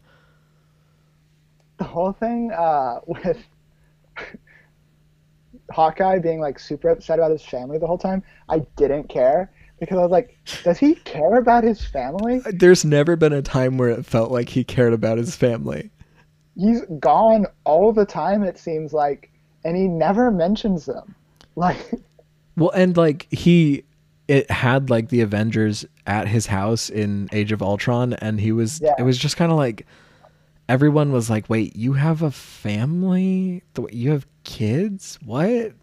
The 1.78 1.84
whole 1.84 2.14
thing 2.14 2.52
uh, 2.52 2.99
with 3.06 3.38
Hawkeye 5.72 6.20
being 6.20 6.40
like 6.40 6.60
super 6.60 6.90
upset 6.90 7.20
about 7.20 7.32
his 7.32 7.44
family 7.44 7.78
the 7.78 7.88
whole 7.88 7.98
time, 7.98 8.24
I 8.49 8.60
didn't 8.76 9.10
care 9.10 9.52
because 9.80 9.98
I 9.98 10.02
was 10.02 10.12
like, 10.12 10.38
does 10.64 10.78
he 10.78 10.95
care 10.95 11.38
about 11.38 11.64
his 11.64 11.86
family? 11.86 12.41
There's 12.52 12.84
never 12.84 13.16
been 13.16 13.34
a 13.34 13.41
time 13.41 13.78
where 13.78 13.90
it 13.90 14.06
felt 14.06 14.32
like 14.32 14.49
he 14.49 14.64
cared 14.64 14.94
about 14.94 15.18
his 15.18 15.36
family. 15.36 15.91
He's 16.56 16.82
gone 16.99 17.45
all 17.64 17.94
the 17.94 18.06
time, 18.06 18.44
it 18.44 18.58
seems 18.58 18.91
like, 18.91 19.32
and 19.64 19.78
he 19.78 19.88
never 19.88 20.32
mentions 20.32 20.86
them. 20.86 21.16
Like, 21.58 21.91
well, 22.56 22.70
and 22.70 22.95
like 22.95 23.26
he, 23.32 23.84
it 24.28 24.52
had 24.52 24.91
like 24.91 25.10
the 25.10 25.22
Avengers 25.22 25.88
at 26.06 26.28
his 26.28 26.45
house 26.45 26.88
in 26.88 27.28
Age 27.32 27.52
of 27.52 27.64
Ultron, 27.64 28.14
and 28.14 28.40
he 28.40 28.52
was, 28.52 28.80
yeah. 28.80 28.94
it 28.99 29.02
was 29.02 29.18
just 29.18 29.38
kind 29.38 29.52
of 29.52 29.58
like, 29.58 29.88
everyone 30.69 31.11
was 31.11 31.30
like, 31.30 31.49
wait, 31.49 31.76
you 31.76 31.94
have 31.94 32.22
a 32.22 32.31
family? 32.31 33.64
You 33.91 34.11
have 34.11 34.27
kids? 34.44 35.19
What? 35.23 35.73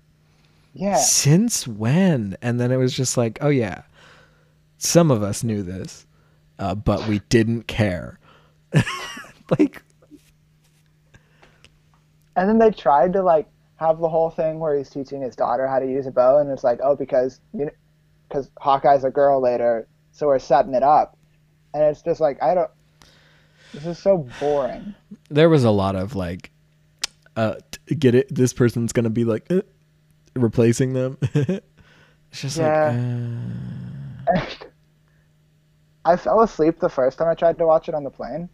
Yeah. 0.74 0.96
Since 0.96 1.66
when? 1.68 2.36
And 2.42 2.60
then 2.60 2.72
it 2.72 2.76
was 2.76 2.94
just 2.94 3.16
like, 3.16 3.38
oh 3.40 3.48
yeah, 3.48 3.82
some 4.78 5.10
of 5.10 5.22
us 5.22 5.44
knew 5.44 5.62
this, 5.62 6.06
uh, 6.58 6.74
but 6.74 7.06
we 7.08 7.20
didn't 7.28 7.66
care. 7.66 8.18
like, 9.58 9.82
and 12.36 12.48
then 12.48 12.58
they 12.58 12.70
tried 12.70 13.12
to 13.12 13.22
like 13.22 13.46
have 13.76 13.98
the 13.98 14.08
whole 14.08 14.30
thing 14.30 14.58
where 14.58 14.76
he's 14.76 14.90
teaching 14.90 15.22
his 15.22 15.36
daughter 15.36 15.66
how 15.66 15.78
to 15.78 15.86
use 15.86 16.06
a 16.06 16.10
bow, 16.10 16.38
and 16.38 16.50
it's 16.50 16.64
like, 16.64 16.80
oh, 16.82 16.96
because 16.96 17.40
you 17.52 17.66
know, 17.66 17.70
because 18.28 18.50
Hawkeye's 18.58 19.04
a 19.04 19.10
girl 19.10 19.40
later, 19.40 19.86
so 20.10 20.26
we're 20.26 20.38
setting 20.40 20.74
it 20.74 20.82
up, 20.82 21.16
and 21.72 21.82
it's 21.84 22.02
just 22.02 22.20
like 22.20 22.42
I 22.42 22.54
don't. 22.54 22.70
This 23.74 23.86
is 23.86 23.98
so 23.98 24.28
boring. 24.38 24.94
There 25.30 25.48
was 25.48 25.64
a 25.64 25.70
lot 25.70 25.96
of 25.96 26.14
like, 26.14 26.52
uh, 27.36 27.56
get 27.98 28.14
it. 28.14 28.32
This 28.32 28.52
person's 28.52 28.92
gonna 28.92 29.10
be 29.10 29.24
like, 29.24 29.50
uh, 29.50 29.62
replacing 30.36 30.92
them. 30.92 31.18
it's 31.34 31.60
just 32.32 32.56
yeah. 32.56 32.96
like. 34.28 34.62
Uh... 34.62 34.64
I 36.06 36.16
fell 36.16 36.42
asleep 36.42 36.78
the 36.78 36.88
first 36.88 37.18
time 37.18 37.28
I 37.28 37.34
tried 37.34 37.58
to 37.58 37.66
watch 37.66 37.88
it 37.88 37.94
on 37.94 38.04
the 38.04 38.10
plane, 38.10 38.48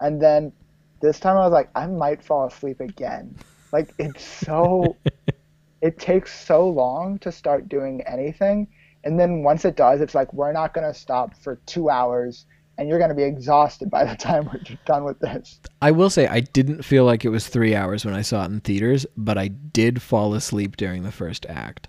and 0.00 0.20
then 0.20 0.52
this 1.00 1.20
time 1.20 1.36
I 1.36 1.40
was 1.40 1.52
like, 1.52 1.70
I 1.76 1.86
might 1.86 2.22
fall 2.22 2.46
asleep 2.46 2.80
again. 2.80 3.36
Like 3.72 3.94
it's 3.98 4.24
so, 4.24 4.96
it 5.82 5.98
takes 5.98 6.34
so 6.46 6.68
long 6.68 7.18
to 7.20 7.30
start 7.30 7.68
doing 7.68 8.02
anything, 8.08 8.66
and 9.04 9.20
then 9.20 9.44
once 9.44 9.64
it 9.64 9.76
does, 9.76 10.00
it's 10.00 10.16
like 10.16 10.32
we're 10.32 10.52
not 10.52 10.74
gonna 10.74 10.94
stop 10.94 11.36
for 11.36 11.60
two 11.66 11.90
hours 11.90 12.46
and 12.78 12.88
you're 12.88 12.98
going 12.98 13.10
to 13.10 13.14
be 13.14 13.22
exhausted 13.22 13.90
by 13.90 14.04
the 14.04 14.16
time 14.16 14.46
we're 14.46 14.76
done 14.84 15.04
with 15.04 15.18
this. 15.20 15.60
I 15.80 15.90
will 15.90 16.10
say 16.10 16.26
I 16.26 16.40
didn't 16.40 16.82
feel 16.82 17.04
like 17.04 17.24
it 17.24 17.28
was 17.30 17.46
three 17.46 17.74
hours 17.74 18.04
when 18.04 18.14
I 18.14 18.22
saw 18.22 18.42
it 18.42 18.50
in 18.50 18.60
theaters, 18.60 19.06
but 19.16 19.38
I 19.38 19.48
did 19.48 20.02
fall 20.02 20.34
asleep 20.34 20.76
during 20.76 21.02
the 21.02 21.12
first 21.12 21.46
act. 21.46 21.88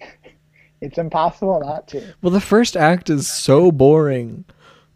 it's 0.80 0.98
impossible 0.98 1.60
not 1.60 1.88
to. 1.88 2.14
Well, 2.22 2.32
the 2.32 2.40
first 2.40 2.76
act 2.76 3.10
is 3.10 3.30
so 3.30 3.70
boring. 3.70 4.44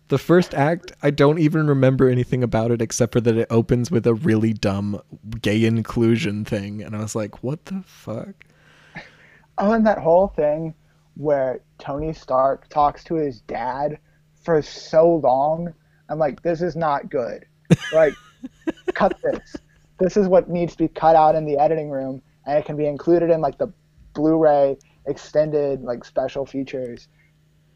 The 0.09 0.19
first 0.19 0.55
act, 0.55 0.93
I 1.03 1.11
don't 1.11 1.39
even 1.39 1.67
remember 1.67 2.09
anything 2.09 2.43
about 2.43 2.71
it 2.71 2.81
except 2.81 3.13
for 3.13 3.21
that 3.21 3.37
it 3.37 3.47
opens 3.51 3.91
with 3.91 4.07
a 4.07 4.15
really 4.15 4.55
dumb 4.55 5.03
gay 5.43 5.65
inclusion 5.65 6.47
thing. 6.47 6.83
And 6.83 6.97
I 6.97 7.01
was 7.01 7.15
like, 7.15 7.43
what 7.43 7.67
the 7.67 7.83
fuck? 7.87 8.35
Oh, 9.61 9.73
and 9.73 9.85
that 9.89 9.99
whole 9.99 10.29
thing 10.29 10.73
where 11.17 11.63
Tony 11.81 12.13
Stark 12.13 12.69
talks 12.69 13.03
to 13.03 13.17
his 13.17 13.41
dad 13.41 13.99
for 14.49 14.63
so 14.63 15.17
long. 15.17 15.75
I'm 16.09 16.19
like, 16.19 16.43
this 16.43 16.63
is 16.63 16.75
not 16.75 17.11
good. 17.11 17.45
Like, 17.93 18.15
cut 18.95 19.15
this. 19.23 19.57
This 19.99 20.17
is 20.17 20.27
what 20.27 20.49
needs 20.49 20.73
to 20.73 20.79
be 20.79 20.89
cut 20.89 21.17
out 21.17 21.35
in 21.35 21.45
the 21.45 21.59
editing 21.59 21.91
room, 21.91 22.23
and 22.47 22.57
it 22.57 22.65
can 22.65 22.75
be 22.75 22.87
included 22.87 23.29
in 23.29 23.43
like 23.43 23.59
the 23.59 23.71
Blu-ray 24.15 24.79
extended 25.05 25.83
like 25.83 26.03
special 26.03 26.47
features. 26.47 27.09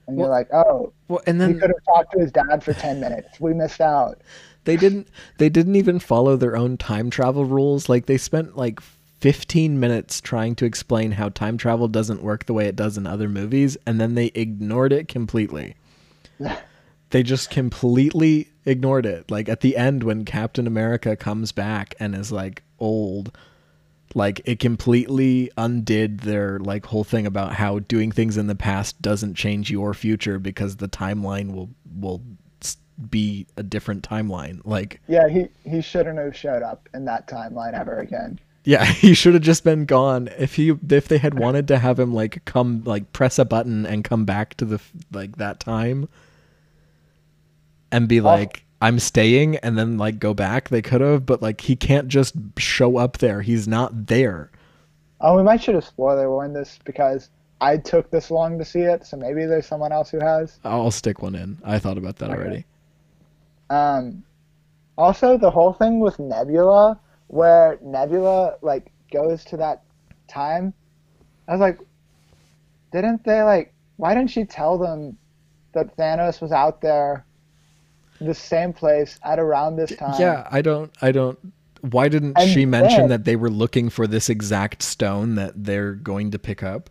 And 0.07 0.17
well, 0.17 0.29
you're 0.29 0.35
like, 0.35 0.49
oh, 0.55 0.95
well, 1.09 1.21
and 1.27 1.39
then 1.39 1.53
he 1.53 1.61
could 1.61 1.69
have 1.69 1.85
talked 1.95 2.13
to 2.13 2.21
his 2.21 2.33
dad 2.33 2.65
for 2.65 2.73
ten 2.73 3.01
minutes. 3.01 3.39
We 3.39 3.53
missed 3.53 3.83
out. 3.83 4.23
They 4.65 4.79
didn't. 4.79 5.09
They 5.37 5.51
didn't 5.51 5.77
even 5.77 5.99
follow 5.99 6.37
their 6.37 6.57
own 6.57 6.79
time 6.79 7.11
travel 7.11 7.45
rules. 7.45 7.91
Like 7.91 8.07
they 8.07 8.17
spent 8.17 8.57
like 8.57 8.81
15 9.21 9.79
minutes 9.79 10.23
trying 10.23 10.55
to 10.55 10.65
explain 10.65 11.13
how 11.13 11.29
time 11.29 11.59
travel 11.59 11.87
doesn't 11.87 12.23
work 12.23 12.47
the 12.47 12.55
way 12.55 12.65
it 12.67 12.77
does 12.77 12.97
in 12.97 13.07
other 13.07 13.29
movies, 13.29 13.77
and 13.85 14.01
then 14.01 14.15
they 14.15 14.33
ignored 14.35 14.95
it 14.95 15.07
completely. 15.07 15.75
They 17.11 17.23
just 17.23 17.51
completely 17.51 18.49
ignored 18.65 19.07
it. 19.07 19.31
Like 19.31 19.49
at 19.49 19.61
the 19.61 19.77
end 19.77 20.03
when 20.03 20.25
Captain 20.25 20.67
America 20.67 21.17
comes 21.17 21.53
back 21.53 21.95
and 22.01 22.15
is 22.15 22.33
like 22.33 22.63
old, 22.79 23.37
like 24.15 24.41
it 24.45 24.59
completely 24.59 25.51
undid 25.57 26.21
their 26.21 26.59
like 26.59 26.87
whole 26.87 27.05
thing 27.05 27.27
about 27.27 27.55
how 27.55 27.81
doing 27.81 28.13
things 28.13 28.37
in 28.37 28.47
the 28.47 28.55
past 28.55 29.01
doesn't 29.03 29.35
change 29.35 29.71
your 29.71 29.95
future 29.95 30.39
because 30.39 30.77
the 30.77 30.89
timeline 30.89 31.53
will 31.55 31.71
will 31.99 32.23
be 33.11 33.47
a 33.57 33.63
different 33.63 34.09
timeline. 34.09 34.61
Like 34.65 35.01
Yeah, 35.09 35.29
he 35.29 35.49
he 35.65 35.81
shouldn't 35.81 36.19
have 36.19 36.37
showed 36.37 36.63
up 36.63 36.89
in 36.95 37.05
that 37.07 37.27
timeline 37.27 37.75
ever 37.75 37.99
again. 37.99 38.39
Yeah, 38.65 38.85
he 38.87 39.15
should 39.15 39.35
have 39.35 39.43
just 39.43 39.65
been 39.65 39.85
gone. 39.85 40.29
If 40.39 40.57
he 40.57 40.71
if 40.91 41.09
they 41.09 41.19
had 41.19 41.35
wanted 41.39 41.69
to 41.69 41.79
have 41.79 41.99
him 41.99 42.15
like 42.15 42.45
come 42.45 42.85
like 42.85 43.13
press 43.13 43.39
a 43.39 43.45
button 43.45 43.87
and 43.87 44.05
come 44.05 44.25
back 44.25 44.55
to 44.55 44.65
the 44.65 44.81
like 45.13 45.37
that 45.37 45.61
time, 45.61 46.09
and 47.93 48.09
be 48.09 48.21
like, 48.21 48.65
I'm 48.81 48.99
staying 48.99 49.57
and 49.59 49.79
then 49.79 49.97
like 49.97 50.19
go 50.19 50.35
back. 50.35 50.71
They 50.71 50.83
could 50.83 51.01
have, 51.01 51.25
but 51.25 51.41
like 51.41 51.61
he 51.61 51.77
can't 51.77 52.09
just 52.09 52.35
show 52.59 52.97
up 52.97 53.19
there. 53.19 53.43
He's 53.43 53.69
not 53.69 54.07
there. 54.09 54.51
Oh, 55.21 55.37
we 55.37 55.45
might 55.45 55.63
should 55.63 55.77
have 55.77 55.85
spoiler 55.85 56.29
warned 56.29 56.57
this 56.57 56.81
because 56.85 57.31
I 57.61 57.77
took 57.77 58.11
this 58.11 58.29
long 58.29 58.59
to 58.59 58.65
see 58.65 58.81
it, 58.81 59.07
so 59.07 59.17
maybe 59.17 59.47
there's 59.47 59.67
someone 59.67 59.93
else 59.93 60.11
who 60.11 60.19
has. 60.19 60.59
I'll 60.65 60.91
stick 60.91 61.23
one 61.23 61.37
in. 61.37 61.59
I 61.63 61.79
thought 61.79 61.97
about 61.97 62.17
that 62.17 62.31
okay. 62.31 62.39
already. 62.41 62.65
Um, 63.71 64.25
also, 64.99 65.39
the 65.39 65.51
whole 65.51 65.73
thing 65.73 66.01
with 66.01 66.19
Nebula, 66.19 66.99
where 67.29 67.79
Nebula 67.81 68.57
like 68.63 68.91
goes 69.13 69.45
to 69.45 69.57
that 69.59 69.85
time, 70.27 70.75
I 71.47 71.53
was 71.53 71.61
like, 71.61 71.79
didn't 72.91 73.23
they 73.25 73.43
like? 73.43 73.73
Why 73.97 74.15
didn't 74.15 74.31
she 74.31 74.45
tell 74.45 74.77
them 74.77 75.17
that 75.73 75.97
Thanos 75.97 76.41
was 76.41 76.51
out 76.51 76.81
there, 76.81 77.25
the 78.21 78.35
same 78.35 78.73
place 78.73 79.19
at 79.25 79.39
around 79.39 79.77
this 79.77 79.95
time? 79.97 80.15
Yeah, 80.21 80.47
I 80.51 80.63
don't. 80.63 80.93
I 81.01 81.13
don't. 81.13 81.39
Why 81.81 82.09
didn't 82.09 82.39
And 82.39 82.49
she 82.49 82.65
mention 82.65 83.01
then- 83.01 83.09
that 83.09 83.25
they 83.25 83.35
were 83.37 83.51
looking 83.51 83.91
for 83.91 84.07
this 84.07 84.29
exact 84.29 84.83
stone 84.83 85.35
that 85.35 85.65
they're 85.65 85.95
going 85.95 86.31
to 86.33 86.39
pick 86.39 86.63
up? 86.63 86.91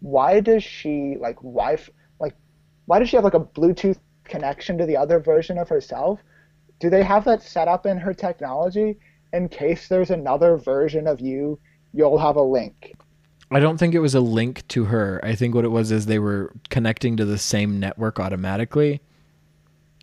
why 0.00 0.38
does 0.38 0.62
she 0.62 1.16
like 1.18 1.36
why 1.40 1.78
like 2.20 2.34
why 2.84 2.98
does 2.98 3.08
she 3.08 3.16
have 3.16 3.24
like 3.24 3.32
a 3.32 3.40
bluetooth 3.40 3.96
connection 4.24 4.76
to 4.76 4.84
the 4.84 4.94
other 4.94 5.18
version 5.18 5.56
of 5.56 5.66
herself 5.66 6.20
do 6.78 6.90
they 6.90 7.02
have 7.02 7.24
that 7.24 7.42
set 7.42 7.68
up 7.68 7.86
in 7.86 7.96
her 7.96 8.12
technology 8.12 8.98
in 9.32 9.48
case 9.48 9.88
there's 9.88 10.10
another 10.10 10.58
version 10.58 11.06
of 11.06 11.20
you 11.22 11.58
you'll 11.94 12.18
have 12.18 12.36
a 12.36 12.42
link 12.42 12.92
I 13.50 13.60
don't 13.60 13.78
think 13.78 13.94
it 13.94 14.00
was 14.00 14.14
a 14.14 14.20
link 14.20 14.66
to 14.68 14.84
her. 14.86 15.20
I 15.22 15.34
think 15.34 15.54
what 15.54 15.64
it 15.64 15.68
was 15.68 15.90
is 15.92 16.04
they 16.06 16.18
were 16.18 16.52
connecting 16.70 17.16
to 17.18 17.24
the 17.24 17.38
same 17.38 17.78
network 17.80 18.18
automatically 18.20 19.00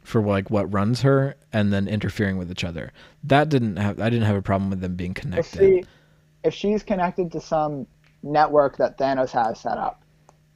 for 0.03 0.21
like 0.21 0.49
what 0.49 0.71
runs 0.73 1.01
her 1.01 1.35
and 1.53 1.71
then 1.73 1.87
interfering 1.87 2.37
with 2.37 2.51
each 2.51 2.63
other. 2.63 2.91
That 3.23 3.49
didn't 3.49 3.77
have 3.77 3.99
I 3.99 4.09
didn't 4.09 4.25
have 4.27 4.35
a 4.37 4.41
problem 4.41 4.69
with 4.69 4.81
them 4.81 4.95
being 4.95 5.13
connected. 5.13 5.59
see 5.59 5.85
if 6.43 6.53
she's 6.53 6.83
connected 6.83 7.31
to 7.33 7.41
some 7.41 7.87
network 8.23 8.77
that 8.77 8.97
thanos 8.97 9.31
has 9.31 9.59
set 9.59 9.77
up 9.77 10.03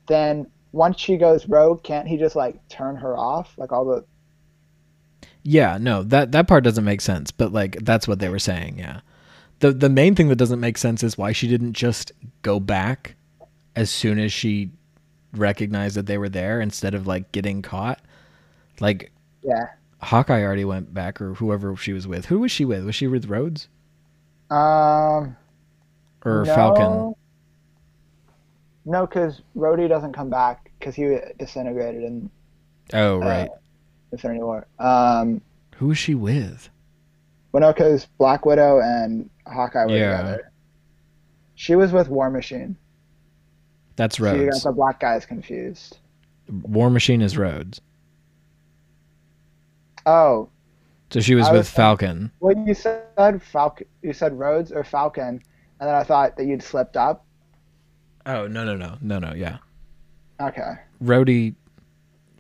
then 0.08 0.48
once 0.72 1.00
she 1.00 1.18
goes 1.18 1.48
rogue 1.50 1.84
can't 1.84 2.08
he 2.08 2.18
just 2.18 2.36
like 2.36 2.56
turn 2.70 2.96
her 2.96 3.18
off 3.18 3.54
like 3.58 3.72
all 3.72 3.86
the 3.86 4.06
Yeah, 5.44 5.78
no, 5.80 6.04
that 6.04 6.32
that 6.34 6.48
part 6.48 6.64
doesn't 6.64 6.84
make 6.84 7.02
sense, 7.02 7.32
but 7.32 7.54
like 7.54 7.78
that's 7.84 8.08
what 8.08 8.20
they 8.20 8.30
were 8.30 8.40
saying, 8.40 8.80
yeah. 8.80 9.02
The 9.60 9.72
the 9.72 9.90
main 9.90 10.16
thing 10.16 10.30
that 10.30 10.38
doesn't 10.38 10.60
make 10.60 10.78
sense 10.78 11.04
is 11.04 11.18
why 11.18 11.32
she 11.32 11.48
didn't 11.48 11.74
just 11.74 12.12
go 12.42 12.60
back 12.60 13.16
as 13.76 13.90
soon 13.90 14.20
as 14.20 14.34
she 14.34 14.72
recognized 15.34 15.96
that 15.98 16.08
they 16.08 16.18
were 16.18 16.30
there 16.30 16.62
instead 16.62 16.96
of 16.96 17.08
like 17.08 17.32
getting 17.32 17.62
caught. 17.62 18.02
Like 18.80 19.12
yeah 19.46 19.68
Hawkeye 20.02 20.42
already 20.44 20.66
went 20.66 20.94
back 20.94 21.20
or 21.22 21.34
whoever 21.36 21.76
she 21.78 21.94
was 21.94 22.06
with. 22.08 22.26
Who 22.26 22.40
was 22.40 22.52
she 22.52 22.66
with? 22.66 22.84
Was 22.86 22.96
she 22.96 23.08
with 23.08 23.26
Rhodes 23.28 23.68
um 24.52 25.36
or 26.24 26.44
no. 26.46 26.56
Falcon? 26.56 27.16
no 28.86 29.06
because 29.08 29.42
Rhodey 29.56 29.88
doesn't 29.90 30.14
come 30.14 30.30
back 30.30 30.72
because 30.80 30.96
he 30.96 31.18
disintegrated 31.40 32.04
in 32.04 32.30
Oh, 32.94 33.16
uh, 33.22 33.26
right. 33.26 33.50
Infinity 34.12 34.42
War. 34.44 34.68
Um, 34.78 35.42
Who 35.78 35.88
was 35.88 35.98
she 35.98 36.14
with? 36.14 36.70
well, 37.52 37.62
no, 37.62 37.74
because 37.74 38.06
Black 38.20 38.46
Widow 38.46 38.80
and 38.82 39.30
Hawkeye 39.48 39.86
were 39.86 39.98
Yeah. 39.98 40.18
together. 40.18 40.52
She 41.56 41.76
was 41.76 41.92
with 41.92 42.10
War 42.10 42.30
Machine. 42.30 42.76
That's 43.96 44.18
So 44.18 44.26
you 44.26 44.46
got 44.46 44.52
Rhodes. 44.52 44.64
the 44.64 44.72
black 44.74 45.00
guys 45.00 45.26
confused. 45.26 45.98
War 46.50 46.90
Machine 46.92 47.22
is 47.24 47.38
Rhodes. 47.38 47.82
Oh, 50.06 50.50
So 51.12 51.20
she 51.20 51.36
was 51.36 51.48
I 51.48 51.52
with 51.52 51.60
was- 51.62 51.70
Falcon. 51.70 52.32
well, 52.40 52.56
you 52.66 52.74
said 52.74 53.42
Falcon. 53.42 53.88
You 54.02 54.14
said 54.14 54.38
Rhodes 54.38 54.72
or 54.72 54.84
Falcon, 54.84 55.42
and 55.80 55.88
then 55.90 55.96
I 55.96 56.04
thought 56.04 56.38
that 56.38 56.46
you'd 56.46 56.64
slipped 56.64 56.98
up. 56.98 57.26
Oh, 58.26 58.48
no, 58.48 58.64
no, 58.66 58.76
no. 58.76 58.98
No, 59.02 59.20
no, 59.20 59.34
yeah. 59.34 59.58
Okay, 60.42 60.74
Rhodey 61.04 61.56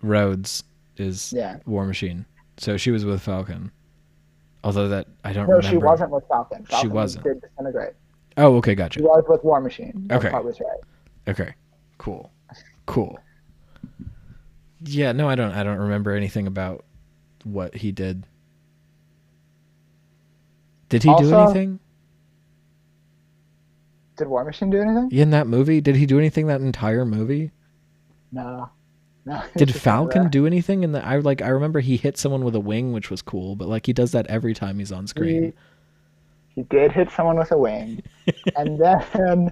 Rhodes 0.01 0.63
is 0.97 1.31
yeah. 1.31 1.57
War 1.65 1.85
Machine. 1.85 2.25
So 2.57 2.75
she 2.77 2.91
was 2.91 3.05
with 3.05 3.21
Falcon. 3.21 3.71
Although 4.63 4.89
that 4.89 5.07
I 5.23 5.31
don't 5.31 5.47
No, 5.47 5.55
remember. 5.57 5.69
she 5.69 5.77
wasn't 5.77 6.09
with 6.11 6.23
Falcon. 6.27 6.65
Falcon 6.65 6.89
wasn't. 6.91 7.23
Did 7.23 7.41
disintegrate. 7.41 7.93
Oh, 8.37 8.55
okay, 8.57 8.75
gotcha. 8.75 8.99
She 8.99 9.03
was 9.03 9.23
with 9.29 9.43
War 9.43 9.61
Machine. 9.61 10.07
Okay. 10.11 10.29
part 10.29 10.43
was 10.43 10.59
right. 10.59 10.79
Okay. 11.29 11.53
Cool. 11.99 12.31
Cool. 12.85 13.17
Yeah, 14.81 15.11
no, 15.13 15.29
I 15.29 15.35
don't 15.35 15.51
I 15.51 15.63
don't 15.63 15.77
remember 15.77 16.11
anything 16.11 16.47
about 16.47 16.83
what 17.45 17.76
he 17.76 17.91
did. 17.91 18.26
Did 20.89 21.03
he 21.03 21.15
do 21.15 21.34
anything 21.34 21.80
Did 24.17 24.27
War 24.27 24.43
Machine 24.43 24.69
do 24.69 24.81
anything? 24.81 25.09
in 25.11 25.31
that 25.31 25.47
movie? 25.47 25.81
Did 25.81 25.95
he 25.95 26.05
do 26.05 26.19
anything 26.19 26.47
that 26.47 26.61
entire 26.61 27.05
movie? 27.05 27.51
No. 28.31 28.69
No. 29.26 29.41
Did 29.57 29.73
Falcon 29.73 30.30
do 30.30 30.45
anything 30.45 30.84
in 30.84 30.91
the 30.91 31.03
I 31.05 31.17
like 31.17 31.41
I 31.41 31.47
remember 31.49 31.80
he 31.80 31.97
hit 31.97 32.17
someone 32.17 32.43
with 32.43 32.55
a 32.55 32.59
wing 32.59 32.91
which 32.93 33.09
was 33.09 33.22
cool, 33.22 33.55
but 33.55 33.67
like 33.67 33.85
he 33.85 33.93
does 33.93 34.11
that 34.11 34.27
every 34.27 34.53
time 34.53 34.80
he's 34.80 34.91
on 34.91 35.07
screen. 35.07 35.53
He 36.49 36.63
did 36.63 36.91
hit 36.91 37.11
someone 37.11 37.38
with 37.38 37.51
a 37.51 37.57
wing, 37.57 38.01
and 38.55 38.80
then 38.80 39.51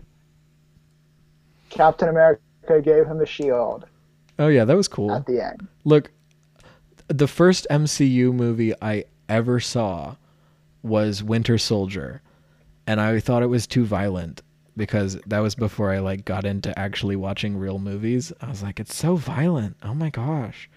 Captain 1.69 2.07
America 2.07 2.41
gave 2.81 3.05
him 3.05 3.19
a 3.19 3.25
shield 3.25 3.85
Oh 4.39 4.47
yeah, 4.47 4.65
that 4.65 4.75
was 4.75 4.87
cool. 4.87 5.11
at 5.11 5.25
the 5.25 5.43
end. 5.43 5.67
Look, 5.83 6.11
the 7.07 7.27
first 7.27 7.67
MCU 7.69 8.33
movie 8.33 8.73
I 8.81 9.05
ever 9.29 9.59
saw 9.59 10.15
was 10.81 11.23
Winter 11.23 11.57
Soldier, 11.57 12.21
and 12.87 12.99
I 12.99 13.19
thought 13.19 13.43
it 13.43 13.47
was 13.47 13.67
too 13.67 13.85
violent 13.85 14.41
because 14.75 15.19
that 15.27 15.39
was 15.39 15.55
before 15.55 15.91
I 15.91 15.99
like 15.99 16.25
got 16.25 16.45
into 16.45 16.77
actually 16.77 17.15
watching 17.15 17.57
real 17.57 17.79
movies. 17.79 18.33
I 18.41 18.49
was 18.49 18.63
like, 18.63 18.79
it's 18.79 18.95
so 18.95 19.15
violent. 19.15 19.77
Oh 19.83 19.93
my 19.93 20.09
gosh. 20.09 20.69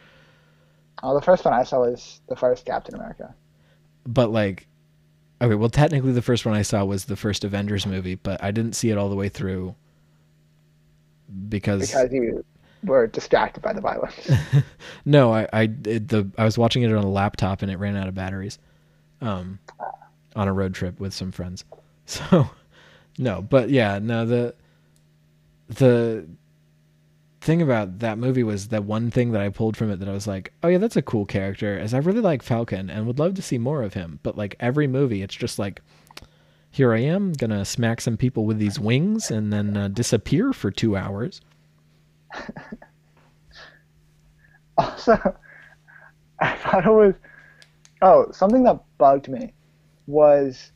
Oh, 1.02 1.14
the 1.14 1.22
first 1.22 1.44
one 1.44 1.54
I 1.54 1.64
saw 1.64 1.80
was 1.80 2.20
the 2.28 2.36
first 2.36 2.64
Captain 2.64 2.94
America. 2.94 3.34
But 4.06 4.30
like 4.30 4.66
okay, 5.40 5.54
well 5.54 5.68
technically 5.68 6.12
the 6.12 6.22
first 6.22 6.46
one 6.46 6.54
I 6.54 6.62
saw 6.62 6.84
was 6.84 7.04
the 7.04 7.16
first 7.16 7.44
Avengers 7.44 7.86
movie, 7.86 8.14
but 8.14 8.42
I 8.42 8.50
didn't 8.50 8.74
see 8.74 8.90
it 8.90 8.98
all 8.98 9.08
the 9.08 9.16
way 9.16 9.28
through 9.28 9.74
because, 11.48 11.90
because 11.90 12.12
you 12.12 12.44
were 12.86 13.06
distracted 13.06 13.62
by 13.62 13.72
the 13.72 13.80
violence. 13.80 14.30
no, 15.04 15.32
I 15.32 15.48
I 15.52 15.66
the 15.66 16.30
I 16.38 16.44
was 16.44 16.56
watching 16.56 16.82
it 16.82 16.92
on 16.92 17.04
a 17.04 17.10
laptop 17.10 17.62
and 17.62 17.70
it 17.70 17.78
ran 17.78 17.96
out 17.96 18.08
of 18.08 18.14
batteries, 18.14 18.58
um, 19.20 19.58
on 20.34 20.48
a 20.48 20.52
road 20.52 20.74
trip 20.74 20.98
with 21.00 21.12
some 21.12 21.32
friends. 21.32 21.64
So, 22.08 22.48
no, 23.18 23.42
but 23.42 23.68
yeah, 23.68 23.98
no 23.98 24.24
the 24.24 24.54
the 25.68 26.24
thing 27.40 27.60
about 27.60 27.98
that 27.98 28.16
movie 28.16 28.44
was 28.44 28.68
that 28.68 28.84
one 28.84 29.10
thing 29.10 29.32
that 29.32 29.42
I 29.42 29.48
pulled 29.48 29.76
from 29.76 29.90
it 29.90 29.98
that 29.98 30.08
I 30.08 30.12
was 30.12 30.28
like, 30.28 30.52
oh 30.62 30.68
yeah, 30.68 30.78
that's 30.78 30.94
a 30.96 31.02
cool 31.02 31.26
character. 31.26 31.76
Is 31.76 31.94
I 31.94 31.98
really 31.98 32.20
like 32.20 32.44
Falcon 32.44 32.90
and 32.90 33.08
would 33.08 33.18
love 33.18 33.34
to 33.34 33.42
see 33.42 33.58
more 33.58 33.82
of 33.82 33.94
him. 33.94 34.20
But 34.22 34.38
like 34.38 34.54
every 34.60 34.86
movie, 34.86 35.22
it's 35.22 35.34
just 35.34 35.58
like. 35.58 35.80
Here 36.70 36.92
I 36.92 36.98
am, 36.98 37.32
gonna 37.32 37.64
smack 37.64 38.02
some 38.02 38.18
people 38.18 38.44
with 38.44 38.58
these 38.58 38.78
wings 38.78 39.30
and 39.30 39.50
then 39.50 39.78
uh, 39.78 39.88
disappear 39.88 40.52
for 40.52 40.70
two 40.70 40.94
hours. 40.94 41.40
also, 44.78 45.36
I 46.40 46.56
thought 46.56 46.86
it 46.86 46.90
was. 46.90 47.14
Oh, 48.02 48.30
something 48.30 48.62
that 48.64 48.78
bugged 48.98 49.28
me 49.28 49.54
was 50.06 50.72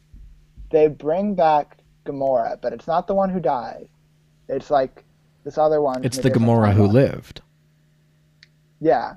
they 0.70 0.88
bring 0.88 1.34
back 1.34 1.78
Gamora, 2.06 2.58
but 2.60 2.72
it's 2.72 2.86
not 2.86 3.06
the 3.06 3.14
one 3.14 3.28
who 3.28 3.40
died. 3.40 3.88
It's 4.48 4.70
like 4.70 5.04
this 5.44 5.58
other 5.58 5.80
one. 5.80 6.04
It's 6.04 6.18
the 6.18 6.30
Gamora 6.30 6.72
who 6.72 6.86
lived. 6.86 7.42
Yeah. 8.80 9.16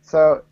So 0.00 0.44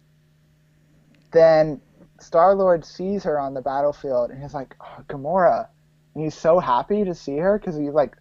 then 1.33 1.81
Star 2.21 2.55
Lord 2.55 2.85
sees 2.85 3.25
her 3.25 3.39
on 3.39 3.55
the 3.55 3.63
battlefield 3.63 4.31
and 4.31 4.43
he's 4.43 4.55
like, 4.55 4.77
oh, 4.81 5.03
Gamora. 5.09 5.69
And 6.15 6.25
he's 6.25 6.35
so 6.35 6.59
happy 6.59 7.05
to 7.05 7.15
see 7.15 7.37
her 7.37 7.59
because 7.59 7.77
he's 7.77 7.93
like 7.93 8.17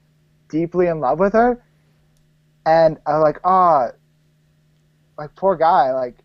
deeply 0.49 0.87
in 0.87 0.99
love 0.99 1.19
with 1.19 1.33
her. 1.33 1.63
And 2.65 2.97
I'm 3.05 3.21
like, 3.21 3.39
ah, 3.43 3.89
like 5.17 5.35
poor 5.35 5.55
guy. 5.55 5.91
Like 5.93 6.17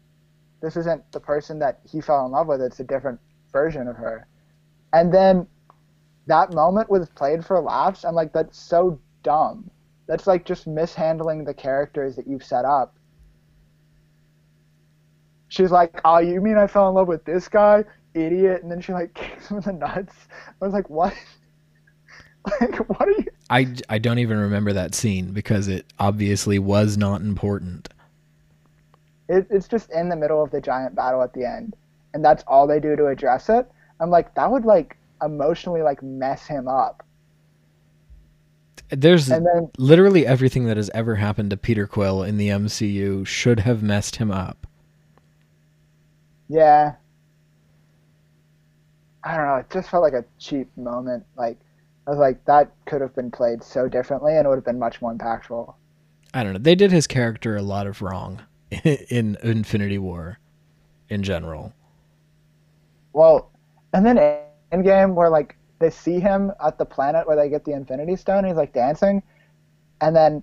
this 0.60 0.76
isn't 0.76 1.10
the 1.12 1.20
person 1.20 1.58
that 1.60 1.80
he 1.84 2.00
fell 2.00 2.24
in 2.26 2.32
love 2.32 2.48
with. 2.48 2.60
It's 2.62 2.80
a 2.80 2.84
different 2.84 3.20
version 3.52 3.88
of 3.88 3.96
her. 3.96 4.26
And 4.92 5.12
then 5.12 5.46
that 6.26 6.52
moment 6.52 6.90
was 6.90 7.08
played 7.10 7.44
for 7.44 7.60
laughs. 7.60 8.04
I'm 8.04 8.14
like, 8.14 8.32
that's 8.32 8.58
so 8.58 9.00
dumb. 9.22 9.70
That's 10.06 10.26
like 10.26 10.44
just 10.44 10.66
mishandling 10.66 11.44
the 11.44 11.54
characters 11.54 12.16
that 12.16 12.26
you've 12.26 12.44
set 12.44 12.64
up 12.64 12.96
she's 15.48 15.70
like, 15.70 16.00
"Oh, 16.04 16.18
you 16.18 16.40
mean 16.40 16.58
I 16.58 16.66
fell 16.66 16.88
in 16.88 16.94
love 16.94 17.08
with 17.08 17.24
this 17.24 17.48
guy, 17.48 17.84
idiot?" 18.14 18.62
And 18.62 18.70
then 18.70 18.80
she 18.80 18.92
like 18.92 19.14
kicks 19.14 19.48
him 19.48 19.58
in 19.58 19.62
the 19.62 19.72
nuts. 19.72 20.14
I 20.60 20.64
was 20.64 20.74
like, 20.74 20.90
"What? 20.90 21.14
like, 22.60 22.76
what 22.88 23.08
are 23.08 23.12
you?" 23.12 23.26
I, 23.50 23.74
I 23.88 23.98
don't 23.98 24.18
even 24.18 24.38
remember 24.38 24.72
that 24.72 24.94
scene 24.94 25.32
because 25.32 25.68
it 25.68 25.86
obviously 25.98 26.58
was 26.58 26.96
not 26.96 27.20
important. 27.20 27.88
It, 29.28 29.46
it's 29.50 29.68
just 29.68 29.90
in 29.90 30.08
the 30.08 30.16
middle 30.16 30.42
of 30.42 30.50
the 30.50 30.60
giant 30.60 30.94
battle 30.94 31.22
at 31.22 31.32
the 31.32 31.44
end, 31.44 31.76
and 32.14 32.24
that's 32.24 32.42
all 32.46 32.66
they 32.66 32.80
do 32.80 32.96
to 32.96 33.06
address 33.08 33.48
it. 33.48 33.70
I'm 34.00 34.10
like, 34.10 34.34
that 34.34 34.50
would 34.50 34.64
like 34.64 34.96
emotionally 35.22 35.82
like 35.82 36.02
mess 36.02 36.46
him 36.46 36.68
up. 36.68 37.04
There's 38.90 39.30
And 39.30 39.46
then 39.46 39.70
literally 39.78 40.26
everything 40.26 40.64
that 40.66 40.76
has 40.76 40.90
ever 40.94 41.16
happened 41.16 41.50
to 41.50 41.56
Peter 41.56 41.86
Quill 41.86 42.22
in 42.22 42.36
the 42.36 42.48
MCU 42.48 43.26
should 43.26 43.60
have 43.60 43.82
messed 43.82 44.16
him 44.16 44.30
up. 44.30 44.66
Yeah. 46.48 46.94
I 49.22 49.36
don't 49.36 49.46
know. 49.46 49.56
It 49.56 49.70
just 49.70 49.88
felt 49.88 50.02
like 50.02 50.12
a 50.12 50.24
cheap 50.38 50.68
moment. 50.76 51.24
Like 51.36 51.58
I 52.06 52.10
was 52.10 52.18
like, 52.18 52.44
that 52.44 52.70
could 52.86 53.00
have 53.00 53.14
been 53.14 53.30
played 53.30 53.62
so 53.62 53.88
differently, 53.88 54.36
and 54.36 54.46
it 54.46 54.48
would 54.48 54.56
have 54.56 54.64
been 54.64 54.78
much 54.78 55.00
more 55.00 55.14
impactful. 55.14 55.74
I 56.34 56.42
don't 56.42 56.52
know. 56.52 56.58
They 56.58 56.74
did 56.74 56.92
his 56.92 57.06
character 57.06 57.56
a 57.56 57.62
lot 57.62 57.86
of 57.86 58.02
wrong 58.02 58.42
in 58.70 59.36
Infinity 59.42 59.98
War, 59.98 60.38
in 61.08 61.22
general. 61.22 61.72
Well, 63.12 63.50
and 63.92 64.04
then 64.04 64.18
in 64.18 64.38
Endgame, 64.72 65.14
where 65.14 65.30
like 65.30 65.56
they 65.78 65.90
see 65.90 66.20
him 66.20 66.52
at 66.64 66.78
the 66.78 66.84
planet 66.84 67.26
where 67.26 67.36
they 67.36 67.48
get 67.48 67.64
the 67.64 67.72
Infinity 67.72 68.16
Stone, 68.16 68.38
and 68.38 68.48
he's 68.48 68.56
like 68.56 68.72
dancing, 68.72 69.22
and 70.00 70.14
then 70.14 70.42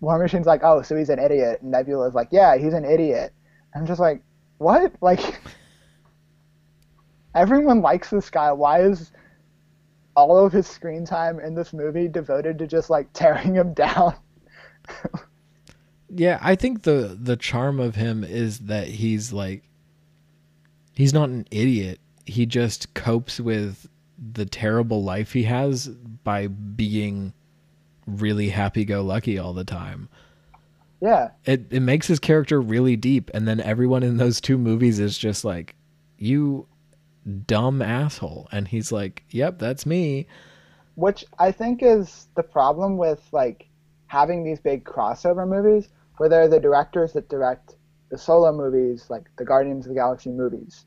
War 0.00 0.18
Machine's 0.18 0.46
like, 0.46 0.62
"Oh, 0.64 0.82
so 0.82 0.96
he's 0.96 1.10
an 1.10 1.18
idiot," 1.18 1.62
and 1.62 1.70
Nebula's 1.70 2.14
like, 2.14 2.28
"Yeah, 2.32 2.56
he's 2.56 2.74
an 2.74 2.84
idiot." 2.84 3.32
I'm 3.74 3.86
just 3.86 4.00
like, 4.00 4.22
what? 4.58 4.92
Like, 5.00 5.40
everyone 7.34 7.82
likes 7.82 8.10
this 8.10 8.30
guy. 8.30 8.52
Why 8.52 8.82
is 8.82 9.12
all 10.14 10.44
of 10.44 10.52
his 10.52 10.66
screen 10.66 11.04
time 11.04 11.40
in 11.40 11.54
this 11.54 11.72
movie 11.72 12.08
devoted 12.08 12.58
to 12.58 12.66
just 12.66 12.90
like 12.90 13.12
tearing 13.12 13.54
him 13.54 13.72
down? 13.74 14.14
yeah, 16.08 16.38
I 16.42 16.54
think 16.54 16.82
the 16.82 17.16
the 17.20 17.36
charm 17.36 17.80
of 17.80 17.94
him 17.94 18.24
is 18.24 18.60
that 18.60 18.88
he's 18.88 19.32
like 19.32 19.62
he's 20.92 21.12
not 21.12 21.28
an 21.28 21.46
idiot. 21.50 22.00
He 22.26 22.46
just 22.46 22.94
copes 22.94 23.40
with 23.40 23.88
the 24.32 24.46
terrible 24.46 25.02
life 25.02 25.32
he 25.32 25.44
has 25.44 25.88
by 25.88 26.46
being 26.46 27.32
really 28.06 28.48
happy 28.48 28.84
go 28.84 29.02
lucky 29.02 29.38
all 29.38 29.52
the 29.52 29.64
time. 29.64 30.08
Yeah. 31.00 31.30
It 31.44 31.66
it 31.70 31.80
makes 31.80 32.06
his 32.06 32.20
character 32.20 32.60
really 32.60 32.96
deep 32.96 33.30
and 33.34 33.46
then 33.48 33.60
everyone 33.60 34.02
in 34.02 34.18
those 34.18 34.40
two 34.40 34.58
movies 34.58 35.00
is 35.00 35.18
just 35.18 35.44
like 35.44 35.74
you 36.18 36.66
dumb 37.46 37.82
asshole 37.82 38.48
and 38.52 38.68
he's 38.68 38.92
like, 38.92 39.24
"Yep, 39.30 39.58
that's 39.58 39.86
me." 39.86 40.26
Which 40.94 41.24
I 41.38 41.52
think 41.52 41.82
is 41.82 42.28
the 42.34 42.42
problem 42.42 42.96
with 42.98 43.26
like 43.32 43.68
having 44.06 44.44
these 44.44 44.60
big 44.60 44.84
crossover 44.84 45.48
movies 45.48 45.88
where 46.18 46.28
they're 46.28 46.48
the 46.48 46.60
directors 46.60 47.12
that 47.14 47.28
direct 47.28 47.76
the 48.10 48.18
solo 48.18 48.52
movies 48.52 49.06
like 49.08 49.24
the 49.38 49.44
Guardians 49.44 49.86
of 49.86 49.90
the 49.90 49.94
Galaxy 49.94 50.30
movies. 50.30 50.84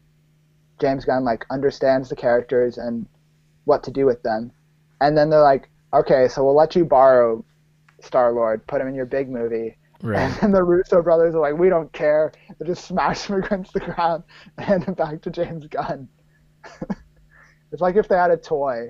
James 0.80 1.06
Gunn 1.06 1.24
like 1.24 1.46
understands 1.50 2.10
the 2.10 2.16
characters 2.16 2.78
and 2.78 3.08
what 3.64 3.84
to 3.84 3.92
do 3.92 4.06
with 4.06 4.22
them. 4.24 4.52
And 5.02 5.18
then 5.18 5.30
they're 5.30 5.42
like, 5.42 5.70
"Okay, 5.94 6.28
so 6.28 6.44
we'll 6.44 6.56
let 6.56 6.76
you 6.76 6.86
borrow 6.86 7.44
Star 8.02 8.32
Lord, 8.32 8.68
put 8.68 8.82
him 8.82 8.88
in 8.88 8.96
your 8.96 9.06
big 9.06 9.30
movie." 9.30 9.78
Right. 10.02 10.22
And 10.22 10.34
then 10.36 10.52
the 10.52 10.64
Russo 10.64 11.02
brothers 11.02 11.36
are 11.36 11.40
like, 11.40 11.58
we 11.58 11.70
don't 11.70 11.92
care. 11.94 12.32
They 12.60 12.66
just 12.66 12.86
smash 12.88 13.26
him 13.28 13.44
against 13.44 13.74
the 13.74 13.80
ground 13.80 14.24
and 14.58 14.66
hand 14.66 14.84
him 14.84 14.94
back 14.94 15.22
to 15.22 15.30
James 15.30 15.68
Gunn. 15.68 16.08
it's 17.72 17.82
like 17.82 17.96
if 17.96 18.08
they 18.08 18.16
had 18.16 18.32
a 18.32 18.38
toy 18.38 18.90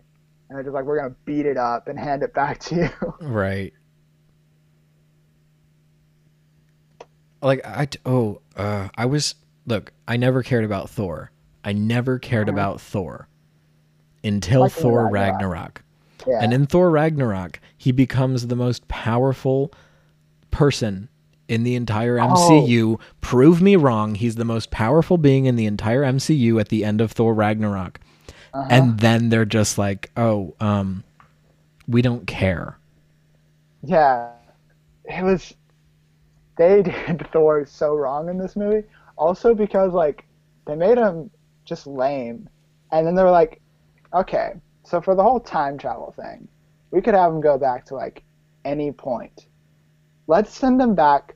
and 0.50 0.56
they're 0.58 0.64
just 0.64 0.74
like, 0.74 0.86
we're 0.86 1.00
going 1.00 1.12
to 1.12 1.18
beat 1.26 1.46
it 1.46 1.58
up 1.58 1.88
and 1.88 1.98
hand 2.00 2.24
it 2.24 2.34
back 2.34 2.60
to 2.60 2.76
you. 2.76 2.90
Right. 3.22 3.74
Like 7.42 7.66
I, 7.66 7.88
oh 8.06 8.42
uh 8.56 8.90
I 8.96 9.06
was 9.06 9.36
look, 9.66 9.94
I 10.08 10.18
never 10.18 10.42
cared 10.44 10.64
about 10.66 10.90
Thor. 10.90 11.32
I 11.64 11.74
never 11.74 12.18
cared 12.20 12.50
Uh-huh. 12.50 12.56
about 12.56 12.82
Thor 12.82 13.28
until 14.24 14.62
Like 14.62 14.72
Thor 14.72 15.08
Ragnarok. 15.10 15.42
Ragnarok. 15.44 15.84
Yeah. 16.28 16.40
And 16.42 16.54
in 16.54 16.66
Thor 16.66 16.90
Ragnarok, 16.90 17.60
he 17.78 17.92
becomes 17.92 18.48
the 18.48 18.56
most 18.56 18.88
powerful 18.88 19.72
person 20.50 21.10
in 21.48 21.64
the 21.64 21.76
entire 21.76 22.20
Oh. 22.20 22.28
MCU. 22.28 23.00
Prove 23.22 23.62
me 23.62 23.76
wrong. 23.76 24.16
He's 24.16 24.36
the 24.36 24.46
most 24.46 24.72
powerful 24.72 25.18
being 25.18 25.46
in 25.46 25.56
the 25.56 25.66
entire 25.66 26.04
MCU 26.04 26.60
at 26.60 26.70
the 26.70 26.84
end 26.86 27.02
of 27.02 27.12
Thor 27.12 27.34
Ragnarok. 27.34 28.00
Uh-huh. 28.54 28.68
And 28.70 29.00
then 29.00 29.30
they're 29.30 29.46
just 29.46 29.78
like, 29.78 30.12
"Oh, 30.16 30.56
um 30.60 31.04
we 31.88 32.02
don't 32.02 32.26
care." 32.26 32.78
Yeah, 33.84 34.32
it 35.06 35.24
was. 35.24 35.54
They 36.58 36.82
did 37.08 37.28
Thor 37.32 37.66
so 37.66 37.96
wrong 37.96 38.30
in 38.30 38.38
this 38.38 38.56
movie. 38.56 38.88
Also 39.18 39.54
because 39.54 39.94
like 39.94 40.26
they 40.66 40.76
made 40.76 40.98
him 40.98 41.30
just 41.66 41.86
lame, 41.86 42.50
and 42.92 43.06
then 43.06 43.16
they 43.16 43.24
were 43.24 43.32
like, 43.32 43.62
okay, 44.14 44.54
so 44.84 45.02
for 45.02 45.16
the 45.16 45.24
whole 45.24 45.40
time 45.40 45.78
travel 45.78 46.14
thing, 46.16 46.48
we 46.92 47.02
could 47.02 47.14
have 47.14 47.32
him 47.34 47.42
go 47.42 47.58
back 47.58 47.86
to 47.86 47.96
like 47.96 48.24
any 48.64 48.92
point. 48.92 49.48
Let's 50.28 50.56
send 50.56 50.82
him 50.82 50.96
back 50.96 51.35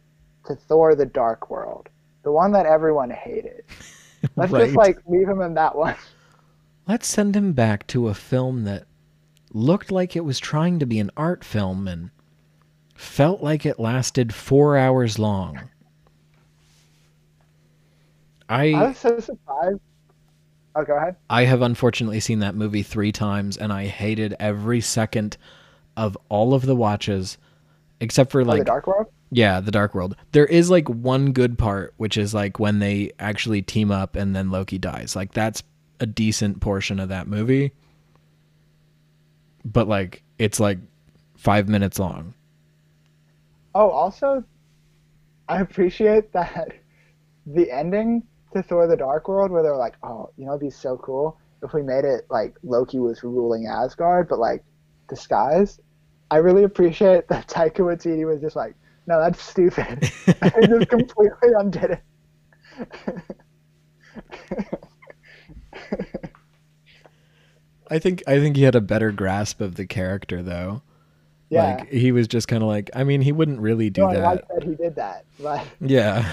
to 0.50 0.56
Thor: 0.56 0.96
The 0.96 1.06
Dark 1.06 1.50
World, 1.50 1.90
the 2.24 2.32
one 2.32 2.52
that 2.52 2.66
everyone 2.66 3.10
hated. 3.10 3.64
Let's 4.36 4.52
Right. 4.52 4.66
just 4.66 4.76
like 4.76 4.98
leave 5.08 5.28
him 5.30 5.42
in 5.42 5.54
that 5.54 5.76
one. 5.76 5.96
Let's 6.88 7.08
send 7.08 7.36
him 7.36 7.54
back 7.54 7.88
to 7.88 8.08
a 8.10 8.14
film 8.14 8.64
that 8.66 8.86
looked 9.54 9.92
like 9.92 10.16
it 10.16 10.26
was 10.26 10.40
trying 10.40 10.80
to 10.80 10.86
be 10.86 11.00
an 11.00 11.12
art 11.16 11.44
film 11.44 11.88
and 11.88 12.10
felt 12.96 13.42
like 13.42 13.66
it 13.66 13.80
lasted 13.80 14.34
four 14.34 14.76
hours 14.76 15.18
long. 15.18 15.70
I 18.50 18.74
I 18.74 18.88
was 18.88 18.98
so 18.98 19.20
surprised. 19.20 19.80
Oh, 20.76 20.84
go 20.84 20.98
ahead. 20.98 21.16
I 21.30 21.44
have 21.46 21.62
unfortunately 21.62 22.20
seen 22.20 22.40
that 22.40 22.56
movie 22.56 22.84
three 22.84 23.12
times 23.12 23.58
and 23.58 23.72
I 23.72 23.86
hated 23.88 24.36
every 24.40 24.82
second 24.82 25.38
of 25.98 26.18
all 26.30 26.54
of 26.54 26.66
the 26.66 26.76
watches 26.76 27.38
except 28.00 28.32
for 28.32 28.42
Oh, 28.42 28.46
like 28.46 28.60
the 28.60 28.66
Dark 28.66 28.88
World. 28.88 29.08
Yeah, 29.32 29.60
the 29.60 29.72
Dark 29.72 29.94
World. 29.94 30.16
There 30.32 30.46
is 30.46 30.70
like 30.70 30.90
one 30.90 31.32
good 31.34 31.58
part, 31.58 31.94
which 31.98 32.18
is 32.18 32.34
like 32.34 32.60
when 32.60 32.80
they 32.80 33.12
actually 33.20 33.62
team 33.62 33.92
up 33.92 34.16
and 34.16 34.36
then 34.36 34.50
Loki 34.50 34.78
dies. 34.78 35.16
Like 35.16 35.34
that's 35.34 35.64
a 36.00 36.06
decent 36.06 36.62
portion 36.62 37.00
of 37.00 37.10
that 37.10 37.28
movie. 37.28 37.72
But 39.64 39.88
like 39.88 40.24
it's 40.40 40.60
like 40.60 40.80
five 41.36 41.70
minutes 41.70 42.00
long. 42.00 42.34
Oh, 43.76 43.90
also, 43.90 44.44
I 45.48 45.62
appreciate 45.62 46.32
that 46.34 46.74
the 47.46 47.72
ending 47.72 48.24
to 48.54 48.64
Thor: 48.64 48.88
The 48.88 48.98
Dark 48.98 49.28
World, 49.28 49.52
where 49.52 49.62
they're 49.62 49.76
like, 49.76 49.96
"Oh, 50.02 50.32
you 50.38 50.46
know, 50.46 50.54
it'd 50.54 50.62
be 50.62 50.70
so 50.72 50.98
cool 50.98 51.38
if 51.62 51.74
we 51.74 51.84
made 51.84 52.06
it 52.06 52.26
like 52.30 52.56
Loki 52.64 53.00
was 53.00 53.24
ruling 53.24 53.68
Asgard, 53.68 54.28
but 54.28 54.40
like 54.40 54.64
disguised." 55.08 55.82
I 56.32 56.38
really 56.38 56.64
appreciate 56.64 57.28
that 57.30 57.48
Taika 57.48 57.80
Waititi 57.80 58.26
was 58.26 58.42
just 58.42 58.56
like, 58.56 58.76
"No, 59.10 59.20
that's 59.20 59.42
stupid," 59.42 60.10
I 60.42 60.66
just 60.68 60.88
completely 60.90 61.50
undid 61.58 61.92
it. 61.92 62.02
I 67.92 67.98
think 68.00 68.24
I 68.28 68.40
think 68.40 68.56
he 68.56 68.64
had 68.64 68.76
a 68.76 68.82
better 68.82 69.12
grasp 69.12 69.62
of 69.62 69.76
the 69.76 69.86
character 69.86 70.44
though. 70.44 70.82
yeah, 71.50 71.78
Like 71.78 71.90
he 71.90 72.12
was 72.12 72.28
just 72.28 72.48
kind 72.48 72.62
of 72.62 72.70
like, 72.70 72.90
I 72.94 73.04
mean, 73.04 73.22
he 73.22 73.32
wouldn't 73.32 73.60
really 73.60 73.90
do 73.90 74.02
no, 74.02 74.08
I 74.10 74.14
that. 74.16 74.24
like 74.24 74.48
that 74.50 74.64
he 74.64 74.76
did 74.76 74.96
that, 74.96 75.26
but 75.40 75.66
Yeah. 75.82 76.32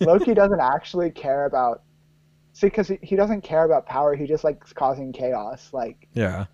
Loki 0.00 0.34
doesn't 0.34 0.60
actually 0.60 1.10
care 1.10 1.46
about. 1.46 1.82
See, 2.52 2.68
because 2.68 2.86
he, 2.88 2.98
he 3.02 3.16
doesn't 3.16 3.40
care 3.42 3.64
about 3.64 3.86
power. 3.86 4.14
He 4.14 4.26
just 4.26 4.44
likes 4.44 4.72
causing 4.72 5.12
chaos. 5.12 5.70
Like, 5.72 6.06
Yeah. 6.14 6.46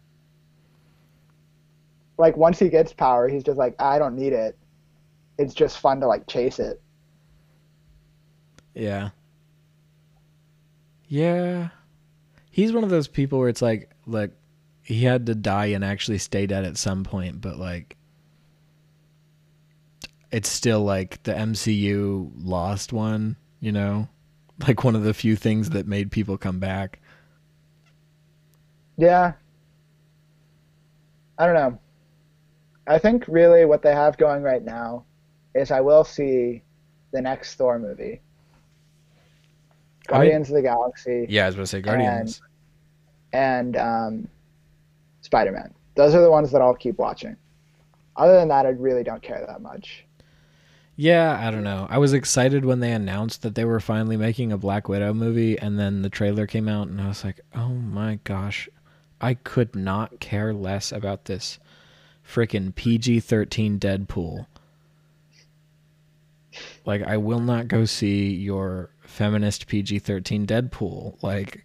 like 2.17 2.37
once 2.39 2.59
he 2.59 2.71
gets 2.71 2.93
power, 2.95 3.29
he's 3.29 3.43
just 3.45 3.59
like, 3.59 3.75
I 3.81 3.99
don't 3.99 4.17
need 4.17 4.33
it. 4.33 4.57
It's 5.39 5.55
just 5.55 5.79
fun 5.79 6.01
to 6.01 6.07
like 6.07 6.27
chase 6.27 6.59
it. 6.59 6.81
Yeah. 8.75 9.11
Yeah. 11.09 11.69
He's 12.51 12.73
one 12.73 12.85
of 12.85 12.91
those 12.91 13.09
people 13.09 13.39
where 13.39 13.49
it's 13.49 13.63
like, 13.63 13.91
look, 14.07 14.33
he 14.83 15.05
had 15.05 15.27
to 15.27 15.35
die 15.35 15.67
and 15.67 15.85
actually 15.85 16.19
stay 16.19 16.47
dead 16.47 16.65
at 16.65 16.77
some 16.77 17.05
point, 17.05 17.41
but 17.41 17.57
like 17.57 17.97
it's 20.31 20.49
still 20.49 20.83
like 20.83 21.23
the 21.23 21.33
MCU 21.33 22.33
lost 22.37 22.93
one, 22.93 23.37
you 23.61 23.73
know? 23.73 24.09
Like 24.69 24.85
one 24.85 24.95
of 24.95 25.03
the 25.03 25.15
few 25.15 25.35
things 25.35 25.71
that 25.71 25.89
made 25.89 26.13
people 26.13 26.39
come 26.39 26.61
back. 26.61 27.01
Yeah. 28.97 29.33
I 31.37 31.47
don't 31.47 31.57
know. 31.57 31.79
I 32.87 32.99
think 32.99 33.25
really 33.27 33.65
what 33.65 33.83
they 33.83 33.93
have 33.93 34.17
going 34.17 34.43
right 34.43 34.65
now 34.65 35.05
is 35.55 35.71
I 35.71 35.81
will 35.81 36.05
see 36.05 36.63
the 37.13 37.21
next 37.21 37.55
Thor 37.55 37.79
movie. 37.79 38.21
I 40.11 40.13
mean- 40.13 40.21
Guardians 40.21 40.49
of 40.51 40.57
the 40.57 40.63
Galaxy 40.63 41.27
Yeah, 41.29 41.45
I 41.45 41.47
was 41.47 41.55
gonna 41.55 41.67
say 41.67 41.81
Guardians. 41.81 42.43
and 43.33 43.77
um, 43.77 44.29
Spider 45.23 45.53
Man. 45.53 45.73
Those 45.95 46.15
are 46.15 46.21
the 46.21 46.31
ones 46.31 46.51
that 46.53 46.61
I'll 46.61 46.75
keep 46.75 46.99
watching. 46.99 47.37
Other 48.17 48.35
than 48.37 48.49
that, 48.49 48.67
I 48.67 48.71
really 48.71 49.03
don't 49.03 49.23
care 49.23 49.45
that 49.47 49.61
much. 49.61 50.05
Yeah, 50.97 51.37
I 51.41 51.51
don't 51.51 51.65
know. 51.65 51.89
I 51.91 51.99
was 51.99 52.13
excited 52.13 52.65
when 52.65 52.79
they 52.81 52.93
announced 52.93 53.43
that 53.43 53.57
they 53.57 53.65
were 53.65 53.81
finally 53.81 54.17
making 54.17 54.53
a 54.53 54.59
Black 54.59 54.89
Widow 54.89 55.13
movie, 55.13 55.59
and 55.59 55.79
then 55.79 56.03
the 56.03 56.09
trailer 56.11 56.47
came 56.47 56.69
out, 56.69 56.87
and 56.87 57.01
I 57.01 57.09
was 57.09 57.25
like, 57.25 57.41
oh 57.55 57.71
my 57.71 58.21
gosh, 58.23 58.69
I 59.21 59.35
could 59.35 59.75
not 59.75 60.21
care 60.21 60.53
less 60.55 60.93
about 60.93 61.25
this 61.25 61.59
freaking 62.29 62.73
PG 62.75 63.21
13 63.21 63.81
Deadpool. 63.81 64.47
Like, 66.87 67.03
I 67.03 67.17
will 67.17 67.41
not 67.41 67.69
go 67.69 67.85
see 67.85 68.35
your 68.35 68.91
feminist 69.01 69.67
PG 69.67 70.01
thirteen 70.01 70.47
Deadpool. 70.47 71.23
Like, 71.23 71.65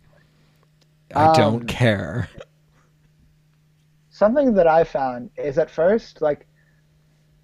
I 1.15 1.33
don't 1.35 1.61
Um, 1.61 1.67
care. 1.67 2.29
Something 4.09 4.53
that 4.55 4.67
I 4.67 4.83
found 4.83 5.29
is 5.37 5.57
at 5.57 5.69
first 5.69 6.21
like 6.21 6.45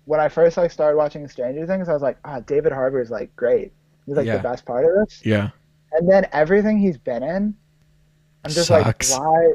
when 0.05 0.19
I 0.19 0.27
first 0.29 0.57
like 0.57 0.71
started 0.71 0.97
watching 0.97 1.27
Stranger 1.27 1.65
Things, 1.65 1.89
I 1.89 1.93
was 1.93 2.01
like, 2.01 2.17
ah, 2.25 2.39
David 2.41 2.71
Harbour 2.71 3.01
is 3.01 3.09
like 3.09 3.35
great. 3.35 3.71
He's 4.05 4.15
like 4.17 4.25
Yeah. 4.27 4.37
the 4.37 4.43
best 4.43 4.65
part 4.65 4.85
of 4.85 4.91
this. 5.07 5.25
Yeah, 5.25 5.49
And 5.93 6.07
then 6.07 6.27
everything 6.31 6.77
he's 6.77 6.97
been 6.97 7.23
in, 7.23 7.55
I'm 8.43 8.51
just 8.51 8.67
Sucks. 8.67 9.11
like, 9.11 9.19
why? 9.19 9.53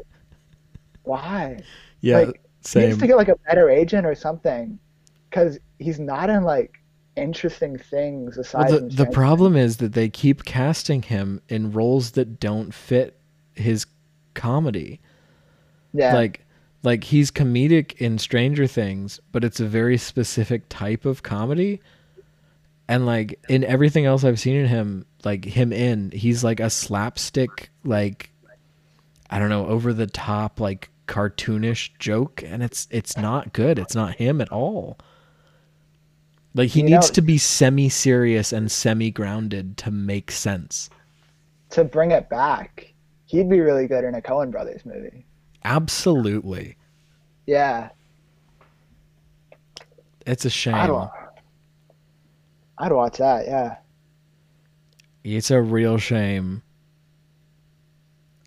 Why? 1.03 1.59
yeah, 2.01 2.19
like, 2.19 2.41
He 2.73 2.79
needs 2.79 2.97
to 2.97 3.07
get 3.07 3.15
like 3.15 3.29
a 3.29 3.37
better 3.47 3.69
agent 3.69 4.05
or 4.05 4.13
something, 4.13 4.77
because 5.29 5.57
he's 5.79 5.99
not 5.99 6.29
in 6.29 6.43
like 6.43 6.80
interesting 7.15 7.77
things 7.77 8.37
aside 8.37 8.69
Well, 8.69 8.71
the 8.71 8.79
from 8.79 8.89
the 8.89 9.05
problem 9.07 9.55
is 9.55 9.77
that 9.77 9.93
they 9.93 10.09
keep 10.09 10.45
casting 10.45 11.01
him 11.01 11.41
in 11.49 11.71
roles 11.71 12.11
that 12.11 12.39
don't 12.39 12.73
fit 12.73 13.19
his 13.53 13.85
comedy. 14.33 14.99
Yeah. 15.93 16.13
Like 16.13 16.45
like 16.83 17.03
he's 17.03 17.29
comedic 17.29 17.93
in 17.97 18.17
Stranger 18.17 18.65
Things, 18.65 19.19
but 19.31 19.43
it's 19.43 19.59
a 19.59 19.67
very 19.67 19.97
specific 19.97 20.63
type 20.69 21.05
of 21.05 21.21
comedy. 21.21 21.81
And 22.87 23.05
like 23.05 23.39
in 23.47 23.63
everything 23.63 24.05
else 24.05 24.23
I've 24.23 24.39
seen 24.39 24.55
in 24.55 24.67
him, 24.67 25.05
like 25.23 25.45
him 25.45 25.71
in, 25.71 26.11
he's 26.11 26.43
like 26.43 26.59
a 26.59 26.69
slapstick 26.69 27.69
like 27.83 28.31
I 29.29 29.39
don't 29.39 29.49
know, 29.49 29.67
over 29.67 29.93
the 29.93 30.07
top 30.07 30.59
like 30.59 30.89
cartoonish 31.07 31.91
joke 31.99 32.41
and 32.45 32.63
it's 32.63 32.87
it's 32.89 33.17
not 33.17 33.53
good. 33.53 33.77
It's 33.77 33.95
not 33.95 34.15
him 34.15 34.41
at 34.41 34.51
all. 34.51 34.97
Like 36.53 36.69
he 36.69 36.79
You 36.81 36.87
needs 36.87 37.09
know- 37.09 37.13
to 37.15 37.21
be 37.21 37.37
semi-serious 37.37 38.51
and 38.51 38.71
semi-grounded 38.71 39.77
to 39.77 39.91
make 39.91 40.31
sense. 40.31 40.89
to 41.69 41.85
bring 41.85 42.11
it 42.11 42.27
back, 42.29 42.93
he'd 43.27 43.49
be 43.49 43.61
really 43.61 43.87
good 43.87 44.03
in 44.03 44.13
a 44.15 44.21
Coen 44.21 44.51
Brothers 44.51 44.85
movie. 44.85 45.25
Absolutely. 45.63 46.75
Yeah. 47.45 47.89
It's 50.25 50.43
a 50.43 50.49
shame. 50.49 50.75
I'd, 50.75 50.89
wa- 50.91 51.09
I'd 52.77 52.91
watch 52.91 53.17
that. 53.19 53.45
Yeah. 53.45 53.77
It's 55.23 55.49
a 55.51 55.61
real 55.61 55.97
shame. 55.97 56.61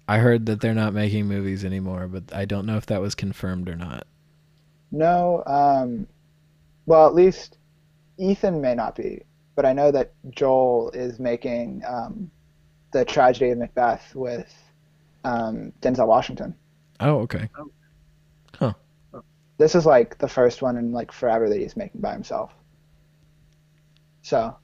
I 0.07 0.19
heard 0.19 0.45
that 0.47 0.61
they're 0.61 0.75
not 0.75 0.93
making 0.93 1.27
movies 1.27 1.65
anymore, 1.65 2.07
but 2.09 2.25
I 2.35 2.45
don't 2.45 2.67
know 2.67 2.77
if 2.77 2.85
that 2.87 3.01
was 3.01 3.15
confirmed 3.15 3.69
or 3.71 3.77
not. 3.77 4.07
No. 4.93 5.43
Um. 5.47 6.07
Well, 6.85 7.07
at 7.07 7.15
least 7.15 7.57
Ethan 8.19 8.61
may 8.61 8.75
not 8.75 8.95
be, 8.97 9.23
but 9.57 9.65
I 9.67 9.73
know 9.73 9.91
that 9.91 10.13
Joel 10.31 10.91
is 10.91 11.19
making 11.19 11.83
um, 11.87 12.31
the 12.93 13.05
tragedy 13.05 13.51
of 13.51 13.59
Macbeth 13.59 14.15
with 14.15 14.53
um, 15.25 15.73
Denzel 15.81 16.07
Washington. 16.07 16.55
Oh, 17.01 17.19
okay. 17.21 17.49
Huh. 18.59 18.75
This 19.59 19.75
is 19.75 19.87
like 19.87 20.19
the 20.19 20.29
first 20.29 20.63
one 20.63 20.77
in 20.77 20.93
like 20.93 21.13
forever 21.13 21.49
that 21.49 21.59
he's 21.59 21.77
making 21.77 22.01
by 22.01 22.13
himself. 22.13 22.53
So 24.23 24.57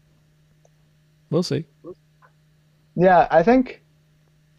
We'll 1.31 1.43
see. 1.44 1.64
yeah, 2.97 3.28
I 3.31 3.43
think 3.43 3.82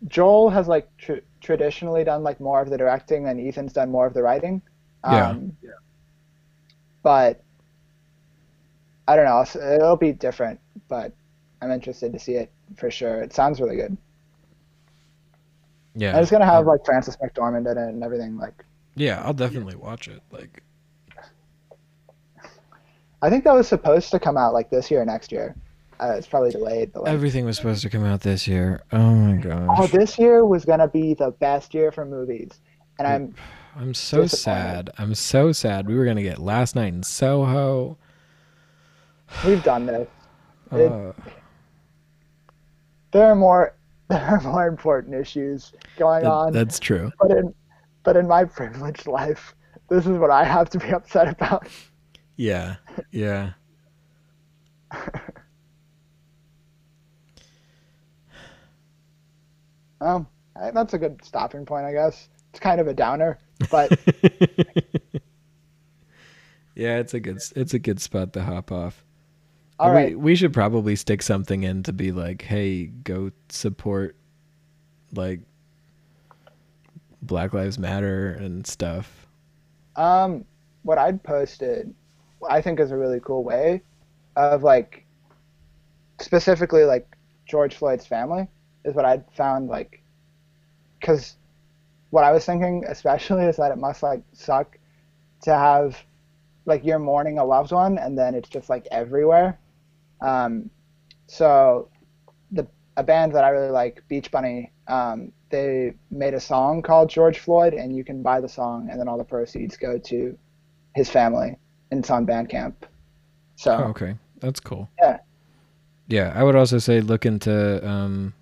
Joel 0.08 0.50
has 0.50 0.68
like 0.68 0.90
tr- 0.98 1.26
traditionally 1.42 2.04
done 2.04 2.24
like 2.24 2.40
more 2.40 2.62
of 2.62 2.70
the 2.70 2.78
directing, 2.78 3.28
and 3.28 3.40
Ethan's 3.40 3.74
done 3.74 3.90
more 3.92 4.06
of 4.08 4.14
the 4.14 4.22
writing. 4.24 4.62
Yeah. 5.04 5.30
Um, 5.30 5.58
But 7.04 7.44
I 9.12 9.16
don't 9.18 9.26
know. 9.26 9.76
It'll 9.76 9.98
be 9.98 10.14
different, 10.14 10.58
but 10.88 11.12
I'm 11.62 11.70
interested 11.70 12.14
to 12.14 12.20
see 12.20 12.36
it 12.36 12.50
for 12.78 12.90
sure. 12.90 13.22
It 13.22 13.34
sounds 13.34 13.60
really 13.60 13.76
good. 13.76 13.98
Yeah. 15.96 16.12
And 16.12 16.20
it's 16.20 16.32
gonna 16.32 16.46
have 16.46 16.66
like 16.66 16.86
Frances 16.86 17.18
McDormand 17.18 17.70
in 17.70 17.78
it 17.78 17.90
and 17.90 18.04
everything. 18.04 18.38
Like 18.38 18.64
Yeah, 18.96 19.22
I'll 19.22 19.34
definitely 19.34 19.76
watch 19.76 20.08
it. 20.08 20.22
Like 20.32 20.64
I 23.22 23.30
think 23.30 23.44
that 23.44 23.54
was 23.54 23.68
supposed 23.68 24.12
to 24.12 24.20
come 24.20 24.38
out 24.38 24.54
like 24.54 24.70
this 24.70 24.90
year 24.90 25.02
or 25.02 25.06
next 25.06 25.30
year. 25.30 25.56
Uh, 26.00 26.14
it's 26.18 26.26
probably 26.26 26.52
delayed. 26.52 26.94
But 26.94 27.04
like, 27.04 27.14
everything 27.14 27.44
was 27.44 27.58
supposed 27.58 27.82
to 27.82 27.90
come 27.90 28.06
out 28.06 28.22
this 28.22 28.48
year. 28.48 28.82
Oh 28.94 29.14
my 29.14 29.36
gosh. 29.36 29.78
oh, 29.78 29.88
this 29.88 30.18
year 30.18 30.46
was 30.46 30.64
gonna 30.64 30.88
be 30.88 31.16
the 31.16 31.32
best 31.32 31.74
year 31.74 31.92
for 31.92 32.06
movies, 32.06 32.62
and 32.98 33.06
I'm 33.06 33.36
I'm 33.76 33.94
so 33.94 34.26
sad. 34.26 34.90
I'm 34.98 35.16
so 35.16 35.52
sad. 35.52 35.86
We 35.86 35.96
were 35.96 36.06
gonna 36.06 36.24
get 36.24 36.40
last 36.40 36.78
night 36.78 36.94
in 36.94 37.04
Soho. 37.04 37.98
We've 39.46 39.64
done 39.64 39.86
this. 39.86 40.08
It- 40.72 40.92
Uh, 40.92 41.14
There 43.12 43.26
are 43.32 43.36
more 43.36 43.76
there 44.08 44.26
are 44.26 44.42
more 44.42 44.68
important 44.68 45.16
issues 45.16 45.74
going 45.98 46.24
that- 46.24 46.32
on. 46.32 46.54
that's 46.54 46.80
true. 46.80 47.12
but 47.20 47.32
in 47.32 47.54
but 48.04 48.16
in 48.18 48.28
my 48.28 48.44
privileged 48.46 49.06
life, 49.08 49.54
this 49.90 50.06
is 50.08 50.18
what 50.18 50.32
I 50.32 50.44
have 50.44 50.70
to 50.72 50.80
be 50.80 50.92
upset 50.92 51.28
about. 51.28 51.68
Yeah. 52.38 52.76
Yeah. 53.12 53.52
Um, 60.00 60.28
that's 60.74 60.94
a 60.94 60.98
good 60.98 61.24
stopping 61.24 61.66
point, 61.66 61.86
I 61.86 61.94
guess. 61.94 62.30
It's 62.50 62.60
kind 62.60 62.82
of 62.82 62.88
a 62.88 62.94
downer, 62.94 63.38
but 63.70 63.92
yeah, 66.76 66.98
it's 66.98 67.14
a 67.14 67.20
good 67.20 67.40
it's 67.56 67.74
a 67.74 67.80
good 67.80 68.02
spot 68.02 68.34
to 68.34 68.44
hop 68.44 68.72
off. 68.72 69.06
All 69.82 69.90
we, 69.90 69.96
right. 69.96 70.20
we 70.20 70.36
should 70.36 70.54
probably 70.54 70.96
stick 70.96 71.24
something 71.24 71.64
in 71.64 71.82
to 71.84 71.92
be 71.92 72.12
like, 72.12 72.44
hey, 72.44 72.86
go 72.86 73.32
support 73.50 74.16
like 75.14 75.40
Black 77.24 77.54
Lives 77.54 77.80
Matter 77.80 78.34
and 78.34 78.66
stuff. 78.66 79.26
Um, 79.96 80.46
what 80.84 81.00
I'd 81.00 81.24
posted, 81.24 81.94
I 82.48 82.62
think 82.62 82.80
is 82.80 82.92
a 82.92 82.98
really 82.98 83.20
cool 83.22 83.44
way 83.44 83.82
of 84.36 84.62
like, 84.62 85.04
specifically 86.20 86.84
like 86.84 87.08
George 87.48 87.76
Floyd's 87.76 88.06
family 88.06 88.48
is 88.86 88.94
what 88.94 89.06
I'd 89.06 89.24
found 89.34 89.68
like, 89.68 90.04
because 91.00 91.38
what 92.12 92.24
I 92.24 92.32
was 92.32 92.46
thinking 92.46 92.86
especially 92.88 93.46
is 93.46 93.58
that 93.58 93.72
it 93.72 93.80
must 93.80 94.04
like 94.04 94.22
suck 94.34 94.78
to 95.42 95.56
have 95.56 95.98
like 96.66 96.86
you're 96.86 97.00
mourning 97.00 97.40
a 97.40 97.44
loved 97.44 97.72
one 97.72 97.98
and 97.98 98.16
then 98.16 98.36
it's 98.36 98.50
just 98.50 98.70
like 98.70 98.88
everywhere. 98.92 99.58
Um, 100.22 100.70
so 101.28 101.90
the 102.52 102.68
a 102.98 103.04
band 103.04 103.34
that 103.34 103.44
I 103.44 103.50
really 103.50 103.72
like, 103.72 104.04
Beach 104.08 104.32
Bunny, 104.32 104.72
um, 104.88 105.32
they 105.50 105.94
made 106.10 106.34
a 106.34 106.40
song 106.40 106.82
called 106.82 107.10
George 107.10 107.40
Floyd, 107.40 107.74
and 107.74 107.96
you 107.96 108.04
can 108.04 108.22
buy 108.22 108.40
the 108.40 108.50
song, 108.50 108.90
and 108.90 109.00
then 109.00 109.08
all 109.08 109.18
the 109.18 109.24
proceeds 109.24 109.78
go 109.78 109.98
to 109.98 110.38
his 110.96 111.10
family, 111.10 111.58
and 111.92 112.00
it's 112.00 112.10
on 112.10 112.26
Bandcamp. 112.26 112.74
So 113.56 113.76
Oh, 113.78 113.84
okay, 113.90 114.16
that's 114.40 114.60
cool. 114.60 114.90
Yeah. 115.00 115.20
Yeah, 116.08 116.34
I 116.36 116.44
would 116.44 116.56
also 116.56 116.78
say 116.78 117.00
look 117.00 117.26
into 117.26 117.88
um, 117.88 118.34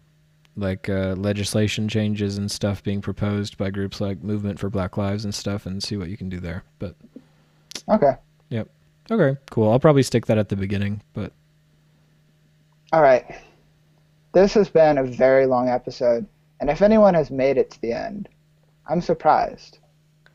like 0.55 0.89
uh, 0.89 1.13
legislation 1.15 1.87
changes 1.87 2.37
and 2.37 2.49
stuff 2.49 2.83
being 2.83 3.01
proposed 3.01 3.57
by 3.57 3.69
groups 3.69 4.01
like 4.01 4.23
Movement 4.23 4.59
for 4.59 4.69
Black 4.69 4.97
Lives 4.97 5.23
and 5.23 5.33
stuff, 5.33 5.65
and 5.65 5.81
see 5.83 5.97
what 5.97 6.09
you 6.09 6.17
can 6.17 6.29
do 6.29 6.39
there. 6.39 6.63
But 6.79 6.95
okay, 7.87 8.13
yep, 8.49 8.69
okay, 9.11 9.37
cool. 9.51 9.71
I'll 9.71 9.79
probably 9.79 10.03
stick 10.03 10.25
that 10.27 10.37
at 10.37 10.49
the 10.49 10.55
beginning, 10.55 11.01
but 11.13 11.31
all 12.91 13.01
right. 13.01 13.25
This 14.33 14.53
has 14.53 14.69
been 14.69 14.97
a 14.97 15.03
very 15.03 15.45
long 15.45 15.69
episode, 15.69 16.25
and 16.59 16.69
if 16.69 16.81
anyone 16.81 17.13
has 17.15 17.31
made 17.31 17.57
it 17.57 17.71
to 17.71 17.81
the 17.81 17.93
end, 17.93 18.29
I'm 18.87 19.01
surprised. 19.01 19.79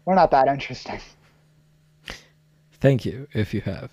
We're 0.05 0.14
not 0.14 0.31
that 0.32 0.48
interesting. 0.48 1.01
thank 2.81 3.05
you 3.05 3.26
if 3.32 3.55
you 3.55 3.60
have. 3.62 3.90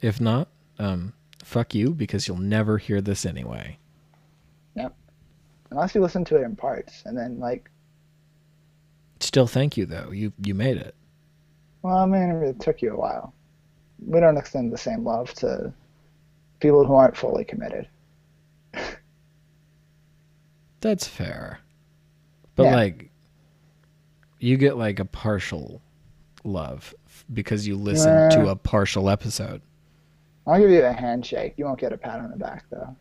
If 0.00 0.20
not, 0.20 0.48
um, 0.78 1.12
fuck 1.44 1.74
you 1.74 1.90
because 1.90 2.26
you'll 2.26 2.38
never 2.38 2.78
hear 2.78 3.00
this 3.00 3.24
anyway. 3.24 3.78
Yep. 4.74 4.94
Unless 5.70 5.94
you 5.94 6.00
listen 6.00 6.24
to 6.26 6.36
it 6.36 6.42
in 6.42 6.56
parts, 6.56 7.02
and 7.06 7.16
then 7.16 7.38
like, 7.38 7.70
Still, 9.20 9.46
thank 9.46 9.76
you 9.76 9.84
though. 9.86 10.10
You 10.10 10.32
you 10.42 10.54
made 10.54 10.78
it. 10.78 10.94
well, 11.82 11.98
I 11.98 12.06
mean, 12.06 12.30
it 12.42 12.58
took 12.58 12.80
you 12.82 12.92
a 12.94 12.96
while. 12.96 13.34
We 14.04 14.18
don't 14.18 14.38
extend 14.38 14.72
the 14.72 14.78
same 14.78 15.04
love 15.04 15.32
to 15.34 15.72
people 16.60 16.84
who 16.86 16.94
aren't 16.94 17.16
fully 17.16 17.44
committed. 17.44 17.88
That's 20.80 21.06
fair. 21.06 21.60
But 22.54 22.64
Yeah. 22.64 22.74
like 22.76 23.10
you 24.38 24.56
get 24.56 24.76
like 24.78 24.98
a 24.98 25.04
partial 25.04 25.82
love 26.44 26.94
because 27.32 27.66
you 27.66 27.76
listen 27.76 28.14
Yeah. 28.14 28.28
to 28.30 28.48
uh, 28.48 28.52
a 28.52 28.56
partial 28.56 29.10
episode. 29.10 29.60
I'll 30.46 30.58
give 30.58 30.70
you 30.70 30.82
a 30.84 30.92
handshake. 30.92 31.54
You 31.58 31.66
won't 31.66 31.78
get 31.78 31.92
a 31.92 31.98
pat 31.98 32.20
on 32.20 32.30
the 32.30 32.36
back, 32.36 32.64
though. 32.70 32.96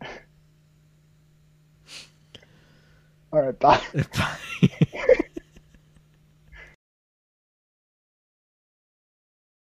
All 3.32 3.40
right, 3.42 3.58
bye. 3.58 3.80
Bye. 4.18 4.36